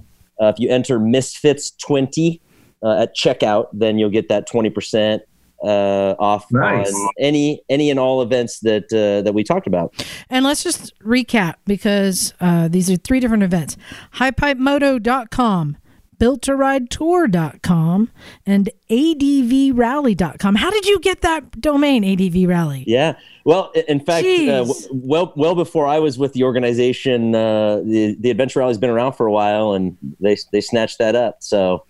uh, 0.41 0.47
if 0.47 0.59
you 0.59 0.69
enter 0.69 0.99
Misfits20 0.99 2.41
uh, 2.83 3.01
at 3.01 3.15
checkout, 3.15 3.67
then 3.73 3.97
you'll 3.97 4.09
get 4.09 4.27
that 4.29 4.47
20% 4.49 5.21
uh, 5.65 6.15
off 6.19 6.45
Nice. 6.51 6.93
on 6.93 7.09
any 7.19 7.61
any 7.69 7.89
and 7.89 7.99
all 7.99 8.21
events 8.21 8.59
that 8.59 8.85
uh, 8.93 9.21
that 9.23 9.33
we 9.33 9.43
talked 9.43 9.67
about. 9.67 9.93
And 10.29 10.45
let's 10.45 10.63
just 10.63 10.97
recap 10.99 11.55
because 11.65 12.33
uh, 12.39 12.67
these 12.67 12.89
are 12.89 12.95
three 12.95 13.19
different 13.19 13.43
events 13.43 13.75
highpipemoto.com, 14.15 15.77
built 16.17 16.41
to 16.43 16.55
ride 16.55 16.89
tour.com, 16.89 18.09
and 18.45 18.69
advrally.com. 18.89 20.55
How 20.55 20.69
did 20.71 20.85
you 20.85 20.99
get 20.99 21.21
that 21.21 21.59
domain, 21.61 22.03
ADV 22.03 22.47
Rally? 22.47 22.83
Yeah. 22.87 23.15
Well, 23.43 23.71
in 23.87 23.99
fact, 23.99 24.25
uh, 24.25 24.65
well, 24.91 25.31
well 25.35 25.53
before 25.53 25.85
I 25.85 25.99
was 25.99 26.17
with 26.17 26.33
the 26.33 26.43
organization, 26.43 27.35
uh, 27.35 27.77
the 27.77 28.15
the 28.19 28.31
Adventure 28.31 28.59
Rally's 28.59 28.79
been 28.79 28.89
around 28.89 29.13
for 29.13 29.27
a 29.27 29.31
while, 29.31 29.73
and 29.73 29.97
they 30.19 30.35
they 30.51 30.61
snatched 30.61 30.97
that 30.97 31.15
up. 31.15 31.43
So 31.43 31.85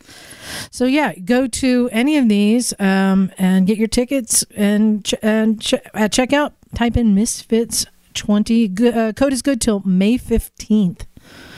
So, 0.72 0.86
yeah, 0.86 1.14
go 1.16 1.48
to 1.48 1.90
any 1.92 2.18
of 2.18 2.28
these 2.28 2.74
um, 2.80 3.32
and 3.38 3.66
get 3.66 3.78
your 3.78 3.88
tickets 3.88 4.44
and, 4.56 5.04
ch- 5.06 5.16
and 5.22 5.62
ch- 5.62 5.74
at 5.94 6.12
checkout, 6.12 6.52
type 6.74 6.98
in 6.98 7.16
Misfits. 7.16 7.86
20 8.14 8.68
Go- 8.70 8.88
uh, 8.90 9.12
code 9.12 9.34
is 9.34 9.42
good 9.42 9.60
till 9.60 9.82
May 9.86 10.18
15th. 10.18 11.02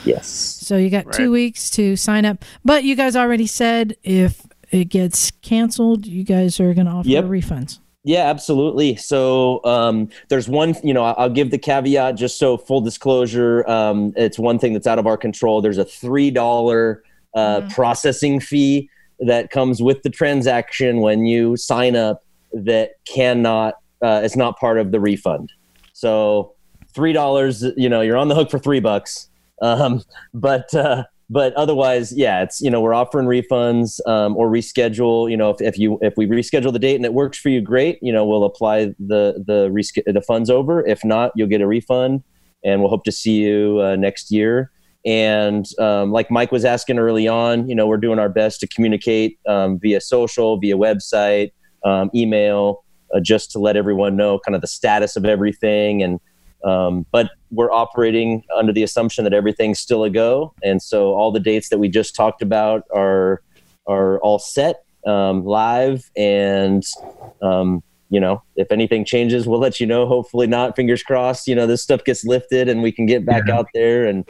Yes, 0.07 0.27
So 0.27 0.77
you 0.77 0.89
got 0.89 1.05
Right. 1.05 1.15
two 1.15 1.31
weeks 1.31 1.69
to 1.71 1.95
sign 1.95 2.25
up. 2.25 2.43
But 2.65 2.83
you 2.83 2.95
guys 2.95 3.15
already 3.15 3.47
said 3.47 3.95
if 4.03 4.41
it 4.71 4.85
gets 4.89 5.31
canceled, 5.41 6.05
you 6.05 6.23
guys 6.23 6.59
are 6.59 6.73
going 6.73 6.87
to 6.87 6.91
offer 6.93 7.07
Yep. 7.09 7.25
refunds. 7.25 7.79
yeah, 8.03 8.29
absolutely. 8.29 8.95
So 8.95 9.61
um, 9.65 10.07
there's 10.29 10.47
one, 10.47 10.75
you 10.83 10.93
know, 10.93 11.03
I- 11.03 11.11
I'll 11.17 11.29
give 11.29 11.51
the 11.51 11.57
caveat 11.57 12.15
just 12.15 12.37
so 12.39 12.55
full 12.57 12.79
disclosure. 12.81 13.69
Um, 13.69 14.13
it's 14.15 14.39
one 14.39 14.59
thing 14.59 14.73
that's 14.73 14.87
out 14.87 14.97
of 14.99 15.05
our 15.07 15.17
control. 15.17 15.61
There's 15.61 15.77
a 15.77 15.83
three 15.85 16.31
dollar 16.31 17.03
uh, 17.35 17.61
processing 17.69 18.39
fee 18.39 18.89
that 19.19 19.49
comes 19.51 19.81
with 19.81 20.01
the 20.03 20.09
transaction 20.09 21.01
when 21.01 21.25
you 21.25 21.55
sign 21.57 21.95
up 21.95 22.23
that 22.53 22.91
cannot. 23.05 23.75
Uh, 24.01 24.21
it's 24.23 24.35
not 24.35 24.57
part 24.59 24.77
of 24.79 24.91
the 24.91 24.99
refund. 24.99 25.51
So 25.93 26.53
three 26.93 27.13
dollars, 27.13 27.63
you 27.75 27.89
know, 27.89 28.01
you're 28.01 28.17
on 28.17 28.27
the 28.27 28.35
hook 28.35 28.49
for 28.49 28.59
three 28.59 28.79
bucks. 28.79 29.29
Um, 29.61 30.03
but 30.33 30.73
uh, 30.73 31.03
but 31.29 31.53
otherwise, 31.53 32.13
yeah, 32.15 32.41
it's 32.43 32.61
you 32.61 32.69
know 32.69 32.81
we're 32.81 32.93
offering 32.93 33.27
refunds 33.27 33.99
um, 34.07 34.35
or 34.37 34.49
reschedule. 34.49 35.29
You 35.29 35.37
know, 35.37 35.49
if, 35.49 35.61
if 35.61 35.77
you 35.77 35.99
if 36.01 36.13
we 36.15 36.25
reschedule 36.25 36.71
the 36.71 36.79
date 36.79 36.95
and 36.95 37.05
it 37.05 37.13
works 37.13 37.37
for 37.37 37.49
you, 37.49 37.61
great. 37.61 37.99
You 38.01 38.13
know, 38.13 38.25
we'll 38.25 38.45
apply 38.45 38.85
the 38.99 39.43
the 39.45 39.69
resch- 39.69 40.03
the 40.05 40.21
funds 40.21 40.49
over. 40.49 40.85
If 40.85 41.03
not, 41.03 41.31
you'll 41.35 41.49
get 41.49 41.61
a 41.61 41.67
refund, 41.67 42.23
and 42.63 42.81
we'll 42.81 42.89
hope 42.89 43.03
to 43.05 43.11
see 43.11 43.43
you 43.43 43.81
uh, 43.81 43.95
next 43.95 44.31
year. 44.31 44.71
And 45.05 45.65
um, 45.79 46.11
like 46.11 46.29
Mike 46.29 46.51
was 46.51 46.65
asking 46.65 46.99
early 46.99 47.29
on, 47.29 47.69
you 47.69 47.75
know, 47.75 47.87
we're 47.87 47.95
doing 47.95 48.19
our 48.19 48.27
best 48.27 48.59
to 48.59 48.67
communicate 48.67 49.39
um, 49.47 49.79
via 49.79 50.01
social, 50.01 50.59
via 50.59 50.75
website, 50.75 51.53
um, 51.85 52.09
email, 52.13 52.83
uh, 53.15 53.21
just 53.21 53.49
to 53.51 53.59
let 53.59 53.77
everyone 53.77 54.17
know 54.17 54.37
kind 54.39 54.53
of 54.53 54.59
the 54.59 54.67
status 54.67 55.15
of 55.15 55.23
everything. 55.23 56.03
And 56.03 56.19
um, 56.63 57.05
but 57.11 57.29
we're 57.51 57.71
operating 57.71 58.43
under 58.55 58.73
the 58.73 58.83
assumption 58.83 59.23
that 59.23 59.33
everything's 59.33 59.79
still 59.79 60.03
a 60.03 60.09
go, 60.09 60.53
and 60.63 60.81
so 60.81 61.13
all 61.13 61.31
the 61.31 61.39
dates 61.39 61.69
that 61.69 61.77
we 61.77 61.87
just 61.89 62.15
talked 62.15 62.41
about 62.41 62.83
are 62.93 63.41
are 63.87 64.19
all 64.19 64.39
set 64.39 64.83
um, 65.05 65.45
live. 65.45 66.09
And 66.17 66.83
um, 67.41 67.81
you 68.09 68.19
know, 68.19 68.41
if 68.55 68.71
anything 68.71 69.05
changes, 69.05 69.47
we'll 69.47 69.59
let 69.59 69.79
you 69.79 69.85
know. 69.85 70.05
Hopefully 70.07 70.47
not. 70.47 70.75
Fingers 70.75 71.03
crossed. 71.03 71.47
You 71.47 71.55
know, 71.55 71.67
this 71.67 71.81
stuff 71.83 72.03
gets 72.03 72.25
lifted 72.25 72.69
and 72.69 72.81
we 72.81 72.91
can 72.91 73.05
get 73.05 73.25
back 73.25 73.49
out 73.49 73.67
there 73.73 74.05
and 74.05 74.27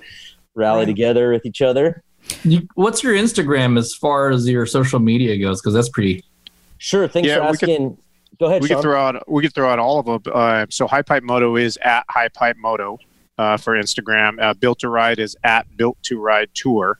rally 0.55 0.85
together 0.85 1.31
with 1.31 1.45
each 1.45 1.61
other. 1.61 2.01
You, 2.43 2.67
what's 2.75 3.03
your 3.03 3.13
Instagram 3.13 3.77
as 3.77 3.93
far 3.93 4.29
as 4.31 4.47
your 4.49 4.65
social 4.65 4.99
media 4.99 5.37
goes? 5.37 5.61
Because 5.61 5.73
that's 5.73 5.89
pretty. 5.89 6.23
Sure. 6.79 7.07
Thanks 7.07 7.27
Yeah, 7.27 7.35
for 7.37 7.51
we 7.51 7.57
could- 7.57 7.69
asking. 7.69 7.97
Go 8.39 8.47
ahead, 8.47 8.61
we 8.61 8.67
Sean. 8.67 8.77
could 8.77 8.81
throw 8.83 8.99
out 8.99 9.29
we 9.29 9.41
can 9.41 9.51
throw 9.51 9.69
out 9.69 9.79
all 9.79 9.99
of 9.99 10.05
them. 10.05 10.33
Uh, 10.33 10.65
so 10.69 10.87
High 10.87 11.01
Pipe 11.01 11.23
Moto 11.23 11.55
is 11.55 11.77
at 11.77 12.05
High 12.09 12.29
Pipe 12.29 12.57
Moto 12.57 12.99
uh, 13.37 13.57
for 13.57 13.73
Instagram. 13.73 14.41
Uh, 14.41 14.53
Built 14.53 14.79
to 14.79 14.89
Ride 14.89 15.19
is 15.19 15.35
at 15.43 15.65
Built 15.77 15.97
to 16.03 16.19
Ride 16.19 16.49
Tour, 16.53 16.99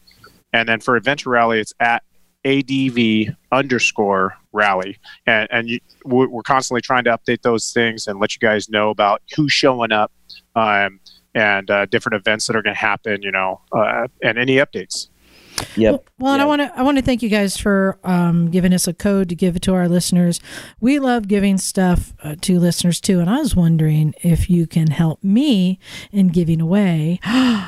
and 0.54 0.68
then 0.68 0.80
for 0.80 0.96
Adventure 0.96 1.30
Rally, 1.30 1.60
it's 1.60 1.74
at 1.80 2.04
ADV 2.46 3.36
underscore 3.52 4.36
Rally. 4.52 4.98
And 5.26 5.48
and 5.52 5.70
you, 5.70 5.80
we're 6.06 6.28
we're 6.28 6.44
constantly 6.44 6.82
trying 6.82 7.04
to 7.06 7.18
update 7.18 7.42
those 7.42 7.72
things 7.72 8.08
and 8.08 8.20
let 8.20 8.36
you 8.36 8.40
guys 8.40 8.70
know 8.70 8.90
about 8.90 9.22
who's 9.36 9.52
showing 9.54 9.92
up, 9.92 10.12
um, 10.56 11.00
and 11.36 11.70
uh, 11.70 11.86
different 11.88 12.16
events 12.16 12.48
that 12.48 12.56
are 12.56 12.62
going 12.62 12.76
to 12.76 12.80
happen. 12.80 13.22
You 13.22 13.32
know, 13.32 13.62
uh, 13.72 14.08
and 14.24 14.38
any 14.38 14.56
updates. 14.56 15.10
Yep. 15.76 16.10
Well, 16.20 16.34
and 16.34 16.42
I 16.42 16.46
want 16.46 16.62
to 16.62 16.72
I 16.78 16.84
want 16.84 16.98
to 16.98 17.04
thank 17.04 17.22
you 17.24 17.30
guys 17.30 17.58
for 17.58 17.98
um, 18.04 18.50
giving 18.52 18.74
us 18.74 18.88
a 18.88 18.94
code 18.94 19.30
to 19.30 19.36
give 19.36 19.56
it 19.56 19.62
to 19.64 19.74
our 19.74 19.88
listeners. 19.88 20.40
We 20.80 21.00
love 21.00 21.28
giving 21.28 21.58
stuff 21.58 22.14
uh, 22.24 22.36
to 22.42 22.60
listeners 22.60 23.00
too, 23.02 23.20
and 23.20 23.30
I 23.30 23.38
was 23.40 23.56
wondering 23.56 24.14
if 24.24 24.50
you 24.50 24.68
can 24.68 24.88
help 24.92 25.24
me 25.24 25.80
in 26.12 26.28
giving 26.30 26.62
away 26.62 27.20
an 27.24 27.68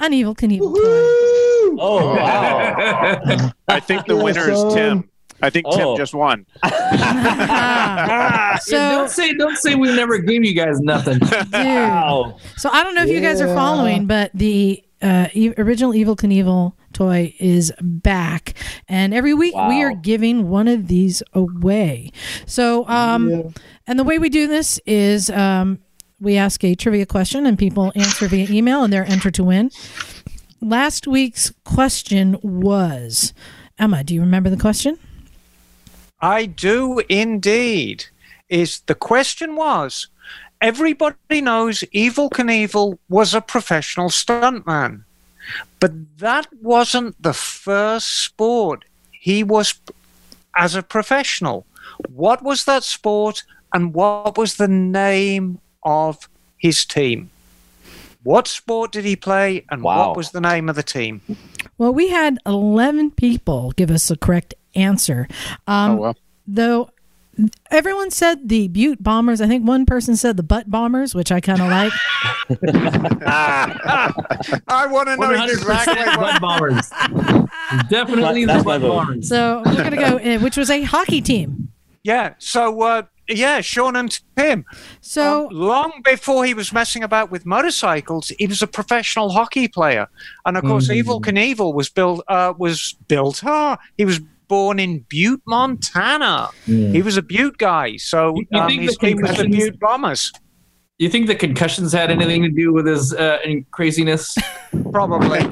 Evel 0.00 0.36
Knievel 0.36 0.74
toy. 0.74 1.78
Oh 1.80 2.14
wow. 2.16 3.50
I 3.68 3.80
think 3.80 4.06
the 4.06 4.16
winner 4.16 4.50
is 4.50 4.74
Tim. 4.74 5.08
I 5.40 5.50
think 5.50 5.66
Oh. 5.68 5.76
Tim 5.76 5.96
just 5.96 6.14
won. 6.14 6.46
Ah, 6.64 8.58
so, 8.62 8.76
don't 8.76 9.10
say 9.10 9.32
don't 9.34 9.56
say 9.56 9.74
we 9.74 9.94
never 9.94 10.18
gave 10.18 10.44
you 10.44 10.54
guys 10.54 10.80
nothing. 10.80 11.18
dude, 11.18 11.52
wow. 11.52 12.36
So 12.56 12.68
I 12.70 12.82
don't 12.82 12.94
know 12.94 13.02
if 13.02 13.08
you 13.08 13.20
guys 13.20 13.40
are 13.40 13.52
following, 13.54 14.06
but 14.06 14.30
the 14.34 14.82
uh, 15.02 15.28
e- 15.34 15.52
original 15.58 15.92
Evel 15.92 16.16
Knievel 16.16 16.72
toy 16.92 17.34
is 17.38 17.72
back, 17.80 18.54
and 18.88 19.12
every 19.12 19.34
week 19.34 19.54
we 19.54 19.82
are 19.82 19.94
giving 19.94 20.48
one 20.48 20.68
of 20.68 20.88
these 20.88 21.22
away. 21.32 22.10
So, 22.46 22.86
um, 22.88 23.30
Yeah. 23.30 23.42
and 23.86 23.98
the 23.98 24.04
way 24.04 24.18
we 24.18 24.28
do 24.28 24.46
this 24.46 24.78
is 24.86 25.28
um, 25.30 25.78
we 26.20 26.36
ask 26.36 26.62
a 26.64 26.74
trivia 26.74 27.06
question, 27.06 27.46
and 27.46 27.58
people 27.58 27.92
answer 27.94 28.28
via 28.28 28.48
email, 28.50 28.84
and 28.84 28.92
they're 28.92 29.04
entered 29.10 29.34
to 29.34 29.44
win. 29.44 29.70
Last 30.60 31.06
week's 31.08 31.52
question 31.64 32.38
was. 32.42 33.32
Emma, 33.78 34.04
do 34.04 34.14
you 34.14 34.20
remember 34.20 34.48
the 34.50 34.56
question? 34.56 34.98
I 36.20 36.46
do 36.46 37.02
indeed. 37.08 38.04
Is 38.48 38.80
the 38.86 38.94
question 38.94 39.56
was 39.56 40.08
everybody 40.62 41.40
knows 41.40 41.80
Evel 41.94 42.30
Knievel 42.30 42.98
was 43.08 43.34
a 43.34 43.40
professional 43.40 44.08
stuntman, 44.08 45.02
but 45.80 45.92
that 46.18 46.46
wasn't 46.62 47.20
the 47.20 47.34
first 47.34 48.08
sport 48.22 48.84
he 49.10 49.42
was 49.44 49.74
as 50.56 50.74
a 50.74 50.82
professional. 50.82 51.66
What 52.08 52.42
was 52.42 52.64
that 52.64 52.84
sport 52.84 53.42
and 53.74 53.92
what 53.92 54.38
was 54.38 54.56
the 54.56 54.68
name 54.68 55.58
of 55.82 56.28
his 56.56 56.84
team? 56.84 57.30
What 58.22 58.46
sport 58.46 58.92
did 58.92 59.04
he 59.04 59.16
play 59.16 59.64
and 59.68 59.82
Wow. 59.82 60.08
what 60.08 60.16
was 60.16 60.30
the 60.30 60.40
name 60.40 60.68
of 60.68 60.76
the 60.76 60.82
team? 60.84 61.20
Well, 61.76 61.92
we 61.92 62.08
had 62.08 62.38
11 62.46 63.10
people 63.12 63.72
give 63.72 63.90
us 63.90 64.06
the 64.08 64.16
correct 64.16 64.54
answer. 64.76 65.26
Um, 65.66 65.90
oh 65.92 65.96
well. 65.96 66.16
Though 66.46 66.90
everyone 67.70 68.10
said 68.10 68.48
the 68.48 68.68
Butte 68.68 69.02
Bombers. 69.02 69.40
I 69.40 69.46
think 69.46 69.66
one 69.66 69.86
person 69.86 70.16
said 70.16 70.36
the 70.36 70.42
Butt 70.42 70.70
Bombers, 70.70 71.14
which 71.14 71.32
I 71.32 71.40
kind 71.40 71.60
of 71.60 71.68
like. 71.68 71.92
I 74.68 74.86
want 74.90 75.08
to 75.08 75.16
know 75.16 75.30
exactly 75.44 75.94
what 76.16 76.18
butt 76.18 76.40
bombers. 76.40 76.90
Definitely 77.88 78.44
the 78.44 78.52
That's 78.54 78.64
my 78.64 78.78
butt 78.78 78.88
bombers. 78.88 79.28
So 79.28 79.62
we're 79.64 79.74
going 79.76 79.90
to 79.92 79.96
go, 79.96 80.18
uh, 80.18 80.38
which 80.40 80.56
was 80.56 80.70
a 80.70 80.82
hockey 80.82 81.20
team. 81.20 81.68
Yeah. 82.02 82.34
So, 82.38 82.80
uh, 82.82 83.02
yeah, 83.28 83.60
Sean 83.60 83.94
and 83.96 84.18
Tim. 84.36 84.64
So 85.00 85.46
Um, 85.48 85.54
long 85.56 85.92
before 86.04 86.44
he 86.44 86.54
was 86.54 86.72
messing 86.72 87.02
about 87.04 87.30
with 87.30 87.46
motorcycles, 87.46 88.32
he 88.38 88.46
was 88.46 88.60
a 88.62 88.66
professional 88.66 89.30
hockey 89.30 89.68
player. 89.68 90.08
And 90.44 90.56
of 90.56 90.64
course, 90.64 90.88
Mhm. 90.88 91.02
Evel 91.04 91.20
Knievel 91.22 91.72
was 91.72 91.88
built. 91.88 92.24
Uh, 92.28 92.52
was 92.58 92.96
built. 93.08 93.42
Ah, 93.44 93.78
he 93.96 94.04
was 94.04 94.20
born 94.52 94.78
in 94.78 94.92
Butte, 95.08 95.40
Montana. 95.46 96.50
Mm. 96.66 96.92
He 96.94 97.00
was 97.00 97.16
a 97.16 97.22
Butte 97.22 97.56
guy. 97.56 97.96
So 97.96 98.34
You- 98.36 98.46
you 98.50 98.60
um, 98.60 98.68
think 98.68 98.82
his 98.82 98.96
the 98.96 99.06
team 99.06 99.16
was 99.22 99.30
the 99.30 99.36
concussions- 99.44 99.56
Butte 99.70 99.80
Bombers. 99.80 100.32
You 100.98 101.08
think 101.08 101.26
the 101.26 101.34
concussions 101.34 101.90
had 101.92 102.10
anything 102.10 102.42
to 102.42 102.50
do 102.50 102.70
with 102.72 102.86
his 102.86 103.14
uh, 103.14 103.38
craziness? 103.70 104.36
Probably. 104.92 105.40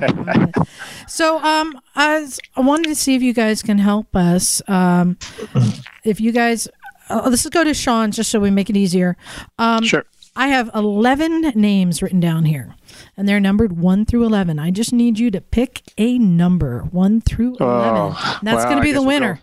So, 1.08 1.38
um, 1.42 1.80
I, 1.96 2.20
was- 2.20 2.38
I 2.56 2.60
wanted 2.60 2.88
to 2.88 2.94
see 2.94 3.14
if 3.16 3.22
you 3.22 3.32
guys 3.32 3.62
can 3.62 3.78
help 3.78 4.14
us. 4.14 4.62
Um, 4.68 5.16
if 6.04 6.20
you 6.20 6.30
guys, 6.30 6.68
uh, 7.08 7.22
let's 7.28 7.48
go 7.48 7.64
to 7.64 7.74
Sean 7.74 8.12
just 8.12 8.30
so 8.30 8.38
we 8.38 8.50
make 8.50 8.70
it 8.70 8.76
easier. 8.76 9.16
Um, 9.58 9.82
Sure. 9.82 10.04
I 10.36 10.48
have 10.48 10.70
11 10.74 11.52
names 11.54 12.02
written 12.02 12.20
down 12.20 12.44
here, 12.44 12.74
and 13.16 13.28
they're 13.28 13.40
numbered 13.40 13.72
1 13.78 14.06
through 14.06 14.24
11. 14.24 14.58
I 14.58 14.70
just 14.70 14.92
need 14.92 15.18
you 15.18 15.30
to 15.32 15.40
pick 15.40 15.82
a 15.98 16.18
number 16.18 16.82
1 16.90 17.20
through 17.22 17.56
11. 17.58 17.58
Oh, 17.60 18.38
That's 18.42 18.56
well, 18.56 18.64
going 18.64 18.76
to 18.76 18.82
be 18.82 18.92
the 18.92 19.02
winner. 19.02 19.40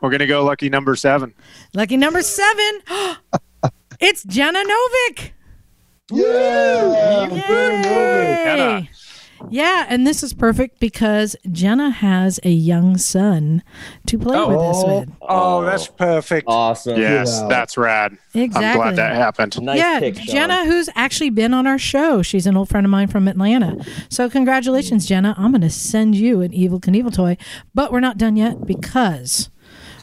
We're 0.00 0.10
gonna 0.10 0.26
go 0.26 0.44
lucky 0.44 0.68
number 0.68 0.94
seven. 0.94 1.32
Lucky 1.72 1.96
number 1.96 2.22
7. 2.22 2.80
it's 4.00 4.24
Jenna 4.24 4.58
Novic. 4.58 5.30
Yeah. 6.10 7.28
Yay! 7.28 7.42
Jenna. 8.44 8.88
Yeah, 9.50 9.86
and 9.88 10.06
this 10.06 10.22
is 10.22 10.32
perfect 10.32 10.80
because 10.80 11.36
Jenna 11.50 11.90
has 11.90 12.40
a 12.42 12.50
young 12.50 12.96
son 12.98 13.62
to 14.06 14.18
play 14.18 14.38
with 14.38 14.48
this 14.48 14.76
Oh. 14.84 14.98
with. 15.00 15.10
oh, 15.22 15.62
that's 15.64 15.86
perfect. 15.88 16.46
awesome. 16.48 16.98
Yes, 17.00 17.40
out. 17.40 17.48
that's 17.48 17.76
rad. 17.76 18.16
Exactly. 18.34 18.66
I'm 18.66 18.76
glad 18.76 18.96
that 18.96 19.14
happened. 19.14 19.60
Nice 19.62 19.78
yeah, 19.78 20.00
pick, 20.00 20.14
Jenna, 20.14 20.64
who's 20.64 20.88
actually 20.94 21.30
been 21.30 21.54
on 21.54 21.66
our 21.66 21.78
show. 21.78 22.22
She's 22.22 22.46
an 22.46 22.56
old 22.56 22.68
friend 22.68 22.84
of 22.84 22.90
mine 22.90 23.08
from 23.08 23.28
Atlanta. 23.28 23.84
So 24.08 24.28
congratulations, 24.28 25.06
Jenna. 25.06 25.34
I'm 25.38 25.52
going 25.52 25.60
to 25.62 25.70
send 25.70 26.14
you 26.14 26.40
an 26.40 26.52
Evel 26.52 26.80
Knievel 26.80 27.14
toy, 27.14 27.36
but 27.74 27.92
we're 27.92 28.00
not 28.00 28.18
done 28.18 28.36
yet 28.36 28.66
because 28.66 29.50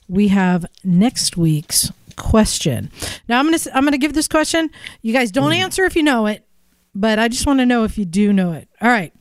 we 0.08 0.30
have 0.30 0.66
next 0.84 1.38
week's 1.38 1.92
question. 2.16 2.92
Now 3.28 3.40
I'm 3.40 3.48
going 3.48 3.58
to 3.58 3.76
I'm 3.76 3.84
going 3.84 3.94
to 3.94 3.98
give 3.98 4.14
this 4.14 4.28
question. 4.28 4.70
You 5.02 5.14
guys 5.14 5.32
don't 5.32 5.52
mm. 5.52 5.58
answer 5.58 5.86
if 5.86 5.96
you 5.96 6.04
know 6.04 6.28
it, 6.28 6.46
but 6.94 7.20
I 7.20 7.28
just 7.28 7.48
want 7.48 7.60
to 7.60 7.66
know 7.66 7.84
if 7.84 7.98
you 7.98 8.06
do 8.06 8.34
know 8.34 8.54
it. 8.54 8.68
All 8.82 8.90
right. 8.90 9.14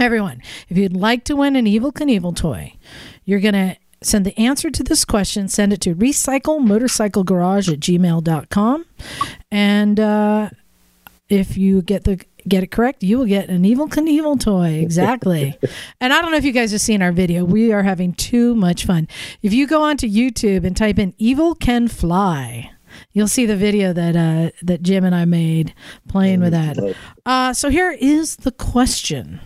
Everyone, 0.00 0.42
if 0.68 0.76
you'd 0.76 0.96
like 0.96 1.24
to 1.24 1.36
win 1.36 1.56
an 1.56 1.66
Evel 1.66 1.92
Knievel 1.92 2.34
toy, 2.34 2.74
you're 3.24 3.40
going 3.40 3.54
to 3.54 3.76
send 4.02 4.26
the 4.26 4.38
answer 4.38 4.70
to 4.70 4.82
this 4.82 5.04
question, 5.04 5.48
send 5.48 5.72
it 5.72 5.80
to 5.82 5.94
recyclemotorcyclegarage 5.94 7.72
at 7.72 7.80
gmail.com. 7.80 8.86
And 9.50 10.00
uh, 10.00 10.50
if 11.28 11.56
you 11.56 11.82
get 11.82 12.04
the 12.04 12.24
get 12.46 12.62
it 12.62 12.70
correct, 12.70 13.02
you 13.02 13.18
will 13.18 13.26
get 13.26 13.48
an 13.48 13.62
Evel 13.62 13.88
Knievel 13.88 14.38
toy. 14.38 14.74
Exactly. 14.74 15.58
and 16.00 16.12
I 16.12 16.20
don't 16.20 16.30
know 16.30 16.36
if 16.36 16.44
you 16.44 16.52
guys 16.52 16.72
have 16.72 16.80
seen 16.80 17.00
our 17.00 17.12
video. 17.12 17.44
We 17.44 17.72
are 17.72 17.82
having 17.82 18.12
too 18.12 18.54
much 18.54 18.84
fun. 18.84 19.08
If 19.42 19.54
you 19.54 19.66
go 19.66 19.82
onto 19.82 20.06
YouTube 20.06 20.64
and 20.64 20.76
type 20.76 20.98
in 20.98 21.12
Evel 21.14 21.58
Can 21.58 21.88
Fly, 21.88 22.70
you'll 23.12 23.28
see 23.28 23.46
the 23.46 23.56
video 23.56 23.92
that 23.92 24.16
uh, 24.16 24.50
that 24.62 24.82
Jim 24.82 25.04
and 25.04 25.14
I 25.14 25.24
made 25.24 25.74
playing 26.08 26.40
with 26.40 26.52
that. 26.52 26.96
Uh, 27.24 27.52
so 27.52 27.70
here 27.70 27.92
is 27.92 28.36
the 28.36 28.52
question. 28.52 29.40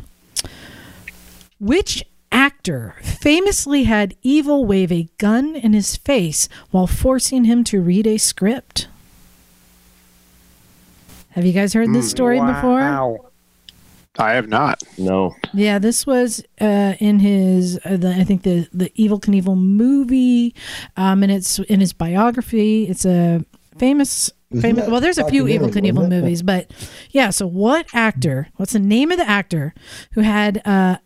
Which 1.60 2.04
actor 2.30 2.94
famously 3.02 3.84
had 3.84 4.14
Evel 4.22 4.64
wave 4.66 4.92
a 4.92 5.08
gun 5.18 5.56
in 5.56 5.72
his 5.72 5.96
face 5.96 6.48
while 6.70 6.86
forcing 6.86 7.44
him 7.44 7.64
to 7.64 7.80
read 7.80 8.06
a 8.06 8.18
script? 8.18 8.88
Have 11.30 11.44
you 11.44 11.52
guys 11.52 11.72
heard 11.72 11.92
this 11.92 12.10
story 12.10 12.40
before? 12.40 13.20
I 14.18 14.32
have 14.32 14.48
not. 14.48 14.82
No. 14.98 15.36
Yeah, 15.54 15.78
this 15.78 16.04
was 16.06 16.44
uh, 16.60 16.94
in 16.98 17.20
his, 17.20 17.78
uh, 17.84 17.96
the, 17.96 18.10
I 18.10 18.24
think 18.24 18.42
the 18.42 18.66
the 18.72 18.90
Evel 18.98 19.20
Knievel 19.20 19.56
movie, 19.56 20.54
um, 20.96 21.22
and 21.22 21.30
it's 21.30 21.60
in 21.60 21.78
his 21.78 21.92
biography. 21.92 22.88
It's 22.88 23.04
a 23.04 23.44
famous, 23.76 24.32
famous. 24.60 24.88
Well, 24.88 25.00
there's 25.00 25.18
a 25.18 25.28
few 25.28 25.44
Evel 25.44 25.66
documentary, 25.66 25.92
Knievel 25.92 26.08
movies, 26.08 26.42
but 26.42 26.68
yeah. 27.10 27.30
So, 27.30 27.46
what 27.46 27.86
actor? 27.94 28.48
What's 28.56 28.72
the 28.72 28.80
name 28.80 29.12
of 29.12 29.18
the 29.18 29.28
actor 29.28 29.72
who 30.12 30.22
had 30.22 30.60
uh, 30.64 30.96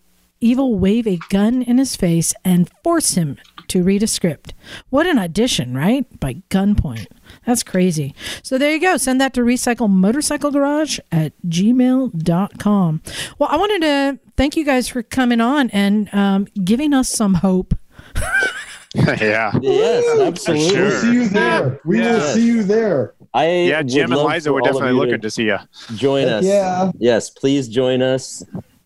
Evel 0.42 0.76
wave 0.78 1.06
a 1.06 1.18
gun 1.30 1.62
in 1.62 1.78
his 1.78 1.96
face 1.96 2.34
and 2.44 2.68
force 2.82 3.14
him 3.14 3.36
to 3.68 3.82
read 3.82 4.02
a 4.02 4.06
script? 4.06 4.52
What 4.90 5.06
an 5.06 5.18
audition, 5.18 5.74
right? 5.74 6.04
By 6.20 6.42
gunpoint. 6.50 7.06
That's 7.46 7.62
crazy. 7.62 8.14
So 8.42 8.58
there 8.58 8.72
you 8.72 8.80
go. 8.80 8.96
Send 8.96 9.20
that 9.20 9.32
to 9.34 9.40
Recycle 9.42 9.88
Motorcycle 9.88 10.50
Garage 10.50 10.98
at 11.10 11.32
gmail.com. 11.48 13.02
Well, 13.38 13.48
I 13.50 13.56
wanted 13.56 13.80
to 13.82 14.18
thank 14.36 14.56
you 14.56 14.64
guys 14.64 14.88
for 14.88 15.02
coming 15.02 15.40
on 15.40 15.70
and 15.70 16.12
um, 16.14 16.46
giving 16.64 16.92
us 16.92 17.08
some 17.08 17.34
hope. 17.34 17.74
yeah. 18.94 19.52
Yes, 19.62 20.20
absolutely. 20.20 20.80
We'll 20.80 20.90
see 21.00 21.12
you 21.12 21.28
there. 21.28 21.80
We 21.84 21.98
will 22.00 22.04
Yeah. 22.18 22.32
see 22.34 22.46
you 22.46 22.62
there. 22.62 23.14
I 23.34 23.46
Yeah, 23.62 23.82
Jim 23.82 24.12
and 24.12 24.20
love 24.20 24.30
Liza 24.30 24.50
for 24.50 24.54
were 24.54 24.60
definitely 24.60 24.92
looking 24.92 25.20
to 25.22 25.30
see 25.30 25.44
you. 25.44 25.56
join 25.94 26.28
us. 26.28 26.44
yeah. 26.44 26.90
Yes, 26.98 27.30
please 27.30 27.68
join 27.68 28.02
us. 28.02 28.44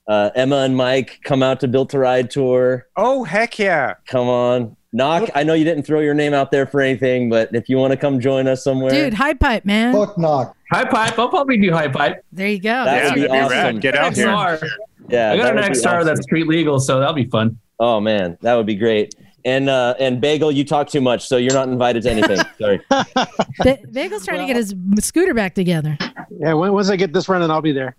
Uh, 0.09 0.31
Emma 0.35 0.59
and 0.59 0.77
Mike 0.77 1.21
come 1.25 1.43
out 1.43 1.61
to 1.61 1.69
Built 1.69 1.91
to 1.91 1.99
Ride 1.99 2.31
tour. 2.31 2.87
Oh, 2.97 3.25
heck 3.25 3.59
yeah. 3.59 3.95
Come 4.07 4.29
on. 4.29 4.77
Nak. 4.93 5.31
I 5.35 5.43
know 5.43 5.53
you 5.55 5.65
didn't 5.65 5.83
throw 5.83 6.01
your 6.01 6.15
name 6.15 6.33
out 6.33 6.51
there 6.51 6.65
for 6.67 6.81
anything, 6.81 7.29
but 7.29 7.55
if 7.55 7.69
you 7.69 7.77
want 7.77 7.91
to 7.91 7.97
come 7.97 8.19
join 8.21 8.47
us 8.47 8.63
somewhere, 8.65 8.91
Dude, 8.91 9.13
high 9.15 9.35
pipe, 9.35 9.65
man. 9.65 9.93
Fuck 9.93 10.17
Nak. 10.17 10.55
High 10.71 10.85
pipe. 10.85 11.19
I'll 11.19 11.29
probably 11.29 11.59
do 11.59 11.71
high 11.73 11.89
pipe. 11.89 12.25
There 12.33 12.49
you 12.49 12.61
go. 12.61 12.85
That 12.85 12.97
Yeah, 12.97 13.05
would 13.09 13.15
be 13.15 13.21
that'd 13.27 13.33
be 13.51 13.55
awesome. 13.57 13.81
Get 13.81 13.97
out 13.97 14.15
here. 14.15 14.71
Yeah, 15.09 15.33
I 15.33 15.37
got 15.37 15.51
an 15.51 15.57
would 15.57 15.73
be 15.73 15.79
XR 15.79 15.87
awesome. 15.87 16.07
that's 16.07 16.23
street 16.23 16.47
legal, 16.49 16.79
so 16.81 16.99
that'll 16.99 17.15
be 17.15 17.27
fun. 17.27 17.59
Oh 17.79 18.01
man, 18.01 18.39
that 18.43 18.55
would 18.55 18.67
be 18.67 18.75
great. 18.75 19.15
And 19.45 19.69
uh, 19.69 19.95
and 20.01 20.21
Bagel, 20.21 20.51
you 20.51 20.65
talk 20.65 20.89
too 20.89 21.01
much, 21.01 21.29
so 21.29 21.37
you're 21.37 21.53
not 21.53 21.69
invited 21.69 22.03
to 22.05 22.11
anything. 22.11 22.39
Sorry. 22.59 22.81
Ba- 22.91 23.79
Bagel's 23.93 24.25
trying 24.25 24.41
to 24.41 24.47
get 24.47 24.57
his 24.57 24.75
scooter 25.01 25.35
back 25.35 25.55
together. 25.55 25.97
Yeah, 26.31 26.55
when, 26.55 26.73
once 26.73 26.91
I 26.91 26.97
get 26.97 27.13
this 27.13 27.29
running, 27.29 27.51
I'll 27.51 27.61
be 27.63 27.73
there. 27.73 27.97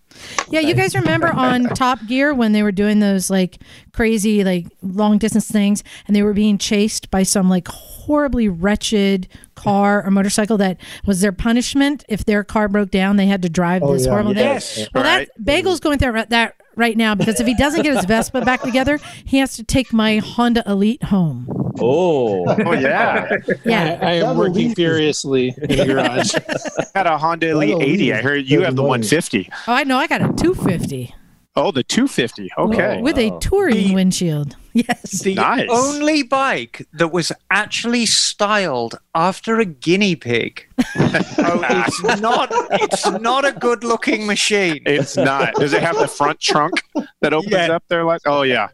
Yeah, 0.50 0.60
you 0.62 0.74
guys 0.74 0.96
remember 0.96 1.28
on 1.28 1.64
Top 1.76 2.00
Gear 2.08 2.34
when 2.34 2.52
they 2.52 2.64
were 2.64 2.72
doing 2.72 3.00
those 3.00 3.30
like 3.30 3.60
crazy 3.94 4.44
like 4.44 4.68
long 4.82 5.18
distance 5.18 5.48
things 5.50 5.84
and 6.08 6.16
they 6.16 6.24
were 6.24 6.34
being 6.34 6.58
chased 6.58 7.10
by 7.12 7.24
some 7.24 7.50
like 7.50 7.68
horribly 7.68 8.48
wretched 8.48 9.28
car 9.56 10.06
or 10.06 10.12
motorcycle 10.12 10.58
that 10.58 10.78
was 11.06 11.22
their 11.22 11.32
punishment 11.32 12.06
if 12.08 12.24
their 12.26 12.44
car 12.44 12.68
broke 12.68 12.92
down 12.92 13.18
they 13.18 13.26
had 13.26 13.42
to 13.42 13.50
drive 13.50 13.82
Oh, 13.84 13.94
this 13.94 14.06
yeah. 14.06 14.12
horrible 14.12 14.36
Yes. 14.36 14.76
thing. 14.76 14.88
Well, 14.94 15.04
Right. 15.04 15.28
that 15.36 15.44
Bagel's 15.46 15.80
going 15.80 15.98
through 16.00 16.24
that 16.30 16.56
right 16.76 16.96
now 16.96 17.16
because 17.16 17.40
if 17.40 17.48
he 17.48 17.56
doesn't 17.56 17.82
get 17.82 17.96
his 17.96 18.06
Vespa 18.06 18.42
back 18.42 18.62
together, 18.62 19.00
he 19.26 19.40
has 19.40 19.56
to 19.56 19.64
take 19.64 19.92
my 19.92 20.18
Honda 20.18 20.64
Elite 20.70 21.04
home. 21.06 21.67
Oh, 21.82 22.46
Oh 22.48 22.72
yeah. 22.74 23.28
Yeah. 23.66 24.00
I, 24.02 24.06
I 24.06 24.12
am 24.30 24.38
working 24.38 24.74
furiously 24.76 25.54
in 25.58 25.78
the 25.78 25.86
garage. 25.94 26.34
I 26.36 26.84
got 26.94 27.08
a 27.08 27.18
Honda 27.18 27.50
Elite 27.52 27.82
80. 27.82 28.14
I 28.14 28.22
heard 28.22 28.46
you 28.46 28.62
have 28.62 28.76
the 28.76 28.84
150. 28.84 29.50
Oh, 29.68 29.74
I 29.74 29.84
know. 29.84 29.98
I 29.98 30.08
got 30.08 30.22
a 30.22 30.34
250 30.34 31.14
Oh, 31.60 31.72
the 31.72 31.82
250. 31.84 32.50
Okay. 32.56 32.98
Oh, 33.00 33.02
with 33.02 33.18
a 33.18 33.36
touring 33.42 33.76
The- 33.88 33.96
windshield. 33.96 34.56
Yes. 34.74 35.24
The 35.24 35.34
Nice. 35.34 35.68
only 35.72 36.22
bike 36.22 36.86
that 36.94 37.08
was 37.08 37.32
actually 37.50 38.06
styled 38.06 39.00
after 39.16 39.60
a 39.60 39.66
guinea 39.66 40.16
pig. 40.16 40.68
oh, 41.00 41.64
it's 41.68 42.22
not. 42.22 42.50
It's 42.74 43.10
not 43.10 43.44
a 43.44 43.54
good-looking 43.54 44.28
machine. 44.28 44.82
It's 44.86 45.18
not. 45.18 45.56
Does 45.56 45.74
it 45.74 45.82
have 45.82 45.98
the 45.98 46.08
front 46.08 46.40
trunk 46.40 46.84
that 47.22 47.34
opens 47.34 47.52
Yeah. 47.54 47.72
up 47.72 47.86
there? 47.88 48.04
Like, 48.04 48.22
oh 48.28 48.44
yeah. 48.44 48.68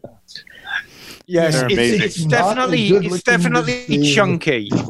Yes, 1.25 1.53
They're 1.53 1.65
it's, 1.65 1.73
amazing. 1.73 2.01
it's 2.01 2.25
definitely 2.25 2.87
it's 2.89 3.23
definitely 3.23 4.13
chunky. 4.13 4.69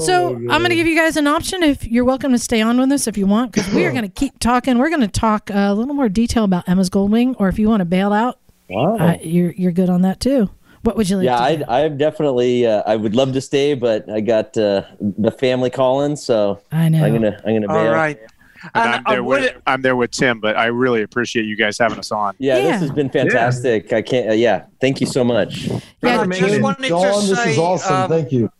So 0.00 0.30
Oh, 0.30 0.34
I'm 0.34 0.60
going 0.60 0.70
to 0.70 0.74
give 0.74 0.86
you 0.86 0.96
guys 0.96 1.16
an 1.16 1.26
option. 1.26 1.62
If 1.62 1.86
you're 1.86 2.04
welcome 2.04 2.32
to 2.32 2.38
stay 2.38 2.60
on 2.60 2.78
with 2.78 2.90
us 2.92 3.06
if 3.06 3.16
you 3.16 3.26
want, 3.26 3.52
because 3.52 3.72
we 3.72 3.84
are 3.86 3.90
going 3.92 4.02
to 4.02 4.08
keep 4.10 4.38
talking. 4.40 4.78
We're 4.78 4.88
going 4.90 5.00
to 5.00 5.08
talk 5.08 5.50
a 5.50 5.72
little 5.74 5.94
more 5.94 6.08
detail 6.08 6.44
about 6.44 6.68
Emma's 6.68 6.90
Goldwing, 6.90 7.36
or 7.38 7.48
if 7.48 7.58
you 7.58 7.68
want 7.68 7.80
to 7.80 7.84
bail 7.84 8.12
out, 8.12 8.38
Wow. 8.68 8.96
uh, 8.98 9.16
you're 9.22 9.52
you're 9.52 9.72
good 9.72 9.88
on 9.88 10.02
that 10.02 10.20
too. 10.20 10.50
What 10.82 10.96
would 10.96 11.08
you 11.08 11.16
like? 11.18 11.24
yeah, 11.24 11.36
to 11.56 11.70
I? 11.70 11.84
I'm 11.84 11.96
definitely 11.96 12.66
uh, 12.66 12.82
I 12.86 12.96
would 12.96 13.14
love 13.14 13.32
to 13.32 13.40
stay, 13.40 13.74
but 13.74 14.08
I 14.10 14.20
got 14.20 14.56
uh, 14.58 14.82
the 15.00 15.30
family 15.30 15.70
calling, 15.70 16.16
so 16.16 16.60
I 16.72 16.88
know. 16.88 17.04
I'm 17.04 17.12
gonna 17.14 17.40
I'm 17.46 17.54
gonna 17.54 17.68
bail. 17.68 17.76
All 17.76 17.90
right. 17.92 18.18
And, 18.62 18.70
And 18.74 18.94
I'm 18.94 19.02
I 19.06 19.10
there 19.12 19.24
would- 19.24 19.40
with 19.42 19.56
I'm 19.66 19.82
there 19.82 19.96
with 19.96 20.10
Tim, 20.10 20.40
but 20.40 20.56
I 20.56 20.66
really 20.66 21.02
appreciate 21.02 21.44
you 21.46 21.56
guys 21.56 21.78
having 21.78 21.98
us 21.98 22.10
on. 22.12 22.34
Yeah, 22.38 22.56
Yeah. 22.58 22.72
this 22.72 22.80
has 22.82 22.90
been 22.90 23.10
fantastic. 23.10 23.92
I 23.92 24.02
can't. 24.02 24.30
Uh, 24.30 24.32
yeah, 24.34 24.64
thank 24.80 25.00
you 25.00 25.06
so 25.06 25.22
much. 25.24 25.66
Yeah, 26.02 26.20
I 26.22 26.26
just 26.26 26.60
wanted 26.60 26.88
Dawn, 26.88 27.22
to 27.22 27.26
this 27.28 27.46
is 27.46 27.58
awesome. 27.58 27.94
um, 27.96 28.08
Thank 28.08 28.32
you. 28.32 28.50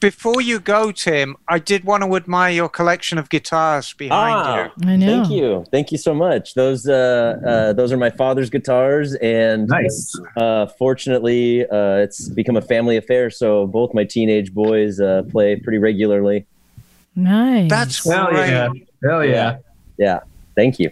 before 0.00 0.40
you 0.40 0.60
go, 0.60 0.92
Tim, 0.92 1.36
I 1.48 1.58
did 1.58 1.84
want 1.84 2.02
to 2.04 2.16
admire 2.16 2.52
your 2.52 2.68
collection 2.68 3.18
of 3.18 3.28
guitars 3.28 3.92
behind 3.92 4.34
Ah, 4.34 4.70
you. 4.78 4.88
I 4.88 4.96
know. 4.96 5.06
Thank 5.22 5.30
you, 5.30 5.64
thank 5.70 5.92
you 5.92 5.98
so 5.98 6.14
much. 6.14 6.54
Those 6.54 6.86
uh, 6.88 7.36
uh, 7.46 7.72
those 7.72 7.92
are 7.92 7.96
my 7.98 8.10
father's 8.10 8.50
guitars, 8.50 9.14
and 9.16 9.68
Nice. 9.68 10.14
uh, 10.36 10.66
fortunately, 10.78 11.66
uh, 11.68 11.96
it's 12.04 12.28
become 12.28 12.56
a 12.56 12.62
family 12.62 12.96
affair. 12.96 13.30
So 13.30 13.66
both 13.66 13.92
my 13.94 14.04
teenage 14.04 14.52
boys 14.52 15.00
uh, 15.00 15.22
play 15.30 15.56
pretty 15.56 15.78
regularly. 15.78 16.46
Nice. 17.16 17.68
That's 17.68 18.06
well, 18.06 18.28
great. 18.28 18.48
yeah. 18.50 18.68
Hell 19.04 19.24
yeah. 19.24 19.58
Yeah, 19.98 20.20
thank 20.56 20.78
you. 20.78 20.90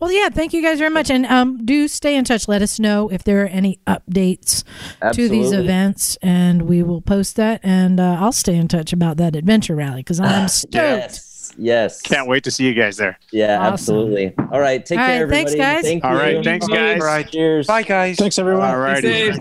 well. 0.00 0.10
Yeah. 0.12 0.28
Thank 0.28 0.52
you 0.52 0.60
guys 0.62 0.78
very 0.78 0.90
much, 0.90 1.10
and 1.10 1.24
um, 1.26 1.64
do 1.64 1.86
stay 1.88 2.16
in 2.16 2.24
touch. 2.24 2.48
Let 2.48 2.62
us 2.62 2.78
know 2.80 3.08
if 3.10 3.22
there 3.24 3.42
are 3.44 3.46
any 3.48 3.78
updates 3.86 4.64
Absolutely. 5.00 5.38
to 5.38 5.42
these 5.44 5.52
events, 5.52 6.16
and 6.22 6.62
we 6.62 6.82
will 6.82 7.00
post 7.00 7.36
that. 7.36 7.60
And 7.62 8.00
uh, 8.00 8.16
I'll 8.20 8.32
stay 8.32 8.56
in 8.56 8.66
touch 8.68 8.92
about 8.92 9.16
that 9.18 9.36
adventure 9.36 9.74
rally 9.76 10.00
because 10.02 10.18
I'm 10.20 10.48
stoked. 10.48 10.74
Yes, 10.74 11.52
yes. 11.56 12.00
Can't 12.02 12.28
wait 12.28 12.42
to 12.44 12.50
see 12.50 12.66
you 12.66 12.74
guys 12.74 12.96
there. 12.96 13.16
Yeah, 13.32 13.58
Awesome. 13.60 13.72
absolutely. 13.72 14.34
All 14.50 14.58
right, 14.60 14.84
take 14.84 14.98
All 14.98 15.06
care, 15.06 15.26
right, 15.26 15.30
thanks, 15.30 15.52
everybody. 15.52 15.74
guys. 15.74 15.84
Thank 15.84 16.04
All 16.04 16.30
you. 16.30 16.42
thanks, 16.42 16.66
guys. 16.66 17.00
Right. 17.00 17.30
Cheers. 17.30 17.66
Bye, 17.68 17.82
guys. 17.84 18.16
Thanks, 18.16 18.38
everyone. 18.38 18.68
All 18.68 18.78
right. 18.78 19.02
Cheers. 19.02 19.38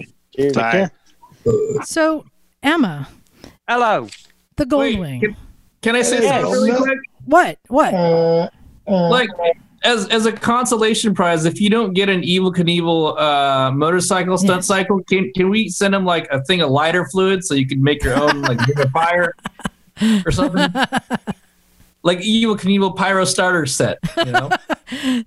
Bye. 0.53 0.89
So 1.83 2.25
Emma, 2.61 3.09
Hello. 3.67 4.07
the 4.55 4.65
Wait, 4.77 4.97
Goldwing. 4.97 5.19
can, 5.21 5.35
can 5.81 5.95
I 5.95 6.01
say 6.03 6.21
Yes. 6.21 6.41
something 6.43 6.51
really 6.51 6.71
quick? 6.81 6.99
What? 7.25 7.57
What? 7.67 7.93
Uh, 7.93 8.49
uh, 8.87 9.09
Like, 9.09 9.29
as 9.83 10.07
as 10.09 10.25
a 10.25 10.31
consolation 10.31 11.13
prize, 11.13 11.45
if 11.45 11.59
you 11.59 11.69
don't 11.69 11.93
get 11.93 12.09
an 12.09 12.21
Evel 12.21 12.53
Knievel 12.53 13.19
uh, 13.19 13.71
motorcycle 13.71 14.37
stunt 14.37 14.59
Yes. 14.59 14.67
cycle, 14.67 15.03
can 15.03 15.31
can 15.35 15.49
we 15.49 15.69
send 15.69 15.93
them 15.93 16.05
like 16.05 16.27
a 16.31 16.43
thing 16.43 16.61
of 16.61 16.69
lighter 16.71 17.05
fluid 17.09 17.43
so 17.43 17.53
you 17.53 17.67
can 17.67 17.81
make 17.83 18.03
your 18.03 18.15
own 18.15 18.41
like 18.41 18.59
ring 18.67 18.79
of 18.79 18.91
fire 18.91 19.33
or 20.25 20.31
something? 20.31 20.71
like 22.03 22.19
Evel 22.19 22.57
Knievel 22.59 22.95
pyro 22.95 23.25
starter 23.25 23.65
set, 23.65 23.97
you 24.25 24.31
know? 24.31 24.49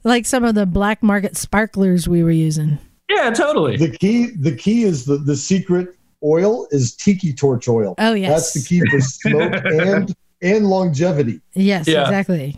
Like 0.05 0.27
some 0.27 0.45
of 0.45 0.55
the 0.55 0.65
black 0.65 1.03
market 1.03 1.37
sparklers 1.37 2.09
we 2.09 2.23
were 2.23 2.31
using. 2.31 2.79
yeah, 3.11 3.31
totally. 3.31 3.77
the 3.77 3.91
key, 3.91 4.27
the 4.39 4.55
key 4.55 4.85
is 4.85 5.05
the 5.05 5.17
the 5.17 5.35
secret 5.37 5.89
oil 6.23 6.69
is 6.71 6.95
tiki 6.95 7.33
torch 7.33 7.69
oil. 7.69 7.95
Oh 7.99 8.15
yes. 8.15 8.31
That's 8.31 8.53
the 8.55 8.63
key 8.69 8.89
for 8.89 9.01
smoke 9.01 9.53
and 9.65 10.15
and 10.43 10.67
longevity. 10.69 11.41
Yes, 11.55 11.87
Yeah. 11.89 12.03
exactly. 12.03 12.57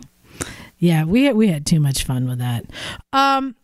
Yeah, 0.81 1.03
we 1.03 1.25
had, 1.25 1.35
we 1.35 1.49
had 1.49 1.65
too 1.65 1.81
much 1.81 2.05
fun 2.05 2.25
with 2.29 2.39
that. 2.39 2.63
Um, 3.11 3.55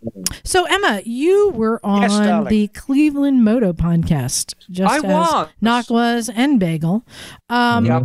so 0.43 0.65
Emma, 0.65 1.01
you 1.05 1.49
were 1.51 1.79
on 1.85 2.01
Yes, 2.01 2.49
the 2.49 2.67
Cleveland 2.69 3.45
Moto 3.45 3.71
podcast, 3.71 4.53
just 4.69 4.91
I 4.93 4.97
as 4.97 5.03
was. 5.03 5.47
Nak 5.61 5.89
was 5.89 6.29
and 6.29 6.59
Bagel. 6.59 7.05
Um, 7.49 7.85
Yep. 7.85 8.03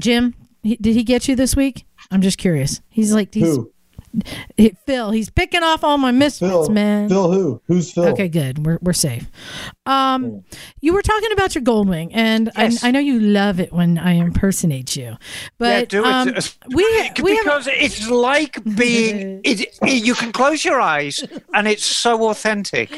Jim, 0.00 0.34
he, 0.64 0.74
did 0.76 0.94
he 0.96 1.04
get 1.04 1.28
you 1.28 1.36
this 1.36 1.54
week? 1.54 1.86
I'm 2.10 2.22
just 2.22 2.36
curious. 2.38 2.80
He's 2.88 3.12
like 3.14 3.32
he's 3.32 3.54
Who? 3.54 3.70
he, 4.56 4.70
Phil. 4.86 5.12
He's 5.12 5.30
picking 5.30 5.62
off 5.62 5.84
all 5.84 5.98
my 5.98 6.10
misfits, 6.10 6.50
Phil. 6.50 6.68
man. 6.70 7.08
Phil 7.08 7.30
who? 7.32 7.60
Who's 7.68 7.92
Phil? 7.92 8.06
Okay, 8.06 8.28
good. 8.28 8.66
We're 8.66 8.78
we're 8.82 8.92
safe. 8.92 9.30
Um, 9.86 10.44
you 10.80 10.94
were 10.94 11.02
talking 11.02 11.30
about 11.32 11.54
your 11.54 11.62
Goldwing, 11.62 12.10
and 12.14 12.50
Yes. 12.56 12.82
I, 12.82 12.88
I 12.88 12.90
know 12.90 13.00
you 13.00 13.20
love 13.20 13.60
it 13.60 13.72
when 13.72 13.98
I 13.98 14.12
impersonate 14.12 14.96
you. 14.96 15.16
But 15.58 15.92
yeah, 15.92 16.00
do 16.00 16.04
um, 16.04 16.28
it. 16.28 16.56
we 16.68 16.84
we 17.22 17.36
have 17.36 17.44
because 17.44 17.68
it's 17.70 18.08
like 18.08 18.62
being. 18.76 19.40
It, 19.44 19.60
it- 19.82 20.04
you 20.04 20.14
can 20.14 20.32
close 20.32 20.64
your 20.64 20.80
eyes, 20.80 21.22
and 21.52 21.68
it's 21.68 21.84
so 21.84 22.28
authentic. 22.30 22.90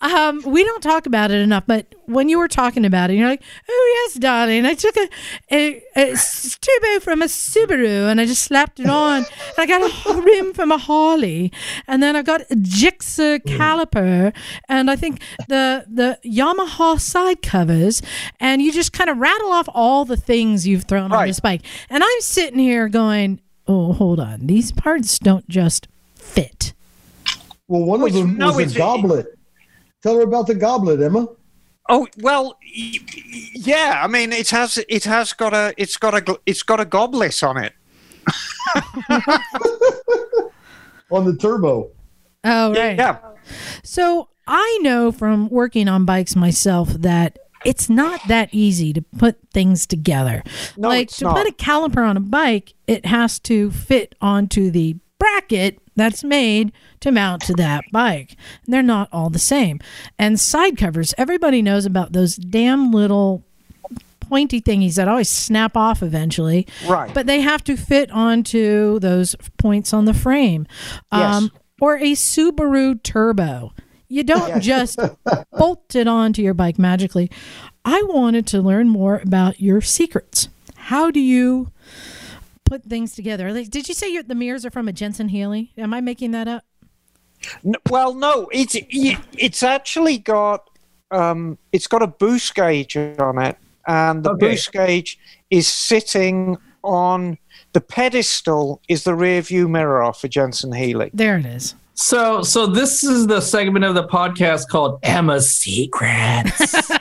um 0.00 0.42
we 0.44 0.64
don't 0.64 0.82
talk 0.82 1.06
about 1.06 1.30
it 1.30 1.40
enough. 1.40 1.64
But 1.66 1.94
when 2.06 2.28
you 2.28 2.38
were 2.38 2.48
talking 2.48 2.84
about 2.84 3.10
it, 3.10 3.14
you're 3.16 3.28
like, 3.28 3.42
"Oh 3.68 4.04
yes, 4.06 4.14
darling, 4.18 4.64
I 4.66 4.74
took 4.74 4.96
a 4.96 5.08
a 5.50 6.16
turbo 6.60 7.00
from 7.00 7.22
a 7.22 7.26
Subaru 7.26 8.10
and 8.10 8.20
I 8.20 8.26
just 8.26 8.42
slapped 8.42 8.80
it 8.80 8.88
on. 8.88 9.18
and 9.18 9.26
I 9.58 9.66
got 9.66 9.82
a 9.82 10.20
rim 10.22 10.52
from 10.54 10.72
a 10.72 10.78
Harley, 10.78 11.52
and 11.86 12.02
then 12.02 12.16
I 12.16 12.22
got 12.22 12.40
a 12.50 12.56
Gixxer 12.56 13.40
caliper, 13.44 14.32
and 14.68 14.90
I 14.90 14.96
think 14.96 15.20
the 15.48 15.81
the 15.88 16.18
Yamaha 16.24 16.98
side 17.00 17.42
covers, 17.42 18.02
and 18.40 18.60
you 18.62 18.72
just 18.72 18.92
kind 18.92 19.08
of 19.10 19.18
rattle 19.18 19.50
off 19.52 19.68
all 19.72 20.04
the 20.04 20.16
things 20.16 20.66
you've 20.66 20.84
thrown 20.84 21.04
on 21.04 21.10
Right. 21.12 21.26
this 21.26 21.40
bike, 21.40 21.62
and 21.90 22.02
I'm 22.02 22.20
sitting 22.20 22.58
here 22.58 22.88
going, 22.88 23.40
"Oh, 23.66 23.92
hold 23.92 24.20
on, 24.20 24.46
these 24.46 24.72
parts 24.72 25.18
don't 25.18 25.48
just 25.48 25.88
fit." 26.14 26.72
Well, 27.68 27.82
one 27.84 28.00
Which- 28.02 28.14
of 28.14 28.20
them 28.20 28.36
no, 28.38 28.52
was 28.52 28.74
a 28.74 28.78
goblet. 28.78 29.26
Tell 30.02 30.16
her 30.16 30.22
about 30.22 30.46
the 30.48 30.54
goblet, 30.54 31.00
Emma. 31.00 31.26
Oh 31.88 32.06
well, 32.20 32.56
y- 32.76 32.92
y- 33.14 33.22
yeah. 33.54 34.00
I 34.02 34.06
mean, 34.06 34.32
it 34.32 34.50
has 34.50 34.78
it 34.88 35.04
has 35.04 35.32
got 35.32 35.52
a 35.54 35.72
it's 35.76 35.96
got 35.96 36.14
a 36.28 36.38
it's 36.46 36.62
got 36.62 36.80
a 36.80 36.84
goblet 36.84 37.42
on 37.42 37.56
it. 37.56 37.72
On 41.10 41.24
the 41.26 41.36
turbo. 41.36 41.90
Oh, 42.44 42.70
right. 42.72 42.96
Yeah. 42.96 43.18
So 43.84 44.28
I 44.46 44.78
know 44.82 45.12
from 45.12 45.48
working 45.48 45.88
on 45.88 46.04
bikes 46.04 46.34
myself 46.36 46.88
that 46.90 47.38
it's 47.64 47.88
not 47.88 48.20
that 48.28 48.48
easy 48.52 48.92
to 48.92 49.02
put 49.02 49.38
things 49.52 49.86
together. 49.86 50.42
No, 50.76 50.88
like 50.88 51.10
to 51.10 51.24
not. 51.24 51.36
put 51.36 51.48
a 51.48 51.52
caliper 51.52 52.06
on 52.06 52.16
a 52.16 52.20
bike, 52.20 52.74
it 52.86 53.06
has 53.06 53.38
to 53.40 53.70
fit 53.70 54.14
onto 54.20 54.70
the 54.70 54.96
bracket 55.18 55.78
that's 55.94 56.24
made 56.24 56.72
to 57.00 57.12
mount 57.12 57.42
to 57.42 57.54
that 57.54 57.84
bike. 57.92 58.36
They're 58.66 58.82
not 58.82 59.08
all 59.12 59.30
the 59.30 59.38
same. 59.38 59.78
And 60.18 60.40
side 60.40 60.76
covers, 60.76 61.14
everybody 61.16 61.62
knows 61.62 61.86
about 61.86 62.12
those 62.12 62.34
damn 62.34 62.90
little 62.90 63.44
pointy 64.20 64.60
thingies 64.60 64.94
that 64.96 65.06
always 65.08 65.28
snap 65.28 65.76
off 65.76 66.02
eventually. 66.02 66.66
Right. 66.88 67.12
But 67.12 67.26
they 67.26 67.40
have 67.42 67.62
to 67.64 67.76
fit 67.76 68.10
onto 68.10 68.98
those 68.98 69.36
points 69.58 69.92
on 69.92 70.06
the 70.06 70.14
frame. 70.14 70.66
Um, 71.12 71.44
Yes. 71.44 71.50
Or 71.80 71.96
a 71.96 72.12
Subaru 72.12 73.02
Turbo. 73.02 73.72
You 74.12 74.22
don't 74.24 74.60
just 74.60 74.98
bolt 75.52 75.94
it 75.94 76.06
onto 76.06 76.42
your 76.42 76.52
bike 76.52 76.78
magically. 76.78 77.30
I 77.82 78.02
wanted 78.02 78.46
to 78.48 78.60
learn 78.60 78.90
more 78.90 79.20
about 79.24 79.58
your 79.58 79.80
secrets. 79.80 80.50
How 80.76 81.10
do 81.10 81.18
you 81.18 81.72
put 82.66 82.84
things 82.84 83.14
together? 83.14 83.50
Like, 83.54 83.70
did 83.70 83.88
you 83.88 83.94
say 83.94 84.12
your, 84.12 84.22
the 84.22 84.34
mirrors 84.34 84.66
are 84.66 84.70
from 84.70 84.86
a 84.86 84.92
Jensen 84.92 85.28
Healy? 85.28 85.72
Am 85.78 85.94
I 85.94 86.02
making 86.02 86.32
that 86.32 86.46
up? 86.46 86.64
N- 87.64 87.74
well, 87.88 88.12
no, 88.12 88.48
it's 88.52 88.76
it's 88.90 89.62
actually 89.62 90.18
got 90.18 90.68
um, 91.10 91.56
it's 91.72 91.86
got 91.86 92.02
a 92.02 92.06
boost 92.06 92.54
gauge 92.54 92.96
on 92.96 93.38
it, 93.42 93.56
and 93.86 94.22
the 94.24 94.32
Okay. 94.32 94.50
boost 94.50 94.72
gauge 94.72 95.18
is 95.50 95.66
sitting 95.66 96.58
on 96.82 97.38
the 97.72 97.80
pedestal. 97.80 98.82
Is 98.88 99.04
the 99.04 99.14
rear 99.14 99.40
view 99.40 99.68
mirror 99.68 100.02
off 100.02 100.22
a 100.22 100.28
Jensen 100.28 100.72
Healy? 100.72 101.10
There 101.14 101.38
it 101.38 101.46
is. 101.46 101.74
So 102.02 102.42
so 102.42 102.66
this 102.66 103.04
is 103.04 103.28
the 103.28 103.40
segment 103.40 103.84
of 103.84 103.94
the 103.94 104.06
podcast 104.06 104.68
called 104.68 104.98
Emma's 105.02 105.50
Secrets. 105.50 106.74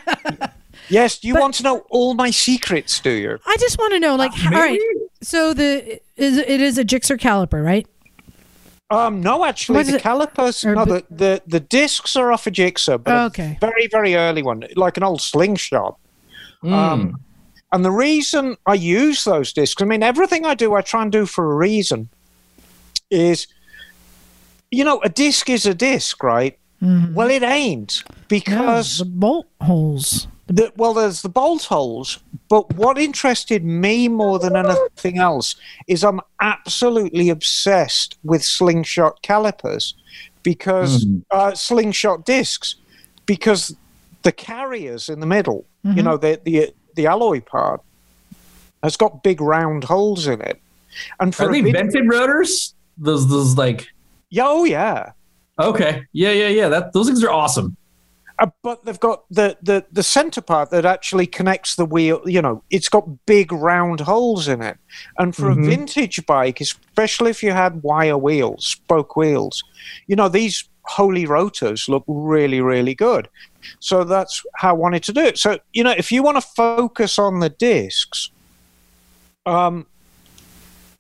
Yes. 0.89 1.19
Do 1.19 1.29
you 1.29 1.35
want 1.35 1.53
to 1.55 1.63
know 1.63 1.85
all 1.89 2.15
my 2.15 2.31
secrets? 2.31 2.99
Do 2.99 3.11
you? 3.11 3.39
I 3.45 3.55
just 3.61 3.79
want 3.79 3.93
to 3.93 3.99
know, 3.99 4.15
like, 4.17 4.33
h- 4.37 4.45
all 4.47 4.51
right. 4.51 4.77
So 5.21 5.53
the 5.53 6.01
is 6.17 6.37
it 6.37 6.59
is 6.59 6.77
a 6.77 6.83
Gixxer 6.83 7.17
caliper, 7.17 7.63
right? 7.63 7.87
Um, 8.89 9.21
no, 9.21 9.45
actually, 9.45 9.77
What 9.77 9.85
is 9.85 9.91
the 9.93 9.97
it? 9.99 10.01
calipers, 10.01 10.65
Or 10.65 10.75
no, 10.75 10.83
the, 10.83 11.05
the 11.09 11.41
the 11.47 11.61
discs 11.61 12.17
are 12.17 12.33
off 12.33 12.45
a 12.45 12.51
Gixxer, 12.51 13.01
but 13.01 13.13
a 13.13 13.21
okay. 13.27 13.57
very 13.61 13.87
very 13.87 14.15
early 14.15 14.43
one, 14.43 14.65
like 14.75 14.97
an 14.97 15.03
old 15.03 15.21
slingshot. 15.21 15.97
Mm. 16.61 16.73
Um, 16.73 17.21
and 17.71 17.85
the 17.85 17.91
reason 17.91 18.57
I 18.65 18.73
use 18.73 19.23
those 19.23 19.53
discs, 19.53 19.81
I 19.81 19.85
mean, 19.85 20.03
everything 20.03 20.45
I 20.45 20.55
do, 20.55 20.73
I 20.75 20.81
try 20.81 21.03
and 21.03 21.11
do 21.11 21.25
for 21.25 21.53
a 21.53 21.55
reason, 21.55 22.09
is, 23.09 23.47
you 24.71 24.83
know, 24.83 24.99
a 25.03 25.09
disc 25.09 25.49
is 25.49 25.65
a 25.65 25.73
disc, 25.73 26.23
right? 26.23 26.57
Well, 26.81 27.29
it 27.29 27.43
ain't 27.43 28.03
No, 28.09 28.15
because 28.27 28.97
the 28.97 29.05
bolt 29.05 29.45
holes. 29.61 30.27
the, 30.47 30.73
well, 30.77 30.95
there's 30.95 31.21
the 31.21 31.29
bolt 31.29 31.65
holes, 31.65 32.17
but 32.49 32.73
what 32.73 32.97
interested 32.97 33.63
me 33.63 34.07
more 34.07 34.39
than 34.39 34.55
anything 34.55 35.19
else 35.19 35.53
is 35.87 36.03
I'm 36.03 36.21
absolutely 36.41 37.29
obsessed 37.29 38.17
with 38.23 38.43
slingshot 38.43 39.21
calipers 39.21 39.93
because 40.41 41.05
Mhm. 41.05 41.21
uh, 41.29 41.53
slingshot 41.53 42.25
discs 42.25 42.73
because 43.27 43.75
the 44.23 44.31
carriers 44.31 45.07
in 45.07 45.19
the 45.19 45.27
middle, 45.27 45.65
you 45.83 45.91
Mhm. 45.93 46.03
know, 46.03 46.17
the 46.17 46.39
the 46.43 46.73
the 46.95 47.05
alloy 47.05 47.41
part 47.41 47.81
has 48.81 48.97
got 48.97 49.21
big 49.21 49.39
round 49.39 49.83
holes 49.83 50.25
in 50.25 50.41
it, 50.41 50.59
and 51.19 51.35
for 51.35 51.47
Are 51.47 51.51
they 51.51 51.61
bit- 51.61 51.73
vented 51.75 52.09
rotors? 52.09 52.73
Those 52.97 53.29
those 53.29 53.55
like 53.55 53.87
yeah, 54.31 54.45
oh 54.47 54.63
yeah. 54.63 55.11
okay, 55.59 56.03
yeah, 56.13 56.31
yeah, 56.31 56.47
yeah. 56.47 56.69
That 56.69 56.93
those 56.93 57.05
things 57.07 57.23
are 57.23 57.29
awesome. 57.31 57.77
Uh, 58.39 58.47
but 58.63 58.83
they've 58.83 58.99
got 58.99 59.23
the, 59.29 59.55
the, 59.61 59.85
the 59.91 60.01
center 60.01 60.41
part 60.41 60.71
that 60.71 60.83
actually 60.83 61.27
connects 61.27 61.75
the 61.75 61.85
wheel. 61.85 62.21
You 62.25 62.41
know, 62.41 62.63
it's 62.71 62.89
got 62.89 63.07
big 63.27 63.51
round 63.51 63.99
holes 63.99 64.47
in 64.47 64.63
it. 64.63 64.77
And 65.19 65.35
for 65.35 65.53
Mhm. 65.53 65.61
a 65.61 65.65
vintage 65.69 66.25
bike, 66.25 66.59
especially 66.59 67.29
if 67.29 67.43
you 67.43 67.51
had 67.51 67.83
wire 67.83 68.17
wheels, 68.17 68.65
spoke 68.65 69.15
wheels, 69.15 69.63
you 70.07 70.15
know, 70.15 70.27
these 70.27 70.67
holy 70.85 71.27
rotors 71.27 71.87
look 71.87 72.03
really, 72.07 72.61
really 72.61 72.95
good. 72.95 73.29
So 73.79 74.03
that's 74.03 74.41
how 74.55 74.69
I 74.69 74.73
wanted 74.73 75.03
to 75.03 75.13
do 75.13 75.21
it. 75.21 75.37
So, 75.37 75.59
you 75.73 75.83
know, 75.83 75.93
if 75.95 76.11
you 76.11 76.23
want 76.23 76.37
to 76.37 76.47
focus 76.55 77.19
on 77.19 77.41
the 77.41 77.49
discs, 77.49 78.31
um, 79.45 79.85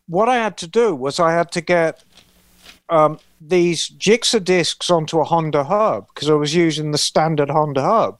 what 0.07 0.29
I 0.29 0.35
had 0.35 0.57
to 0.57 0.67
do 0.67 0.93
was 0.93 1.19
I 1.19 1.31
had 1.31 1.51
to 1.53 1.61
get 1.61 2.03
um, 2.91 3.19
these 3.39 3.89
Gixxer 3.91 4.43
discs 4.43 4.89
onto 4.91 5.19
a 5.19 5.23
Honda 5.23 5.63
hub 5.63 6.07
because 6.13 6.29
I 6.29 6.33
was 6.33 6.53
using 6.53 6.91
the 6.91 6.97
standard 6.97 7.49
Honda 7.49 7.81
hub. 7.81 8.19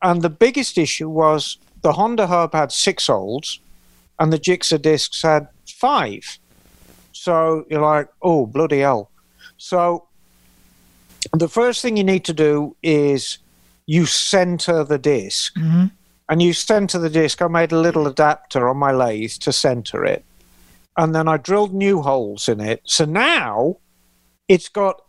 And 0.00 0.22
the 0.22 0.30
biggest 0.30 0.78
issue 0.78 1.08
was 1.08 1.58
the 1.82 1.92
Honda 1.92 2.26
hub 2.26 2.54
had 2.54 2.72
six 2.72 3.06
holes 3.06 3.60
and 4.18 4.32
the 4.32 4.38
Gixxer 4.38 4.80
discs 4.80 5.22
had 5.22 5.46
five. 5.68 6.38
So 7.12 7.66
you're 7.70 7.82
like, 7.82 8.08
oh, 8.22 8.46
bloody 8.46 8.80
hell. 8.80 9.10
So 9.58 10.08
the 11.32 11.48
first 11.48 11.82
thing 11.82 11.96
you 11.96 12.04
need 12.04 12.24
to 12.24 12.32
do 12.32 12.74
is 12.82 13.38
you 13.86 14.06
center 14.06 14.82
the 14.84 14.98
disc. 14.98 15.54
Mhm. 15.54 15.92
And 16.28 16.40
you 16.40 16.52
center 16.54 16.98
the 16.98 17.10
disc. 17.10 17.42
I 17.42 17.48
made 17.48 17.72
a 17.72 17.80
little 17.80 18.06
adapter 18.06 18.68
on 18.68 18.78
my 18.78 18.90
lathe 18.90 19.32
to 19.40 19.52
center 19.52 20.04
it. 20.04 20.24
And 20.96 21.14
then 21.14 21.26
I 21.28 21.36
drilled 21.38 21.72
new 21.72 22.02
holes 22.02 22.48
in 22.48 22.60
it. 22.60 22.82
So 22.84 23.04
now 23.04 23.78
it's 24.48 24.68
got 24.68 25.02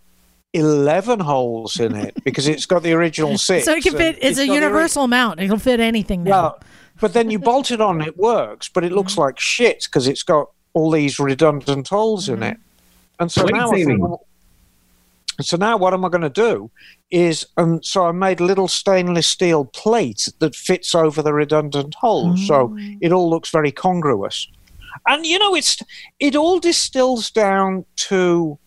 11 0.53 1.19
holes 1.19 1.79
in 1.79 1.95
it 1.95 2.15
because 2.23 2.47
it's 2.47 2.65
got 2.65 2.83
the 2.83 2.93
original 2.93 3.37
six. 3.37 3.65
So 3.65 3.73
it 3.73 3.83
can 3.83 3.93
fit. 3.93 4.17
It's, 4.21 4.37
a 4.37 4.45
got 4.45 4.53
the 4.53 4.59
ori- 4.59 4.61
universal 4.61 5.07
mount. 5.07 5.39
It'll 5.39 5.59
fit 5.59 5.79
anything 5.79 6.23
now. 6.23 6.57
but 7.01 7.13
then 7.13 7.29
you 7.29 7.39
bolt 7.39 7.71
it 7.71 7.81
on, 7.81 8.01
it 8.01 8.17
works, 8.17 8.69
but 8.69 8.83
it 8.83 8.91
looks 8.91 9.17
like 9.17 9.39
shit 9.39 9.83
because 9.85 10.07
it's 10.07 10.23
got 10.23 10.49
all 10.73 10.91
these 10.91 11.19
redundant 11.19 11.87
holes 11.87 12.29
in 12.29 12.43
it. 12.43 12.57
And 13.19 13.31
so 13.31 13.43
now, 13.45 13.71
I 13.71 13.75
saving. 13.75 13.99
thought, 13.99 14.09
well, 14.09 14.25
so 15.41 15.57
now 15.57 15.77
what 15.77 15.93
am 15.93 16.05
I 16.05 16.09
going 16.09 16.21
to 16.21 16.29
do? 16.29 16.69
Is 17.09 17.45
um, 17.57 17.81
so 17.83 18.05
I 18.05 18.11
made 18.11 18.39
a 18.39 18.43
little 18.43 18.67
stainless 18.67 19.27
steel 19.27 19.65
plate 19.65 20.29
that 20.39 20.55
fits 20.55 20.95
over 20.95 21.21
the 21.21 21.33
redundant 21.33 21.95
holes, 21.95 22.47
so 22.47 22.75
it 23.01 23.11
all 23.11 23.29
looks 23.29 23.49
very 23.49 23.71
congruous. 23.71 24.47
And 25.07 25.25
you 25.25 25.39
know, 25.39 25.55
it's 25.55 25.81
it 26.19 26.35
all 26.35 26.59
distills 26.59 27.31
down 27.31 27.85
to 27.95 28.57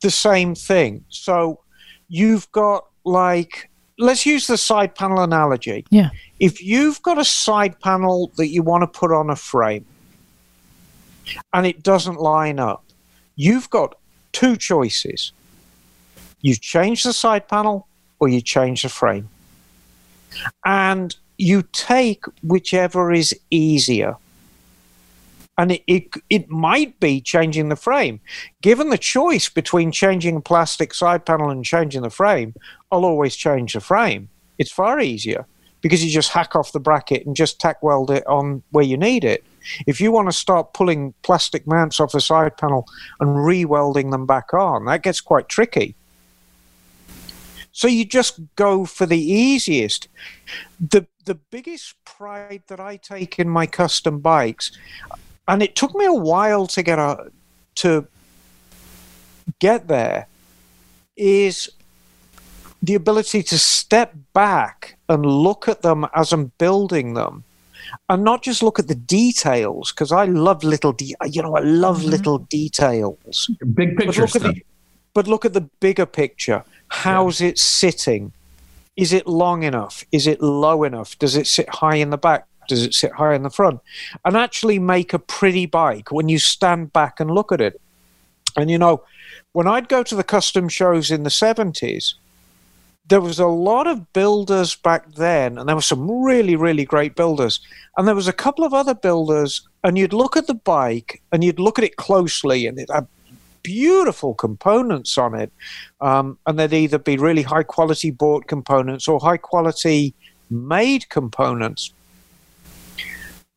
the 0.00 0.10
same 0.10 0.54
thing. 0.54 1.04
So 1.08 1.60
you've 2.08 2.50
got 2.52 2.86
like 3.04 3.70
let's 3.98 4.24
use 4.24 4.46
the 4.46 4.56
side 4.56 4.94
panel 4.94 5.20
analogy. 5.20 5.84
Yeah. 5.90 6.10
If 6.38 6.62
you've 6.62 7.02
got 7.02 7.18
a 7.18 7.24
side 7.24 7.80
panel 7.80 8.30
that 8.36 8.48
you 8.48 8.62
want 8.62 8.82
to 8.82 8.98
put 8.98 9.12
on 9.12 9.28
a 9.28 9.36
frame 9.36 9.84
and 11.52 11.66
it 11.66 11.82
doesn't 11.82 12.20
line 12.20 12.58
up, 12.60 12.84
you've 13.36 13.68
got 13.70 13.96
two 14.32 14.56
choices. 14.56 15.32
You 16.40 16.54
change 16.54 17.02
the 17.02 17.12
side 17.12 17.48
panel 17.48 17.88
or 18.20 18.28
you 18.28 18.40
change 18.40 18.82
the 18.82 18.88
frame. 18.88 19.28
And 20.64 21.16
you 21.36 21.62
take 21.72 22.24
whichever 22.42 23.12
is 23.12 23.34
easier. 23.50 24.16
And 25.58 25.72
it, 25.72 25.82
it, 25.88 26.08
it 26.30 26.48
might 26.48 26.98
be 27.00 27.20
changing 27.20 27.68
the 27.68 27.76
frame. 27.76 28.20
Given 28.62 28.90
the 28.90 28.98
choice 28.98 29.48
between 29.48 29.90
changing 29.90 30.36
a 30.36 30.40
plastic 30.40 30.94
side 30.94 31.26
panel 31.26 31.50
and 31.50 31.64
changing 31.64 32.02
the 32.02 32.10
frame, 32.10 32.54
I'll 32.92 33.04
always 33.04 33.34
change 33.34 33.74
the 33.74 33.80
frame. 33.80 34.28
It's 34.58 34.70
far 34.70 35.00
easier 35.00 35.46
because 35.80 36.04
you 36.04 36.10
just 36.10 36.30
hack 36.30 36.54
off 36.54 36.72
the 36.72 36.80
bracket 36.80 37.26
and 37.26 37.36
just 37.36 37.60
tack 37.60 37.82
weld 37.82 38.10
it 38.10 38.26
on 38.26 38.62
where 38.70 38.84
you 38.84 38.96
need 38.96 39.24
it. 39.24 39.44
If 39.86 40.00
you 40.00 40.12
want 40.12 40.28
to 40.28 40.32
start 40.32 40.74
pulling 40.74 41.12
plastic 41.22 41.66
mounts 41.66 42.00
off 42.00 42.12
the 42.12 42.20
side 42.20 42.56
panel 42.56 42.86
and 43.20 43.44
re-welding 43.44 44.10
them 44.10 44.26
back 44.26 44.54
on, 44.54 44.86
that 44.86 45.02
gets 45.02 45.20
quite 45.20 45.48
tricky. 45.48 45.94
So 47.72 47.86
you 47.86 48.04
just 48.04 48.40
go 48.56 48.84
for 48.84 49.06
the 49.06 49.20
easiest. 49.20 50.08
The 50.80 51.06
the 51.26 51.34
biggest 51.34 52.02
pride 52.04 52.62
that 52.68 52.80
I 52.80 52.96
take 52.96 53.38
in 53.38 53.48
my 53.48 53.66
custom 53.66 54.18
bikes, 54.20 54.72
and 55.48 55.62
it 55.62 55.74
took 55.74 55.94
me 55.94 56.04
a 56.04 56.12
while 56.12 56.66
to 56.68 56.82
get 56.82 56.98
a, 56.98 57.30
to 57.76 58.06
get 59.58 59.88
there, 59.88 60.26
is 61.16 61.70
the 62.82 62.94
ability 62.94 63.42
to 63.42 63.58
step 63.58 64.14
back 64.34 64.96
and 65.08 65.24
look 65.24 65.66
at 65.68 65.82
them 65.82 66.06
as 66.14 66.32
I'm 66.32 66.52
building 66.58 67.14
them. 67.14 67.44
And 68.10 68.22
not 68.22 68.42
just 68.42 68.62
look 68.62 68.78
at 68.78 68.86
the 68.86 68.94
details 68.94 69.92
because 69.92 70.12
I 70.12 70.26
love 70.26 70.62
little 70.62 70.92
de- 70.92 71.16
you 71.30 71.42
know 71.42 71.56
I 71.56 71.60
love 71.60 72.00
mm-hmm. 72.00 72.10
little 72.10 72.38
details. 72.38 73.50
Big 73.74 73.96
but 73.96 74.04
picture 74.06 74.20
look 74.22 74.36
at 74.36 74.42
stuff. 74.42 74.54
the 74.54 74.62
but 75.14 75.26
look 75.26 75.46
at 75.46 75.54
the 75.54 75.62
bigger 75.80 76.04
picture. 76.04 76.64
How's 76.88 77.40
it 77.40 77.58
sitting? 77.58 78.32
Is 78.94 79.14
it 79.14 79.26
long 79.26 79.62
enough? 79.62 80.04
Is 80.12 80.26
it 80.26 80.42
low 80.42 80.84
enough? 80.84 81.18
Does 81.18 81.34
it 81.34 81.46
sit 81.46 81.68
high 81.76 81.96
in 81.96 82.10
the 82.10 82.18
back 82.18 82.47
does 82.68 82.82
it 82.82 82.94
sit 82.94 83.12
high 83.12 83.34
in 83.34 83.42
the 83.42 83.50
front 83.50 83.80
and 84.24 84.36
actually 84.36 84.78
make 84.78 85.12
a 85.12 85.18
pretty 85.18 85.66
bike 85.66 86.12
when 86.12 86.28
you 86.28 86.38
stand 86.38 86.92
back 86.92 87.18
and 87.18 87.30
look 87.30 87.50
at 87.50 87.60
it 87.60 87.80
and 88.56 88.70
you 88.70 88.78
know 88.78 89.02
when 89.52 89.66
I'd 89.66 89.88
go 89.88 90.02
to 90.02 90.14
the 90.14 90.24
custom 90.24 90.68
shows 90.68 91.10
in 91.10 91.24
the 91.24 91.30
70s 91.30 92.14
there 93.08 93.20
was 93.20 93.38
a 93.38 93.46
lot 93.46 93.86
of 93.86 94.12
builders 94.12 94.74
back 94.74 95.14
then, 95.14 95.58
and 95.58 95.68
there 95.68 95.76
were 95.76 95.82
some 95.82 96.10
really, 96.10 96.56
really 96.56 96.84
great 96.84 97.16
builders. 97.16 97.60
And 97.96 98.06
there 98.06 98.14
was 98.14 98.28
a 98.28 98.32
couple 98.32 98.64
of 98.64 98.74
other 98.74 98.94
builders, 98.94 99.66
and 99.82 99.96
you'd 99.96 100.12
look 100.12 100.36
at 100.36 100.46
the 100.46 100.54
bike 100.54 101.22
and 101.32 101.42
you'd 101.42 101.58
look 101.58 101.78
at 101.78 101.84
it 101.84 101.96
closely, 101.96 102.66
and 102.66 102.78
it 102.78 102.90
had 102.92 103.06
beautiful 103.62 104.34
components 104.34 105.16
on 105.16 105.34
it. 105.34 105.50
Um, 106.00 106.38
and 106.46 106.58
they'd 106.58 106.72
either 106.72 106.98
be 106.98 107.16
really 107.16 107.42
high 107.42 107.62
quality 107.62 108.10
bought 108.10 108.46
components 108.46 109.08
or 109.08 109.18
high 109.18 109.38
quality 109.38 110.14
made 110.50 111.08
components. 111.08 111.92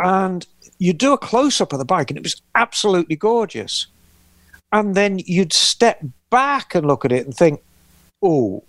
And 0.04 0.46
you'd 0.80 0.98
do 0.98 1.14
a 1.14 1.18
close 1.18 1.62
up 1.62 1.74
of 1.74 1.80
the 1.80 1.86
bike, 1.86 2.10
and 2.10 2.18
it 2.18 2.24
was 2.24 2.42
absolutely 2.56 3.16
gorgeous. 3.16 3.88
And 4.72 4.96
then 4.96 5.20
you'd 5.20 5.54
step 5.54 6.02
back 6.30 6.74
and 6.76 6.88
look 6.88 7.04
at 7.06 7.12
it 7.12 7.26
and 7.26 7.36
think, 7.36 7.62
oh, 8.24 8.64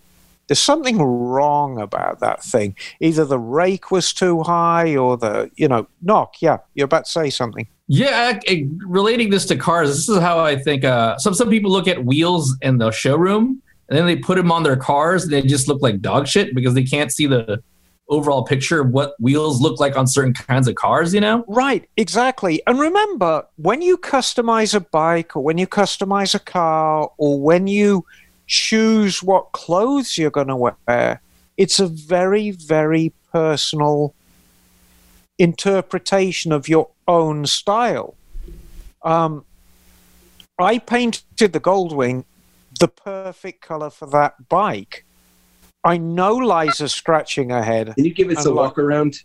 there's 0.49 0.59
something 0.59 0.99
wrong 1.01 1.81
about 1.81 2.21
that 2.21 2.43
thing. 2.43 2.77
Either 3.01 3.25
the 3.25 3.39
rake 3.39 3.91
was 3.91 4.13
too 4.13 4.43
high 4.43 4.97
or 4.97 5.17
the, 5.17 5.51
you 5.57 5.69
know, 5.69 5.87
Nak. 6.03 6.43
Yeah, 6.43 6.59
you're 6.75 6.87
about 6.87 7.05
to 7.07 7.11
say 7.11 7.31
something. 7.31 7.67
Yeah, 7.87 8.33
I- 8.35 8.51
I- 8.53 8.69
relating 8.85 9.31
this 9.31 9.47
to 9.47 9.57
cars, 9.57 9.89
this 9.91 10.09
is 10.09 10.19
how 10.19 10.41
I 10.41 10.57
think. 10.57 10.85
Uh, 10.85 11.17
some 11.19 11.35
some 11.35 11.49
people 11.49 11.71
look 11.71 11.87
at 11.87 12.05
wheels 12.05 12.57
in 12.63 12.79
the 12.79 12.91
showroom 12.91 13.63
and 13.89 13.99
then 13.99 14.07
they 14.07 14.17
put 14.17 14.37
them 14.37 14.51
on 14.51 14.63
their 14.65 14.77
cars 14.77 15.23
and 15.25 15.33
they 15.33 15.43
just 15.43 15.69
look 15.69 15.81
like 15.81 16.01
dog 16.01 16.27
shit 16.27 16.55
because 16.55 16.75
they 16.75 16.85
can't 16.85 17.13
see 17.13 17.27
the 17.27 17.63
overall 18.09 18.45
picture 18.45 18.81
of 18.81 18.91
what 18.91 19.15
wheels 19.21 19.61
look 19.61 19.81
like 19.81 19.97
on 19.97 20.07
certain 20.07 20.35
kinds 20.35 20.69
of 20.69 20.75
cars. 20.75 21.15
You 21.15 21.21
know? 21.21 21.45
Right, 21.49 21.89
exactly. 21.97 22.63
And 22.67 22.79
remember, 22.79 23.47
when 23.57 23.83
you 23.83 23.97
customize 23.97 24.75
a 24.75 24.81
bike 24.81 25.37
or 25.37 25.43
when 25.43 25.59
you 25.59 25.67
customize 25.67 26.35
a 26.35 26.41
car 26.41 27.11
or 27.17 27.41
when 27.41 27.67
you 27.67 28.05
choose 28.47 29.23
what 29.23 29.53
clothes 29.53 30.19
you're 30.19 30.31
going 30.31 30.49
to 30.49 30.57
wear, 30.57 31.21
it's 31.57 31.79
a 31.79 31.87
very, 31.87 32.51
very 32.51 33.13
personal 33.33 34.15
interpretation 35.39 36.53
of 36.53 36.69
your 36.69 36.89
own 37.09 37.47
style. 37.47 38.15
Um, 39.03 39.45
I 40.59 40.79
painted 40.79 41.25
the 41.53 41.61
Goldwing 41.61 42.25
the 42.79 42.89
perfect 42.89 43.61
color 43.61 43.91
for 43.91 44.07
that 44.07 44.49
bike. 44.49 45.05
I 45.85 45.97
know 45.99 46.37
Liza's 46.37 46.93
scratching 46.93 47.51
her 47.51 47.63
head. 47.63 47.95
Can 47.97 48.05
you 48.05 48.15
give 48.15 48.31
us 48.31 48.45
I'm 48.47 48.53
a 48.53 48.55
like- 48.55 48.65
walk 48.71 48.79
around? 48.79 49.23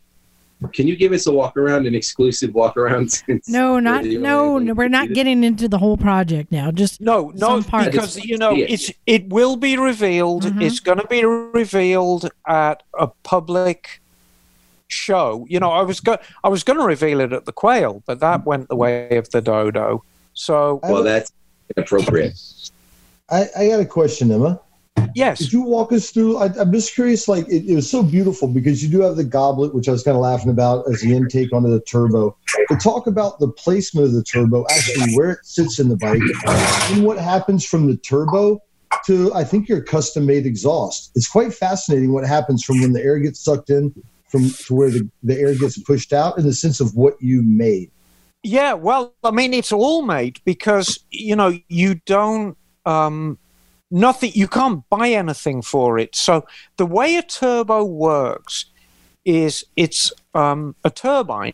Can 0.74 0.88
you 0.88 0.96
give 0.96 1.12
us 1.14 1.28
a 1.28 1.32
walk 1.32 1.56
around, 1.56 1.86
an 1.86 1.94
exclusive 1.94 2.52
walk 2.56 2.78
around? 2.78 3.22
No, 3.48 3.80
not 3.80 4.04
no, 4.06 4.58
no. 4.58 4.74
We're 4.74 4.88
not 4.90 5.14
getting 5.14 5.44
into 5.44 5.68
the 5.68 5.78
whole 5.78 5.98
project 5.98 6.52
now. 6.52 6.72
Just 6.72 7.00
No, 7.00 7.30
no, 7.36 7.62
Some 7.62 7.64
parts. 7.64 7.90
because 7.92 8.18
you 8.26 8.40
know 8.40 8.52
Yeah. 8.52 8.66
it's 8.70 8.92
it 9.06 9.30
will 9.30 9.56
be 9.56 9.78
revealed. 9.78 10.46
Mhm. 10.46 10.64
It's 10.64 10.80
going 10.80 10.98
to 10.98 11.06
be 11.06 11.24
revealed 11.24 12.32
at 12.48 12.82
a 12.98 13.06
public 13.22 14.02
show. 14.88 15.46
You 15.48 15.60
know, 15.60 15.70
I 15.70 15.84
was 15.84 16.00
go 16.00 16.18
I 16.44 16.50
was 16.50 16.64
going 16.64 16.80
to 16.80 16.86
reveal 16.86 17.20
it 17.22 17.34
at 17.34 17.46
the 17.46 17.52
Quail, 17.52 18.02
but 18.08 18.20
that 18.22 18.44
went 18.48 18.68
the 18.68 18.76
way 18.76 19.16
of 19.18 19.30
the 19.30 19.42
Dodo. 19.42 20.04
So 20.34 20.80
Well, 20.82 21.04
that's 21.04 21.32
inappropriate. 21.76 22.34
I, 23.30 23.46
I 23.56 23.68
got 23.68 23.80
a 23.80 23.86
question, 23.86 24.32
Emma. 24.32 24.60
Yes. 25.16 25.40
Could 25.40 25.54
you 25.54 25.62
walk 25.62 25.92
us 25.92 26.12
through? 26.12 26.38
I, 26.38 26.46
I'm 26.60 26.72
just 26.72 26.94
curious. 26.94 27.28
Like, 27.28 27.48
it, 27.48 27.70
it 27.70 27.76
was 27.76 27.90
so 27.90 28.04
beautiful 28.04 28.48
because 28.48 28.84
you 28.84 28.90
do 28.90 29.02
have 29.02 29.16
the 29.16 29.24
goblet, 29.24 29.74
which 29.74 29.88
I 29.88 29.92
was 29.92 30.04
kind 30.04 30.16
of 30.16 30.22
laughing 30.22 30.50
about 30.50 30.88
as 30.88 31.02
the 31.02 31.14
intake 31.14 31.52
onto 31.54 31.70
the 31.70 31.82
turbo. 31.82 32.38
But 32.70 32.80
talk 32.80 33.08
about 33.08 33.40
the 33.40 33.48
placement 33.48 34.08
of 34.08 34.14
the 34.14 34.24
turbo, 34.24 34.66
actually 34.70 35.16
where 35.16 35.32
it 35.32 35.40
sits 35.44 35.80
in 35.80 35.90
the 35.90 35.98
bike, 35.98 36.22
and 36.92 37.04
what 37.04 37.18
happens 37.18 37.66
from 37.66 37.88
the 37.88 37.98
turbo 37.98 38.62
to 39.06 39.34
I 39.34 39.44
think 39.44 39.68
your 39.68 39.82
custom 39.82 40.26
made 40.26 40.46
exhaust. 40.46 41.12
It's 41.16 41.28
quite 41.28 41.54
fascinating 41.54 42.14
what 42.14 42.26
happens 42.26 42.64
from 42.64 42.82
when 42.82 42.94
the 42.94 43.02
air 43.02 43.20
gets 43.20 43.40
sucked 43.40 43.70
in 43.70 43.94
from 44.30 44.50
to 44.50 44.74
where 44.74 44.90
the, 44.90 45.10
the 45.24 45.40
air 45.40 45.56
gets 45.56 45.78
pushed 45.80 46.14
out 46.14 46.38
in 46.38 46.46
the 46.46 46.54
sense 46.54 46.80
of 46.80 46.96
what 46.96 47.22
you 47.22 47.42
made. 47.44 47.92
Yeah, 48.44 48.74
well, 48.74 49.14
I 49.24 49.32
mean, 49.32 49.54
it's 49.54 49.72
all 49.72 50.04
made 50.04 50.40
because 50.46 51.00
you 51.10 51.36
know 51.36 51.58
you 51.68 51.96
don't 52.06 52.58
um, 52.86 53.38
nothing. 53.92 54.32
You 54.34 54.48
can't 54.48 54.88
buy 54.90 55.10
anything 55.10 55.62
for 55.62 55.98
it. 55.98 56.16
So 56.16 56.46
the 56.78 56.86
way 56.86 57.16
a 57.16 57.22
turbo 57.22 57.84
works 57.84 58.66
is 59.26 59.66
it's 59.76 60.12
um, 60.34 60.76
a 60.84 60.90
turbine, 60.90 61.54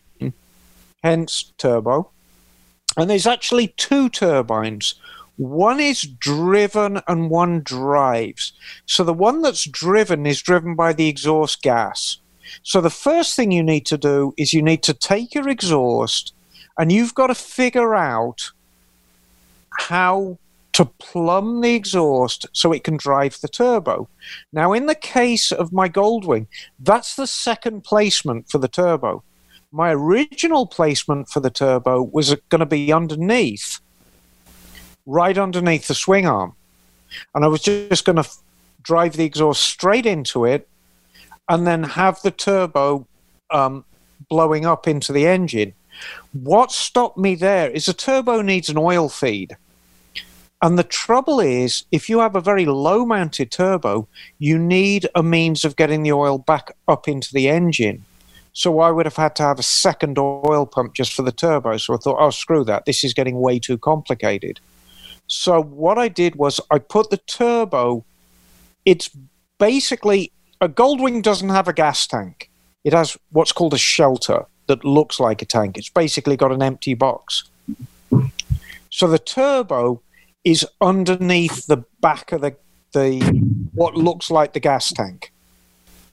hence 1.02 1.52
turbo, 1.58 2.10
and 2.96 3.10
there's 3.10 3.26
actually 3.26 3.68
two 3.76 4.08
turbines. 4.08 4.94
One 5.36 5.80
is 5.80 6.02
driven 6.02 7.00
and 7.08 7.28
one 7.28 7.62
drives. 7.62 8.52
So 8.86 9.02
the 9.02 9.12
one 9.12 9.42
that's 9.42 9.68
driven 9.68 10.26
is 10.26 10.40
driven 10.40 10.76
by 10.76 10.92
the 10.92 11.08
exhaust 11.08 11.62
gas. 11.62 12.18
So 12.62 12.80
the 12.80 12.90
first 12.90 13.34
thing 13.34 13.50
you 13.50 13.62
need 13.62 13.86
to 13.86 13.98
do 13.98 14.32
is 14.36 14.52
you 14.52 14.62
need 14.62 14.84
to 14.84 14.94
take 14.94 15.34
your 15.34 15.48
exhaust 15.48 16.32
and 16.78 16.92
you've 16.92 17.14
got 17.14 17.28
to 17.28 17.34
figure 17.34 17.96
out 17.96 18.52
how 19.76 20.38
to 20.74 20.84
plumb 20.84 21.60
the 21.60 21.74
exhaust 21.74 22.46
so 22.52 22.72
it 22.72 22.84
can 22.84 22.96
drive 22.96 23.40
the 23.40 23.48
turbo. 23.48 24.08
Now, 24.52 24.72
in 24.72 24.86
the 24.86 24.94
case 24.94 25.52
of 25.52 25.72
my 25.72 25.88
Goldwing, 25.88 26.48
that's 26.80 27.14
the 27.14 27.28
second 27.28 27.84
placement 27.84 28.50
for 28.50 28.58
the 28.58 28.68
turbo. 28.68 29.22
My 29.70 29.92
original 29.92 30.66
placement 30.66 31.28
for 31.28 31.38
the 31.40 31.50
turbo 31.50 32.02
was 32.02 32.34
going 32.48 32.58
to 32.58 32.66
be 32.66 32.92
underneath, 32.92 33.80
right 35.06 35.38
underneath 35.38 35.86
the 35.86 35.94
swing 35.94 36.26
arm. 36.26 36.54
And 37.34 37.44
I 37.44 37.48
was 37.48 37.62
just 37.62 38.04
going 38.04 38.16
to 38.16 38.20
f- 38.20 38.38
drive 38.82 39.16
the 39.16 39.24
exhaust 39.24 39.62
straight 39.62 40.06
into 40.06 40.44
it 40.44 40.68
and 41.48 41.66
then 41.66 41.84
have 41.84 42.20
the 42.22 42.32
turbo 42.32 43.06
um, 43.50 43.84
blowing 44.28 44.66
up 44.66 44.88
into 44.88 45.12
the 45.12 45.26
engine. 45.26 45.72
What 46.32 46.72
stopped 46.72 47.16
me 47.16 47.36
there 47.36 47.70
is 47.70 47.86
a 47.86 47.94
turbo 47.94 48.42
needs 48.42 48.68
an 48.68 48.78
oil 48.78 49.08
feed. 49.08 49.56
And 50.64 50.78
the 50.78 50.82
trouble 50.82 51.40
is, 51.40 51.84
if 51.92 52.08
you 52.08 52.20
have 52.20 52.34
a 52.34 52.40
very 52.40 52.64
low 52.64 53.04
mounted 53.04 53.50
turbo, 53.50 54.08
you 54.38 54.58
need 54.58 55.06
a 55.14 55.22
means 55.22 55.62
of 55.62 55.76
getting 55.76 56.02
the 56.02 56.12
oil 56.12 56.38
back 56.38 56.74
up 56.88 57.06
into 57.06 57.34
the 57.34 57.50
engine. 57.50 58.06
So 58.54 58.80
I 58.80 58.90
would 58.90 59.04
have 59.04 59.16
had 59.16 59.36
to 59.36 59.42
have 59.42 59.58
a 59.58 59.62
second 59.62 60.18
oil 60.18 60.64
pump 60.64 60.94
just 60.94 61.12
for 61.12 61.20
the 61.20 61.32
turbo. 61.32 61.76
So 61.76 61.92
I 61.92 61.98
thought, 61.98 62.16
oh, 62.18 62.30
screw 62.30 62.64
that. 62.64 62.86
This 62.86 63.04
is 63.04 63.12
getting 63.12 63.40
way 63.40 63.58
too 63.58 63.76
complicated. 63.76 64.58
So 65.26 65.62
what 65.62 65.98
I 65.98 66.08
did 66.08 66.36
was 66.36 66.60
I 66.70 66.78
put 66.78 67.10
the 67.10 67.18
turbo, 67.18 68.02
it's 68.86 69.10
basically 69.58 70.32
a 70.62 70.68
Goldwing 70.70 71.22
doesn't 71.22 71.50
have 71.50 71.68
a 71.68 71.74
gas 71.74 72.06
tank. 72.06 72.48
It 72.84 72.94
has 72.94 73.18
what's 73.32 73.52
called 73.52 73.74
a 73.74 73.78
shelter 73.78 74.46
that 74.68 74.82
looks 74.82 75.20
like 75.20 75.42
a 75.42 75.44
tank. 75.44 75.76
It's 75.76 75.90
basically 75.90 76.38
got 76.38 76.52
an 76.52 76.62
empty 76.62 76.94
box. 76.94 77.44
So 78.88 79.06
the 79.06 79.18
turbo 79.18 80.00
is 80.44 80.66
underneath 80.80 81.66
the 81.66 81.78
back 82.00 82.32
of 82.32 82.40
the 82.42 82.54
the 82.92 83.20
what 83.74 83.96
looks 83.96 84.30
like 84.30 84.52
the 84.52 84.60
gas 84.60 84.92
tank. 84.92 85.32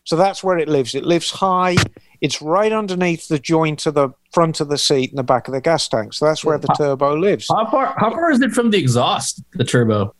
So 0.03 0.15
that's 0.15 0.43
where 0.43 0.57
it 0.57 0.67
lives. 0.67 0.95
It 0.95 1.03
lives 1.05 1.29
high. 1.29 1.75
It's 2.21 2.41
right 2.41 2.71
underneath 2.71 3.27
the 3.27 3.37
joint 3.37 3.85
of 3.85 3.93
the 3.93 4.09
front 4.33 4.59
of 4.59 4.67
the 4.69 4.77
seat 4.77 5.11
and 5.11 5.17
the 5.19 5.23
back 5.23 5.47
of 5.47 5.53
the 5.53 5.61
gas 5.61 5.87
tank. 5.87 6.13
So 6.13 6.25
that's 6.25 6.43
where 6.43 6.57
the 6.57 6.69
turbo 6.77 7.15
lives. 7.17 7.47
How 7.49 7.69
far? 7.69 7.93
How 7.97 8.09
far 8.09 8.31
is 8.31 8.41
it 8.41 8.51
from 8.51 8.71
the 8.71 8.79
exhaust? 8.79 9.43
The 9.53 9.63
turbo. 9.63 10.15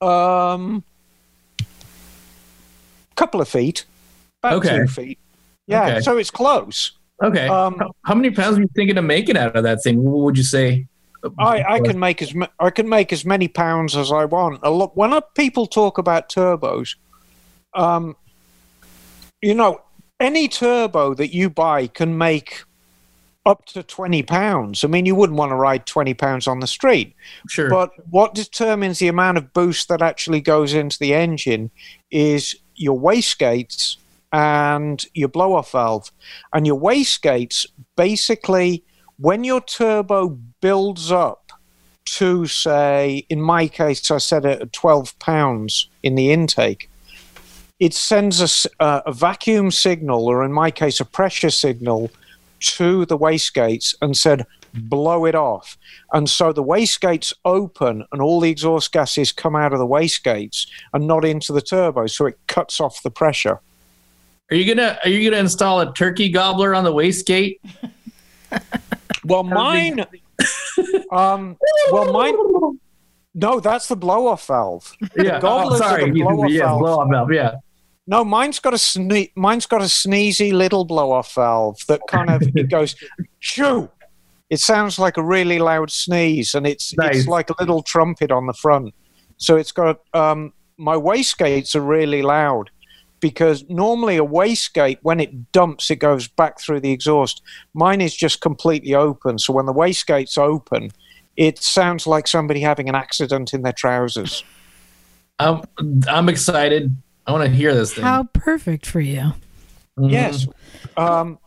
Um, 0.00 0.82
couple 3.16 3.40
of 3.40 3.48
feet, 3.48 3.84
about 4.42 4.56
Okay. 4.64 4.78
two 4.78 4.86
feet. 4.86 5.18
Yeah, 5.66 5.82
Okay. 5.86 6.00
so 6.00 6.16
it's 6.16 6.30
close. 6.30 6.92
Okay. 7.22 7.48
Um, 7.48 7.76
how, 7.78 7.90
how 8.04 8.14
many 8.14 8.30
pounds 8.30 8.58
are 8.58 8.62
you 8.62 8.68
thinking 8.74 8.96
of 8.98 9.04
making 9.04 9.36
out 9.36 9.56
of 9.56 9.62
that 9.64 9.82
thing? 9.82 10.02
What 10.02 10.24
would 10.24 10.36
you 10.38 10.44
say? 10.44 10.86
I, 11.38 11.62
I 11.74 11.80
can 11.80 11.98
make 11.98 12.22
as 12.22 12.34
I 12.58 12.70
can 12.70 12.88
make 12.88 13.12
as 13.12 13.24
many 13.24 13.48
pounds 13.48 13.96
as 13.96 14.10
I 14.12 14.24
want. 14.24 14.60
A 14.62 14.70
lot 14.70 14.96
when 14.96 15.18
people 15.34 15.66
talk 15.66 15.98
about 15.98 16.28
turbos, 16.28 16.96
um, 17.74 18.16
you 19.40 19.54
know, 19.54 19.80
any 20.18 20.48
turbo 20.48 21.14
that 21.14 21.34
you 21.34 21.50
buy 21.50 21.86
can 21.86 22.16
make 22.16 22.64
up 23.44 23.64
to 23.66 23.82
twenty 23.82 24.22
pounds. 24.22 24.82
I 24.82 24.88
mean, 24.88 25.06
you 25.06 25.14
wouldn't 25.14 25.38
want 25.38 25.50
to 25.50 25.56
ride 25.56 25.86
twenty 25.86 26.14
pounds 26.14 26.46
on 26.46 26.60
the 26.60 26.66
street. 26.66 27.14
Sure. 27.48 27.70
But 27.70 27.90
what 28.10 28.34
determines 28.34 28.98
the 28.98 29.08
amount 29.08 29.38
of 29.38 29.52
boost 29.52 29.88
that 29.88 30.02
actually 30.02 30.40
goes 30.40 30.74
into 30.74 30.98
the 30.98 31.14
engine 31.14 31.70
is 32.10 32.56
your 32.74 32.98
wastegates 32.98 33.96
and 34.32 35.04
your 35.14 35.28
blow 35.28 35.54
off 35.54 35.72
valve. 35.72 36.10
And 36.52 36.66
your 36.66 36.78
wastegates 36.78 37.64
basically, 37.96 38.82
when 39.18 39.44
your 39.44 39.60
turbo 39.60 40.38
builds 40.60 41.10
up 41.10 41.52
to, 42.06 42.46
say, 42.46 43.26
in 43.28 43.40
my 43.40 43.68
case, 43.68 44.10
I 44.10 44.18
set 44.18 44.44
it 44.44 44.62
at 44.62 44.72
12 44.72 45.18
pounds 45.18 45.88
in 46.02 46.14
the 46.14 46.30
intake, 46.30 46.88
it 47.78 47.92
sends 47.92 48.66
a, 48.80 49.02
a 49.06 49.12
vacuum 49.12 49.70
signal, 49.70 50.26
or 50.26 50.44
in 50.44 50.52
my 50.52 50.70
case, 50.70 51.00
a 51.00 51.04
pressure 51.04 51.50
signal 51.50 52.10
to 52.58 53.04
the 53.04 53.18
wastegates 53.18 53.94
and 54.00 54.16
said, 54.16 54.46
blow 54.72 55.24
it 55.26 55.34
off. 55.34 55.76
And 56.12 56.28
so 56.28 56.52
the 56.52 56.62
wastegates 56.62 57.32
open 57.44 58.04
and 58.12 58.22
all 58.22 58.40
the 58.40 58.50
exhaust 58.50 58.92
gases 58.92 59.32
come 59.32 59.56
out 59.56 59.72
of 59.72 59.78
the 59.78 59.86
wastegates 59.86 60.66
and 60.92 61.06
not 61.06 61.24
into 61.24 61.52
the 61.52 61.60
turbo. 61.60 62.06
So 62.06 62.26
it 62.26 62.38
cuts 62.46 62.80
off 62.80 63.02
the 63.02 63.10
pressure. 63.10 63.60
Are 64.50 64.54
you 64.54 64.74
gonna 64.74 64.98
Are 65.02 65.10
you 65.10 65.28
gonna 65.28 65.40
install 65.40 65.80
a 65.80 65.92
turkey 65.92 66.28
gobbler 66.28 66.74
on 66.74 66.84
the 66.84 66.92
wastegate? 66.92 67.58
Well, 69.24 69.42
mine, 69.42 70.06
um, 71.12 71.56
well, 71.90 72.12
mine, 72.12 72.34
no, 73.34 73.60
that's 73.60 73.88
the 73.88 73.96
blow 73.96 74.26
off 74.28 74.46
valve. 74.46 74.92
Yeah. 75.16 75.40
Oh, 75.42 75.76
sorry. 75.76 76.10
the 76.10 76.22
blow-off 76.22 76.50
yeah, 76.50 76.64
valve. 76.64 76.80
blow 76.80 76.98
off 77.00 77.08
valve. 77.10 77.32
Yeah. 77.32 77.54
No, 78.06 78.24
mine's 78.24 78.60
got 78.60 78.72
a 78.72 78.76
sne- 78.76 79.32
mine's 79.34 79.66
got 79.66 79.80
a 79.80 79.86
sneezy 79.86 80.52
little 80.52 80.84
blow 80.84 81.10
off 81.10 81.34
valve 81.34 81.78
that 81.88 82.00
kind 82.08 82.30
of 82.30 82.42
it 82.54 82.70
goes 82.70 82.94
shoo. 83.40 83.90
It 84.48 84.60
sounds 84.60 84.96
like 84.98 85.16
a 85.16 85.24
really 85.24 85.58
loud 85.58 85.90
sneeze, 85.90 86.54
and 86.54 86.66
it's 86.68 86.96
Nice. 86.96 87.16
it's 87.16 87.26
like 87.28 87.50
a 87.50 87.54
little 87.58 87.82
trumpet 87.82 88.30
on 88.30 88.46
the 88.46 88.52
front. 88.52 88.94
So 89.38 89.56
it's 89.56 89.72
got 89.72 89.98
um, 90.14 90.52
my 90.78 90.94
wastegates 90.94 91.74
are 91.74 91.80
really 91.80 92.22
loud 92.22 92.70
because 93.20 93.64
normally 93.68 94.16
a 94.16 94.24
wastegate 94.24 94.98
when 95.02 95.20
it 95.20 95.52
dumps 95.52 95.90
it 95.90 95.96
goes 95.96 96.28
back 96.28 96.60
through 96.60 96.80
the 96.80 96.92
exhaust. 96.92 97.42
Mine 97.74 98.00
is 98.00 98.14
just 98.14 98.40
completely 98.40 98.94
open, 98.94 99.38
so 99.38 99.52
when 99.52 99.66
the 99.66 99.72
wastegate's 99.74 100.36
open, 100.38 100.90
it 101.36 101.58
sounds 101.62 102.06
like 102.06 102.26
somebody 102.26 102.60
having 102.60 102.88
an 102.88 102.94
accident 102.94 103.52
in 103.54 103.62
their 103.62 103.72
trousers. 103.72 104.44
I'm 105.38 105.62
I'm 106.08 106.28
excited. 106.28 106.96
I 107.26 107.32
want 107.32 107.44
to 107.44 107.50
hear 107.50 107.74
this 107.74 107.94
thing. 107.94 108.04
How 108.04 108.24
perfect 108.32 108.86
for 108.86 109.00
you. 109.00 109.32
Mhm. 109.98 110.10
Yes. 110.10 110.46
Um, 110.96 111.38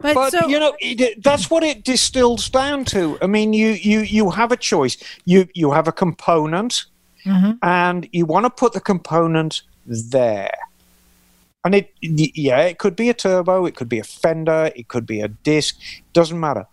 But, 0.00 0.14
but 0.14 0.30
so 0.30 0.46
you 0.48 0.58
know 0.60 0.74
it, 0.80 1.22
that's 1.22 1.50
what 1.50 1.64
it 1.64 1.82
distills 1.84 2.48
down 2.48 2.84
to 2.86 3.18
i 3.20 3.26
mean 3.26 3.52
you 3.52 3.70
you 3.70 4.00
you 4.00 4.30
have 4.30 4.52
a 4.52 4.56
choice 4.56 4.96
you 5.24 5.48
you 5.52 5.72
have 5.72 5.88
a 5.88 5.92
component 5.92 6.84
Mhm. 7.26 7.58
and 7.62 8.08
you 8.12 8.24
want 8.24 8.46
to 8.46 8.50
put 8.50 8.72
the 8.72 8.80
component 8.80 9.62
there 9.84 10.54
and 11.68 11.74
it 11.74 11.92
yeah 12.00 12.60
it 12.60 12.78
could 12.78 12.96
be 12.96 13.10
a 13.10 13.14
turbo 13.14 13.66
it 13.66 13.74
could 13.76 13.88
be 13.88 13.98
a 13.98 14.04
fender 14.04 14.70
it 14.74 14.88
could 14.88 15.04
be 15.04 15.20
a 15.20 15.28
disc 15.28 15.78
doesn't 16.14 16.40
matter 16.40 16.66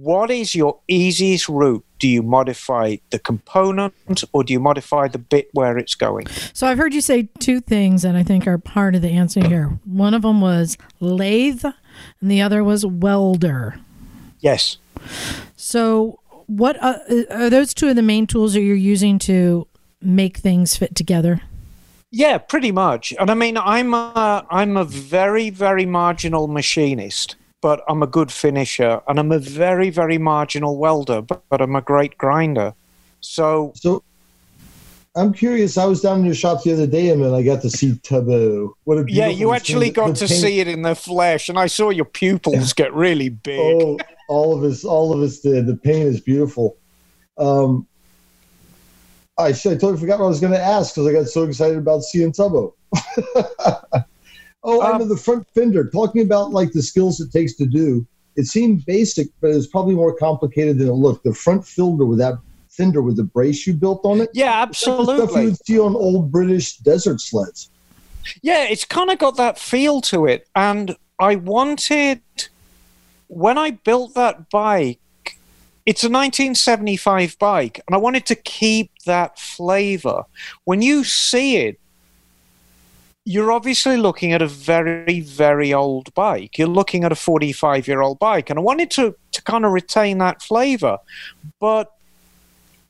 what 0.00 0.28
is 0.28 0.56
your 0.56 0.80
easiest 0.88 1.48
route 1.48 1.84
do 2.00 2.08
you 2.08 2.20
modify 2.20 2.96
the 3.10 3.18
component 3.20 4.24
or 4.32 4.42
do 4.42 4.52
you 4.52 4.58
modify 4.58 5.06
the 5.06 5.18
bit 5.18 5.48
where 5.52 5.78
it's 5.78 5.94
going 5.94 6.26
So 6.52 6.66
I've 6.66 6.78
heard 6.78 6.94
you 6.94 7.00
say 7.00 7.28
two 7.38 7.60
things 7.60 8.02
that 8.02 8.16
I 8.16 8.24
think 8.24 8.48
are 8.48 8.58
part 8.58 8.96
of 8.96 9.02
the 9.02 9.10
answer 9.10 9.46
here. 9.46 9.78
One 9.84 10.14
of 10.14 10.22
them 10.22 10.40
was 10.40 10.76
lathe, 10.98 11.64
and 11.64 12.30
the 12.30 12.40
other 12.42 12.64
was 12.64 12.84
welder. 12.84 13.78
yes 14.40 14.78
So 15.56 16.18
what 16.46 16.76
uh, 16.82 16.98
are 17.30 17.50
those 17.50 17.72
two 17.72 17.88
of 17.88 17.94
the 17.96 18.02
main 18.02 18.26
tools 18.26 18.54
that 18.54 18.62
you're 18.62 18.74
using 18.74 19.20
to 19.20 19.68
make 20.00 20.38
things 20.38 20.76
fit 20.76 20.96
together? 20.96 21.42
Yeah, 22.10 22.38
pretty 22.38 22.72
much. 22.72 23.12
And 23.18 23.30
I 23.30 23.34
mean, 23.34 23.56
I'm 23.56 23.92
a, 23.92 24.46
I'm 24.50 24.76
a 24.76 24.84
very, 24.84 25.50
very 25.50 25.84
marginal 25.84 26.48
machinist, 26.48 27.36
but 27.60 27.82
I'm 27.88 28.02
a 28.02 28.06
good 28.06 28.32
finisher. 28.32 29.02
And 29.06 29.18
I'm 29.18 29.30
a 29.32 29.38
very, 29.38 29.90
very 29.90 30.16
marginal 30.18 30.78
welder, 30.78 31.20
but, 31.20 31.42
but 31.50 31.60
I'm 31.60 31.76
a 31.76 31.82
great 31.82 32.16
grinder. 32.16 32.74
So, 33.20 33.72
So 33.74 34.02
I'm 35.16 35.32
curious. 35.32 35.76
I 35.76 35.84
was 35.84 36.00
down 36.00 36.20
in 36.20 36.26
your 36.26 36.34
shop 36.34 36.62
the 36.62 36.72
other 36.72 36.86
day, 36.86 37.10
and 37.10 37.24
I 37.34 37.42
got 37.42 37.60
to 37.62 37.70
see 37.70 37.98
Taboo. 38.04 38.74
What 38.84 38.98
a 38.98 39.04
Yeah, 39.08 39.26
you 39.26 39.52
actually 39.52 39.90
got 39.90 40.14
to 40.16 40.26
paint- 40.28 40.40
see 40.40 40.60
it 40.60 40.68
in 40.68 40.82
the 40.82 40.94
flesh, 40.94 41.48
and 41.48 41.58
I 41.58 41.66
saw 41.66 41.90
your 41.90 42.04
pupils 42.04 42.72
get 42.72 42.94
really 42.94 43.28
big. 43.28 43.58
Oh, 43.82 43.98
all 44.28 44.56
of 44.56 44.62
us, 44.62 44.84
all 44.84 45.12
of 45.12 45.20
us 45.20 45.40
did. 45.40 45.66
The 45.66 45.76
paint 45.76 46.06
is 46.06 46.20
beautiful. 46.20 46.76
Um, 47.36 47.87
I 49.38 49.52
should 49.52 49.72
I 49.72 49.74
totally 49.76 50.00
forgot 50.00 50.18
what 50.18 50.26
I 50.26 50.28
was 50.28 50.40
going 50.40 50.52
to 50.52 50.60
ask 50.60 50.94
because 50.94 51.06
I 51.08 51.12
got 51.12 51.28
so 51.28 51.44
excited 51.44 51.78
about 51.78 52.02
seeing 52.02 52.32
Tubbo. 52.32 52.72
oh, 54.64 54.80
I 54.80 54.92
Um, 54.92 54.98
know 54.98 55.04
the 55.08 55.16
front 55.16 55.46
fender. 55.54 55.88
Talking 55.90 56.22
about 56.22 56.50
like 56.50 56.72
the 56.72 56.82
skills 56.82 57.20
it 57.20 57.30
takes 57.32 57.54
to 57.54 57.66
do. 57.66 58.06
It 58.36 58.46
seemed 58.46 58.84
basic, 58.86 59.28
but 59.40 59.50
it's 59.50 59.66
probably 59.66 59.94
more 59.94 60.14
complicated 60.14 60.78
than 60.78 60.88
it 60.88 60.92
looked. 60.92 61.24
The 61.24 61.34
front 61.34 61.66
fender 61.66 62.04
with 62.04 62.18
that 62.18 62.34
fender 62.68 63.02
with 63.02 63.16
the 63.16 63.24
brace 63.24 63.66
you 63.66 63.74
built 63.74 64.00
on 64.04 64.20
it. 64.20 64.30
Yeah, 64.32 64.52
absolutely. 64.62 65.16
stuff 65.16 65.36
you 65.36 65.44
would 65.46 65.66
see 65.66 65.78
on 65.80 65.96
old 65.96 66.30
British 66.30 66.76
desert 66.78 67.20
sleds. 67.20 67.70
Yeah, 68.42 68.64
it's 68.64 68.84
kind 68.84 69.10
of 69.10 69.18
got 69.18 69.36
that 69.36 69.58
feel 69.58 70.00
to 70.02 70.26
it. 70.26 70.46
And 70.54 70.96
I 71.18 71.36
wanted, 71.36 72.20
when 73.26 73.58
I 73.58 73.72
built 73.72 74.14
that 74.14 74.50
bike, 74.50 75.00
it's 75.88 76.04
a 76.04 76.08
1975 76.08 77.38
bike, 77.38 77.80
and 77.86 77.94
I 77.94 77.98
wanted 77.98 78.26
to 78.26 78.34
keep 78.34 78.90
that 79.06 79.38
flavor. 79.38 80.24
When 80.64 80.82
you 80.82 81.02
see 81.02 81.56
it, 81.56 81.80
you're 83.24 83.50
obviously 83.50 83.96
looking 83.96 84.34
at 84.34 84.42
a 84.42 84.46
very, 84.46 85.20
very 85.20 85.72
old 85.72 86.12
bike. 86.12 86.58
You're 86.58 86.68
looking 86.68 87.04
at 87.04 87.12
a 87.12 87.14
45 87.14 87.88
year 87.88 88.02
old 88.02 88.18
bike, 88.18 88.50
and 88.50 88.58
I 88.58 88.62
wanted 88.62 88.90
to, 88.92 89.16
to 89.32 89.42
kind 89.44 89.64
of 89.64 89.72
retain 89.72 90.18
that 90.18 90.42
flavor. 90.42 90.98
But 91.58 91.90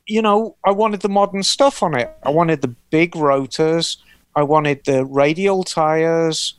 you 0.05 0.21
know, 0.21 0.57
I 0.65 0.71
wanted 0.71 0.99
the 0.99 1.07
modern 1.07 1.43
stuff 1.43 1.81
on 1.81 1.97
it. 1.97 2.13
I 2.23 2.31
wanted 2.31 2.61
the 2.61 2.75
big 2.89 3.15
rotors. 3.15 3.95
I 4.35 4.43
wanted 4.43 4.83
the 4.83 5.05
radial 5.05 5.63
tires, 5.63 6.55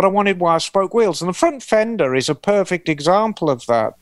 but 0.00 0.06
I 0.06 0.12
wanted 0.12 0.40
wire 0.40 0.60
spoke 0.60 0.94
wheels. 0.94 1.20
And 1.20 1.28
the 1.28 1.34
front 1.34 1.62
fender 1.62 2.14
is 2.14 2.30
a 2.30 2.34
perfect 2.34 2.88
example 2.88 3.50
of 3.50 3.66
that 3.66 3.96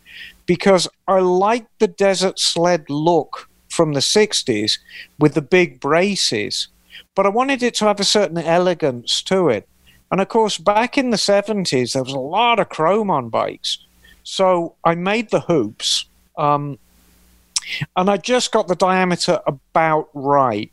because 0.47 0.87
I 1.09 1.19
like 1.19 1.67
the 1.81 1.89
desert 1.89 2.39
sled 2.39 2.89
look 2.89 3.51
from 3.69 3.95
the 3.95 4.01
60s 4.01 4.79
with 5.19 5.35
the 5.35 5.43
big 5.43 5.81
braces, 5.81 6.69
but 7.17 7.27
I 7.27 7.31
wanted 7.31 7.65
it 7.65 7.75
to 7.75 7.87
have 7.87 7.99
a 7.99 8.05
certain 8.05 8.39
elegance 8.39 9.23
to 9.23 9.49
it. 9.49 9.69
And 10.13 10.21
of 10.21 10.29
course, 10.29 10.57
back 10.57 10.97
in 10.97 11.11
the 11.11 11.17
70s, 11.17 11.95
there 11.95 12.05
was 12.05 12.13
a 12.13 12.21
lot 12.21 12.61
of 12.61 12.69
chrome 12.69 13.11
on 13.11 13.29
bikes. 13.29 13.79
So 14.23 14.77
I 14.85 14.95
made 14.95 15.31
the 15.31 15.41
hoops. 15.41 16.05
Um, 16.37 16.79
and 17.97 18.09
I 18.09 18.19
just 18.19 18.53
got 18.53 18.69
the 18.69 18.77
diameter 18.77 19.41
about 19.49 20.11
right. 20.15 20.71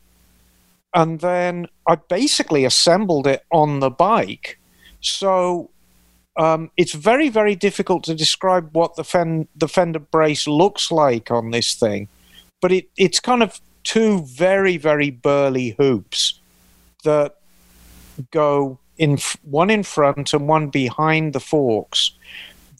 And 0.94 1.18
then 1.18 1.66
I 1.88 1.96
basically 1.96 2.64
assembled 2.64 3.26
it 3.26 3.42
on 3.50 3.80
the 3.80 3.90
bike. 3.90 4.60
So 5.00 5.70
um, 6.36 6.70
it's 6.76 6.92
very, 6.92 7.28
very 7.28 7.54
difficult 7.54 8.04
to 8.04 8.14
describe 8.14 8.70
what 8.72 8.96
the, 8.96 9.46
the 9.54 9.68
fender 9.68 9.98
brace 9.98 10.46
looks 10.46 10.90
like 10.90 11.30
on 11.30 11.50
this 11.50 11.74
thing. 11.74 12.08
But 12.60 12.72
it, 12.72 12.88
it's 12.96 13.20
kind 13.20 13.42
of 13.42 13.60
two 13.84 14.22
very, 14.22 14.76
very 14.76 15.10
burly 15.10 15.70
hoops 15.78 16.40
that 17.04 17.36
go 18.30 18.78
in 18.98 19.18
one 19.42 19.70
in 19.70 19.82
front 19.82 20.32
and 20.32 20.48
one 20.48 20.68
behind 20.68 21.32
the 21.32 21.40
forks 21.40 22.12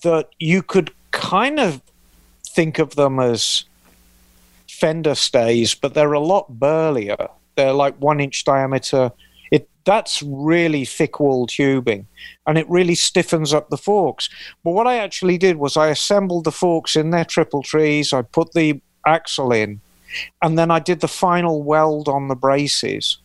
that 0.02 0.30
you 0.38 0.62
could 0.62 0.92
kind 1.10 1.60
of 1.60 1.80
think 2.48 2.78
of 2.78 2.96
them 2.96 3.20
as 3.20 3.64
fender 4.68 5.14
stays, 5.14 5.74
but 5.74 5.94
they're 5.94 6.12
a 6.12 6.20
lot 6.20 6.58
burlier. 6.58 7.28
They're 7.54 7.72
like 7.72 7.96
one 7.96 8.20
inch 8.20 8.44
diameter. 8.44 9.12
It 9.50 9.68
that's 9.84 10.22
really 10.22 10.84
thick 10.84 11.20
wall 11.20 11.46
tubing, 11.46 12.06
and 12.46 12.58
it 12.58 12.68
really 12.68 12.94
stiffens 12.94 13.54
up 13.54 13.68
the 13.68 13.76
forks. 13.76 14.28
But 14.64 14.72
what 14.72 14.86
I 14.86 14.98
actually 14.98 15.38
did 15.38 15.56
was 15.56 15.76
I 15.76 15.88
assembled 15.88 16.44
the 16.44 16.52
forks 16.52 16.96
in 16.96 17.10
their 17.10 17.24
triple 17.24 17.62
trees. 17.62 18.12
I 18.12 18.22
put 18.22 18.52
the 18.52 18.80
axle 19.06 19.52
in, 19.52 19.80
and 20.42 20.58
then 20.58 20.70
I 20.70 20.78
did 20.78 21.00
the 21.00 21.08
final 21.08 21.62
weld 21.62 22.08
on 22.08 22.28
the 22.28 22.34
braces 22.34 23.18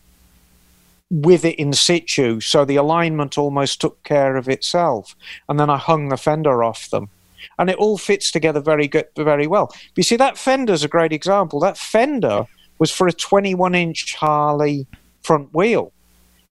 with 1.10 1.44
it 1.44 1.58
in 1.58 1.74
situ, 1.74 2.40
so 2.40 2.64
the 2.64 2.76
alignment 2.76 3.36
almost 3.36 3.80
took 3.80 4.02
care 4.02 4.36
of 4.36 4.48
itself. 4.48 5.14
And 5.48 5.60
then 5.60 5.68
I 5.68 5.76
hung 5.76 6.08
the 6.08 6.16
fender 6.16 6.64
off 6.64 6.88
them 6.88 7.10
and 7.58 7.70
it 7.70 7.76
all 7.76 7.98
fits 7.98 8.30
together 8.30 8.60
very 8.60 8.88
good, 8.88 9.06
very 9.16 9.46
well. 9.46 9.66
But 9.68 9.96
you 9.96 10.02
see, 10.02 10.16
that 10.16 10.38
fender's 10.38 10.84
a 10.84 10.88
great 10.88 11.12
example. 11.12 11.60
That 11.60 11.78
fender 11.78 12.46
was 12.78 12.90
for 12.90 13.06
a 13.06 13.12
21 13.12 13.74
inch 13.74 14.14
Harley 14.14 14.86
front 15.22 15.52
wheel, 15.54 15.92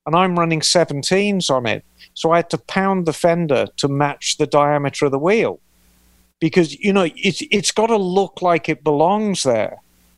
and 0.06 0.16
I'm 0.16 0.38
running 0.38 0.62
17s 0.62 1.50
on 1.50 1.66
it. 1.66 1.86
So 2.14 2.32
I 2.32 2.38
had 2.38 2.50
to 2.52 2.58
pound 2.58 3.06
the 3.06 3.14
fender 3.14 3.68
to 3.78 3.88
match 3.88 4.38
the 4.38 4.48
diameter 4.48 5.06
of 5.06 5.12
the 5.12 5.20
wheel 5.20 5.60
because, 6.40 6.78
you 6.80 6.92
know, 6.92 7.08
it's, 7.16 7.44
it's 7.52 7.72
got 7.72 7.88
to 7.88 7.98
look 7.98 8.42
like 8.42 8.68
it 8.68 8.84
belongs 8.84 9.44
there. 9.44 9.78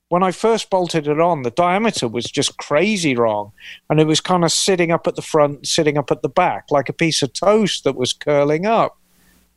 When 0.10 0.24
I 0.24 0.32
first 0.32 0.70
bolted 0.70 1.08
it 1.08 1.20
on, 1.20 1.42
the 1.42 1.52
diameter 1.52 2.08
was 2.08 2.26
just 2.26 2.58
crazy 2.58 3.16
wrong. 3.16 3.52
And 3.90 4.00
it 4.00 4.08
was 4.08 4.22
kind 4.22 4.44
of 4.44 4.52
sitting 4.52 4.92
up 4.92 5.08
at 5.08 5.16
the 5.16 5.22
front, 5.22 5.68
sitting 5.68 5.98
up 5.98 6.12
at 6.12 6.22
the 6.22 6.30
back, 6.30 6.66
like 6.70 6.88
a 6.88 6.94
piece 6.94 7.22
of 7.22 7.34
toast 7.34 7.84
that 7.84 7.96
was 7.96 8.14
curling 8.14 8.66
up 8.66 8.98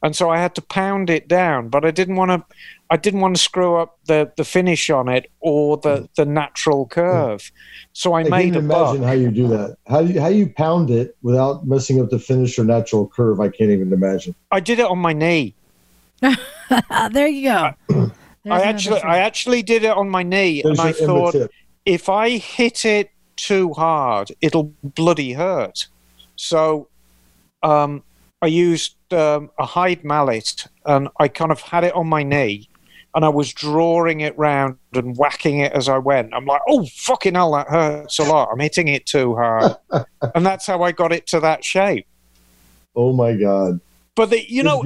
and 0.07 0.15
so 0.15 0.31
I 0.31 0.39
had 0.39 0.55
to 0.55 0.63
pound 0.63 1.11
it 1.11 1.27
down. 1.27 1.69
But 1.69 1.85
I 1.85 1.91
didn't 1.91 2.15
want 2.15 2.31
to, 2.31 2.57
I 2.91 2.97
didn't 2.97 3.19
want 3.19 3.35
to 3.37 3.43
screw 3.43 3.75
up 3.75 3.99
the 4.07 4.33
the 4.37 4.45
finish 4.45 4.89
on 4.89 5.09
it 5.09 5.29
or 5.41 5.79
the 5.79 6.09
the 6.15 6.25
natural 6.25 6.87
curve. 6.87 7.51
So 7.93 8.13
I, 8.13 8.21
I 8.21 8.23
made 8.29 8.53
can't 8.53 8.57
a 8.57 8.59
imagine 8.61 9.01
buck. 9.01 9.09
how 9.09 9.15
you 9.15 9.33
do 9.33 9.49
that. 9.49 9.77
How 9.89 10.03
do 10.03 10.13
you, 10.13 10.21
how 10.21 10.29
you 10.29 10.49
pound 10.49 10.91
it 10.91 11.17
without 11.23 11.67
messing 11.67 12.01
up 12.01 12.11
the 12.11 12.21
finish 12.21 12.57
or 12.57 12.65
natural 12.65 13.09
curve? 13.09 13.41
I 13.41 13.49
can't 13.49 13.71
even 13.71 13.93
imagine. 13.93 14.37
I 14.53 14.61
did 14.61 14.79
it 14.79 14.87
on 14.87 14.99
my 14.99 15.13
knee. 15.13 15.55
there 16.21 17.27
you 17.27 17.51
go. 17.51 17.73
There's 17.89 18.11
I 18.47 18.61
actually. 18.63 19.01
I 19.01 19.19
actually 19.19 19.63
did 19.65 19.83
it 19.83 19.91
on 19.91 20.09
my 20.09 20.23
knee, 20.23 20.63
There's 20.63 20.79
and 20.79 20.89
I 20.89 20.93
thought 20.93 21.35
if 21.85 22.09
I 22.09 22.39
hit 22.39 22.85
it 22.85 23.11
too 23.35 23.73
hard, 23.73 24.31
it'll 24.41 24.73
bloody 24.85 25.33
hurt. 25.33 25.89
So, 26.37 26.89
um, 27.65 28.05
I 28.41 28.47
used 28.47 28.96
um, 29.13 29.51
a 29.59 29.67
hide 29.67 30.05
mallet, 30.05 30.67
and 30.85 31.09
I 31.19 31.29
kind 31.29 31.53
of 31.53 31.61
had 31.61 31.85
it 31.85 31.95
on 31.95 32.07
my 32.07 32.23
knee, 32.23 32.69
and 33.15 33.25
I 33.25 33.29
was 33.29 33.53
drawing 33.53 34.21
it 34.21 34.37
round 34.39 34.77
and 34.95 35.17
whacking 35.17 35.61
it 35.61 35.73
as 35.73 35.89
I 35.89 35.99
went. 35.99 36.35
I'm 36.35 36.47
like, 36.47 36.63
oh 36.69 36.87
fucking 36.87 37.35
hell, 37.35 37.53
that 37.53 37.69
hurts 37.69 38.19
a 38.19 38.25
lot. 38.25 38.49
I'm 38.53 38.61
hitting 38.61 38.89
it 38.89 39.07
too 39.07 39.35
hard, 39.35 39.77
and 40.35 40.45
that's 40.45 40.67
how 40.67 40.83
I 40.83 40.93
got 40.93 41.13
it 41.13 41.27
to 41.29 41.41
that 41.41 41.65
shape. 41.65 42.07
Oh 42.95 43.13
my 43.13 43.35
god! 43.35 43.81
But 44.15 44.31
the, 44.31 44.51
you 44.51 44.63
It's 44.63 44.65
know, 44.65 44.83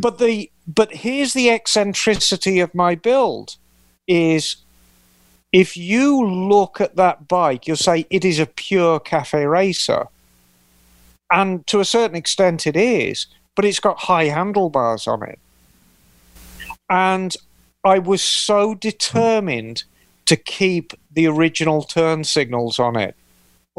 but 0.00 0.18
the 0.18 0.50
but 0.66 0.92
here's 0.92 1.32
the 1.32 1.50
eccentricity 1.50 2.60
of 2.60 2.74
my 2.74 2.94
build 2.94 3.56
is 4.06 4.56
if 5.52 5.76
you 5.76 6.24
look 6.26 6.80
at 6.80 6.96
that 6.96 7.26
bike 7.26 7.66
you'll 7.66 7.76
say 7.76 8.06
it 8.10 8.24
is 8.24 8.38
a 8.38 8.46
pure 8.46 9.00
cafe 9.00 9.46
racer 9.46 10.06
and 11.30 11.66
to 11.66 11.80
a 11.80 11.84
certain 11.84 12.16
extent 12.16 12.66
it 12.66 12.76
is 12.76 13.26
but 13.56 13.64
it's 13.64 13.80
got 13.80 13.98
high 14.00 14.24
handlebars 14.26 15.06
on 15.06 15.22
it 15.22 15.38
and 16.90 17.36
i 17.84 17.98
was 17.98 18.22
so 18.22 18.74
determined 18.74 19.84
to 20.26 20.36
keep 20.36 20.92
the 21.12 21.26
original 21.26 21.82
turn 21.82 22.24
signals 22.24 22.78
on 22.78 22.96
it 22.96 23.14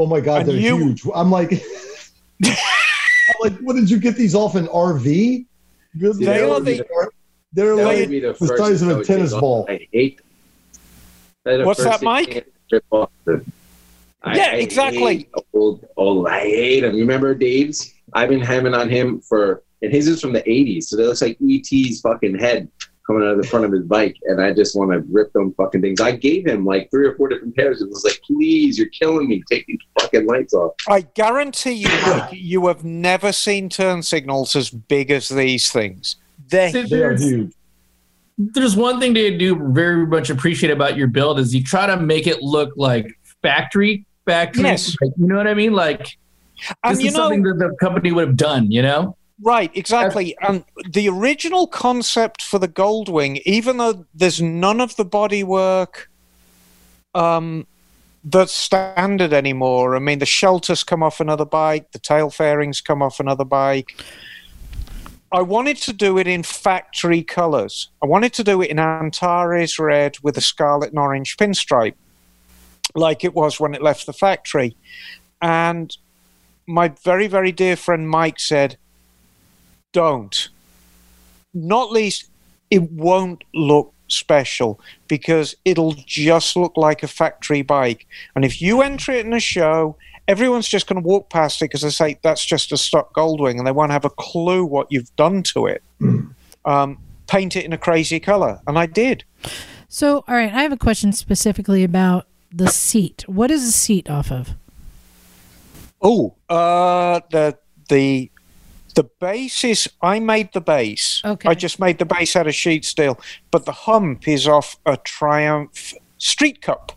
Oh 0.02 0.06
my 0.06 0.22
god, 0.22 0.42
And 0.44 0.50
they're 0.52 0.56
you- 0.56 0.78
huge. 0.78 1.04
I'm 1.14 1.30
like, 1.30 1.52
I'm 2.46 2.56
like, 3.42 3.58
what 3.60 3.76
did 3.76 3.90
you 3.90 4.00
get 4.00 4.16
these 4.16 4.34
off 4.34 4.56
an 4.56 4.68
RV? 4.68 5.46
Good 6.00 6.16
See, 6.16 6.24
they 6.24 6.42
are 6.42 6.62
the- 6.62 6.78
the- 6.78 7.10
They're 7.52 7.76
that 7.76 7.84
like 7.86 8.08
the 8.08 8.20
the 8.22 8.48
size 8.58 8.82
of 8.82 8.88
thing 8.88 8.88
I 8.88 8.94
a 8.94 8.96
would 9.00 9.06
tennis 9.06 9.34
ball. 9.34 9.66
I 9.68 9.86
hate. 9.92 10.22
That'd 11.44 11.60
the 11.60 11.66
What's 11.66 11.84
first 11.84 12.00
that, 12.00 12.06
Mike? 12.06 12.48
Yeah, 14.26 14.50
I 14.52 14.56
exactly. 14.56 15.18
hate 15.18 15.30
Old, 15.54 15.86
old, 15.96 16.28
I 16.28 16.42
hate 16.42 16.84
him. 16.84 16.96
Remember 16.96 17.34
Dave's? 17.34 17.94
I've 18.14 18.30
been 18.30 18.42
hamming 18.42 18.78
on 18.78 18.90
him 18.90 19.22
for, 19.22 19.64
and 19.82 19.92
his 19.94 20.08
is 20.08 20.20
from 20.22 20.34
the 20.34 20.42
'80s, 20.44 20.86
so 20.86 20.98
that 20.98 21.04
looks 21.06 21.22
like 21.22 21.38
ET's 21.42 22.02
fucking 22.02 22.38
head 22.38 22.70
coming 23.08 23.24
out 23.24 23.32
of 23.32 23.42
the 23.42 23.48
front 23.48 23.66
of 23.66 23.72
his 23.72 23.84
bike, 23.84 24.16
and 24.26 24.42
I 24.42 24.54
just 24.54 24.76
want 24.76 24.92
to 24.92 25.00
rip 25.12 25.32
them 25.34 25.54
fucking 25.54 25.82
things. 25.82 26.02
I 26.02 26.12
gave 26.12 26.46
him 26.46 26.66
like 26.66 26.90
three 26.92 27.08
or 27.08 27.16
four 27.16 27.30
different 27.30 27.56
pairs. 27.56 27.82
It 27.82 27.90
was 27.90 28.04
like, 28.04 28.20
please, 28.26 28.78
you're 28.78 28.90
killing 28.90 29.30
me. 29.30 29.42
Take 29.50 29.66
these 29.68 29.80
fucking 30.00 30.26
lights 30.28 30.54
off. 30.54 30.74
I 30.88 31.02
guarantee 31.02 31.72
you, 31.74 31.88
Mike, 32.06 32.30
you 32.34 32.68
have 32.68 32.84
never 32.84 33.32
seen 33.32 33.70
turn 33.70 34.04
signals 34.04 34.56
as 34.56 34.70
big 34.70 35.12
as 35.12 35.30
these 35.30 35.72
things. 35.72 36.18
They're 36.50 36.72
See, 36.72 36.84
They 36.84 37.02
are 37.04 37.16
huge. 37.16 37.54
there's 38.38 38.76
one 38.76 39.00
thing 39.00 39.14
to 39.14 39.38
do 39.38 39.72
very 39.72 40.06
much 40.06 40.30
appreciate 40.30 40.72
about 40.72 40.98
your 40.98 41.08
build 41.08 41.40
is 41.40 41.54
you 41.56 41.64
try 41.64 41.86
to 41.88 41.98
make 41.98 42.28
it 42.28 42.42
look 42.42 42.74
like 42.76 43.08
factory 43.42 44.06
factory. 44.26 44.64
Yes. 44.64 44.96
Like, 45.02 45.12
you 45.18 45.28
know 45.28 45.38
what 45.38 45.48
I 45.48 45.54
mean? 45.54 45.74
Like 45.74 46.18
and 46.84 46.96
this 46.96 47.02
you 47.02 47.08
is 47.10 47.14
know, 47.14 47.22
something 47.22 47.44
that 47.44 47.58
the 47.58 47.76
company 47.80 48.12
would 48.12 48.28
have 48.28 48.38
done. 48.38 48.72
You 48.72 48.82
know? 48.82 49.18
right, 49.42 49.72
exactly. 49.76 50.36
And 50.42 50.64
the 50.90 51.10
original 51.10 51.68
concept 51.68 52.42
for 52.42 52.60
the 52.60 52.68
Goldwing, 52.68 53.42
even 53.46 53.78
though 53.78 54.06
there's 54.14 54.42
none 54.42 54.82
of 54.82 54.96
the 54.96 55.06
bodywork 55.06 56.08
um, 57.16 57.66
that's 58.24 58.54
standard 58.54 59.34
anymore. 59.34 59.96
I 59.96 60.00
mean, 60.00 60.20
the 60.20 60.26
shelters 60.26 60.84
come 60.84 61.04
off 61.04 61.20
another 61.20 61.46
bike, 61.46 61.92
the 61.92 62.00
tail 62.00 62.30
fairings 62.30 62.82
come 62.82 63.02
off 63.02 63.20
another 63.20 63.46
bike. 63.46 64.02
I 65.32 65.42
wanted 65.42 65.78
to 65.78 65.94
do 65.94 66.18
it 66.18 66.28
in 66.28 66.42
factory 66.42 67.22
colors. 67.22 67.90
I 68.02 68.08
wanted 68.08 68.34
to 68.34 68.44
do 68.44 68.62
it 68.64 68.72
in 68.72 68.80
Antares 68.80 69.78
red 69.78 70.18
with 70.24 70.38
a 70.38 70.42
scarlet 70.42 70.90
and 70.90 70.98
orange 70.98 71.38
pinstripe, 71.38 71.94
like 72.96 73.24
it 73.24 73.34
was 73.34 73.60
when 73.60 73.74
it 73.74 73.82
left 73.82 74.06
the 74.06 74.14
factory. 74.14 74.76
And 75.42 75.96
my 76.68 76.90
very, 77.04 77.28
very 77.28 77.52
dear 77.52 77.76
friend 77.76 78.10
Mike 78.10 78.40
said, 78.40 78.78
Don't. 79.94 80.50
Not 81.54 81.92
least, 81.92 82.30
it 82.70 82.92
won't 82.92 83.44
look 83.54 83.94
special 84.08 84.80
because 85.08 85.56
it'll 85.66 85.94
just 85.94 86.56
look 86.56 86.78
like 86.78 87.04
a 87.04 87.08
factory 87.08 87.62
bike. 87.62 88.08
And 88.36 88.46
if 88.46 88.62
you 88.62 88.82
enter 88.82 89.12
it 89.12 89.26
in 89.26 89.34
a 89.34 89.40
show, 89.40 89.96
everyone's 90.28 90.68
just 90.68 90.88
going 90.88 91.02
to 91.02 91.08
walk 91.08 91.30
past 91.30 91.62
it 91.62 91.66
because 91.66 91.82
they 91.82 91.90
say 91.90 92.20
that's 92.22 92.46
just 92.46 92.72
a 92.72 92.78
stock 92.78 93.14
Goldwing 93.14 93.58
and 93.58 93.66
they 93.66 93.72
won't 93.72 93.92
have 93.92 94.06
a 94.06 94.12
clue 94.12 94.64
what 94.64 94.88
you've 94.92 95.16
done 95.16 95.44
to 95.44 95.66
it. 95.66 95.84
Um, 96.66 97.00
paint 97.28 97.56
it 97.56 97.66
in 97.66 97.74
a 97.74 97.78
crazy 97.78 98.20
color. 98.20 98.60
And 98.68 98.78
I 98.78 98.86
did. 98.86 99.24
So, 99.88 100.24
all 100.28 100.36
right, 100.36 100.54
I 100.54 100.62
have 100.62 100.72
a 100.72 100.78
question 100.78 101.14
specifically 101.14 101.84
about 101.84 102.28
the 102.52 102.68
seat. 102.68 103.24
What 103.28 103.52
is 103.52 103.66
the 103.66 103.72
seat 103.72 104.10
off 104.10 104.32
of? 104.32 104.50
Oh, 106.02 106.36
uh, 106.50 107.20
the 107.32 107.58
the 107.90 108.32
the 108.96 109.04
base 109.20 109.64
is 109.64 109.90
I 110.02 110.20
made 110.20 110.52
the 110.54 110.62
base. 110.62 111.22
Okay. 111.24 111.50
I 111.50 111.54
just 111.54 111.80
made 111.80 111.98
the 112.00 112.06
base 112.06 112.36
out 112.36 112.48
of 112.48 112.56
sheet 112.56 112.86
steel, 112.86 113.20
but 113.52 113.66
the 113.66 113.72
hump 113.72 114.28
is 114.28 114.48
off 114.48 114.78
a 114.86 114.98
Triumph 114.98 115.94
Street 116.18 116.62
Cup. 116.62 116.92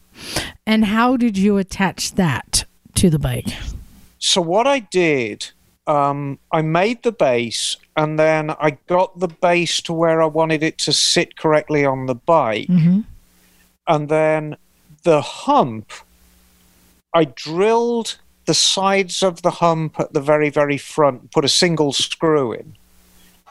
And 0.67 0.85
how 0.87 1.17
did 1.17 1.37
you 1.37 1.59
attach 1.59 2.15
that 2.15 2.65
to 2.95 3.11
the 3.11 3.19
bike? 3.19 3.49
So 4.19 4.41
what 4.41 4.67
I 4.67 4.81
did, 4.81 5.51
um, 5.87 6.39
I 6.53 6.63
made 6.63 7.03
the 7.03 7.13
base, 7.13 7.77
and 7.97 8.19
then 8.19 8.51
I 8.51 8.79
got 8.87 9.19
the 9.19 9.29
base 9.29 9.81
to 9.83 9.93
where 9.93 10.23
I 10.23 10.27
wanted 10.27 10.63
it 10.63 10.79
to 10.79 10.93
sit 10.93 11.37
correctly 11.37 11.85
on 11.85 12.07
the 12.07 12.15
bike, 12.15 12.69
Mm-hmm. 12.69 13.01
and 13.89 14.09
then 14.09 14.57
the 15.03 15.21
hump, 15.21 15.93
I 17.15 17.25
drilled 17.25 18.19
the 18.47 18.55
sides 18.55 19.23
of 19.23 19.43
the 19.43 19.51
hump 19.51 20.01
at 20.01 20.13
the 20.13 20.21
very, 20.21 20.51
very 20.51 20.79
front, 20.79 21.31
put 21.31 21.45
a 21.45 21.49
single 21.49 21.93
screw 21.93 22.53
in, 22.53 22.77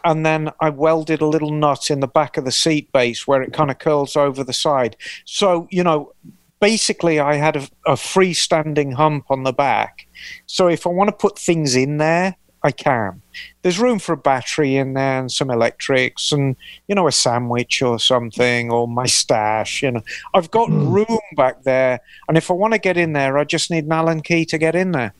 and 0.03 0.25
then 0.25 0.51
I 0.59 0.69
welded 0.69 1.21
a 1.21 1.27
little 1.27 1.51
nut 1.51 1.89
in 1.89 1.99
the 1.99 2.07
back 2.07 2.37
of 2.37 2.45
the 2.45 2.51
seat 2.51 2.91
base 2.91 3.27
where 3.27 3.41
it 3.41 3.53
kind 3.53 3.71
of 3.71 3.79
curls 3.79 4.15
over 4.15 4.43
the 4.43 4.53
side. 4.53 4.97
So, 5.25 5.67
you 5.71 5.83
know, 5.83 6.13
basically 6.59 7.19
I 7.19 7.35
had 7.35 7.55
a, 7.55 7.67
a 7.85 7.93
freestanding 7.93 8.93
hump 8.93 9.29
on 9.29 9.43
the 9.43 9.53
back. 9.53 10.07
So 10.45 10.67
if 10.67 10.85
I 10.87 10.89
want 10.89 11.09
to 11.09 11.15
put 11.15 11.37
things 11.37 11.75
in 11.75 11.97
there, 11.97 12.35
I 12.63 12.71
can. 12.71 13.21
There's 13.61 13.79
room 13.79 13.99
for 13.99 14.13
a 14.13 14.17
battery 14.17 14.75
in 14.75 14.93
there 14.93 15.19
and 15.19 15.31
some 15.31 15.49
electrics 15.49 16.31
and, 16.31 16.55
you 16.87 16.95
know, 16.95 17.07
a 17.07 17.11
sandwich 17.11 17.81
or 17.81 17.99
something 17.99 18.71
or 18.71 18.87
my 18.87 19.05
stash. 19.05 19.81
You 19.81 19.91
know, 19.91 20.01
I've 20.33 20.51
got 20.51 20.69
hmm. 20.69 20.91
room 20.93 21.19
back 21.35 21.63
there. 21.63 21.99
And 22.27 22.37
if 22.37 22.51
I 22.51 22.53
want 22.53 22.73
to 22.73 22.79
get 22.79 22.97
in 22.97 23.13
there, 23.13 23.37
I 23.37 23.43
just 23.43 23.71
need 23.71 23.85
an 23.85 23.91
Allen 23.91 24.21
key 24.21 24.45
to 24.45 24.57
get 24.57 24.75
in 24.75 24.91
there. 24.91 25.13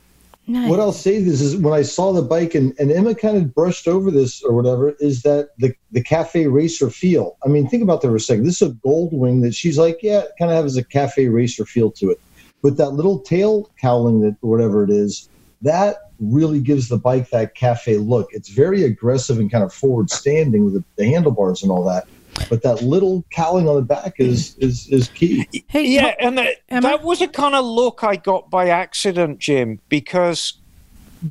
Nice. 0.47 0.69
What 0.69 0.80
I'll 0.80 0.91
say 0.91 1.22
this 1.22 1.39
is 1.39 1.55
when 1.55 1.73
I 1.73 1.84
saw 1.84 2.11
the 2.11 2.22
bike 2.22 2.55
and, 2.55 2.73
and 2.80 2.91
Emma 2.91 3.13
kind 3.13 3.38
of 3.38 3.53
brushed 3.53 3.88
over 3.88 4.09
this 4.09 4.41
or 4.43 4.53
whatever 4.53 4.95
is 4.99 5.22
that 5.22 5.49
the 5.59 5.73
the 5.91 6.03
cafe 6.03 6.47
racer 6.47 6.89
feel. 6.89 7.38
I 7.45 7.47
mean, 7.47 7.69
think 7.69 7.84
about 7.84 8.01
that 8.01 8.07
for 8.07 8.15
a 8.15 8.19
second. 8.19 8.45
This 8.45 8.61
is 8.61 8.69
a 8.69 8.73
gold 8.84 9.13
wing 9.13 9.41
that 9.41 9.53
she's 9.53 9.77
like, 9.77 9.99
yeah, 10.01 10.22
it 10.22 10.31
kind 10.39 10.51
of 10.51 10.63
has 10.63 10.77
a 10.77 10.84
cafe 10.84 11.27
racer 11.27 11.63
feel 11.63 11.91
to 11.91 12.09
it. 12.09 12.19
But 12.63 12.77
that 12.77 12.89
little 12.89 13.19
tail 13.19 13.69
cowling 13.80 14.22
that 14.22 14.35
whatever 14.41 14.84
it 14.84 14.89
is, 14.89 15.30
that 15.61 16.10
really 16.22 16.60
gives 16.60 16.88
the 16.88 16.98
bike 16.98 17.30
that 17.31 17.56
cafe 17.56 17.98
look. 17.98 18.30
It's 18.31 18.49
very 18.49 18.84
aggressive 18.84 19.39
and 19.39 19.52
kind 19.52 19.64
of 19.64 19.73
forward 19.73 20.10
standing 20.10 20.64
with 20.64 20.76
the, 20.76 20.84
the 20.95 21.06
handlebars 21.06 21.64
and 21.64 21.72
all 21.72 21.84
that. 21.85 22.07
But 22.49 22.61
that 22.64 22.81
little 22.81 23.26
cowling 23.31 23.68
on 23.68 23.76
the 23.76 23.81
back 23.81 24.14
is 24.19 24.56
is 24.60 24.88
is 24.88 25.10
key. 25.10 25.45
Hey, 25.68 25.85
Yeah, 25.85 26.15
and 26.19 26.38
that, 26.38 26.56
Emma? 26.69 26.81
that 26.81 27.03
was 27.03 27.22
a 27.22 27.27
kind 27.27 27.56
of 27.56 27.65
look 27.65 28.03
I 28.03 28.15
got 28.15 28.49
by 28.49 28.69
accident, 28.69 29.39
Jim, 29.39 29.80
because 29.89 30.53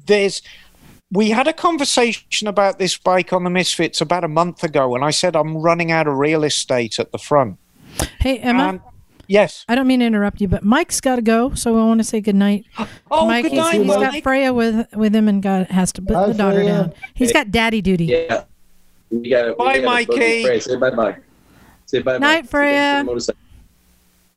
there's. 0.06 0.42
We 1.12 1.30
had 1.30 1.48
a 1.48 1.52
conversation 1.52 2.46
about 2.46 2.78
this 2.78 2.96
bike 2.96 3.32
on 3.32 3.42
the 3.42 3.50
Misfits 3.50 4.00
about 4.00 4.22
a 4.22 4.28
month 4.28 4.62
ago, 4.62 4.94
and 4.94 5.04
I 5.04 5.10
said 5.10 5.34
I'm 5.34 5.56
running 5.56 5.90
out 5.90 6.06
of 6.06 6.16
real 6.18 6.44
estate 6.44 7.00
at 7.00 7.10
the 7.10 7.18
front. 7.18 7.58
hey, 8.20 8.38
Emma. 8.38 8.68
And- 8.68 8.80
yes. 9.30 9.64
I 9.68 9.74
don't 9.74 9.86
mean 9.86 10.00
to 10.00 10.06
interrupt 10.06 10.40
you, 10.40 10.48
but 10.48 10.62
Mike's 10.62 11.00
got 11.00 11.16
to 11.16 11.22
go, 11.22 11.54
so 11.54 11.76
I 11.78 11.84
want 11.86 12.00
to 12.00 12.04
say 12.04 12.20
good 12.20 12.34
night. 12.36 12.64
Oh, 13.12 13.26
Mike, 13.26 13.42
good 13.44 13.52
he's- 13.52 13.64
night, 13.72 13.80
he's 13.82 13.96
got 13.96 14.22
Freya 14.22 14.52
with 14.52 14.86
with 14.94 15.14
him 15.14 15.26
and 15.28 15.42
got 15.42 15.70
has 15.70 15.92
to 15.94 16.02
put 16.02 16.12
Bye, 16.14 16.26
the 16.28 16.34
daughter 16.34 16.58
Freya. 16.58 16.68
down. 16.70 16.92
He's 17.14 17.32
got 17.32 17.50
daddy 17.50 17.80
duty. 17.82 18.04
Yeah. 18.06 18.44
We 19.10 19.28
gotta, 19.30 19.54
Bye, 19.54 19.80
we 19.80 19.84
Mikey. 19.84 20.60
Say 20.60 20.76
bye 20.76 20.90
bye. 20.90 21.16
Say 21.86 22.00
bye 22.02 22.12
bye. 22.12 22.18
Night, 22.18 22.48
Freya. 22.48 23.04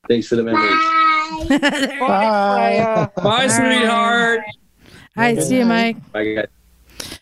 Thanks 0.08 0.28
for 0.28 0.36
the 0.38 0.44
memories. 0.44 1.60
Bye. 1.60 1.60
Freya. 2.00 3.12
Bye, 3.16 3.48
sweetheart. 3.48 4.40
All 5.16 5.24
right, 5.24 5.42
see 5.42 5.58
you, 5.60 5.66
Mike. 5.66 6.12
Bye, 6.12 6.34
guys. 6.34 6.48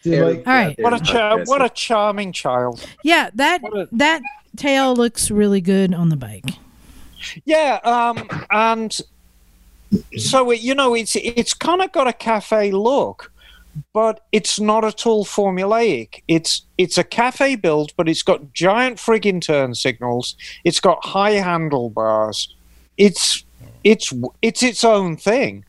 See. 0.01 0.19
All 0.19 0.33
right. 0.45 0.75
What 0.79 0.93
a 0.93 0.99
char- 0.99 1.43
what 1.45 1.61
a 1.61 1.69
charming 1.69 2.31
child. 2.31 2.85
Yeah, 3.03 3.29
that 3.35 3.61
a- 3.63 3.87
that 3.91 4.21
tail 4.55 4.95
looks 4.95 5.29
really 5.29 5.59
good 5.61 5.93
on 5.93 6.07
the 6.09 6.15
bike. 6.15 6.45
Yeah, 7.45 7.79
um, 7.83 8.27
and 8.51 8.97
so 10.17 10.51
it, 10.51 10.61
you 10.61 10.75
know, 10.75 10.93
it's 10.93 11.15
it's 11.15 11.53
kind 11.53 11.81
of 11.81 11.91
got 11.91 12.07
a 12.07 12.13
cafe 12.13 12.71
look, 12.71 13.31
but 13.93 14.25
it's 14.31 14.59
not 14.59 14.83
at 14.83 15.05
all 15.05 15.25
formulaic. 15.25 16.21
It's 16.27 16.65
it's 16.77 16.97
a 16.97 17.03
cafe 17.03 17.55
build, 17.55 17.93
but 17.97 18.07
it's 18.07 18.23
got 18.23 18.53
giant 18.53 18.97
friggin' 18.97 19.41
turn 19.41 19.75
signals. 19.75 20.35
It's 20.63 20.79
got 20.79 21.03
high 21.05 21.31
handlebars. 21.31 22.55
It's 22.97 23.43
it's 23.83 24.13
it's 24.41 24.63
its 24.63 24.83
own 24.83 25.17
thing. 25.17 25.65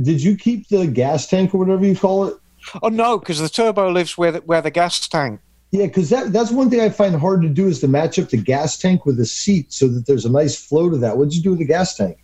Did 0.00 0.22
you 0.22 0.36
keep 0.36 0.68
the 0.68 0.86
gas 0.86 1.26
tank 1.26 1.54
or 1.54 1.58
whatever 1.58 1.84
you 1.84 1.96
call 1.96 2.26
it? 2.26 2.36
Oh 2.82 2.88
no, 2.88 3.18
because 3.18 3.40
the 3.40 3.48
turbo 3.48 3.90
lives 3.90 4.16
where 4.16 4.32
the, 4.32 4.38
where 4.40 4.62
the 4.62 4.70
gas 4.70 5.06
tank. 5.08 5.40
Yeah, 5.72 5.86
because 5.86 6.10
that, 6.10 6.32
that's 6.34 6.50
one 6.50 6.68
thing 6.68 6.80
I 6.80 6.90
find 6.90 7.14
hard 7.16 7.40
to 7.42 7.48
do 7.48 7.66
is 7.66 7.80
to 7.80 7.88
match 7.88 8.18
up 8.18 8.28
the 8.28 8.36
gas 8.36 8.76
tank 8.76 9.06
with 9.06 9.16
the 9.16 9.24
seat 9.24 9.72
so 9.72 9.88
that 9.88 10.06
there's 10.06 10.26
a 10.26 10.30
nice 10.30 10.54
flow 10.54 10.90
to 10.90 10.98
that. 10.98 11.16
What 11.16 11.30
did 11.30 11.36
you 11.36 11.42
do 11.42 11.50
with 11.50 11.60
the 11.60 11.64
gas 11.64 11.96
tank? 11.96 12.18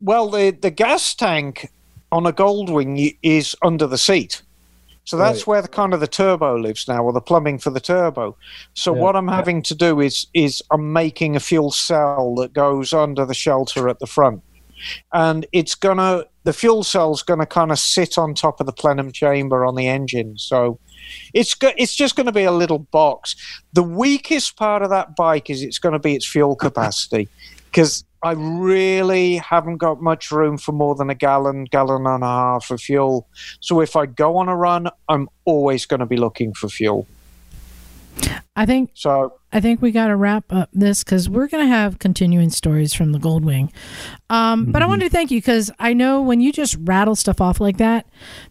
Well, 0.00 0.30
the 0.30 0.50
the 0.52 0.70
gas 0.70 1.12
tank 1.14 1.70
on 2.12 2.24
a 2.24 2.32
Goldwing 2.32 3.16
is 3.22 3.56
under 3.62 3.86
the 3.88 3.98
seat. 3.98 4.42
So 5.04 5.16
that's 5.16 5.40
Right. 5.40 5.46
where 5.48 5.62
the 5.62 5.68
kind 5.68 5.92
of 5.92 5.98
the 6.00 6.06
turbo 6.06 6.56
lives 6.56 6.86
now, 6.86 7.02
or 7.02 7.12
the 7.12 7.20
plumbing 7.20 7.58
for 7.58 7.70
the 7.70 7.80
turbo. 7.80 8.36
So 8.74 8.94
Yeah. 8.94 9.00
what 9.00 9.16
I'm 9.16 9.26
having 9.26 9.60
to 9.62 9.74
do 9.74 10.00
is 10.00 10.28
is 10.32 10.62
I'm 10.70 10.92
making 10.92 11.34
a 11.34 11.40
fuel 11.40 11.72
cell 11.72 12.36
that 12.36 12.52
goes 12.52 12.92
under 12.92 13.26
the 13.26 13.34
shelter 13.34 13.88
at 13.88 13.98
the 13.98 14.06
front, 14.06 14.40
and 15.12 15.46
it's 15.50 15.74
gonna 15.74 16.26
the 16.44 16.52
fuel 16.52 16.84
cell's 16.84 17.22
gonna 17.24 17.44
kind 17.46 17.72
of 17.72 17.78
sit 17.80 18.16
on 18.16 18.34
top 18.34 18.60
of 18.60 18.66
the 18.66 18.72
plenum 18.72 19.10
chamber 19.10 19.64
on 19.64 19.74
the 19.74 19.88
engine. 19.88 20.38
So 20.38 20.78
it's 21.34 21.54
go- 21.54 21.72
it's 21.76 21.94
just 21.94 22.16
going 22.16 22.26
to 22.26 22.32
be 22.32 22.44
a 22.44 22.52
little 22.52 22.78
box. 22.78 23.36
The 23.72 23.82
weakest 23.82 24.56
part 24.56 24.82
of 24.82 24.90
that 24.90 25.16
bike 25.16 25.50
is 25.50 25.62
it's 25.62 25.78
going 25.78 25.94
to 25.94 25.98
be 25.98 26.14
its 26.14 26.26
fuel 26.26 26.56
capacity 26.66 27.28
because 27.66 28.04
I 28.22 28.32
really 28.32 29.36
haven't 29.36 29.76
got 29.76 30.02
much 30.02 30.32
room 30.32 30.58
for 30.58 30.72
more 30.72 30.94
than 30.94 31.08
a 31.08 31.14
gallon, 31.14 31.64
gallon 31.64 32.06
and 32.06 32.24
a 32.24 32.26
half 32.26 32.70
of 32.70 32.80
fuel. 32.80 33.28
So 33.60 33.80
if 33.80 33.94
I 33.94 34.06
go 34.06 34.36
on 34.38 34.48
a 34.48 34.56
run, 34.56 34.88
I'm 35.08 35.28
always 35.44 35.86
going 35.86 36.00
to 36.00 36.06
be 36.06 36.16
looking 36.16 36.52
for 36.52 36.68
fuel. 36.68 37.06
I 38.56 38.66
think 38.66 38.90
So 38.94 39.34
I 39.52 39.60
think 39.60 39.80
we 39.80 39.92
got 39.92 40.08
to 40.08 40.16
wrap 40.16 40.52
up 40.52 40.68
this 40.72 41.04
because 41.04 41.28
we're 41.28 41.46
going 41.46 41.64
to 41.64 41.68
have 41.68 41.98
continuing 42.00 42.50
stories 42.50 42.92
from 42.92 43.12
the 43.12 43.18
Goldwing. 43.18 43.70
Um, 44.28 44.72
But 44.72 44.82
I 44.82 44.86
wanted 44.86 45.04
to 45.04 45.10
thank 45.10 45.30
you 45.30 45.38
because 45.38 45.70
I 45.78 45.92
know 45.94 46.20
when 46.20 46.40
you 46.40 46.52
just 46.52 46.76
rattle 46.80 47.14
stuff 47.14 47.40
off 47.40 47.60
like 47.60 47.76
that, 47.78 48.06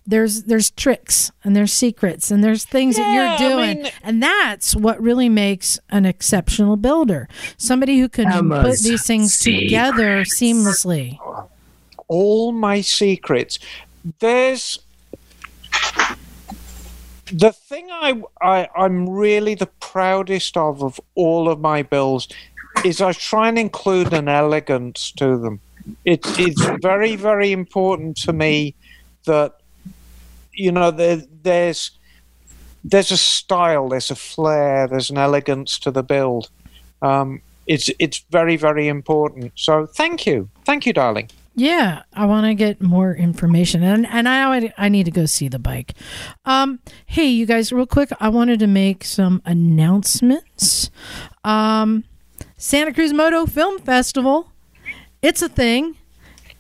there's 0.06 0.44
there's 0.44 0.72
tricks 0.72 1.31
and 1.44 1.56
there's 1.56 1.73
secrets 1.73 2.31
and 2.31 2.41
there's 2.44 2.64
things 2.64 2.95
that 2.95 3.14
you're 3.14 3.27
I 3.27 3.38
doing, 3.38 3.84
mean- 3.84 3.91
and 4.02 4.23
that's 4.23 4.76
what 4.76 5.02
really 5.02 5.30
makes 5.30 5.77
an 5.89 6.06
exceptional 6.06 6.77
builder. 6.77 7.27
Somebody 7.57 7.99
who 7.99 8.07
can 8.10 8.49
put 8.49 8.80
these 8.80 9.06
things 9.06 9.38
together 9.38 10.22
seamlessly. 10.23 11.18
all 12.07 12.53
my 12.53 12.80
secrets. 12.81 13.60
There's 14.19 14.80
the 17.31 17.51
thing 17.51 17.87
I, 17.91 18.21
I 18.41 18.69
I'm 18.75 19.09
really 19.09 19.55
the 19.55 19.67
proudest 19.79 20.57
of 20.57 20.83
of 20.83 20.99
all 21.15 21.49
of 21.49 21.59
my 21.59 21.83
bills 21.83 22.27
is 22.85 23.01
I 23.01 23.13
try 23.13 23.49
and 23.49 23.57
include 23.57 24.13
an 24.13 24.27
elegance 24.27 25.11
to 25.17 25.37
them. 25.37 25.59
It's 26.05 26.39
it's 26.39 26.65
very 26.81 27.15
very 27.15 27.51
important 27.51 28.17
to 28.17 28.33
me 28.33 28.75
that 29.25 29.59
you 30.53 30.71
know 30.71 30.91
there, 30.91 31.23
there's 31.43 31.91
there's 32.83 33.11
a 33.11 33.17
style, 33.17 33.89
there's 33.89 34.11
a 34.11 34.15
flair, 34.15 34.87
there's 34.87 35.09
an 35.09 35.17
elegance 35.17 35.77
to 35.79 35.91
the 35.91 36.03
build. 36.03 36.49
Um, 37.01 37.41
it's 37.67 37.89
it's 37.99 38.23
very 38.31 38.57
very 38.57 38.87
important. 38.87 39.51
So 39.55 39.85
thank 39.85 40.25
you, 40.25 40.49
thank 40.65 40.85
you, 40.85 40.93
darling. 40.93 41.29
Yeah, 41.59 42.03
I 42.13 42.27
want 42.27 42.45
to 42.45 42.53
get 42.53 42.84
more 42.84 43.15
information, 43.15 43.81
and 43.81 44.05
and 44.05 44.29
I 44.29 44.71
I 44.77 44.89
need 44.89 45.05
to 45.05 45.11
go 45.11 45.25
see 45.25 45.47
the 45.47 45.57
bike. 45.57 45.93
Um, 46.45 46.79
hey, 47.07 47.25
you 47.25 47.47
guys, 47.47 47.73
real 47.73 47.88
quick, 47.88 48.09
I 48.19 48.29
wanted 48.29 48.59
to 48.59 48.67
make 48.67 49.03
some 49.03 49.41
announcements. 49.43 50.91
Um, 51.43 52.03
Santa 52.57 52.93
Cruz 52.93 53.11
Moto 53.11 53.47
Film 53.47 53.79
Festival, 53.79 54.51
it's 55.23 55.41
a 55.41 55.49
thing. 55.49 55.95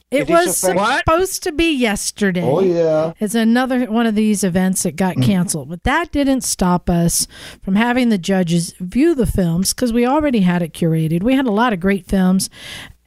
It, 0.09 0.21
It 0.21 0.29
was 0.29 0.57
supposed 0.57 1.43
to 1.43 1.51
be 1.51 1.73
yesterday. 1.73 2.41
Oh 2.41 2.61
yeah. 2.61 3.11
It's 3.19 3.35
another 3.35 3.91
one 3.91 4.07
of 4.07 4.15
these 4.15 4.41
events 4.43 4.83
that 4.83 4.95
got 4.95 5.17
canceled, 5.17 5.67
but 5.67 5.83
that 5.83 6.13
didn't 6.13 6.41
stop 6.41 6.89
us 6.89 7.27
from 7.61 7.75
having 7.75 8.07
the 8.07 8.17
judges 8.17 8.73
view 8.79 9.13
the 9.13 9.25
films 9.25 9.73
because 9.73 9.91
we 9.91 10.07
already 10.07 10.39
had 10.39 10.61
it 10.61 10.73
curated. 10.73 11.23
We 11.23 11.35
had 11.35 11.45
a 11.45 11.51
lot 11.51 11.73
of 11.73 11.81
great 11.81 12.05
films, 12.05 12.49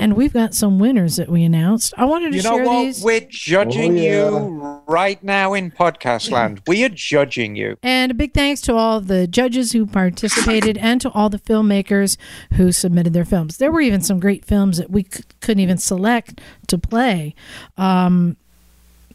and 0.01 0.17
we've 0.17 0.33
got 0.33 0.55
some 0.55 0.79
winners 0.79 1.17
that 1.17 1.29
we 1.29 1.45
announced. 1.45 1.95
I 1.97 2.05
wanted 2.07 2.33
to 2.33 2.41
show 2.41 2.55
You 2.55 2.59
know 2.59 2.65
share 2.65 2.75
what? 2.75 2.85
these. 2.87 3.05
We're 3.05 3.27
judging 3.29 3.93
Oh, 3.99 4.03
yeah. 4.03 4.31
you 4.31 4.83
right 4.89 5.23
now 5.23 5.55
in 5.55 5.71
podcast 5.71 6.31
land. 6.31 6.63
We 6.67 6.83
are 6.85 6.89
judging 6.89 7.55
you. 7.55 7.77
And 7.83 8.11
a 8.11 8.15
big 8.15 8.35
thanks 8.35 8.61
to 8.63 8.75
all 8.75 9.01
the 9.01 9.27
judges 9.27 9.73
who 9.73 9.87
participated 9.87 10.77
and 10.79 11.01
to 11.03 11.11
all 11.11 11.29
the 11.29 11.39
filmmakers 11.39 12.17
who 12.55 12.73
submitted 12.73 13.13
their 13.13 13.25
films. 13.25 13.59
There 13.59 13.71
were 13.71 13.81
even 13.83 14.01
some 14.01 14.19
great 14.19 14.45
films 14.45 14.79
that 14.79 14.91
we 14.91 15.05
c- 15.05 15.23
couldn't 15.41 15.61
even 15.61 15.79
select 15.79 16.41
to 16.69 16.79
play. 16.79 17.35
Um, 17.77 18.37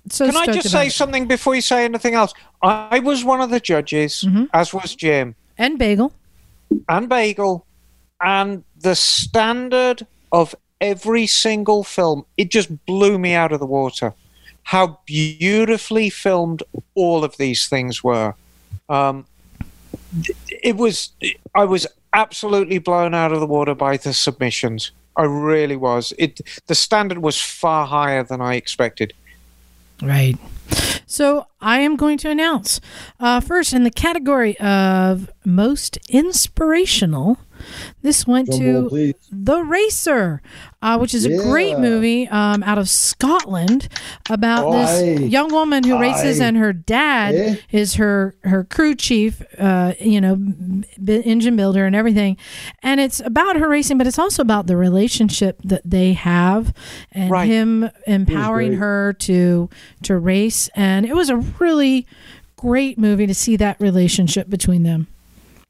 so 0.10 0.28
Can 0.28 0.38
I 0.38 0.46
just 0.46 0.70
say 0.70 0.88
it. 0.88 0.92
something 0.94 1.28
before 1.28 1.56
you 1.56 1.62
say 1.62 1.84
anything 1.84 2.14
else? 2.14 2.34
I 2.62 3.00
was 3.00 3.24
one 3.26 3.42
of 3.42 3.50
the 3.50 3.60
judges, 3.60 4.24
Mm-hmm. 4.26 4.46
as 4.54 4.74
was 4.74 4.96
Jim 4.96 5.34
And 5.58 5.80
Bagel. 5.80 6.14
and 6.88 7.10
Bagel, 7.10 7.66
and 8.22 8.64
the 8.80 8.96
standard 8.96 10.06
of 10.32 10.54
every 10.82 11.28
single 11.28 11.84
film, 11.84 12.26
it 12.38 12.52
just 12.52 12.86
blew 12.86 13.18
me 13.18 13.34
out 13.34 13.52
of 13.52 13.60
the 13.60 13.66
water. 13.66 14.14
How 14.64 15.00
beautifully 15.06 16.10
filmed 16.10 16.64
all 16.96 17.24
of 17.24 17.38
these 17.38 17.68
things 17.68 18.04
were. 18.04 18.34
Um, 18.90 19.26
it 20.48 20.76
was, 20.76 21.12
I 21.54 21.66
was 21.66 21.86
absolutely 22.14 22.80
blown 22.80 23.14
out 23.14 23.32
of 23.32 23.40
the 23.40 23.48
water 23.48 23.76
by 23.76 23.98
the 23.98 24.14
submissions. 24.14 24.92
I 25.18 25.24
really 25.24 25.76
was. 25.76 26.14
It 26.18 26.42
the 26.68 26.76
standard 26.76 27.20
was 27.20 27.42
far 27.42 27.88
higher 27.88 28.24
than 28.24 28.42
I 28.42 28.56
expected. 28.56 29.14
Right. 30.02 30.38
So 31.06 31.48
I 31.62 31.80
am 31.80 31.96
going 31.96 32.18
to 32.20 32.30
announce 32.30 32.82
uh, 33.20 33.40
first 33.40 33.72
in 33.74 33.84
the 33.84 33.92
category 33.92 34.58
of 34.60 35.30
most 35.46 35.98
inspirational. 36.10 37.38
This 38.02 38.26
went 38.28 38.48
Drum 38.50 38.60
to 38.60 38.90
please. 38.90 39.14
The 39.32 39.62
Racer, 39.64 40.42
uh, 40.82 40.98
which 40.98 41.14
is 41.14 41.26
a 41.26 41.36
great 41.38 41.80
movie 41.80 42.28
um, 42.30 42.62
out 42.64 42.78
of 42.78 42.90
Scotland 42.90 43.88
about 44.30 44.72
this 44.72 45.02
Aye. 45.22 45.24
young 45.26 45.52
woman 45.52 45.84
who 45.84 46.00
races, 46.00 46.40
and 46.40 46.58
her 46.58 46.74
dad 46.74 47.36
Eh? 47.36 47.56
is 47.72 47.96
her 47.96 48.36
her 48.44 48.64
crew 48.64 48.96
chief, 48.96 49.42
uh, 49.58 49.94
you 50.00 50.22
know, 50.22 50.36
b- 50.36 51.22
engine 51.26 51.56
builder 51.56 51.86
and 51.86 51.96
everything. 51.96 52.38
And 52.84 53.00
it's 53.00 53.20
about 53.22 53.56
her 53.58 53.68
racing, 53.70 53.98
but 53.98 54.08
it's 54.08 54.20
also 54.20 54.42
about 54.42 54.68
the 54.68 54.78
relationship 54.78 55.60
that 55.64 55.82
they 55.86 56.14
have 56.14 56.74
and 57.12 57.32
Right. 57.32 57.48
him 57.48 57.90
empowering 58.06 58.74
her 58.74 59.14
to 59.20 59.70
to 60.04 60.18
race. 60.18 60.70
And 60.76 61.06
it 61.06 61.16
was 61.16 61.30
a 61.30 61.38
really 61.38 62.06
great 62.58 62.98
movie 62.98 63.28
to 63.28 63.34
see 63.34 63.56
that 63.58 63.80
relationship 63.80 64.50
between 64.50 64.84
them. 64.84 65.08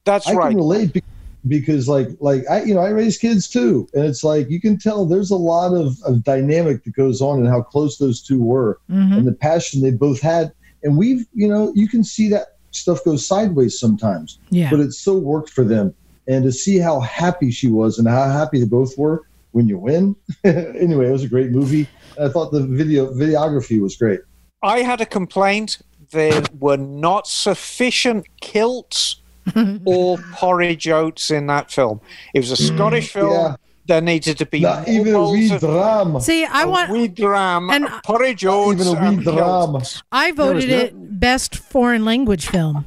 That's 0.05 0.27
I 0.27 0.33
right. 0.33 0.49
can 0.49 0.57
relate 0.57 0.93
be- 0.93 1.03
because 1.47 1.87
like 1.87 2.09
like 2.19 2.43
I 2.49 2.63
you 2.63 2.73
know 2.73 2.81
I 2.81 2.89
raise 2.89 3.17
kids 3.17 3.47
too, 3.47 3.87
and 3.93 4.05
it's 4.05 4.23
like 4.23 4.49
you 4.49 4.59
can 4.59 4.77
tell 4.77 5.05
there's 5.05 5.31
a 5.31 5.35
lot 5.35 5.73
of, 5.73 5.95
of 6.05 6.23
dynamic 6.23 6.83
that 6.83 6.95
goes 6.95 7.21
on 7.21 7.39
and 7.39 7.47
how 7.47 7.61
close 7.61 7.97
those 7.97 8.21
two 8.21 8.41
were 8.41 8.79
Mhm. 8.89 9.17
and 9.17 9.27
the 9.27 9.33
passion 9.33 9.81
they 9.81 9.91
both 9.91 10.21
had. 10.21 10.51
And 10.83 10.97
we've 10.97 11.25
you 11.33 11.47
know 11.47 11.71
you 11.75 11.87
can 11.87 12.03
see 12.03 12.29
that 12.29 12.47
stuff 12.71 13.03
goes 13.05 13.25
sideways 13.25 13.79
sometimes, 13.79 14.39
Yeah. 14.49 14.69
but 14.69 14.79
it 14.79 14.91
so 14.93 15.17
worked 15.17 15.49
for 15.49 15.63
them. 15.63 15.93
And 16.27 16.43
to 16.43 16.51
see 16.51 16.77
how 16.79 16.99
happy 17.01 17.51
she 17.51 17.67
was 17.67 17.99
and 17.99 18.07
how 18.07 18.29
happy 18.29 18.59
they 18.59 18.65
both 18.65 18.97
were 18.97 19.21
when 19.51 19.67
you 19.67 19.77
win. 19.77 20.15
anyway, 20.43 21.07
it 21.07 21.11
was 21.11 21.23
a 21.23 21.29
great 21.29 21.51
movie. 21.51 21.87
I 22.19 22.27
thought 22.29 22.51
the 22.51 22.65
video 22.65 23.13
videography 23.13 23.79
was 23.79 23.95
great. 23.95 24.21
I 24.63 24.79
had 24.79 24.99
a 25.01 25.05
complaint. 25.05 25.79
There 26.11 26.43
were 26.59 26.77
not 26.77 27.27
sufficient 27.27 28.25
kilts 28.41 29.21
or 29.85 30.17
porridge 30.33 30.87
oats 30.87 31.29
in 31.31 31.47
that 31.47 31.71
film. 31.71 32.01
It 32.33 32.39
was 32.39 32.51
a 32.51 32.55
Scottish 32.57 33.11
film. 33.13 33.31
Yeah. 33.31 33.55
There 33.87 34.01
needed 34.01 34.39
to 34.39 34.47
be 34.47 34.61
Not 34.61 34.87
more 34.87 34.95
even 34.95 35.13
a 35.13 35.17
bowls 35.17 35.31
wee 35.33 35.53
of- 35.53 35.59
drama. 35.59 36.19
See, 36.21 36.43
I 36.43 36.63
a 36.63 36.67
want 36.67 36.89
wee 36.91 37.07
dram, 37.07 37.69
and- 37.69 37.87
porridge 38.03 38.43
oats, 38.45 38.81
even 38.81 38.87
a 38.97 38.99
wee 38.99 39.07
and 39.07 39.21
drama. 39.23 39.83
I 40.11 40.31
voted 40.31 40.69
no- 40.69 40.75
it 40.75 41.19
best 41.19 41.55
foreign 41.55 42.03
language 42.03 42.47
film. 42.47 42.85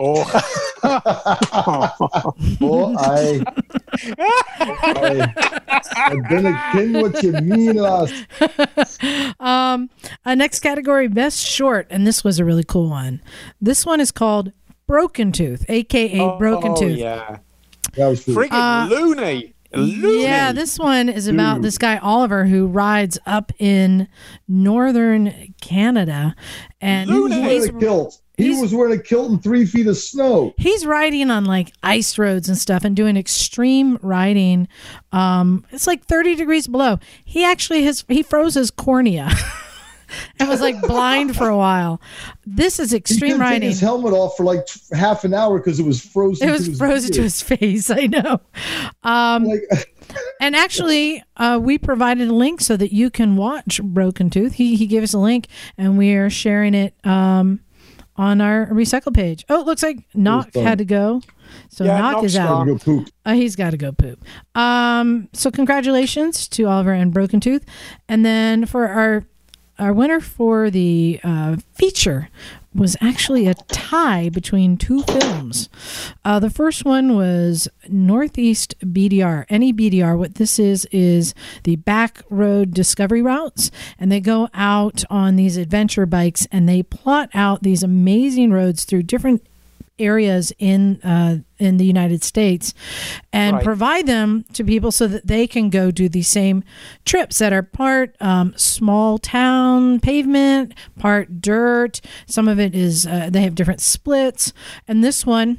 Oh, 0.00 0.24
Oh, 2.60 2.96
I, 2.98 3.42
I, 4.18 5.32
I 5.96 6.14
didn't 6.28 6.56
ken 6.72 6.92
what 6.94 7.22
you 7.22 7.32
mean, 7.32 7.76
last. 7.76 8.14
Um, 9.40 9.90
uh, 10.24 10.34
next 10.34 10.60
category, 10.60 11.08
best 11.08 11.38
short, 11.44 11.86
and 11.90 12.06
this 12.06 12.22
was 12.24 12.38
a 12.38 12.44
really 12.44 12.64
cool 12.64 12.88
one. 12.88 13.20
This 13.60 13.84
one 13.84 14.00
is 14.00 14.10
called 14.12 14.52
Broken 14.86 15.32
Tooth, 15.32 15.64
aka 15.68 16.36
Broken 16.38 16.72
oh, 16.72 16.76
Tooth. 16.80 16.98
yeah. 16.98 17.38
That 17.94 18.08
was 18.08 18.22
pretty. 18.24 18.50
Friggin' 18.50 18.52
Uh, 18.52 18.88
loony. 18.94 19.54
Loony. 19.74 20.22
Yeah, 20.22 20.52
this 20.52 20.78
one 20.78 21.08
is 21.08 21.26
about 21.26 21.62
this 21.62 21.78
guy 21.78 21.96
Oliver 21.96 22.44
who 22.44 22.66
rides 22.66 23.18
up 23.24 23.52
in 23.58 24.06
northern 24.46 25.54
Canada, 25.62 26.34
and 26.80 27.08
He 27.08 27.18
was 27.18 27.30
wearing 27.32 27.76
a 27.76 27.80
kilt. 27.80 28.20
He 28.36 28.60
was 28.60 28.74
wearing 28.74 28.98
a 28.98 29.02
kilt 29.02 29.30
in 29.30 29.38
three 29.38 29.64
feet 29.64 29.86
of 29.86 29.96
snow. 29.96 30.52
he's 30.58 30.84
riding 30.84 31.30
on 31.30 31.44
like 31.46 31.72
ice 31.82 32.18
roads 32.18 32.48
and 32.48 32.58
stuff 32.58 32.84
and 32.84 32.94
doing 32.96 33.16
extreme 33.16 33.98
riding. 34.02 34.68
Um, 35.12 35.64
it's 35.70 35.86
like 35.86 36.04
30 36.04 36.34
degrees 36.34 36.66
below. 36.66 36.98
He 37.24 37.44
actually 37.44 37.84
has 37.84 38.04
he 38.08 38.22
froze 38.22 38.54
his 38.54 38.70
cornea 38.70 39.30
and 40.38 40.48
was 40.48 40.60
like 40.60 40.80
blind 40.82 41.36
for 41.36 41.48
a 41.48 41.56
while. 41.56 42.00
This 42.46 42.78
is 42.78 42.92
extreme 42.92 43.32
couldn't 43.32 43.38
take 43.40 43.50
riding. 43.50 43.68
his 43.68 43.80
helmet 43.80 44.12
off 44.12 44.36
for 44.36 44.44
like 44.44 44.66
half 44.92 45.24
an 45.24 45.34
hour 45.34 45.58
because 45.58 45.78
it 45.80 45.86
was 45.86 46.00
frozen. 46.04 46.46
It 46.46 46.50
to 46.50 46.52
was 46.58 46.66
his 46.66 46.78
frozen 46.78 47.12
to 47.12 47.22
his 47.22 47.40
face. 47.42 47.90
I 47.90 48.06
know. 48.06 48.40
Um, 49.02 49.44
Like, 49.44 49.62
and 50.40 50.54
actually, 50.56 51.22
uh, 51.36 51.58
we 51.62 51.78
provided 51.78 52.28
a 52.28 52.34
link 52.34 52.60
so 52.60 52.76
that 52.76 52.92
you 52.92 53.10
can 53.10 53.36
watch 53.36 53.82
Broken 53.82 54.30
Tooth. 54.30 54.54
He 54.54 54.76
he 54.76 54.86
gave 54.86 55.02
us 55.02 55.14
a 55.14 55.18
link, 55.18 55.46
and 55.78 55.96
we 55.98 56.12
are 56.14 56.28
sharing 56.30 56.74
it 56.74 56.94
um, 57.04 57.60
on 58.16 58.40
our 58.40 58.66
recycle 58.66 59.14
page. 59.14 59.44
Oh, 59.48 59.60
it 59.60 59.66
looks 59.66 59.82
like 59.82 59.98
Nak 60.14 60.54
had 60.54 60.78
to 60.78 60.84
go, 60.84 61.22
so 61.70 61.84
Yeah, 61.84 61.98
Nak 61.98 62.24
is 62.24 62.36
out. 62.36 62.66
go 62.66 62.76
poop. 62.78 63.08
Uh, 63.24 63.32
he's 63.34 63.56
got 63.56 63.70
to 63.70 63.76
go 63.78 63.92
poop. 63.92 64.22
Um, 64.54 65.28
so 65.32 65.50
congratulations 65.50 66.46
to 66.48 66.66
Oliver 66.66 66.92
and 66.92 67.12
Broken 67.14 67.40
Tooth, 67.40 67.64
and 68.08 68.24
then 68.26 68.66
for 68.66 68.86
our 68.88 69.24
our 69.82 69.92
winner 69.92 70.20
for 70.20 70.70
the 70.70 71.18
uh, 71.24 71.56
feature 71.74 72.28
was 72.72 72.96
actually 73.00 73.48
a 73.48 73.54
tie 73.54 74.28
between 74.28 74.76
two 74.76 75.02
films. 75.02 75.68
Uh, 76.24 76.38
the 76.38 76.48
first 76.48 76.84
one 76.84 77.16
was 77.16 77.68
Northeast 77.88 78.76
BDR. 78.80 79.44
NEBDR, 79.48 80.16
what 80.16 80.36
this 80.36 80.60
is 80.60 80.86
is 80.92 81.34
the 81.64 81.76
back 81.76 82.22
road 82.30 82.72
discovery 82.72 83.22
routes, 83.22 83.72
and 83.98 84.10
they 84.10 84.20
go 84.20 84.48
out 84.54 85.02
on 85.10 85.34
these 85.34 85.56
adventure 85.56 86.06
bikes 86.06 86.46
and 86.52 86.68
they 86.68 86.84
plot 86.84 87.28
out 87.34 87.64
these 87.64 87.82
amazing 87.82 88.52
roads 88.52 88.84
through 88.84 89.02
different 89.02 89.44
areas 90.02 90.52
in 90.58 91.00
uh, 91.02 91.38
in 91.58 91.76
the 91.76 91.84
United 91.84 92.24
States 92.24 92.74
and 93.32 93.56
Right. 93.56 93.64
provide 93.64 94.06
them 94.06 94.44
to 94.52 94.64
people 94.64 94.90
so 94.90 95.06
that 95.06 95.26
they 95.26 95.46
can 95.46 95.70
go 95.70 95.90
do 95.90 96.08
these 96.08 96.28
same 96.28 96.64
trips 97.04 97.38
that 97.38 97.52
are 97.52 97.62
part 97.62 98.16
um, 98.20 98.52
small 98.56 99.18
town 99.18 100.00
pavement, 100.00 100.74
part 100.98 101.40
dirt. 101.40 102.00
Some 102.26 102.48
of 102.48 102.58
it 102.58 102.74
is 102.74 103.06
uh, 103.06 103.30
they 103.30 103.42
have 103.42 103.54
different 103.54 103.80
splits, 103.80 104.52
and 104.88 105.04
this 105.04 105.24
one 105.24 105.58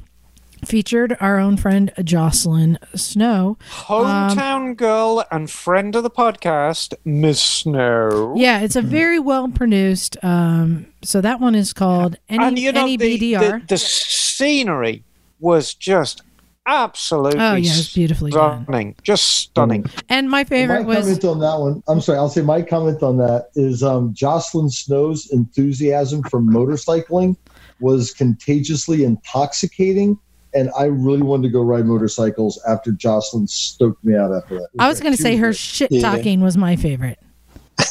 featured 0.68 1.15
our 1.19 1.40
own 1.40 1.57
friend 1.57 1.91
Jocelyn 2.03 2.80
Snow. 2.95 3.57
Hometown 3.69 4.76
girl 4.76 5.23
and 5.31 5.49
friend 5.49 5.95
of 5.95 6.03
the 6.03 6.10
podcast, 6.10 6.94
Miss 7.06 7.41
Snow. 7.41 8.34
Yeah, 8.35 8.61
it's 8.61 8.76
a 8.76 8.81
very 8.81 9.19
well 9.19 9.48
produced. 9.49 10.18
Um, 10.23 10.88
so 11.03 11.22
that 11.22 11.40
one 11.40 11.56
is 11.56 11.73
called 11.73 12.18
Any, 12.30 12.44
and 12.45 12.60
you 12.60 12.72
know 12.72 12.81
Any 12.84 12.98
the, 12.98 13.19
BDR. 13.19 13.61
the 13.61 13.65
the 13.68 13.77
scenery 13.77 15.03
was 15.40 15.73
just 15.73 16.22
absolutely 16.65 17.40
Oh, 17.41 17.56
yeah, 17.56 17.72
it's 17.72 17.94
beautifully 17.94 18.31
done. 18.31 18.64
stunning, 18.64 18.95
just 19.03 19.23
stunning. 19.27 19.85
and 20.10 20.30
my 20.30 20.44
favorite 20.45 20.84
my 20.84 20.95
was 20.95 21.06
comment 21.06 21.26
on 21.26 21.40
that 21.40 21.60
one. 21.60 21.84
I'm 21.88 21.99
sorry. 22.02 22.18
I'll 22.18 22.30
say 22.30 22.41
my 22.41 22.61
comment 22.61 23.03
on 23.03 23.18
that 23.18 23.49
is 23.56 23.84
um, 23.84 24.14
Jocelyn 24.14 24.69
Snow's 24.69 25.30
enthusiasm 25.31 26.23
for 26.23 26.40
motorcycling 26.40 27.35
was 27.80 28.11
contagiously 28.14 29.03
intoxicating, 29.03 30.18
and 30.53 30.69
I 30.77 30.85
really 30.85 31.21
wanted 31.21 31.43
to 31.43 31.49
go 31.49 31.61
ride 31.61 31.85
motorcycles 31.85 32.61
after 32.67 32.91
Jocelyn 32.91 33.47
stoked 33.47 34.03
me 34.03 34.15
out 34.15 34.34
after 34.34 34.55
that. 34.55 34.69
I 34.80 34.88
was 34.88 34.99
going 34.99 35.15
to 35.15 35.21
say 35.21 35.35
her 35.38 35.47
great. 35.47 35.55
shit 35.55 35.91
Yeah. 35.91 36.01
talking 36.01 36.41
was 36.41 36.57
my 36.57 36.75
favorite. 36.75 37.19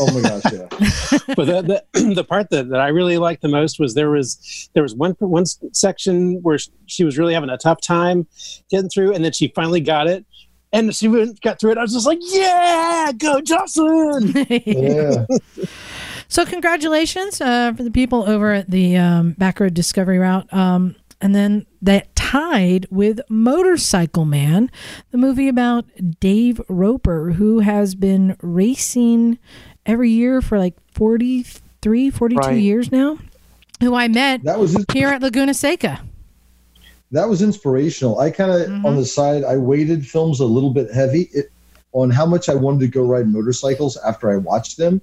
Oh 0.01 0.13
my 0.15 0.21
gosh, 0.21 0.43
yeah. 0.53 0.67
but 1.35 1.45
the, 1.47 1.83
the 1.93 2.15
the 2.15 2.25
part 2.25 2.51
that, 2.51 2.69
that 2.69 2.81
I 2.81 2.89
really 2.89 3.19
liked 3.19 3.43
the 3.43 3.49
most 3.49 3.81
was 3.81 3.95
there 3.95 4.11
was 4.11 4.71
there 4.75 4.83
was 4.83 4.95
one 4.95 5.13
one 5.19 5.45
section 5.73 6.41
where 6.43 6.59
she 6.87 7.05
was 7.05 7.19
really 7.19 7.35
having 7.35 7.51
a 7.51 7.59
tough 7.59 7.81
time 7.81 8.27
getting 8.71 8.89
through, 8.89 9.13
and 9.15 9.25
then 9.25 9.33
she 9.33 9.49
finally 9.49 9.81
got 9.81 10.07
it, 10.07 10.25
and 10.73 10.95
she 10.95 11.09
went, 11.09 11.41
got 11.41 11.59
through 11.59 11.73
it. 11.73 11.79
I 11.79 11.83
was 11.83 11.93
just 11.93 12.07
like, 12.07 12.21
"Yeah, 12.23 13.11
go 13.17 13.41
Jocelyn!" 13.41 14.33
Yeah. 14.65 15.27
So 16.29 16.47
congratulations 16.47 17.43
uh, 17.43 17.75
for 17.77 17.83
the 17.83 17.91
people 17.91 18.23
over 18.27 18.53
at 18.53 18.71
the 18.71 18.97
um, 18.97 19.35
Backroad 19.35 19.75
Discovery 19.75 20.19
Route. 20.19 20.51
Um, 20.55 20.97
and 21.23 21.35
then 21.35 21.65
that 21.81 22.15
tied 22.17 22.87
with 22.91 23.21
Motorcycle 23.31 24.25
Man, 24.25 24.71
the 25.13 25.19
movie 25.19 25.49
about 25.49 25.87
Dave 26.21 26.61
Roper, 26.69 27.33
who 27.33 27.61
has 27.61 27.95
been 27.95 28.37
racing 28.43 29.39
every 29.87 30.11
year 30.11 30.43
for 30.43 30.59
like 30.59 30.75
43, 30.93 32.11
42 32.11 32.39
Right. 32.41 32.61
years 32.61 32.91
now, 32.93 33.19
who 33.81 33.95
I 33.95 34.09
met 34.09 34.43
That 34.45 34.59
was 34.59 34.77
here 34.93 35.09
at 35.09 35.23
Laguna 35.23 35.55
Seca. 35.55 36.01
that 37.13 37.29
was 37.29 37.43
inspirational. 37.43 38.19
I 38.19 38.31
kind 38.31 38.51
of 38.51 38.69
Mhm. 38.69 38.85
on 38.85 38.97
the 38.97 39.05
side, 39.07 39.45
I 39.45 39.57
weighted 39.59 40.07
films 40.07 40.41
a 40.41 40.47
little 40.47 40.71
bit 40.71 40.91
heavy 40.93 41.29
it, 41.35 41.51
on 41.93 42.11
how 42.11 42.25
much 42.27 42.49
I 42.49 42.55
wanted 42.55 42.81
to 42.81 42.89
go 42.89 43.03
ride 43.03 43.29
motorcycles 43.29 43.97
after 43.99 44.31
I 44.31 44.39
watched 44.39 44.79
them. 44.79 45.01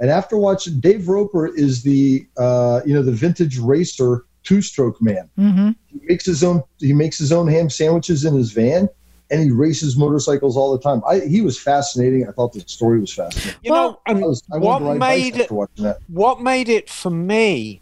And 0.00 0.08
after 0.08 0.38
watching, 0.38 0.78
Dave 0.78 1.08
Roper 1.08 1.48
is 1.48 1.82
the 1.82 2.24
uh, 2.36 2.80
you 2.86 2.94
know 2.94 3.02
the 3.02 3.10
vintage 3.12 3.58
racer 3.58 4.24
two 4.48 4.60
stroke 4.62 5.00
man. 5.02 5.28
hmm 5.36 5.70
He 5.92 6.00
makes 6.08 6.24
his 6.26 6.42
own 6.42 6.62
he 6.78 6.92
makes 6.92 7.18
his 7.18 7.30
own 7.32 7.46
ham 7.48 7.68
sandwiches 7.70 8.24
in 8.24 8.34
his 8.34 8.50
van, 8.52 8.88
and 9.30 9.42
he 9.42 9.50
races 9.50 9.96
motorcycles 9.96 10.56
all 10.56 10.70
the 10.76 10.82
time. 10.82 11.02
I, 11.06 11.20
he 11.20 11.40
was 11.42 11.58
fascinating. 11.58 12.26
I 12.28 12.32
thought 12.32 12.52
the 12.54 12.60
story 12.60 12.98
was 13.00 13.12
fascinating. 13.12 13.60
You 13.62 13.72
Well- 13.72 13.90
know, 13.90 13.98
I 14.06 14.12
was, 14.26 14.42
I 14.52 14.56
what 14.58 14.78
to 14.80 14.94
made 14.94 15.32
bikes 15.34 15.42
after 15.42 15.54
watching 15.54 15.84
that. 15.84 15.98
what 16.08 16.40
made 16.40 16.68
it 16.68 16.88
for 16.88 17.10
me 17.10 17.80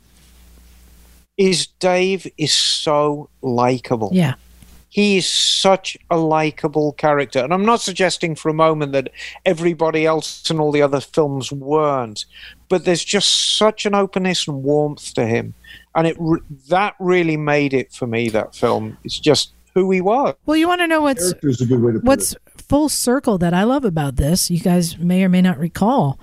is 1.36 1.66
Dave 1.78 2.26
is 2.38 2.52
so 2.52 3.28
likable. 3.43 4.10
Yeah. 4.12 4.34
He 4.88 5.18
is 5.18 5.28
such 5.28 5.94
a 6.10 6.16
likable 6.16 6.93
character. 6.93 7.40
And 7.44 7.52
I'm 7.52 7.66
not 7.66 7.82
suggesting 7.82 8.34
for 8.34 8.48
a 8.48 8.55
moment 8.55 8.93
that 8.93 9.10
everybody 9.44 10.06
else 10.06 10.48
in 10.51 10.59
all 10.59 10.72
the 10.72 10.80
other 10.80 11.01
films 11.01 11.52
weren't, 11.52 12.24
but 12.70 12.86
there's 12.86 13.05
just 13.05 13.59
such 13.59 13.84
an 13.84 13.94
openness 13.94 14.48
and 14.48 14.62
warmth 14.62 15.12
to 15.14 15.26
him. 15.26 15.52
And 15.97 16.06
it 16.06 16.16
re- 16.20 16.40
that 16.68 16.94
really 17.01 17.36
made 17.36 17.74
it 17.74 17.93
for 17.93 18.06
me, 18.06 18.28
that 18.28 18.55
film. 18.55 18.98
It's 19.02 19.18
just 19.18 19.55
who 19.74 19.90
he 19.90 20.01
was. 20.01 20.35
Well, 20.47 20.56
you 20.56 20.68
want 20.68 20.81
to 20.82 20.86
know 20.86 21.02
what's 21.02 21.32
a 21.32 21.35
good 21.35 21.82
way 21.82 21.93
to 21.93 21.98
what's 21.98 22.32
it. 22.32 22.39
full 22.56 22.89
circle 22.89 23.36
that 23.39 23.52
I 23.52 23.64
love 23.64 23.85
about 23.85 24.16
this, 24.16 24.51
you 24.51 24.60
guys 24.60 24.97
may 24.97 25.24
or 25.24 25.28
may 25.28 25.43
not 25.43 25.59
recall, 25.59 26.18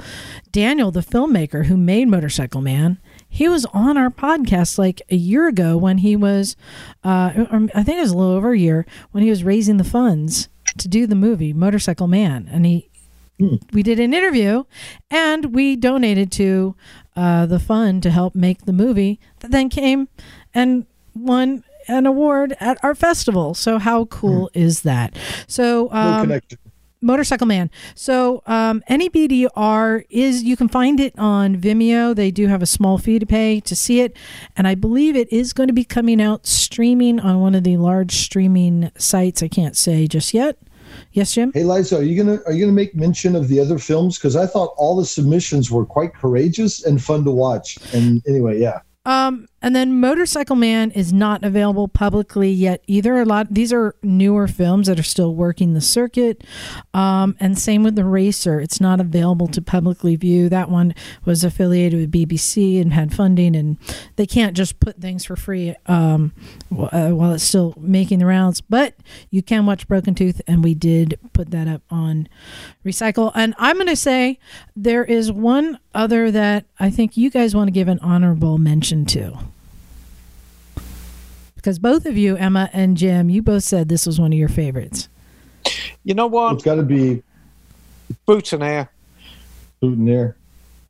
Daniel, 0.52 0.92
the 0.92 1.02
filmmaker 1.02 1.66
who 1.66 1.78
made 1.78 2.08
Motorcycle 2.08 2.62
Man, 2.62 3.00
he 3.28 3.50
was 3.50 3.66
on 3.66 3.98
our 3.98 4.10
podcast 4.10 4.78
like 4.78 5.02
a 5.10 5.16
year 5.16 5.48
ago 5.48 5.78
when 5.78 6.00
he 6.00 6.16
was, 6.16 6.56
uh, 7.04 7.32
I 7.76 7.84
think 7.84 7.98
it 7.98 8.02
was 8.02 8.12
a 8.12 8.18
little 8.18 8.34
over 8.34 8.54
a 8.54 8.60
year 8.60 8.86
when 9.12 9.24
he 9.24 9.30
was 9.30 9.44
raising 9.44 9.78
the 9.78 9.84
funds 9.84 10.50
to 10.78 10.88
do 10.88 11.06
the 11.06 11.16
movie 11.16 11.54
Motorcycle 11.54 12.08
Man, 12.08 12.50
and 12.52 12.66
he. 12.66 12.90
We 13.74 13.82
did 13.84 14.00
an 14.00 14.14
interview, 14.14 14.64
and 15.10 15.54
we 15.56 15.76
donated 15.76 16.32
to 16.34 16.76
uh, 17.16 17.46
the 17.46 17.60
fund 17.60 18.04
to 18.04 18.12
help 18.12 18.36
make 18.36 18.66
the 18.66 18.74
movie. 18.74 19.20
That 19.40 19.52
then 19.52 19.70
came 19.70 20.08
and 20.54 20.86
won 21.14 21.64
an 21.88 22.06
award 22.06 22.56
at 22.60 22.82
our 22.84 22.96
festival. 22.96 23.54
So 23.54 23.78
how 23.78 24.06
cool 24.06 24.50
is 24.54 24.82
that? 24.82 25.16
So 25.48 25.92
um. 25.92 26.40
Motorcycle 27.04 27.48
Man. 27.48 27.70
So 27.96 28.42
um, 28.46 28.82
NEBDR 28.90 30.06
is 30.10 30.44
you 30.44 30.56
can 30.56 30.70
find 30.70 31.02
it 31.02 31.14
on 31.18 31.58
Vimeo. 31.58 32.16
They 32.16 32.32
do 32.32 32.48
have 32.48 32.62
a 32.62 32.66
small 32.66 32.98
fee 32.98 33.20
to 33.20 33.26
pay 33.26 33.60
to 33.60 33.76
see 33.76 34.00
it, 34.00 34.16
and 34.56 34.68
I 34.68 34.76
believe 34.76 35.16
it 35.16 35.32
is 35.32 35.52
going 35.52 35.68
to 35.68 35.74
be 35.74 35.84
coming 35.84 36.22
out 36.22 36.48
streaming 36.48 37.20
on 37.20 37.42
one 37.42 37.56
of 37.56 37.66
the 37.66 37.76
large 37.76 38.14
streaming 38.14 38.90
sites. 38.98 39.44
I 39.44 39.50
can't 39.50 39.76
say 39.76 40.08
just 40.08 40.34
yet. 40.34 40.58
Yes, 41.14 41.32
Jim. 41.34 41.52
Hey 41.54 41.64
Liza, 41.64 41.98
are 41.98 42.04
you 42.04 42.22
gonna 42.22 42.40
are 42.48 42.54
you 42.54 42.66
gonna 42.66 42.76
make 42.76 42.96
mention 42.96 43.36
of 43.36 43.48
the 43.48 43.60
other 43.60 43.78
films? 43.78 44.18
Because 44.18 44.36
I 44.36 44.48
thought 44.48 44.74
all 44.78 44.98
the 44.98 45.06
submissions 45.06 45.70
were 45.70 45.86
quite 45.86 46.14
courageous 46.16 46.84
and 46.86 47.02
fun 47.02 47.24
to 47.26 47.32
watch. 47.32 47.78
And 47.94 48.22
anyway, 48.28 48.60
yeah. 48.60 48.80
Um, 49.06 49.48
and 49.64 49.74
then 49.74 49.98
Motorcycle 50.02 50.58
Man 50.58 50.92
is 50.92 51.14
not 51.14 51.46
available 51.46 51.88
publicly 51.88 52.52
yet 52.52 52.84
either. 52.86 53.22
A 53.22 53.26
lot 53.26 53.48
these 53.50 53.72
are 53.72 53.96
newer 54.04 54.46
films 54.46 54.88
that 54.88 55.00
are 55.00 55.04
still 55.04 55.34
working 55.34 55.74
the 55.74 55.80
circuit. 55.80 56.44
Um, 56.94 57.38
and 57.40 57.58
same 57.58 57.82
with 57.82 57.96
the 57.96 58.04
Racer, 58.04 58.60
it's 58.60 58.82
not 58.82 59.00
available 59.00 59.48
to 59.48 59.62
publicly 59.62 60.18
view. 60.18 60.50
That 60.50 60.70
one 60.70 60.94
was 61.24 61.46
affiliated 61.46 61.98
with 61.98 62.12
BBC 62.12 62.82
and 62.82 62.92
had 62.92 63.14
funding, 63.14 63.56
and 63.56 63.78
they 64.18 64.26
can't 64.26 64.56
just 64.56 64.82
put 64.82 65.00
things 65.00 65.24
for 65.24 65.38
free 65.38 65.76
um, 65.86 66.34
uh, 66.78 67.12
while 67.12 67.32
it's 67.32 67.46
still 67.46 67.74
making 67.78 68.20
the 68.20 68.26
rounds. 68.26 68.60
But 68.60 68.96
you 69.30 69.42
can 69.42 69.66
watch 69.66 69.88
Broken 69.88 70.14
Tooth, 70.14 70.42
and 70.46 70.62
we 70.62 70.74
did 70.74 71.18
put 71.32 71.52
that 71.52 71.70
up 71.70 71.84
on 71.90 72.28
Recycle. 72.86 73.32
And 73.34 73.56
I'm 73.58 73.78
going 73.78 73.88
to 73.88 73.96
say 73.96 74.40
there 74.76 75.06
is 75.06 75.32
one 75.32 75.80
other 75.96 76.32
that 76.32 76.66
I 76.82 76.90
think 76.90 77.16
you 77.16 77.30
guys 77.30 77.56
want 77.56 77.70
to 77.70 77.72
give 77.72 77.88
an 77.88 78.00
honorable 78.00 78.58
mention 78.58 79.06
to. 79.06 79.38
Because 81.64 81.80
both 81.80 82.06
of 82.06 82.18
you, 82.18 82.36
Emma 82.36 82.70
and 82.74 82.98
Jim, 82.98 83.30
you 83.30 83.42
both 83.42 83.64
said 83.64 83.88
this 83.88 84.06
was 84.06 84.20
one 84.20 84.34
of 84.34 84.38
your 84.38 84.50
favorites. 84.50 85.08
You 86.04 86.14
know 86.14 86.28
what? 86.28 86.56
It's 86.56 86.64
got 86.64 86.76
to 86.76 86.84
be 86.84 87.24
Boutonniere. 88.28 88.90
Putin 89.82 90.06
there. 90.06 90.36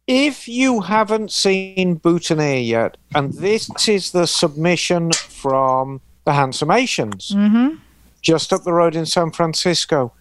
If 0.07 0.47
you 0.47 0.81
haven't 0.81 1.31
seen 1.31 1.97
Boutonniere 1.99 2.59
yet, 2.63 2.97
and 3.13 3.33
this 3.33 3.69
is 3.87 4.13
the 4.13 4.25
submission 4.25 5.11
from 5.11 6.01
the 6.25 6.33
Handsome 6.33 6.71
Asians, 6.71 7.29
Mm-hmm. 7.35 7.75
just 8.23 8.51
up 8.51 8.63
the 8.63 8.73
road 8.73 8.95
in 8.95 9.05
San 9.05 9.29
Francisco, 9.29 10.11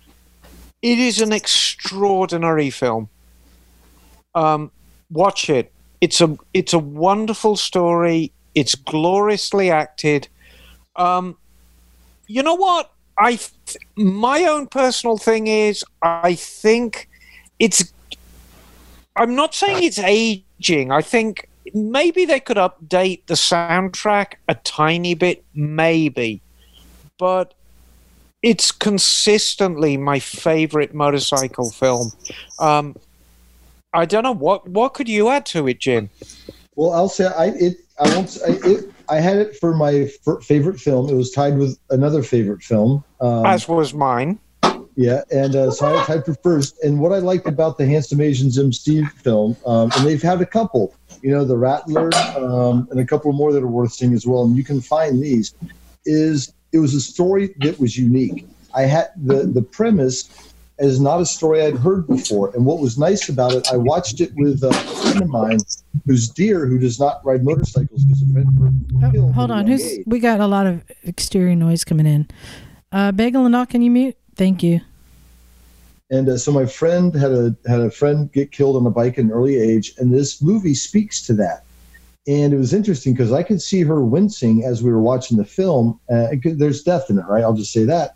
it 0.82 0.98
is 0.98 1.18
an 1.22 1.32
extraordinary 1.32 2.68
film. 2.68 3.08
Um, 4.34 4.70
watch 5.10 5.48
it. 5.48 5.72
It's 6.02 6.20
a 6.20 6.36
it's 6.52 6.74
a 6.74 6.78
wonderful 6.78 7.56
story. 7.56 8.32
It's 8.54 8.74
gloriously 8.74 9.70
acted. 9.70 10.28
Um, 10.96 11.36
you 12.26 12.42
know 12.42 12.54
what? 12.54 12.92
I 13.18 13.36
th- 13.36 13.78
my 13.96 14.44
own 14.44 14.66
personal 14.66 15.18
thing 15.18 15.46
is 15.46 15.84
I 16.02 16.34
think 16.34 17.08
it's 17.58 17.92
I'm 19.14 19.34
not 19.34 19.54
saying 19.54 19.82
it's 19.82 19.98
aging. 19.98 20.90
I 20.90 21.02
think 21.02 21.48
maybe 21.74 22.24
they 22.24 22.40
could 22.40 22.56
update 22.56 23.26
the 23.26 23.34
soundtrack 23.34 24.34
a 24.48 24.54
tiny 24.54 25.14
bit, 25.14 25.44
maybe. 25.54 26.40
But 27.18 27.54
it's 28.42 28.72
consistently 28.72 29.96
my 29.96 30.18
favorite 30.18 30.94
motorcycle 30.94 31.70
film. 31.70 32.10
Um, 32.58 32.96
I 33.92 34.06
don't 34.06 34.22
know 34.24 34.32
what 34.32 34.66
what 34.68 34.94
could 34.94 35.08
you 35.08 35.28
add 35.28 35.46
to 35.46 35.68
it, 35.68 35.78
Jim? 35.78 36.10
Well, 36.74 36.92
I'll 36.92 37.08
say 37.08 37.26
I 37.26 37.46
it 37.48 37.76
I 38.00 38.08
won't 38.14 38.30
say 38.30 38.54
it. 38.54 38.91
I 39.08 39.20
had 39.20 39.36
it 39.36 39.56
for 39.56 39.74
my 39.74 40.08
f- 40.26 40.42
favorite 40.42 40.80
film. 40.80 41.08
It 41.08 41.14
was 41.14 41.30
tied 41.30 41.58
with 41.58 41.78
another 41.90 42.22
favorite 42.22 42.62
film. 42.62 43.04
Um, 43.20 43.46
As 43.46 43.68
was 43.68 43.94
mine. 43.94 44.38
Yeah, 44.94 45.22
and 45.30 45.56
uh, 45.56 45.70
so 45.70 45.98
I 45.98 46.04
typed 46.04 46.28
it 46.28 46.36
first. 46.42 46.82
And 46.82 47.00
what 47.00 47.12
I 47.12 47.18
liked 47.18 47.46
about 47.46 47.78
the 47.78 47.86
Handsome 47.86 48.20
Asian 48.20 48.50
Jim 48.50 48.72
Steve 48.72 49.08
film, 49.08 49.56
um, 49.64 49.90
and 49.96 50.06
they've 50.06 50.22
had 50.22 50.40
a 50.42 50.46
couple, 50.46 50.94
you 51.22 51.30
know, 51.30 51.44
the 51.44 51.56
Rattler, 51.56 52.10
um, 52.36 52.86
and 52.90 53.00
a 53.00 53.06
couple 53.06 53.32
more 53.32 53.52
that 53.52 53.62
are 53.62 53.66
worth 53.66 53.92
seeing 53.92 54.12
as 54.12 54.26
well. 54.26 54.42
And 54.44 54.56
you 54.56 54.64
can 54.64 54.80
find 54.80 55.22
these. 55.22 55.54
Is 56.04 56.52
it 56.72 56.78
was 56.78 56.94
a 56.94 57.00
story 57.00 57.54
that 57.60 57.80
was 57.80 57.96
unique. 57.96 58.46
I 58.74 58.82
had 58.82 59.08
the 59.16 59.44
the 59.44 59.62
premise 59.62 60.51
is 60.78 61.00
not 61.00 61.20
a 61.20 61.26
story 61.26 61.62
I'd 61.62 61.76
heard 61.76 62.06
before. 62.06 62.50
And 62.54 62.64
what 62.64 62.80
was 62.80 62.98
nice 62.98 63.28
about 63.28 63.52
it, 63.52 63.68
I 63.72 63.76
watched 63.76 64.20
it 64.20 64.32
with 64.34 64.62
a 64.64 64.72
friend 64.72 65.22
of 65.22 65.28
mine 65.28 65.58
who's 66.06 66.28
dear, 66.28 66.66
who 66.66 66.78
does 66.78 66.98
not 66.98 67.24
ride 67.24 67.44
motorcycles 67.44 68.04
because 68.04 68.22
a 68.22 68.32
friend 68.32 68.48
of 69.04 69.16
Oh, 69.16 69.32
hold 69.32 69.50
on. 69.50 69.66
Who's 69.66 69.84
age. 69.84 70.04
we 70.06 70.18
got 70.18 70.40
a 70.40 70.46
lot 70.46 70.66
of 70.66 70.82
exterior 71.04 71.54
noise 71.54 71.84
coming 71.84 72.06
in. 72.06 72.28
Uh 72.90 73.12
Bagel 73.12 73.44
and 73.44 73.52
Nak, 73.52 73.70
can 73.70 73.82
you 73.82 73.90
mute? 73.90 74.16
Thank 74.36 74.62
you. 74.62 74.80
And 76.10 76.28
uh, 76.28 76.36
so 76.36 76.52
my 76.52 76.66
friend 76.66 77.14
had 77.14 77.32
a 77.32 77.56
had 77.66 77.80
a 77.80 77.90
friend 77.90 78.30
get 78.32 78.52
killed 78.52 78.76
on 78.76 78.86
a 78.86 78.90
bike 78.90 79.14
at 79.14 79.24
an 79.24 79.30
early 79.30 79.56
age, 79.58 79.94
and 79.98 80.12
this 80.12 80.42
movie 80.42 80.74
speaks 80.74 81.22
to 81.26 81.32
that. 81.34 81.64
And 82.26 82.52
it 82.52 82.56
was 82.56 82.72
interesting 82.72 83.14
because 83.14 83.32
I 83.32 83.42
could 83.42 83.60
see 83.60 83.82
her 83.82 84.04
wincing 84.04 84.62
as 84.64 84.82
we 84.82 84.92
were 84.92 85.00
watching 85.00 85.38
the 85.38 85.44
film. 85.44 85.98
Uh, 86.12 86.28
there's 86.44 86.82
death 86.82 87.08
in 87.10 87.18
it, 87.18 87.24
right? 87.26 87.42
I'll 87.42 87.54
just 87.54 87.72
say 87.72 87.84
that. 87.84 88.14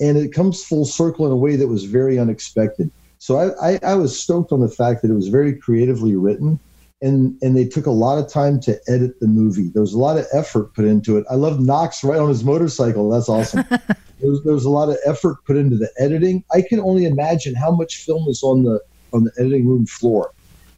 And 0.00 0.16
it 0.16 0.32
comes 0.32 0.64
full 0.64 0.84
circle 0.84 1.26
in 1.26 1.32
a 1.32 1.36
way 1.36 1.56
that 1.56 1.68
was 1.68 1.84
very 1.84 2.18
unexpected. 2.18 2.90
So 3.18 3.38
I, 3.38 3.74
I, 3.74 3.80
I 3.82 3.94
was 3.94 4.18
stoked 4.18 4.52
on 4.52 4.60
the 4.60 4.68
fact 4.68 5.02
that 5.02 5.10
it 5.10 5.14
was 5.14 5.28
very 5.28 5.54
creatively 5.54 6.16
written, 6.16 6.58
and 7.02 7.36
and 7.40 7.56
they 7.56 7.66
took 7.66 7.86
a 7.86 7.90
lot 7.90 8.18
of 8.18 8.28
time 8.28 8.58
to 8.60 8.80
edit 8.88 9.20
the 9.20 9.28
movie. 9.28 9.68
There 9.68 9.82
was 9.82 9.92
a 9.92 9.98
lot 9.98 10.18
of 10.18 10.26
effort 10.32 10.74
put 10.74 10.86
into 10.86 11.18
it. 11.18 11.24
I 11.30 11.36
love 11.36 11.60
Knox 11.60 12.02
right 12.02 12.18
on 12.18 12.28
his 12.28 12.42
motorcycle. 12.42 13.08
That's 13.10 13.28
awesome. 13.28 13.64
there, 13.70 14.30
was, 14.30 14.42
there 14.42 14.54
was 14.54 14.64
a 14.64 14.70
lot 14.70 14.88
of 14.88 14.98
effort 15.04 15.36
put 15.44 15.56
into 15.56 15.76
the 15.76 15.88
editing. 15.98 16.42
I 16.52 16.62
can 16.62 16.80
only 16.80 17.04
imagine 17.04 17.54
how 17.54 17.70
much 17.70 17.98
film 17.98 18.28
is 18.28 18.42
on 18.42 18.64
the 18.64 18.80
on 19.12 19.24
the 19.24 19.32
editing 19.38 19.68
room 19.68 19.86
floor. 19.86 20.32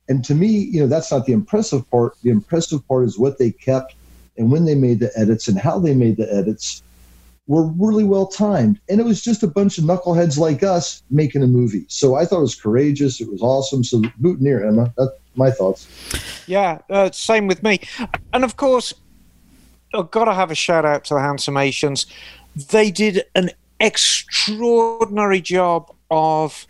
And 0.09 0.23
to 0.27 0.35
me, 0.35 0.49
you 0.49 0.81
know, 0.81 0.87
that's 0.87 1.11
not 1.11 1.25
the 1.25 1.33
impressive 1.33 1.91
part. 1.91 2.15
The 2.23 2.31
impressive 2.31 2.87
part 2.87 3.07
is 3.07 3.19
what 3.19 3.39
they 3.39 3.53
kept 3.53 3.95
and 4.37 4.51
when 4.51 4.65
they 4.65 4.75
made 4.75 5.01
the 5.01 5.11
edits 5.17 5.49
and 5.49 5.59
how 5.59 5.79
they 5.79 5.95
made 5.95 6.17
the 6.17 6.33
edits 6.33 6.83
were 7.47 7.67
really 7.67 8.05
well 8.05 8.27
timed. 8.27 8.81
And 8.89 9.01
it 9.01 9.05
was 9.05 9.23
just 9.23 9.43
a 9.43 9.47
bunch 9.47 9.79
of 9.79 9.85
knuckleheads 9.85 10.39
like 10.39 10.63
us 10.63 11.03
making 11.11 11.43
a 11.43 11.47
movie. 11.47 11.85
So 11.89 12.15
I 12.15 12.25
thought 12.25 12.39
it 12.39 12.43
was 12.43 12.55
courageous. 12.55 13.21
It 13.21 13.31
was 13.31 13.43
awesome. 13.43 13.85
So 13.85 14.03
boutonniere, 14.19 14.67
Emma. 14.67 14.93
That's 14.97 15.11
my 15.35 15.51
thoughts. 15.51 15.87
Yeah, 16.47 16.79
uh, 16.89 17.11
same 17.11 17.47
with 17.47 17.63
me. 17.63 17.81
And 18.33 18.45
of 18.45 18.57
course, 18.57 18.95
I've 19.93 20.11
got 20.11 20.25
to 20.25 20.35
have 20.35 20.51
a 20.51 20.55
shout 20.55 20.85
out 20.85 21.05
to 21.05 21.15
the 21.15 21.21
Handsomations. 21.21 22.07
They 22.71 22.91
did 22.91 23.25
an 23.35 23.51
extraordinary 23.81 25.41
job 25.41 25.93
of 26.11 26.67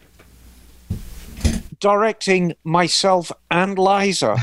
directing 1.78 2.54
myself 2.64 3.30
and 3.50 3.78
Liza 3.78 4.36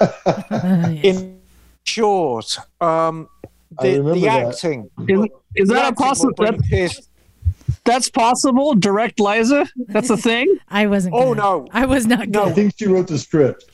in 1.02 1.40
short. 1.84 2.58
Um, 2.80 3.28
I 3.44 3.48
the, 3.80 3.98
remember 3.98 4.14
the 4.14 4.28
acting. 4.28 4.90
Is, 5.08 5.26
is 5.56 5.68
the 5.68 5.74
that 5.74 5.92
a 5.92 5.96
possible? 5.96 6.32
That, 6.38 7.00
that's 7.84 8.08
possible. 8.10 8.74
Direct 8.74 9.18
Liza. 9.20 9.68
That's 9.88 10.10
a 10.10 10.16
thing. 10.16 10.58
I 10.68 10.86
wasn't. 10.86 11.14
Oh, 11.14 11.34
good. 11.34 11.38
no. 11.38 11.68
I 11.72 11.86
was 11.86 12.06
not 12.06 12.28
No. 12.28 12.44
I 12.44 12.52
think 12.52 12.74
she 12.76 12.86
wrote 12.86 13.08
the 13.08 13.18
script. 13.18 13.70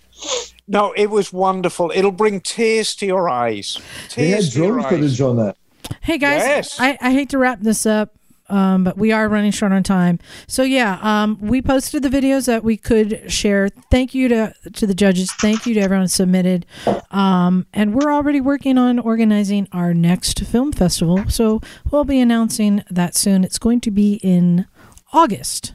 No, 0.66 0.92
it 0.92 1.10
was 1.10 1.32
wonderful. 1.32 1.92
It'll 1.94 2.12
bring 2.12 2.40
tears 2.40 2.94
to 2.96 3.06
your 3.06 3.28
eyes. 3.28 3.78
They 4.14 4.28
had 4.28 4.40
Tears 4.40 4.52
to 4.54 4.58
your 4.58 4.72
drone 4.72 4.88
footage 4.90 5.20
on 5.20 5.36
that. 5.36 5.56
Hey 6.02 6.18
guys, 6.18 6.42
Yes. 6.42 6.80
I, 6.80 6.98
I 7.00 7.12
hate 7.12 7.30
to 7.30 7.38
wrap 7.38 7.60
this 7.60 7.86
up, 7.86 8.14
um, 8.48 8.84
but 8.84 8.96
we 8.96 9.12
are 9.12 9.28
running 9.28 9.50
short 9.50 9.72
on 9.72 9.82
time. 9.82 10.18
So 10.46 10.62
yeah, 10.62 10.98
um, 11.02 11.38
we 11.40 11.60
posted 11.62 12.02
the 12.02 12.08
videos 12.08 12.46
that 12.46 12.64
we 12.64 12.76
could 12.76 13.30
share. 13.30 13.68
Thank 13.90 14.14
you 14.14 14.28
to 14.28 14.54
to 14.74 14.86
the 14.86 14.94
judges. 14.94 15.32
Thank 15.32 15.66
you 15.66 15.74
to 15.74 15.80
everyone 15.80 16.08
submitted. 16.08 16.66
Um, 17.10 17.66
and 17.72 17.94
we're 17.94 18.12
already 18.12 18.40
working 18.40 18.78
on 18.78 18.98
organizing 18.98 19.68
our 19.72 19.92
next 19.94 20.40
film 20.44 20.72
festival. 20.72 21.28
So 21.28 21.60
we'll 21.90 22.04
be 22.04 22.20
announcing 22.20 22.82
that 22.90 23.14
soon. 23.14 23.44
It's 23.44 23.58
going 23.58 23.80
to 23.82 23.90
be 23.90 24.14
in 24.22 24.66
August. 25.12 25.74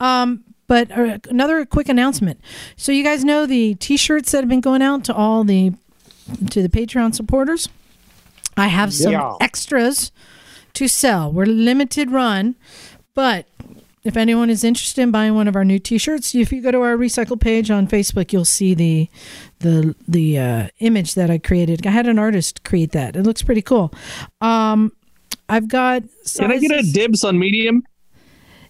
Um, 0.00 0.44
but 0.66 0.90
uh, 0.90 1.18
another 1.28 1.64
quick 1.66 1.88
announcement. 1.88 2.40
So 2.76 2.92
you 2.92 3.04
guys 3.04 3.24
know 3.24 3.44
the 3.46 3.74
T-shirts 3.74 4.32
that 4.32 4.38
have 4.38 4.48
been 4.48 4.60
going 4.62 4.80
out 4.82 5.04
to 5.04 5.14
all 5.14 5.44
the 5.44 5.72
to 6.50 6.62
the 6.62 6.68
Patreon 6.68 7.14
supporters. 7.14 7.68
I 8.56 8.68
have 8.68 8.94
some 8.94 9.12
Yeah. 9.12 9.34
extras 9.40 10.12
to 10.74 10.88
sell. 10.88 11.32
We're 11.32 11.46
limited 11.46 12.10
run, 12.10 12.56
but 13.14 13.46
if 14.04 14.16
anyone 14.16 14.50
is 14.50 14.64
interested 14.64 15.00
in 15.02 15.10
buying 15.10 15.34
one 15.34 15.46
of 15.46 15.54
our 15.54 15.64
new 15.64 15.78
T-shirts, 15.78 16.34
if 16.34 16.52
you 16.52 16.60
go 16.60 16.72
to 16.72 16.80
our 16.80 16.96
recycle 16.96 17.40
page 17.40 17.70
on 17.70 17.86
Facebook, 17.86 18.32
you'll 18.32 18.44
see 18.44 18.74
the 18.74 19.08
the 19.60 19.94
the 20.08 20.38
uh, 20.38 20.68
image 20.80 21.14
that 21.14 21.30
I 21.30 21.38
created. 21.38 21.86
I 21.86 21.90
had 21.90 22.08
an 22.08 22.18
artist 22.18 22.64
create 22.64 22.92
that. 22.92 23.14
It 23.14 23.22
looks 23.22 23.42
pretty 23.42 23.62
cool. 23.62 23.92
Um, 24.40 24.92
I've 25.48 25.68
got. 25.68 26.02
Can 26.36 26.50
I 26.50 26.58
get 26.58 26.70
a 26.72 26.76
sizes- 26.76 26.92
dibs 26.92 27.24
on 27.24 27.38
medium? 27.38 27.84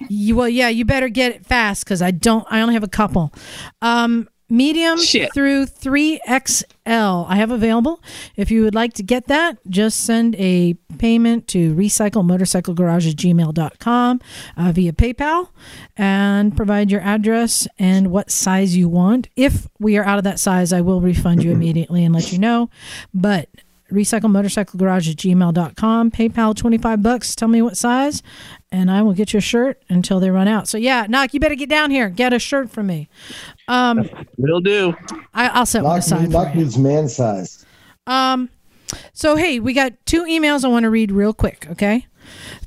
you, 0.09 0.37
well, 0.37 0.49
yeah, 0.49 0.69
you 0.69 0.85
better 0.85 1.09
get 1.09 1.33
it 1.33 1.47
fast 1.47 1.85
because 1.85 2.03
I 2.03 2.11
don't. 2.11 2.47
I 2.51 2.61
only 2.61 2.74
have 2.74 2.83
a 2.83 2.89
couple. 2.89 3.33
Um, 3.81 4.29
medium 4.53 4.99
Shit. 4.99 5.33
through 5.33 5.66
three 5.66 6.20
XL. 6.29 6.69
I 6.87 7.37
have 7.37 7.51
available. 7.51 8.03
If 8.37 8.51
you 8.51 8.62
would 8.65 8.74
like 8.74 8.93
to 8.95 9.03
get 9.03 9.27
that, 9.29 9.59
just 9.69 10.05
send 10.05 10.37
a 10.37 10.74
payment 10.99 11.49
to 11.49 11.74
recyclemotorcyclegarage 11.74 13.11
at 13.11 13.16
gmail.com 13.16 14.20
uh, 14.57 14.73
via 14.73 14.93
PayPal 14.93 15.49
and 15.97 16.55
provide 16.57 16.91
your 16.91 17.01
address 17.01 17.66
and 17.79 18.09
what 18.09 18.31
size 18.31 18.77
you 18.77 18.89
want. 18.89 19.29
If 19.37 19.69
we 19.81 19.97
are 19.97 20.05
out 20.05 20.19
of 20.19 20.24
that 20.24 20.39
size, 20.39 20.73
I 20.73 20.83
will 20.83 21.01
refund 21.01 21.43
you 21.43 21.51
immediately 21.51 22.05
and 22.05 22.15
let 22.15 22.31
you 22.33 22.39
know. 22.39 22.69
But 23.15 23.49
recycle 23.93 24.31
motorcycle 24.31 24.79
garage 24.79 25.09
at 25.09 25.16
gmail.com 25.16 26.11
paypal 26.11 26.57
25 26.57 27.03
bucks 27.03 27.35
tell 27.37 27.49
me 27.49 27.61
what 27.61 27.77
size 27.77 28.23
and 28.70 28.91
i 28.91 29.03
will 29.03 29.12
get 29.12 29.33
you 29.35 29.39
a 29.39 29.41
shirt 29.41 29.83
until 29.91 30.19
they 30.19 30.31
run 30.31 30.49
out 30.49 30.66
so 30.66 30.79
yeah 30.79 31.07
Nak 31.09 31.35
you 31.35 31.41
better 31.41 31.55
get 31.55 31.69
down 31.69 31.91
here 31.91 32.09
get 32.09 32.33
a 32.33 32.39
shirt 32.39 32.70
from 32.70 32.87
me 32.87 33.09
um 33.73 34.09
Will 34.36 34.61
do. 34.61 34.94
I, 35.35 35.49
i'll 35.49 35.66
set 35.66 35.82
one 35.82 35.93
Nak, 35.94 35.99
aside 36.01 36.27
for 36.27 36.32
Nak 36.32 36.55
you. 36.55 36.61
needs 36.61 36.77
man 36.78 37.09
size. 37.09 37.65
um 38.07 38.49
so 39.15 39.36
hey 39.36 39.59
we 39.61 39.73
got 39.73 39.93
two 40.07 40.24
emails 40.24 40.65
i 40.65 40.69
want 40.69 40.82
to 40.85 40.90
read 40.90 41.11
real 41.11 41.32
quick 41.32 41.66
okay 41.70 42.07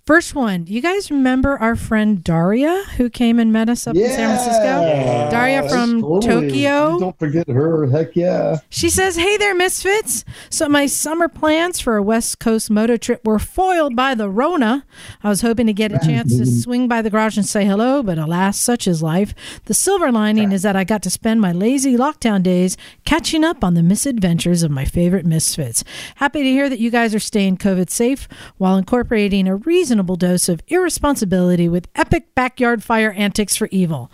first 0.06 0.36
one 0.36 0.68
you 0.68 0.82
guys 0.82 1.10
remember 1.10 1.58
our 1.58 1.76
friend 1.76 2.24
daria 2.24 2.84
who 2.98 3.10
came 3.10 3.40
and 3.40 3.52
met 3.52 3.68
us 3.70 3.88
up 3.88 3.96
in 3.96 4.08
san 4.08 4.38
francisco 4.38 5.30
daria 5.32 5.68
from 5.68 6.02
Totally. 6.02 6.50
tokyo 6.50 7.00
Don't 7.00 7.18
forget 7.18 7.48
her. 7.50 7.88
Heck 7.88 8.16
yeah. 8.16 8.58
She 8.70 8.90
says, 8.90 9.16
Hey 9.16 9.38
there, 9.38 9.56
Misfits. 9.56 10.24
So, 10.50 10.68
my 10.70 10.86
summer 10.86 11.28
plans 11.28 11.80
for 11.80 11.98
a 11.98 12.04
West 12.04 12.40
Coast 12.40 12.70
moto 12.70 12.98
trip 12.98 13.26
were 13.26 13.40
foiled 13.40 13.96
by 13.96 14.16
the 14.16 14.30
Rona. 14.30 14.86
I 15.24 15.30
was 15.30 15.42
hoping 15.42 15.68
to 15.68 15.74
get 15.74 15.92
a 15.92 16.00
chance 16.00 16.38
to 16.38 16.46
swing 16.46 16.88
by 16.88 17.02
the 17.02 17.10
garage 17.10 17.38
and 17.38 17.46
say 17.46 17.66
hello, 17.66 18.02
but 18.04 18.18
alas, 18.18 18.58
such 18.58 18.88
is 18.88 19.02
life. 19.04 19.34
The 19.66 19.74
silver 19.74 20.12
lining 20.12 20.52
is 20.52 20.62
that 20.64 20.76
I 20.76 20.84
got 20.84 21.02
to 21.04 21.10
spend 21.10 21.42
my 21.42 21.52
lazy 21.52 21.96
lockdown 21.98 22.44
days 22.44 22.78
catching 23.06 23.44
up 23.44 23.64
on 23.64 23.74
the 23.74 23.84
misadventures 23.84 24.64
of 24.64 24.72
my 24.72 24.86
favorite 24.86 25.26
Misfits. 25.26 25.84
Happy 26.16 26.44
to 26.44 26.50
hear 26.50 26.70
that 26.70 26.80
you 26.80 26.90
guys 26.92 27.14
are 27.16 27.20
staying 27.20 27.58
COVID 27.58 27.90
safe 27.90 28.28
while 28.58 28.78
incorporating 28.78 29.48
a 29.48 29.56
reasonable 29.96 30.18
dose 30.18 30.50
of 30.50 30.62
irresponsibility 30.68 31.70
with 31.70 31.88
epic 31.96 32.36
backyard 32.36 32.84
fire 32.84 33.14
antics 33.14 33.56
for 33.56 33.70
evil. 33.72 34.12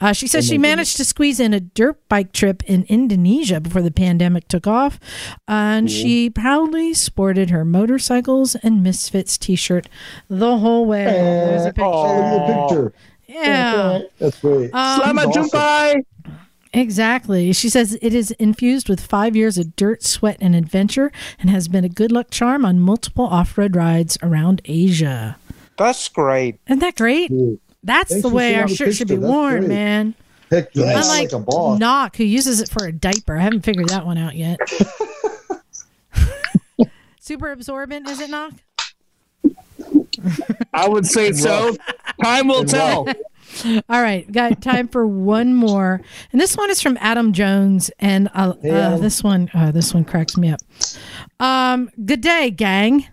Uh, 0.00 0.12
she 0.12 0.28
says 0.28 0.46
she 0.46 0.56
managed 0.56 0.96
to 0.96 1.04
squeeze 1.04 1.40
in 1.40 1.52
a 1.52 1.58
dirt 1.58 2.08
bike 2.08 2.30
trip 2.32 2.62
in 2.68 2.84
Indonesia 2.88 3.60
before 3.60 3.82
the 3.82 3.90
pandemic 3.90 4.46
took 4.46 4.68
off, 4.68 5.00
and 5.48 5.90
she 5.90 6.30
proudly 6.30 6.94
sported 6.94 7.50
her 7.50 7.64
motorcycles 7.64 8.54
and 8.56 8.84
Misfits 8.84 9.36
T-shirt 9.36 9.88
the 10.30 10.58
whole 10.58 10.86
way. 10.86 11.04
There's 11.04 11.62
a 11.62 11.72
picture. 11.72 11.82
Oh, 11.82 12.02
look 12.02 12.24
at 12.24 12.46
the 12.46 12.68
picture. 12.68 12.92
Yeah. 13.26 14.02
That's 14.20 14.38
great. 14.40 14.72
Um, 14.72 15.00
Slama 15.00 15.26
awesome. 15.26 15.48
Jumpai. 15.50 16.04
Exactly. 16.74 17.52
She 17.52 17.68
says 17.68 17.96
it 18.02 18.12
is 18.12 18.32
infused 18.32 18.88
with 18.88 19.00
five 19.00 19.36
years 19.36 19.58
of 19.58 19.76
dirt, 19.76 20.02
sweat, 20.02 20.36
and 20.40 20.56
adventure 20.56 21.12
and 21.38 21.48
has 21.48 21.68
been 21.68 21.84
a 21.84 21.88
good 21.88 22.10
luck 22.10 22.30
charm 22.30 22.64
on 22.64 22.80
multiple 22.80 23.26
off 23.26 23.56
road 23.56 23.76
rides 23.76 24.18
around 24.22 24.60
Asia. 24.64 25.36
That's 25.78 26.08
great. 26.08 26.58
Isn't 26.66 26.80
that 26.80 26.96
great? 26.96 27.28
Cool. 27.28 27.58
That's 27.84 28.10
Thanks 28.10 28.22
the 28.22 28.28
way 28.34 28.54
sending 28.54 28.62
our 28.62 28.68
shirt 28.68 28.94
should 28.94 29.08
be. 29.08 29.16
That's 29.16 29.30
worn, 29.30 29.58
great. 29.60 29.68
man. 29.68 30.14
Heck 30.50 30.74
yeah. 30.74 30.98
Unlike 31.00 31.06
like 31.06 31.32
a 31.32 31.38
boss. 31.38 31.78
Nak, 31.78 32.16
who 32.16 32.24
uses 32.24 32.60
it 32.60 32.68
for 32.68 32.86
a 32.86 32.92
diaper. 32.92 33.36
I 33.36 33.42
haven't 33.42 33.62
figured 33.62 33.88
that 33.90 34.04
one 34.04 34.18
out 34.18 34.34
yet. 34.34 34.58
Super 37.20 37.52
absorbent, 37.52 38.08
is 38.08 38.20
it, 38.20 38.30
Nak? 38.30 38.52
I 40.72 40.88
would 40.88 41.06
say 41.06 41.32
so. 41.32 41.76
Time 42.22 42.48
will 42.48 42.60
And 42.60 42.68
tell. 42.68 43.06
All 43.88 44.02
right, 44.02 44.30
got 44.30 44.60
time 44.62 44.88
for 44.88 45.06
one 45.06 45.54
more, 45.54 46.00
and 46.32 46.40
this 46.40 46.56
one 46.56 46.70
is 46.70 46.80
from 46.80 46.96
Adam 47.00 47.32
Jones, 47.32 47.90
and 47.98 48.28
uh, 48.34 48.54
Hey, 48.60 48.70
uh, 48.70 48.98
this 48.98 49.22
one, 49.22 49.50
uh, 49.54 49.70
this 49.70 49.94
one 49.94 50.04
cracks 50.04 50.36
me 50.36 50.50
up. 50.50 50.60
Um, 51.40 51.90
good 52.04 52.20
day, 52.20 52.50
gang. 52.50 53.06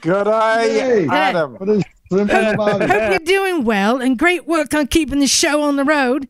Good 0.00 0.24
day, 0.24 1.06
Adam. 1.10 1.54
What 1.54 1.68
is 1.68 1.84
Hope 2.12 3.10
you're 3.10 3.18
doing 3.20 3.64
well 3.64 4.00
and 4.00 4.18
great 4.18 4.46
work 4.46 4.74
on 4.74 4.86
keeping 4.86 5.20
the 5.20 5.26
show 5.26 5.62
on 5.62 5.76
the 5.76 5.84
road. 5.84 6.28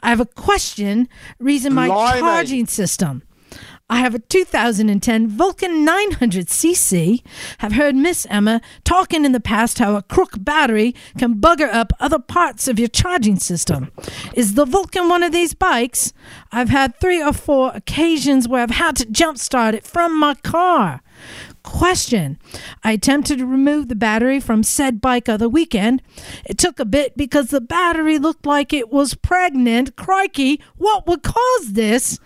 I 0.00 0.10
have 0.10 0.20
a 0.20 0.26
question 0.26 1.08
reason 1.40 1.74
my 1.74 1.88
Blimey. 1.88 2.20
charging 2.20 2.66
system. 2.66 3.22
I 3.94 3.98
have 3.98 4.16
a 4.16 4.18
2010 4.18 5.28
Vulcan 5.28 5.86
900cc. 5.86 7.22
Have 7.58 7.74
heard 7.74 7.94
Miss 7.94 8.26
Emma 8.28 8.60
talking 8.82 9.24
in 9.24 9.30
the 9.30 9.38
past 9.38 9.78
how 9.78 9.94
a 9.94 10.02
crook 10.02 10.32
battery 10.36 10.96
can 11.16 11.36
bugger 11.36 11.72
up 11.72 11.92
other 12.00 12.18
parts 12.18 12.66
of 12.66 12.76
your 12.76 12.88
charging 12.88 13.38
system. 13.38 13.92
Is 14.34 14.54
the 14.54 14.64
Vulcan 14.64 15.08
one 15.08 15.22
of 15.22 15.30
these 15.30 15.54
bikes? 15.54 16.12
I've 16.50 16.70
had 16.70 16.98
three 16.98 17.22
or 17.22 17.32
four 17.32 17.70
occasions 17.72 18.48
where 18.48 18.64
I've 18.64 18.70
had 18.70 18.96
to 18.96 19.06
jumpstart 19.06 19.74
it 19.74 19.86
from 19.86 20.18
my 20.18 20.34
car. 20.34 21.00
Question. 21.64 22.38
I 22.84 22.92
attempted 22.92 23.38
to 23.38 23.46
remove 23.46 23.88
the 23.88 23.94
battery 23.94 24.38
from 24.38 24.62
said 24.62 25.00
bike 25.00 25.28
of 25.28 25.38
the 25.40 25.48
weekend. 25.48 26.02
It 26.44 26.58
took 26.58 26.78
a 26.78 26.84
bit 26.84 27.16
because 27.16 27.48
the 27.48 27.60
battery 27.60 28.18
looked 28.18 28.44
like 28.44 28.74
it 28.74 28.92
was 28.92 29.14
pregnant. 29.14 29.96
Crikey, 29.96 30.60
what 30.76 31.06
would 31.06 31.22
cause 31.22 31.72
this? 31.72 32.20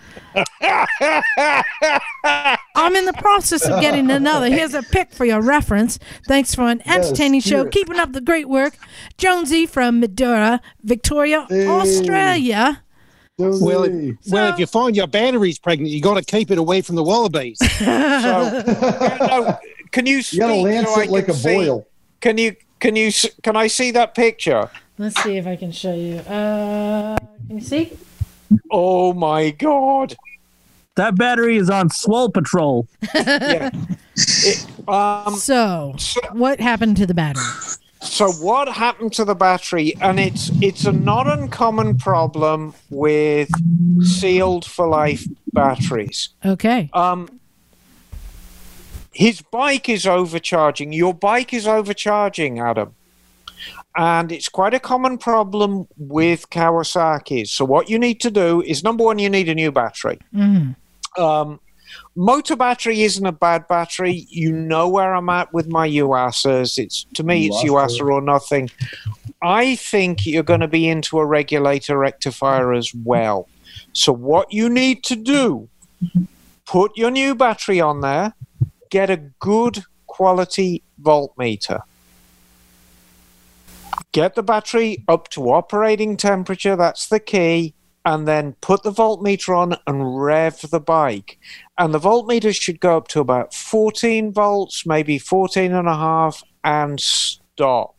I'm 2.74 2.97
in 2.97 3.05
the 3.05 3.15
process 3.19 3.65
of 3.66 3.81
getting 3.81 4.10
another. 4.10 4.48
Here's 4.51 4.74
a 4.74 4.82
pic 4.82 5.12
for 5.12 5.24
your 5.24 5.40
reference. 5.40 6.01
Thanks 6.27 6.55
for 6.55 6.69
an 6.69 6.82
entertaining 6.86 7.40
show. 7.40 7.65
Keeping 7.66 7.98
up 8.01 8.12
the 8.12 8.20
great 8.20 8.48
work. 8.48 8.77
Jonesy 9.19 9.66
from 9.66 10.02
Mildura, 10.02 10.59
Victoria, 10.82 11.47
Hey. 11.48 11.69
Australia. 11.69 12.82
Josie. 13.39 13.65
Well, 13.65 13.85
if, 13.85 14.16
well, 14.31 14.52
if 14.52 14.59
you 14.59 14.66
find 14.66 14.97
your 14.97 15.06
battery's 15.06 15.59
pregnant, 15.59 15.90
you 15.90 16.01
got 16.01 16.15
to 16.15 16.23
keep 16.24 16.51
it 16.51 16.59
away 16.59 16.81
from 16.82 16.97
the 16.97 17.05
wallabies. 17.05 17.59
So, 17.78 17.85
no, 19.20 19.59
can 19.93 20.06
you 20.06 20.20
you 20.31 20.40
got 20.40 20.48
to 20.48 20.55
lance 20.56 20.89
so 20.93 21.01
it 21.01 21.10
like 21.10 21.27
can 21.27 21.35
a 21.35 21.39
see? 21.39 21.55
boil. 21.55 21.86
Can 22.20 22.36
you? 22.36 22.56
Can 22.81 22.97
you? 22.97 23.10
Can 23.43 23.56
I 23.56 23.69
see 23.69 23.90
that 23.93 24.15
picture? 24.15 24.69
Let's 24.98 25.23
see 25.23 25.36
if 25.36 25.47
I 25.47 25.55
can 25.56 25.70
show 25.73 25.94
you. 25.94 26.16
Uh, 26.16 27.16
can 27.47 27.59
you 27.59 27.60
see? 27.60 27.97
Oh 28.70 29.12
my 29.12 29.51
god. 29.51 30.16
That 30.97 31.15
battery 31.16 31.56
is 31.59 31.70
on 31.70 31.90
swole 31.90 32.28
patrol. 32.31 32.89
Yeah. 33.15 33.70
It- 34.20 34.66
um, 34.89 35.36
So, 35.36 35.94
what 36.32 36.59
happened 36.60 36.97
to 36.97 37.06
the 37.06 37.15
battery? 37.15 37.44
So 38.01 38.31
what 38.33 38.69
happened 38.69 39.12
to 39.15 39.25
the 39.25 39.35
battery? 39.35 39.95
And 40.01 40.20
it's 40.20 40.51
it's 40.62 40.87
a 40.87 40.93
not 40.93 41.27
uncommon 41.27 41.99
problem 41.99 42.75
with 42.91 43.51
sealed 44.03 44.65
for 44.65 44.87
life 44.87 45.27
batteries. 45.53 46.31
Okay. 46.45 46.91
Um, 46.93 47.41
his 49.12 49.43
bike 49.43 49.89
is 49.89 50.07
overcharging. 50.07 50.93
Your 50.93 51.12
bike 51.12 51.53
is 51.53 51.66
overcharging, 51.66 52.61
Adam. 52.61 52.95
And 53.97 54.31
it's 54.31 54.49
quite 54.49 54.75
a 54.75 54.79
common 54.79 55.19
problem 55.19 55.89
with 55.97 56.51
Kawasaki's. 56.51 57.51
So 57.51 57.65
what 57.65 57.91
you 57.91 57.99
need 57.99 58.20
to 58.20 58.31
do 58.31 58.62
is 58.62 58.85
number 58.85 59.03
one, 59.05 59.19
you 59.19 59.29
need 59.29 59.49
a 59.49 59.55
new 59.55 59.73
battery. 59.73 60.20
hmm 60.33 60.70
Um, 61.16 61.59
motor 62.15 62.57
battery 62.57 63.03
isn't 63.03 63.25
a 63.25 63.33
bad 63.33 63.66
battery. 63.69 64.27
You 64.29 64.53
know 64.53 64.89
where 64.89 65.15
I'm 65.15 65.29
at 65.29 65.53
with 65.53 65.69
my 65.69 65.89
Yuasas. 65.89 66.79
It's 66.79 67.05
to 67.15 67.23
me, 67.23 67.47
it's 67.47 67.62
Yuasa 67.62 68.09
or 68.09 68.20
nothing. 68.20 68.70
I 69.43 69.77
think 69.77 70.27
you're 70.27 70.43
going 70.43 70.61
to 70.61 70.69
be 70.69 70.89
into 70.89 71.19
a 71.19 71.27
regulator 71.27 71.97
rectifier 71.99 72.73
as 72.73 72.93
well. 72.95 73.49
So 73.93 74.12
what 74.12 74.53
you 74.53 74.69
need 74.69 75.05
to 75.05 75.16
do, 75.16 75.69
put 76.66 76.97
your 76.97 77.11
new 77.11 77.35
battery 77.35 77.81
on 77.81 78.01
there, 78.01 78.35
get 78.91 79.11
a 79.11 79.16
good 79.16 79.85
quality 80.07 80.83
voltmeter. 81.01 81.83
Get 84.12 84.35
the 84.35 84.43
battery 84.43 85.05
up 85.07 85.29
to 85.31 85.51
operating 85.51 86.16
temperature, 86.16 86.77
that's 86.77 87.09
the 87.09 87.20
key, 87.20 87.75
and 88.09 88.26
then 88.26 88.55
put 88.62 88.82
the 88.85 88.90
voltmeter 88.90 89.55
on 89.55 89.76
and 89.86 90.18
rev 90.18 90.62
the 90.70 90.80
bike. 90.80 91.39
And 91.76 91.93
the 91.93 91.98
voltmeter 91.98 92.59
should 92.59 92.80
go 92.80 92.97
up 92.97 93.09
to 93.09 93.20
about 93.20 93.52
14 93.52 94.32
volts, 94.32 94.86
maybe 94.86 95.18
14 95.18 95.74
and 95.74 95.86
a 95.86 95.94
half, 95.94 96.43
and 96.64 96.98
stop. 96.98 97.94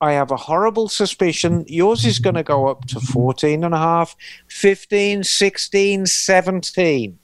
I 0.00 0.14
have 0.14 0.32
a 0.32 0.36
horrible 0.36 0.88
suspicion 0.88 1.64
yours 1.68 2.04
is 2.04 2.18
going 2.18 2.34
to 2.34 2.42
go 2.42 2.66
up 2.66 2.86
to 2.86 2.98
14 2.98 3.62
and 3.62 3.74
a 3.74 3.78
half, 3.78 4.16
15, 4.48 5.22
16, 5.22 6.06
17. 6.06 7.18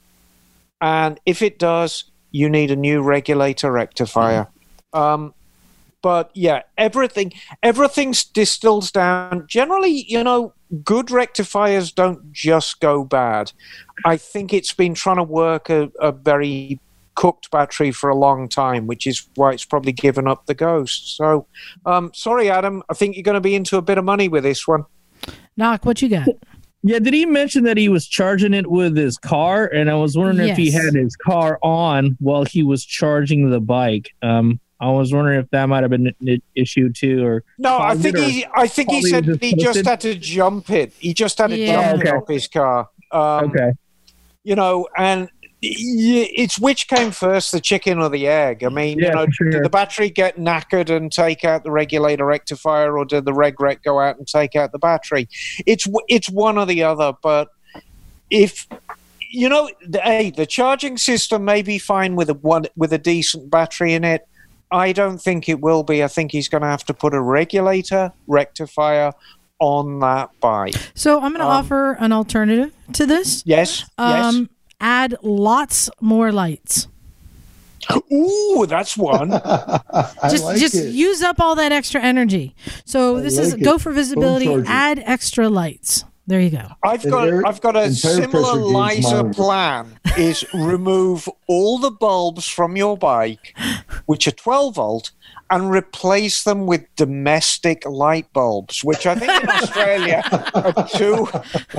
And 0.80 1.20
if 1.26 1.42
it 1.42 1.58
does, 1.58 2.04
you 2.30 2.48
need 2.48 2.70
a 2.70 2.76
new 2.76 3.02
regulator 3.02 3.72
rectifier. 3.72 4.46
Um, 4.92 5.34
but 6.02 6.30
yeah, 6.34 6.62
everything 6.76 7.32
everything 7.62 8.14
distills 8.34 8.90
down. 8.90 9.46
Generally, 9.48 10.04
you 10.08 10.22
know, 10.22 10.52
good 10.84 11.10
rectifiers 11.10 11.92
don't 11.92 12.32
just 12.32 12.80
go 12.80 13.04
bad. 13.04 13.52
I 14.04 14.16
think 14.16 14.52
it's 14.52 14.72
been 14.72 14.94
trying 14.94 15.16
to 15.16 15.22
work 15.22 15.70
a, 15.70 15.90
a 16.00 16.12
very 16.12 16.80
cooked 17.14 17.50
battery 17.50 17.92
for 17.92 18.10
a 18.10 18.16
long 18.16 18.48
time, 18.48 18.86
which 18.86 19.06
is 19.06 19.28
why 19.36 19.52
it's 19.52 19.64
probably 19.64 19.92
given 19.92 20.26
up 20.26 20.46
the 20.46 20.54
ghost. 20.54 21.16
So, 21.16 21.46
um, 21.86 22.10
sorry, 22.14 22.50
Adam. 22.50 22.82
I 22.90 22.94
think 22.94 23.16
you're 23.16 23.22
going 23.22 23.34
to 23.34 23.40
be 23.40 23.54
into 23.54 23.76
a 23.76 23.82
bit 23.82 23.98
of 23.98 24.04
money 24.04 24.28
with 24.28 24.44
this 24.44 24.66
one. 24.66 24.84
Nak, 25.56 25.84
what 25.84 26.02
you 26.02 26.08
got? 26.08 26.28
Yeah, 26.84 26.98
did 26.98 27.14
he 27.14 27.26
mention 27.26 27.62
that 27.64 27.76
he 27.76 27.88
was 27.88 28.08
charging 28.08 28.54
it 28.54 28.68
with 28.68 28.96
his 28.96 29.16
car? 29.16 29.66
And 29.66 29.88
I 29.88 29.94
was 29.94 30.16
wondering 30.16 30.48
if 30.48 30.56
he 30.56 30.72
had 30.72 30.94
his 30.94 31.14
car 31.14 31.58
on 31.62 32.16
while 32.18 32.44
he 32.44 32.64
was 32.64 32.84
charging 32.84 33.50
the 33.50 33.60
bike. 33.60 34.10
Um, 34.22 34.58
I 34.82 34.90
was 34.90 35.12
wondering 35.12 35.38
if 35.38 35.48
that 35.50 35.66
might 35.68 35.82
have 35.84 35.90
been 35.90 36.12
an 36.26 36.42
issue 36.56 36.92
too, 36.92 37.24
or 37.24 37.44
No, 37.56 37.78
I 37.78 37.94
think 37.94 38.18
he. 38.18 38.44
I 38.52 38.66
think 38.66 38.90
he 38.90 39.00
said 39.02 39.24
just 39.26 39.40
he 39.42 39.54
just 39.54 39.84
had 39.84 40.00
to 40.00 40.16
jump 40.16 40.70
it. 40.70 40.92
He 40.98 41.14
just 41.14 41.38
had 41.38 41.50
to 41.50 41.56
Yeah. 41.56 41.74
jump 41.92 42.02
it 42.02 42.08
Okay. 42.08 42.16
off 42.16 42.28
his 42.28 42.48
car. 42.48 42.88
Um, 43.12 43.44
okay, 43.50 43.70
you 44.42 44.56
know, 44.56 44.88
and 44.98 45.28
it's 45.64 46.58
which 46.58 46.88
came 46.88 47.12
first, 47.12 47.52
the 47.52 47.60
chicken 47.60 48.00
or 48.00 48.08
the 48.08 48.26
egg? 48.26 48.64
I 48.64 48.68
mean, 48.70 48.98
Yeah, 48.98 49.06
you 49.06 49.12
know, 49.14 49.26
sure. 49.30 49.50
did 49.50 49.62
the 49.62 49.70
battery 49.70 50.10
get 50.10 50.36
knackered 50.36 50.90
and 50.90 51.12
take 51.12 51.44
out 51.44 51.62
the 51.62 51.70
regulator 51.70 52.26
rectifier, 52.26 52.98
or 52.98 53.04
did 53.04 53.24
the 53.24 53.32
reg 53.32 53.60
rec 53.60 53.84
go 53.84 54.00
out 54.00 54.18
and 54.18 54.26
take 54.26 54.56
out 54.56 54.72
the 54.72 54.80
battery? 54.80 55.28
It's 55.64 55.86
it's 56.08 56.28
one 56.28 56.58
or 56.58 56.66
the 56.66 56.82
other. 56.82 57.12
But 57.22 57.46
if 58.30 58.66
you 59.30 59.48
know, 59.48 59.70
the, 59.86 60.00
hey, 60.00 60.30
the 60.30 60.44
charging 60.44 60.98
system 60.98 61.44
may 61.44 61.62
be 61.62 61.78
fine 61.78 62.16
with 62.16 62.28
a 62.30 62.34
one 62.34 62.66
with 62.76 62.92
a 62.92 62.98
decent 62.98 63.48
battery 63.48 63.94
in 63.94 64.02
it. 64.02 64.22
I 64.72 64.92
don't 64.92 65.18
think 65.18 65.48
it 65.48 65.60
will 65.60 65.82
be. 65.82 66.02
I 66.02 66.08
think 66.08 66.32
he's 66.32 66.48
going 66.48 66.62
to 66.62 66.68
have 66.68 66.84
to 66.86 66.94
put 66.94 67.14
a 67.14 67.20
regulator 67.20 68.12
rectifier 68.26 69.12
on 69.60 70.00
that 70.00 70.30
bike. 70.40 70.74
So, 70.94 71.16
I'm 71.20 71.32
going 71.32 71.40
to 71.40 71.44
Um, 71.44 71.50
offer 71.50 71.92
an 72.00 72.10
alternative 72.12 72.72
to 72.94 73.06
this. 73.06 73.42
Yes. 73.46 73.84
Um, 73.98 74.50
add 74.80 75.16
lots 75.22 75.88
more 76.00 76.32
lights. 76.32 76.88
Ooh, 78.12 78.64
that's 78.68 78.96
one. 78.96 79.30
Just 80.30 80.44
like 80.44 80.58
just 80.58 80.74
it. 80.74 80.94
use 80.94 81.20
up 81.22 81.40
all 81.40 81.54
that 81.56 81.72
extra 81.72 82.00
energy. 82.00 82.54
So 82.84 83.16
I 83.16 83.20
this 83.22 83.38
is 83.38 83.54
it. 83.54 83.62
go 83.62 83.76
for 83.78 83.90
visibility. 83.92 84.48
Add 84.68 85.02
extra 85.04 85.48
lights. 85.48 86.04
There 86.26 86.40
you 86.40 86.50
go. 86.50 86.68
I've 86.84 87.02
got 87.08 87.28
air- 87.28 87.46
I've 87.46 87.60
got 87.60 87.76
a 87.76 87.92
similar 87.92 88.52
pressure 88.52 88.94
gauge 88.94 89.04
LISA 89.04 89.24
plan. 89.34 89.98
Is 90.16 90.44
remove 90.54 91.28
all 91.48 91.78
the 91.78 91.90
bulbs 91.90 92.46
from 92.48 92.76
your 92.76 92.96
bike, 92.96 93.56
which 94.06 94.26
are 94.28 94.32
12 94.32 94.74
volt, 94.76 95.10
and 95.50 95.70
replace 95.70 96.44
them 96.44 96.66
with 96.66 96.84
domestic 96.96 97.84
light 97.86 98.30
bulbs, 98.32 98.82
which 98.84 99.06
I 99.06 99.14
think 99.14 99.42
in 99.42 99.50
Australia 99.50 100.22
are 100.54 100.88
two, 100.88 101.26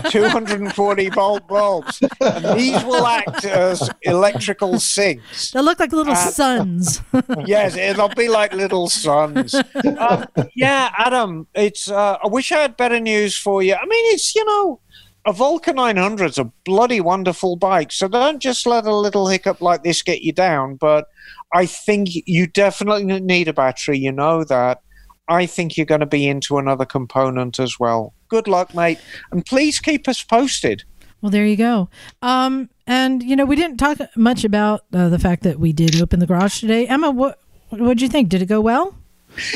240 0.09 1.09
volt 1.09 1.47
bulbs. 1.47 2.01
And 2.21 2.59
these 2.59 2.83
will 2.83 3.05
act 3.05 3.45
as 3.45 3.89
electrical 4.03 4.79
sinks. 4.79 5.51
They 5.51 5.61
look 5.61 5.79
like 5.79 5.91
little 5.91 6.13
Uh, 6.13 6.29
suns. 6.29 7.01
yes, 7.45 7.75
it'll 7.75 8.09
be 8.09 8.29
like 8.29 8.53
little 8.53 8.89
suns. 8.89 9.55
Um, 9.55 10.25
yeah, 10.55 10.91
Adam, 10.97 11.47
it's. 11.55 11.89
Uh, 11.89 12.17
I 12.23 12.27
wish 12.27 12.51
I 12.51 12.59
had 12.59 12.77
better 12.77 12.99
news 12.99 13.35
for 13.35 13.63
you. 13.63 13.73
I 13.73 13.85
mean, 13.85 14.13
it's 14.13 14.35
you 14.35 14.42
know, 14.45 14.79
a 15.25 15.33
Vulcan 15.33 15.77
900 15.77 16.31
is 16.31 16.37
a 16.37 16.51
bloody 16.65 16.99
wonderful 16.99 17.55
bike. 17.55 17.91
So 17.91 18.07
don't 18.07 18.41
just 18.41 18.65
let 18.65 18.85
a 18.85 18.95
little 18.95 19.27
hiccup 19.27 19.61
like 19.61 19.83
this 19.83 20.01
get 20.01 20.21
you 20.21 20.33
down. 20.33 20.75
But 20.75 21.07
I 21.53 21.65
think 21.65 22.09
you 22.13 22.47
definitely 22.47 23.19
need 23.19 23.47
a 23.47 23.53
battery. 23.53 23.97
You 23.97 24.11
know 24.11 24.43
that. 24.43 24.81
I 25.29 25.45
think 25.45 25.77
you're 25.77 25.85
going 25.85 26.01
to 26.01 26.05
be 26.05 26.27
into 26.27 26.57
another 26.57 26.85
component 26.85 27.57
as 27.57 27.79
well. 27.79 28.13
Good 28.27 28.47
luck, 28.47 28.75
mate, 28.75 28.99
and 29.31 29.45
please 29.45 29.79
keep 29.79 30.07
us 30.09 30.21
posted. 30.21 30.83
well, 31.21 31.29
there 31.29 31.45
you 31.45 31.55
go. 31.55 31.89
Um, 32.21 32.69
and 32.85 33.23
you 33.23 33.37
know 33.37 33.45
we 33.45 33.55
didn't 33.55 33.77
talk 33.77 33.99
much 34.17 34.43
about 34.43 34.81
uh, 34.91 35.07
the 35.07 35.19
fact 35.19 35.43
that 35.43 35.59
we 35.59 35.71
did 35.71 36.01
open 36.01 36.19
the 36.19 36.27
garage 36.27 36.59
today. 36.59 36.87
Emma, 36.87 37.09
what 37.09 37.39
what 37.69 37.89
did 37.89 38.01
you 38.01 38.09
think? 38.09 38.27
Did 38.27 38.41
it 38.41 38.47
go 38.47 38.59
well? 38.59 38.97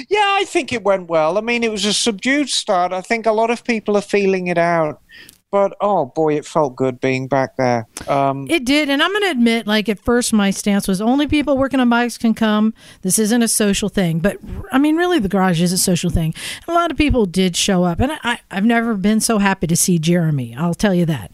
Yeah, 0.10 0.26
I 0.40 0.44
think 0.46 0.72
it 0.74 0.84
went 0.84 1.08
well. 1.10 1.38
I 1.38 1.42
mean, 1.42 1.64
it 1.64 1.72
was 1.72 1.86
a 1.86 1.94
subdued 1.94 2.50
start. 2.50 2.92
I 2.94 3.02
think 3.02 3.26
a 3.26 3.32
lot 3.32 3.50
of 3.50 3.64
people 3.64 3.96
are 3.98 4.02
feeling 4.02 4.48
it 4.48 4.58
out. 4.58 5.02
But 5.50 5.78
oh 5.80 6.08
boy, 6.08 6.36
it 6.36 6.46
felt 6.46 6.76
good 6.76 7.00
being 7.00 7.30
back 7.30 7.56
there. 7.56 7.88
Um, 8.10 8.48
It 8.50 8.66
did, 8.66 8.90
and 8.90 9.02
I'm 9.02 9.12
going 9.12 9.24
to 9.24 9.32
admit, 9.32 9.66
like 9.66 9.88
at 9.88 9.98
first, 9.98 10.34
my 10.34 10.52
stance 10.52 10.90
was 10.90 11.00
only 11.00 11.26
people 11.26 11.58
working 11.58 11.80
on 11.80 11.88
bikes 11.90 12.18
can 12.18 12.34
come. 12.34 12.74
This 13.02 13.18
isn't 13.18 13.42
a 13.42 13.48
social 13.48 13.88
thing, 13.88 14.20
but 14.20 14.36
I 14.74 14.78
mean, 14.78 14.98
really, 14.98 15.20
the 15.20 15.30
garage 15.30 15.62
is 15.62 15.72
a 15.72 15.78
social 15.78 16.10
thing. 16.10 16.34
A 16.68 16.74
lot 16.74 16.92
of 16.92 16.98
people 16.98 17.26
did 17.26 17.56
show 17.56 17.86
up, 17.86 18.02
and 18.02 18.12
I, 18.26 18.40
I've 18.52 18.66
never 18.66 18.96
been 18.96 19.22
so 19.22 19.38
happy 19.38 19.68
to 19.68 19.78
see 19.78 19.98
Jeremy. 20.00 20.54
I'll 20.54 20.74
tell 20.74 20.94
you 20.94 21.06
that. 21.06 21.32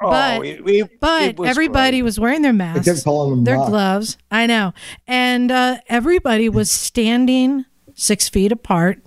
oh, 0.00 0.08
but 0.08 0.46
it- 0.46 0.60
it- 0.64 1.00
but 1.00 1.22
it 1.30 1.36
was 1.40 1.50
everybody 1.50 1.96
great. 1.98 2.02
was 2.04 2.20
wearing 2.20 2.42
their 2.42 2.52
masks, 2.52 3.02
them 3.02 3.42
their 3.42 3.56
Nak. 3.56 3.66
gloves. 3.66 4.18
I 4.30 4.46
know, 4.46 4.72
and 5.08 5.50
uh, 5.50 5.78
everybody 5.88 6.48
was 6.48 6.70
standing 6.70 7.64
six 7.98 8.28
feet 8.28 8.52
apart 8.52 9.00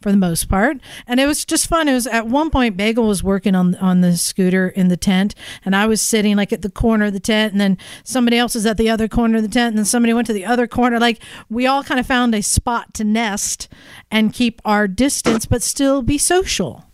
for 0.00 0.12
the 0.12 0.18
most 0.18 0.48
part. 0.48 0.76
And 1.06 1.18
it 1.18 1.26
was 1.26 1.44
just 1.44 1.66
fun. 1.66 1.88
It 1.88 1.94
was 1.94 2.06
at 2.06 2.26
one 2.28 2.50
point 2.50 2.76
bagel 2.76 3.08
was 3.08 3.24
working 3.24 3.54
on 3.54 3.74
on 3.76 4.02
the 4.02 4.16
scooter 4.16 4.68
in 4.68 4.88
the 4.88 4.96
tent 4.96 5.34
and 5.64 5.74
i 5.74 5.86
was 5.86 6.00
sitting 6.02 6.36
like 6.36 6.52
at 6.52 6.60
the 6.62 6.70
corner 6.70 7.06
of 7.06 7.12
the 7.14 7.20
tent 7.20 7.52
and 7.52 7.60
then 7.60 7.78
somebody 8.04 8.36
else 8.36 8.54
was 8.54 8.66
at 8.66 8.76
the 8.76 8.90
other 8.90 9.08
corner 9.08 9.38
of 9.38 9.42
the 9.42 9.48
tent 9.48 9.70
and 9.70 9.78
then 9.78 9.84
somebody 9.86 10.12
went 10.12 10.26
to 10.26 10.32
the 10.34 10.44
other 10.44 10.66
corner. 10.66 11.00
Like 11.00 11.20
we 11.48 11.66
all 11.66 11.82
kind 11.82 11.98
of 11.98 12.06
found 12.06 12.34
a 12.34 12.42
spot 12.42 12.92
to 12.94 13.04
nest 13.04 13.68
and 14.10 14.32
keep 14.32 14.60
our 14.64 14.86
distance 14.86 15.46
but 15.46 15.62
still 15.62 16.02
be 16.02 16.18
social. 16.18 16.84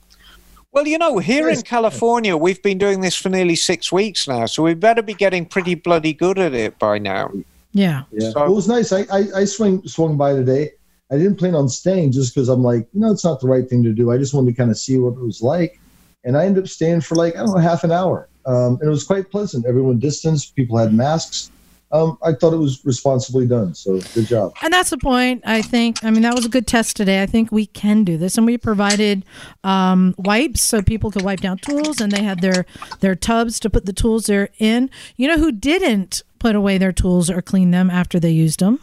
Well, 0.73 0.87
you 0.87 0.99
know, 0.99 1.19
here 1.19 1.49
in 1.51 1.63
California, 1.63 2.37
we've 2.37 2.63
been 2.63 2.79
doing 2.79 3.01
this 3.01 3.17
for 3.17 3.29
nearly 3.29 3.57
six 3.57 3.91
weeks 3.91 4.29
now, 4.29 4.47
so 4.47 4.63
we 4.63 4.75
better 4.75 5.03
be 5.03 5.15
getting 5.15 5.45
pretty 5.45 5.75
bloody 5.75 6.13
good 6.13 6.39
at 6.39 6.55
it 6.55 6.79
by 6.79 6.99
now. 6.99 7.33
yeah. 7.73 8.05
Yeah, 8.13 8.31
So- 8.31 8.45
it 8.45 8.51
was 8.51 8.69
nice. 8.69 8.93
I, 8.93 9.01
I 9.13 9.21
I 9.41 9.45
swing 9.45 9.83
swung 9.89 10.17
by 10.17 10.33
today. 10.33 10.71
I 11.11 11.17
didn't 11.17 11.37
plan 11.37 11.55
on 11.55 11.69
staying 11.69 12.13
just 12.13 12.35
because 12.35 12.49
I'm 12.49 12.63
like, 12.63 12.87
you 12.93 13.01
know, 13.01 13.11
it's 13.11 13.25
not 13.25 13.41
the 13.41 13.49
right 13.49 13.69
thing 13.69 13.83
to 13.83 13.93
do. 13.93 14.11
I 14.11 14.19
just 14.19 14.33
wanted 14.33 14.53
to 14.53 14.57
kind 14.57 14.71
of 14.71 14.79
see 14.79 14.99
what 14.99 15.15
it 15.15 15.25
was 15.25 15.43
like, 15.43 15.81
and 16.25 16.37
I 16.37 16.47
ended 16.47 16.65
up 16.65 16.69
staying 16.69 17.01
for 17.01 17.15
like 17.15 17.35
I 17.37 17.41
don't 17.41 17.55
know 17.55 17.59
half 17.59 17.85
an 17.85 17.93
hour, 17.93 18.29
um, 18.47 18.79
and 18.81 18.83
it 18.83 18.91
was 18.91 19.05
quite 19.05 19.31
pleasant. 19.31 19.67
Everyone 19.67 19.99
distanced, 19.99 20.55
people 20.55 20.79
had 20.79 20.95
masks, 20.95 21.51
um, 21.93 22.19
I 22.23 22.33
thought 22.33 22.53
it 22.53 22.59
was 22.59 22.85
responsibly 22.85 23.47
done. 23.47 23.75
So 23.75 24.01
good 24.15 24.27
job. 24.27 24.55
And 24.63 24.73
that's 24.73 24.91
the 24.91 24.99
point. 24.99 25.43
I 25.45 25.61
think. 25.61 26.05
I 26.05 26.11
mean, 26.11 26.23
that 26.23 26.35
was 26.35 26.45
a 26.45 26.49
good 26.49 26.67
test 26.67 26.97
today. 26.97 27.23
I 27.23 27.27
think 27.27 27.51
we 27.51 27.67
can 27.67 28.05
do 28.05 28.17
this, 28.17 28.37
and 28.37 28.47
we 28.47 28.59
provided 28.59 29.25
um, 29.65 30.15
wipes 30.17 30.63
so 30.63 30.83
people 30.83 31.11
could 31.11 31.23
wipe 31.23 31.41
down 31.41 31.59
tools, 31.59 32.01
and 32.01 32.13
they 32.13 32.23
had 32.23 32.41
their 32.41 32.65
their 33.01 33.17
tubs 33.17 33.59
to 33.61 33.71
put 33.71 33.87
the 33.87 33.93
tools 33.93 34.27
there 34.27 34.51
in. 34.59 34.89
You 35.17 35.29
know 35.29 35.39
who 35.39 35.51
didn't 35.51 36.23
put 36.39 36.55
away 36.55 36.79
their 36.79 36.93
tools 36.93 37.29
or 37.29 37.43
clean 37.43 37.71
them 37.73 37.91
after 37.91 38.21
they 38.21 38.31
used 38.31 38.61
them? 38.61 38.81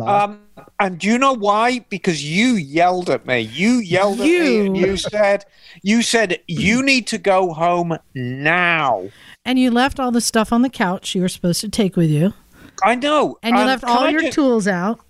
Um, 0.00 0.40
and 0.80 0.98
do 0.98 1.06
you 1.06 1.16
know 1.18 1.32
why? 1.32 1.78
Because 1.88 2.24
you 2.24 2.54
yelled 2.54 3.08
at 3.08 3.24
me. 3.26 3.40
You 3.40 3.74
yelled 3.74 4.20
at 4.20 4.26
me 4.26 4.66
and 4.66 4.76
You. 4.76 4.86
you 4.86 4.96
said, 4.96 5.44
you 5.82 6.02
said, 6.02 6.40
you 6.48 6.82
need 6.82 7.06
to 7.08 7.18
go 7.18 7.52
home 7.52 7.96
now. 8.14 9.08
And 9.44 9.58
you 9.58 9.70
left 9.70 10.00
all 10.00 10.10
the 10.10 10.20
stuff 10.20 10.52
on 10.52 10.62
the 10.62 10.68
couch 10.70 11.14
you 11.14 11.22
were 11.22 11.28
supposed 11.28 11.60
to 11.60 11.68
take 11.68 11.94
with 11.96 12.10
you, 12.10 12.34
I 12.82 12.96
know. 12.96 13.38
and 13.44 13.54
you 13.54 13.60
Um, 13.62 13.66
left 13.68 13.84
all 13.84 14.00
I 14.04 14.08
your 14.10 14.22
ju- 14.22 14.32
tools 14.32 14.66
out. 14.66 15.00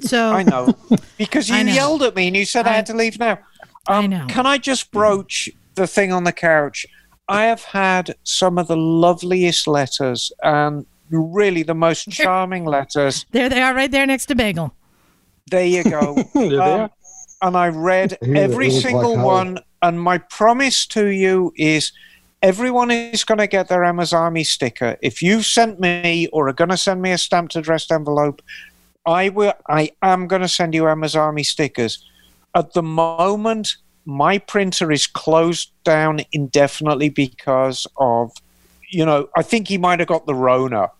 So 0.00 0.30
I 0.32 0.42
know. 0.42 0.74
Because 1.16 1.48
you 1.48 1.64
know. 1.64 1.72
yelled 1.72 2.02
at 2.02 2.14
me 2.14 2.26
and 2.28 2.36
you 2.36 2.44
said 2.44 2.66
I, 2.66 2.70
I- 2.72 2.74
had 2.74 2.86
to 2.86 2.94
leave 2.94 3.18
now. 3.18 3.38
I 3.88 3.98
Um, 4.04 4.10
know. 4.10 4.26
Can 4.28 4.44
I 4.46 4.58
just 4.58 4.90
broach 4.92 5.48
the 5.74 5.86
thing 5.86 6.12
on 6.12 6.24
the 6.24 6.32
couch? 6.32 6.84
I 7.28 7.44
have 7.44 7.62
had 7.64 8.14
some 8.24 8.58
of 8.58 8.68
the 8.68 8.76
loveliest 8.76 9.66
letters 9.66 10.30
and 10.42 10.84
really 11.10 11.62
the 11.62 11.74
most 11.74 12.10
charming 12.10 12.64
letters. 12.64 13.26
there 13.30 13.48
they 13.48 13.60
are, 13.62 13.74
right 13.74 13.90
there 13.90 14.06
next 14.06 14.26
to 14.26 14.34
Bagel. 14.34 14.74
There 15.50 15.64
you 15.66 15.84
go. 15.84 16.14
There 16.34 16.48
they 16.50 16.56
Um, 16.58 16.80
are. 16.80 16.90
and 17.42 17.56
I 17.56 17.68
read 17.68 18.18
every 18.22 18.66
it 18.68 18.72
was 18.74 18.82
single 18.82 19.10
like 19.10 19.18
how- 19.18 19.24
one. 19.26 19.58
And 19.80 20.00
my 20.00 20.18
promise 20.18 20.86
to 20.88 21.06
you 21.06 21.52
is 21.56 21.92
everyone 22.42 22.90
is 22.90 23.22
going 23.24 23.38
to 23.38 23.46
get 23.46 23.68
their 23.68 23.84
Emma's 23.84 24.12
Army 24.12 24.42
sticker. 24.44 24.96
If 25.02 25.22
you've 25.22 25.46
sent 25.46 25.78
me 25.78 26.26
or 26.32 26.48
are 26.48 26.52
going 26.52 26.70
to 26.70 26.76
send 26.76 27.00
me 27.00 27.12
a 27.12 27.18
stamped 27.18 27.54
addressed 27.54 27.92
envelope, 27.92 28.42
I 29.06 29.28
will. 29.28 29.54
I 29.68 29.92
am 30.02 30.26
going 30.26 30.42
to 30.42 30.48
send 30.48 30.74
you 30.74 30.86
Emma's 30.88 31.14
Army 31.14 31.44
stickers. 31.44 32.04
At 32.56 32.72
the 32.72 32.82
moment, 32.82 33.76
my 34.04 34.38
printer 34.38 34.90
is 34.90 35.06
closed 35.06 35.70
down 35.84 36.20
indefinitely 36.32 37.08
because 37.10 37.86
of, 37.98 38.32
you 38.90 39.06
know, 39.06 39.28
I 39.36 39.42
think 39.42 39.68
he 39.68 39.78
might 39.78 40.00
have 40.00 40.08
got 40.08 40.26
the 40.26 40.34
Rona, 40.34 40.90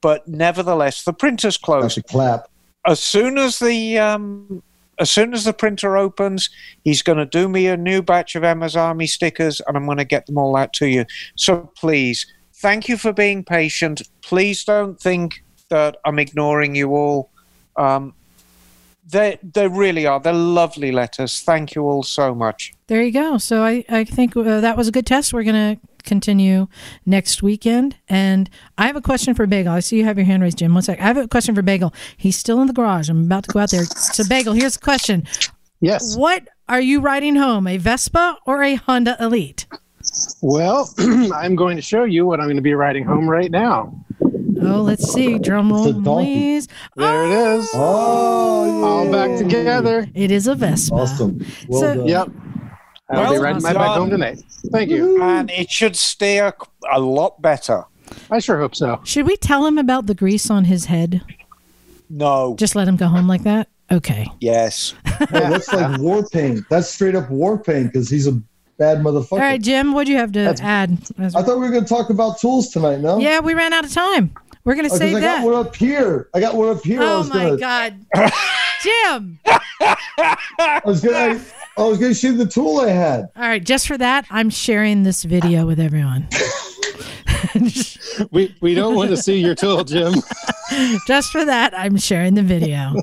but 0.00 0.26
nevertheless, 0.28 1.04
the 1.04 1.12
printer's 1.12 1.54
That's 1.54 1.64
closed 1.64 1.98
a 1.98 2.02
clap. 2.02 2.48
as 2.86 3.00
soon 3.00 3.38
as 3.38 3.58
the 3.58 3.98
um, 3.98 4.62
as 5.00 5.10
soon 5.10 5.32
as 5.32 5.44
the 5.44 5.52
printer 5.52 5.96
opens, 5.96 6.50
he's 6.84 7.02
going 7.02 7.18
to 7.18 7.26
do 7.26 7.48
me 7.48 7.66
a 7.68 7.76
new 7.76 8.02
batch 8.02 8.34
of 8.34 8.44
Emma's 8.44 8.76
Army 8.76 9.06
stickers, 9.06 9.60
and 9.66 9.76
I'm 9.76 9.86
going 9.86 9.98
to 9.98 10.04
get 10.04 10.26
them 10.26 10.38
all 10.38 10.56
out 10.56 10.72
to 10.74 10.86
you. 10.86 11.04
So 11.36 11.70
please, 11.76 12.26
thank 12.54 12.88
you 12.88 12.96
for 12.96 13.12
being 13.12 13.44
patient. 13.44 14.02
Please 14.22 14.64
don't 14.64 15.00
think 15.00 15.42
that 15.70 15.98
I'm 16.04 16.18
ignoring 16.18 16.74
you 16.74 16.90
all. 16.94 17.30
Um, 17.76 18.14
they 19.10 19.38
they 19.42 19.68
really 19.68 20.06
are. 20.06 20.20
They're 20.20 20.32
lovely 20.32 20.92
letters. 20.92 21.40
Thank 21.40 21.74
you 21.74 21.82
all 21.84 22.02
so 22.02 22.34
much. 22.34 22.74
There 22.88 23.02
you 23.02 23.12
go. 23.12 23.38
So 23.38 23.62
I, 23.62 23.84
I 23.88 24.04
think 24.04 24.36
uh, 24.36 24.60
that 24.60 24.76
was 24.76 24.88
a 24.88 24.92
good 24.92 25.06
test. 25.06 25.32
We're 25.32 25.44
going 25.44 25.76
to 25.76 25.87
continue 26.08 26.66
next 27.06 27.42
weekend. 27.42 27.96
And 28.08 28.50
I 28.76 28.86
have 28.88 28.96
a 28.96 29.00
question 29.02 29.34
for 29.34 29.46
Bagel. 29.46 29.72
I 29.72 29.80
see 29.80 29.98
you 29.98 30.04
have 30.04 30.16
your 30.18 30.26
hand 30.26 30.42
raised, 30.42 30.58
Jim. 30.58 30.74
One 30.74 30.82
sec. 30.82 30.98
I 30.98 31.04
have 31.04 31.16
a 31.16 31.28
question 31.28 31.54
for 31.54 31.62
Bagel. 31.62 31.94
He's 32.16 32.36
still 32.36 32.60
in 32.60 32.66
the 32.66 32.72
garage. 32.72 33.08
I'm 33.08 33.24
about 33.26 33.44
to 33.44 33.50
go 33.52 33.60
out 33.60 33.70
there. 33.70 33.84
So, 33.84 34.24
Bagel, 34.28 34.54
here's 34.54 34.74
the 34.74 34.82
question 34.82 35.24
Yes. 35.80 36.16
What 36.16 36.48
are 36.68 36.80
you 36.80 37.00
riding 37.00 37.36
home, 37.36 37.66
a 37.68 37.76
Vespa 37.76 38.36
or 38.46 38.62
a 38.64 38.74
Honda 38.74 39.16
Elite? 39.20 39.66
Well, 40.42 40.92
I'm 40.98 41.54
going 41.54 41.76
to 41.76 41.82
show 41.82 42.04
you 42.04 42.26
what 42.26 42.40
I'm 42.40 42.46
going 42.46 42.56
to 42.56 42.62
be 42.62 42.74
riding 42.74 43.04
home 43.04 43.28
right 43.28 43.50
now. 43.50 43.94
Oh, 44.60 44.82
let's 44.82 45.12
see. 45.12 45.38
Drum 45.38 45.70
roll, 45.72 45.86
It's 45.86 45.96
a 45.98 46.02
donkey. 46.02 46.34
please. 46.34 46.68
There 46.96 47.24
it 47.26 47.30
is. 47.58 47.70
Oh, 47.74 48.84
All 48.84 49.12
back 49.12 49.38
together. 49.38 50.08
It 50.14 50.32
is 50.32 50.48
a 50.48 50.56
Vespa. 50.56 50.94
Awesome. 50.96 51.44
Well 51.68 51.80
So- 51.80 51.94
done. 51.94 52.06
Yep. 52.08 52.28
I'll 53.10 53.32
be 53.32 53.38
riding 53.38 53.62
my 53.62 53.72
bike 53.72 53.96
home 53.96 54.10
tonight. 54.10 54.42
Thank 54.72 54.90
you. 54.90 55.22
And 55.22 55.50
it 55.50 55.70
should 55.70 55.96
stay 55.96 56.38
a 56.38 56.52
a 56.90 57.00
lot 57.00 57.40
better. 57.40 57.84
I 58.30 58.38
sure 58.38 58.58
hope 58.58 58.74
so. 58.74 59.00
Should 59.04 59.26
we 59.26 59.36
tell 59.36 59.66
him 59.66 59.78
about 59.78 60.06
the 60.06 60.14
grease 60.14 60.50
on 60.50 60.64
his 60.64 60.86
head? 60.86 61.22
No. 62.10 62.54
Just 62.58 62.74
let 62.74 62.88
him 62.88 62.96
go 62.96 63.06
home 63.06 63.26
like 63.28 63.42
that? 63.44 63.68
Okay. 63.90 64.26
Yes. 64.40 64.94
Hey, 65.18 65.40
that's 65.40 65.70
like 65.72 65.98
war 66.00 66.24
paint. 66.28 66.64
That's 66.70 66.88
straight 66.88 67.16
up 67.16 67.28
war 67.28 67.58
paint 67.58 67.92
because 67.92 68.08
he's 68.08 68.28
a 68.28 68.32
bad 68.78 68.98
motherfucker. 68.98 69.32
All 69.32 69.38
right, 69.38 69.60
Jim, 69.60 69.92
what 69.92 70.06
do 70.06 70.12
you 70.12 70.18
have 70.18 70.30
to 70.32 70.38
That's- 70.40 70.60
add? 70.60 70.96
As- 71.18 71.34
I 71.34 71.42
thought 71.42 71.56
we 71.58 71.66
were 71.66 71.72
going 71.72 71.82
to 71.82 71.88
talk 71.88 72.08
about 72.10 72.38
tools 72.38 72.68
tonight. 72.68 73.00
No. 73.00 73.18
yeah, 73.18 73.40
we 73.40 73.52
ran 73.54 73.72
out 73.72 73.84
of 73.84 73.92
time. 73.92 74.30
We're 74.64 74.74
going 74.76 74.84
to 74.88 74.94
Oh, 74.94 74.96
'cause 74.96 74.98
save 75.00 75.16
I 75.16 75.20
that. 75.20 75.38
got 75.42 75.44
one 75.44 75.54
up 75.66 75.74
here. 75.74 76.28
I 76.34 76.40
got 76.40 76.54
one 76.54 76.68
up 76.68 76.84
here. 76.84 77.00
Oh 77.02 77.24
my 77.24 77.44
gonna, 77.46 77.56
God. 77.56 78.06
Jim. 78.82 79.38
I 79.80 80.80
was 80.84 81.00
gonna, 81.02 81.16
I, 81.16 81.40
I 81.78 81.82
was 81.84 81.98
gonna 81.98 82.14
shoot 82.14 82.36
the 82.36 82.46
tool 82.46 82.80
I 82.80 82.88
had. 82.90 83.28
All 83.36 83.42
right, 83.42 83.62
just 83.62 83.86
for 83.86 83.96
that, 83.98 84.26
I'm 84.30 84.50
sharing 84.50 85.04
this 85.04 85.22
video 85.22 85.64
with 85.64 85.78
everyone. 85.78 86.26
We 88.32 88.54
we 88.60 88.74
don't 88.74 88.96
want 88.96 89.10
to 89.10 89.16
see 89.16 89.38
your 89.38 89.54
tool, 89.54 89.84
Jim. 89.84 90.14
just 91.06 91.30
for 91.30 91.44
that, 91.44 91.72
I'm 91.78 91.96
sharing 91.96 92.34
the 92.34 92.42
video. 92.42 92.94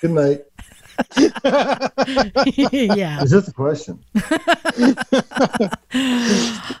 Good 0.00 0.10
night. 0.10 0.44
yeah. 2.72 3.22
Is 3.22 3.30
this 3.30 3.46
the 3.46 3.52
question? 3.54 3.98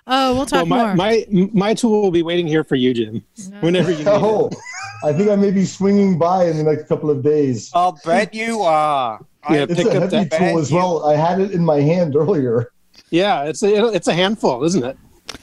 Oh, 0.06 0.34
we'll 0.34 0.46
talk 0.46 0.68
Well, 0.68 0.68
my, 0.68 0.86
more. 0.86 0.96
my 0.96 1.26
my 1.52 1.74
tool 1.74 2.02
will 2.02 2.10
be 2.10 2.22
waiting 2.22 2.46
here 2.46 2.64
for 2.64 2.74
you, 2.76 2.92
Jim. 2.92 3.24
Whenever 3.60 3.90
you 3.90 3.98
need 3.98 4.08
Oh, 4.08 4.48
it. 4.48 4.56
I 5.04 5.12
think 5.12 5.30
I 5.30 5.36
may 5.36 5.50
be 5.50 5.64
swinging 5.64 6.18
by 6.18 6.46
in 6.46 6.56
the 6.56 6.62
next 6.62 6.86
couple 6.88 7.10
of 7.10 7.22
days. 7.22 7.70
I'll 7.74 7.98
bet 8.04 8.32
you 8.34 8.62
are. 8.62 9.20
Yeah, 9.50 9.64
It's 9.68 9.74
pick 9.74 9.86
a 9.86 9.90
up 10.04 10.12
heavy 10.12 10.28
that 10.28 10.38
tool 10.38 10.58
as 10.58 10.70
well. 10.72 11.04
I 11.04 11.16
had 11.16 11.40
it 11.40 11.50
in 11.52 11.64
my 11.64 11.80
hand 11.80 12.14
earlier. 12.16 12.70
Yeah, 13.10 13.44
it's 13.44 13.62
a 13.62 13.86
it's 13.92 14.06
a 14.08 14.14
handful, 14.14 14.62
isn't 14.64 14.84
it? 14.84 14.96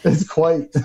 It's 0.04 0.28
quite. 0.28 0.70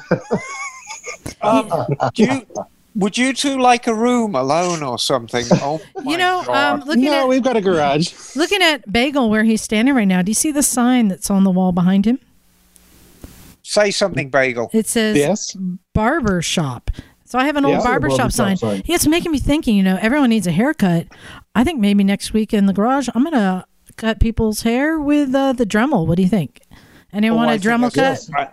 Um, 1.42 1.70
do 2.14 2.24
you, 2.24 2.46
would 2.94 3.18
you 3.18 3.32
two 3.34 3.58
like 3.58 3.86
a 3.86 3.94
room 3.94 4.34
alone 4.34 4.82
or 4.82 4.98
something? 4.98 5.44
Oh, 5.52 5.80
you 6.06 6.16
know, 6.16 6.42
God. 6.46 6.80
um, 6.80 6.88
looking 6.88 7.04
no, 7.04 7.22
at 7.24 7.28
we've 7.28 7.42
got 7.42 7.56
a 7.56 7.60
garage. 7.60 8.14
looking 8.34 8.62
at 8.62 8.90
Bagel 8.90 9.28
where 9.28 9.44
he's 9.44 9.60
standing 9.60 9.94
right 9.94 10.06
now. 10.08 10.22
Do 10.22 10.30
you 10.30 10.34
see 10.34 10.50
the 10.52 10.62
sign 10.62 11.08
that's 11.08 11.30
on 11.30 11.44
the 11.44 11.50
wall 11.50 11.72
behind 11.72 12.06
him? 12.06 12.18
say 13.62 13.90
something, 13.90 14.30
Bagel. 14.30 14.70
It 14.72 14.86
says 14.86 15.16
Yes. 15.16 15.56
barber 15.92 16.40
shop. 16.42 16.90
So 17.24 17.38
I 17.38 17.46
have 17.46 17.56
an 17.56 17.64
old 17.64 17.76
Yeah. 17.76 17.82
barber 17.82 18.10
shop 18.10 18.32
sign. 18.32 18.56
sign. 18.56 18.82
Yeah, 18.84 18.96
it's 18.96 19.06
making 19.06 19.32
me 19.32 19.38
thinking. 19.38 19.76
You 19.76 19.82
know, 19.82 19.98
everyone 20.00 20.30
needs 20.30 20.46
a 20.46 20.52
haircut. 20.52 21.06
I 21.54 21.64
think 21.64 21.80
maybe 21.80 22.04
next 22.04 22.32
week 22.32 22.52
in 22.52 22.66
the 22.66 22.72
garage, 22.72 23.08
I'm 23.14 23.24
gonna 23.24 23.66
cut 23.96 24.20
people's 24.20 24.62
hair 24.62 25.00
with 25.00 25.34
uh, 25.34 25.52
the 25.54 25.64
Dremel. 25.66 26.06
What 26.06 26.16
do 26.16 26.22
you 26.22 26.28
think? 26.28 26.60
Anyone 27.12 27.36
Oh, 27.36 27.38
want 27.46 27.50
I 27.50 27.54
a 27.54 27.58
think 27.58 27.80
Dremel 27.80 27.94
cut? 27.94 27.94
that's- 27.94 28.30
I- 28.34 28.48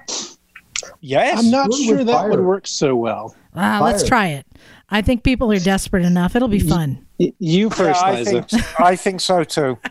Yes. 0.99 1.37
I'm 1.39 1.51
not 1.51 1.69
Good 1.69 1.77
with 1.79 1.85
sure 1.85 2.03
that 2.03 2.11
fire. 2.11 2.29
would 2.29 2.39
work 2.39 2.65
so 2.67 2.95
well. 2.95 3.35
Ah, 3.55 3.79
let's 3.83 4.03
try 4.07 4.27
it. 4.29 4.45
I 4.91 5.01
think 5.01 5.23
people 5.23 5.51
are 5.51 5.59
desperate 5.59 6.05
enough. 6.05 6.35
It'll 6.35 6.47
be 6.49 6.59
fun. 6.59 7.05
Y- 7.19 7.33
You 7.39 7.69
Yeah, 7.69 7.73
first, 7.75 8.03
I 8.03 8.15
Liza. 8.19 8.43
think, 8.43 8.79
I 8.81 8.95
think 8.95 9.21
so 9.21 9.43
too. 9.43 9.77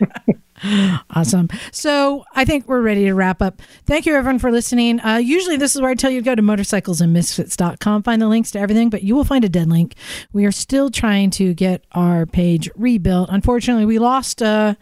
Awesome. 1.17 1.49
So 1.73 2.23
I 2.35 2.45
think 2.45 2.69
we're 2.69 2.83
ready 2.83 3.05
to 3.05 3.15
wrap 3.15 3.41
up. 3.41 3.63
Thank 3.87 4.05
you, 4.05 4.15
everyone, 4.15 4.39
for 4.39 4.53
listening. 4.53 5.01
Uh, 5.01 5.17
usually, 5.17 5.57
this 5.57 5.75
is 5.75 5.81
where 5.81 5.91
I 5.91 5.95
tell 5.95 6.11
you 6.11 6.21
to 6.21 6.25
go 6.25 6.35
to 6.35 6.43
motorcyclesandmisfits.com, 6.43 8.03
find 8.03 8.21
the 8.21 8.29
links 8.29 8.51
to 8.51 8.59
everything, 8.61 8.91
but 8.91 9.03
you 9.03 9.15
will 9.17 9.25
find 9.25 9.43
a 9.43 9.49
dead 9.49 9.71
link. 9.71 9.95
We 10.35 10.45
are 10.45 10.53
still 10.53 10.91
trying 10.91 11.31
to 11.31 11.55
get 11.55 11.85
our 11.93 12.27
page 12.27 12.69
rebuilt. 12.77 13.31
Unfortunately, 13.33 13.87
we 13.87 13.99
lost. 13.99 14.43
Uh, 14.43 14.75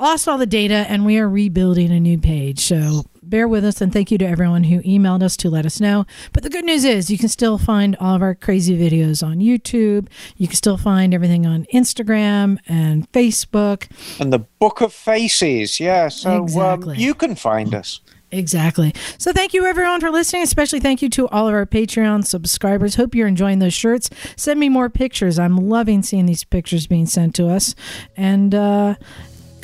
lost 0.00 0.28
all 0.28 0.38
the 0.38 0.46
data 0.46 0.74
and 0.88 1.04
we 1.04 1.18
are 1.18 1.28
rebuilding 1.28 1.90
a 1.90 1.98
new 2.00 2.18
page. 2.18 2.60
So 2.60 3.04
bear 3.28 3.46
with 3.48 3.64
us 3.64 3.80
and 3.80 3.92
thank 3.92 4.10
you 4.10 4.18
to 4.18 4.26
everyone 4.26 4.64
who 4.64 4.80
emailed 4.82 5.22
us 5.22 5.36
to 5.38 5.50
let 5.50 5.66
us 5.66 5.80
know. 5.80 6.06
But 6.32 6.42
the 6.42 6.50
good 6.50 6.64
news 6.64 6.84
is 6.84 7.10
you 7.10 7.18
can 7.18 7.28
still 7.28 7.58
find 7.58 7.96
all 8.00 8.14
of 8.16 8.22
our 8.22 8.34
crazy 8.34 8.76
videos 8.78 9.26
on 9.26 9.38
YouTube. 9.38 10.08
You 10.36 10.46
can 10.48 10.56
still 10.56 10.76
find 10.76 11.12
everything 11.14 11.46
on 11.46 11.66
Instagram 11.74 12.58
and 12.66 13.10
Facebook. 13.12 13.88
And 14.20 14.32
the 14.32 14.40
Book 14.40 14.80
of 14.80 14.92
Faces. 14.92 15.78
Yeah. 15.80 16.08
So 16.08 16.42
Exactly. 16.42 16.94
um, 16.96 17.00
you 17.00 17.14
can 17.14 17.34
find 17.34 17.74
us. 17.74 18.00
Exactly. 18.30 18.92
So 19.16 19.32
thank 19.32 19.54
you 19.54 19.64
everyone 19.64 20.00
for 20.00 20.10
listening. 20.10 20.42
Especially 20.42 20.80
thank 20.80 21.00
you 21.00 21.08
to 21.10 21.26
all 21.28 21.48
of 21.48 21.54
our 21.54 21.64
Patreon 21.64 22.26
subscribers. 22.26 22.96
Hope 22.96 23.14
you're 23.14 23.26
enjoying 23.26 23.58
those 23.58 23.72
shirts. 23.72 24.10
Send 24.36 24.60
me 24.60 24.68
more 24.68 24.90
pictures. 24.90 25.38
I'm 25.38 25.56
loving 25.56 26.02
seeing 26.02 26.26
these 26.26 26.44
pictures 26.44 26.86
being 26.86 27.06
sent 27.06 27.34
to 27.36 27.48
us. 27.48 27.74
And 28.18 28.54
uh, 28.54 28.96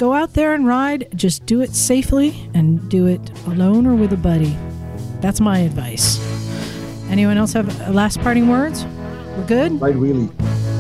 go 0.05 0.13
out 0.13 0.35
there 0.35 0.53
and 0.53 0.67
ride. 0.67 1.09
Just 1.15 1.47
do 1.47 1.63
it 1.63 1.75
safely 1.75 2.47
and 2.53 2.91
do 2.91 3.07
it 3.07 3.23
alone 3.47 3.87
or 3.87 3.95
with 3.95 4.13
a 4.13 4.19
buddy. 4.19 4.55
That's 5.23 5.41
my 5.41 5.61
advice. 5.61 6.21
Anyone 7.09 7.39
else 7.39 7.55
have 7.55 7.69
uh, 7.81 7.91
last 7.91 8.21
parting 8.21 8.51
words? 8.51 8.85
We're 9.35 9.47
good? 9.47 9.81
Ride 9.81 9.95
wheelie. 9.95 10.31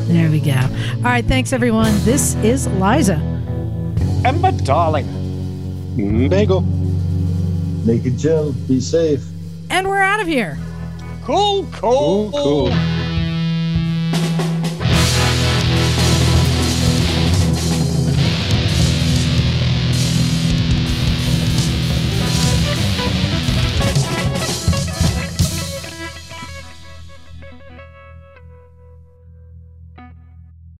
There 0.08 0.30
we 0.30 0.40
go. 0.40 0.60
All 0.96 1.04
right. 1.04 1.24
Thanks 1.24 1.54
everyone. 1.54 1.94
This 2.00 2.34
is 2.36 2.66
Liza. 2.72 3.16
Emma, 4.26 4.52
darling. 4.62 5.08
Bagel. 6.28 6.60
Naked 7.86 8.18
Jim. 8.18 8.52
Be 8.68 8.78
safe. 8.78 9.24
And 9.70 9.88
we're 9.88 10.02
out 10.02 10.20
of 10.20 10.26
here. 10.26 10.58
Cool, 11.24 11.66
cool, 11.72 12.30
Cool, 12.30 12.68
cool. 12.68 13.03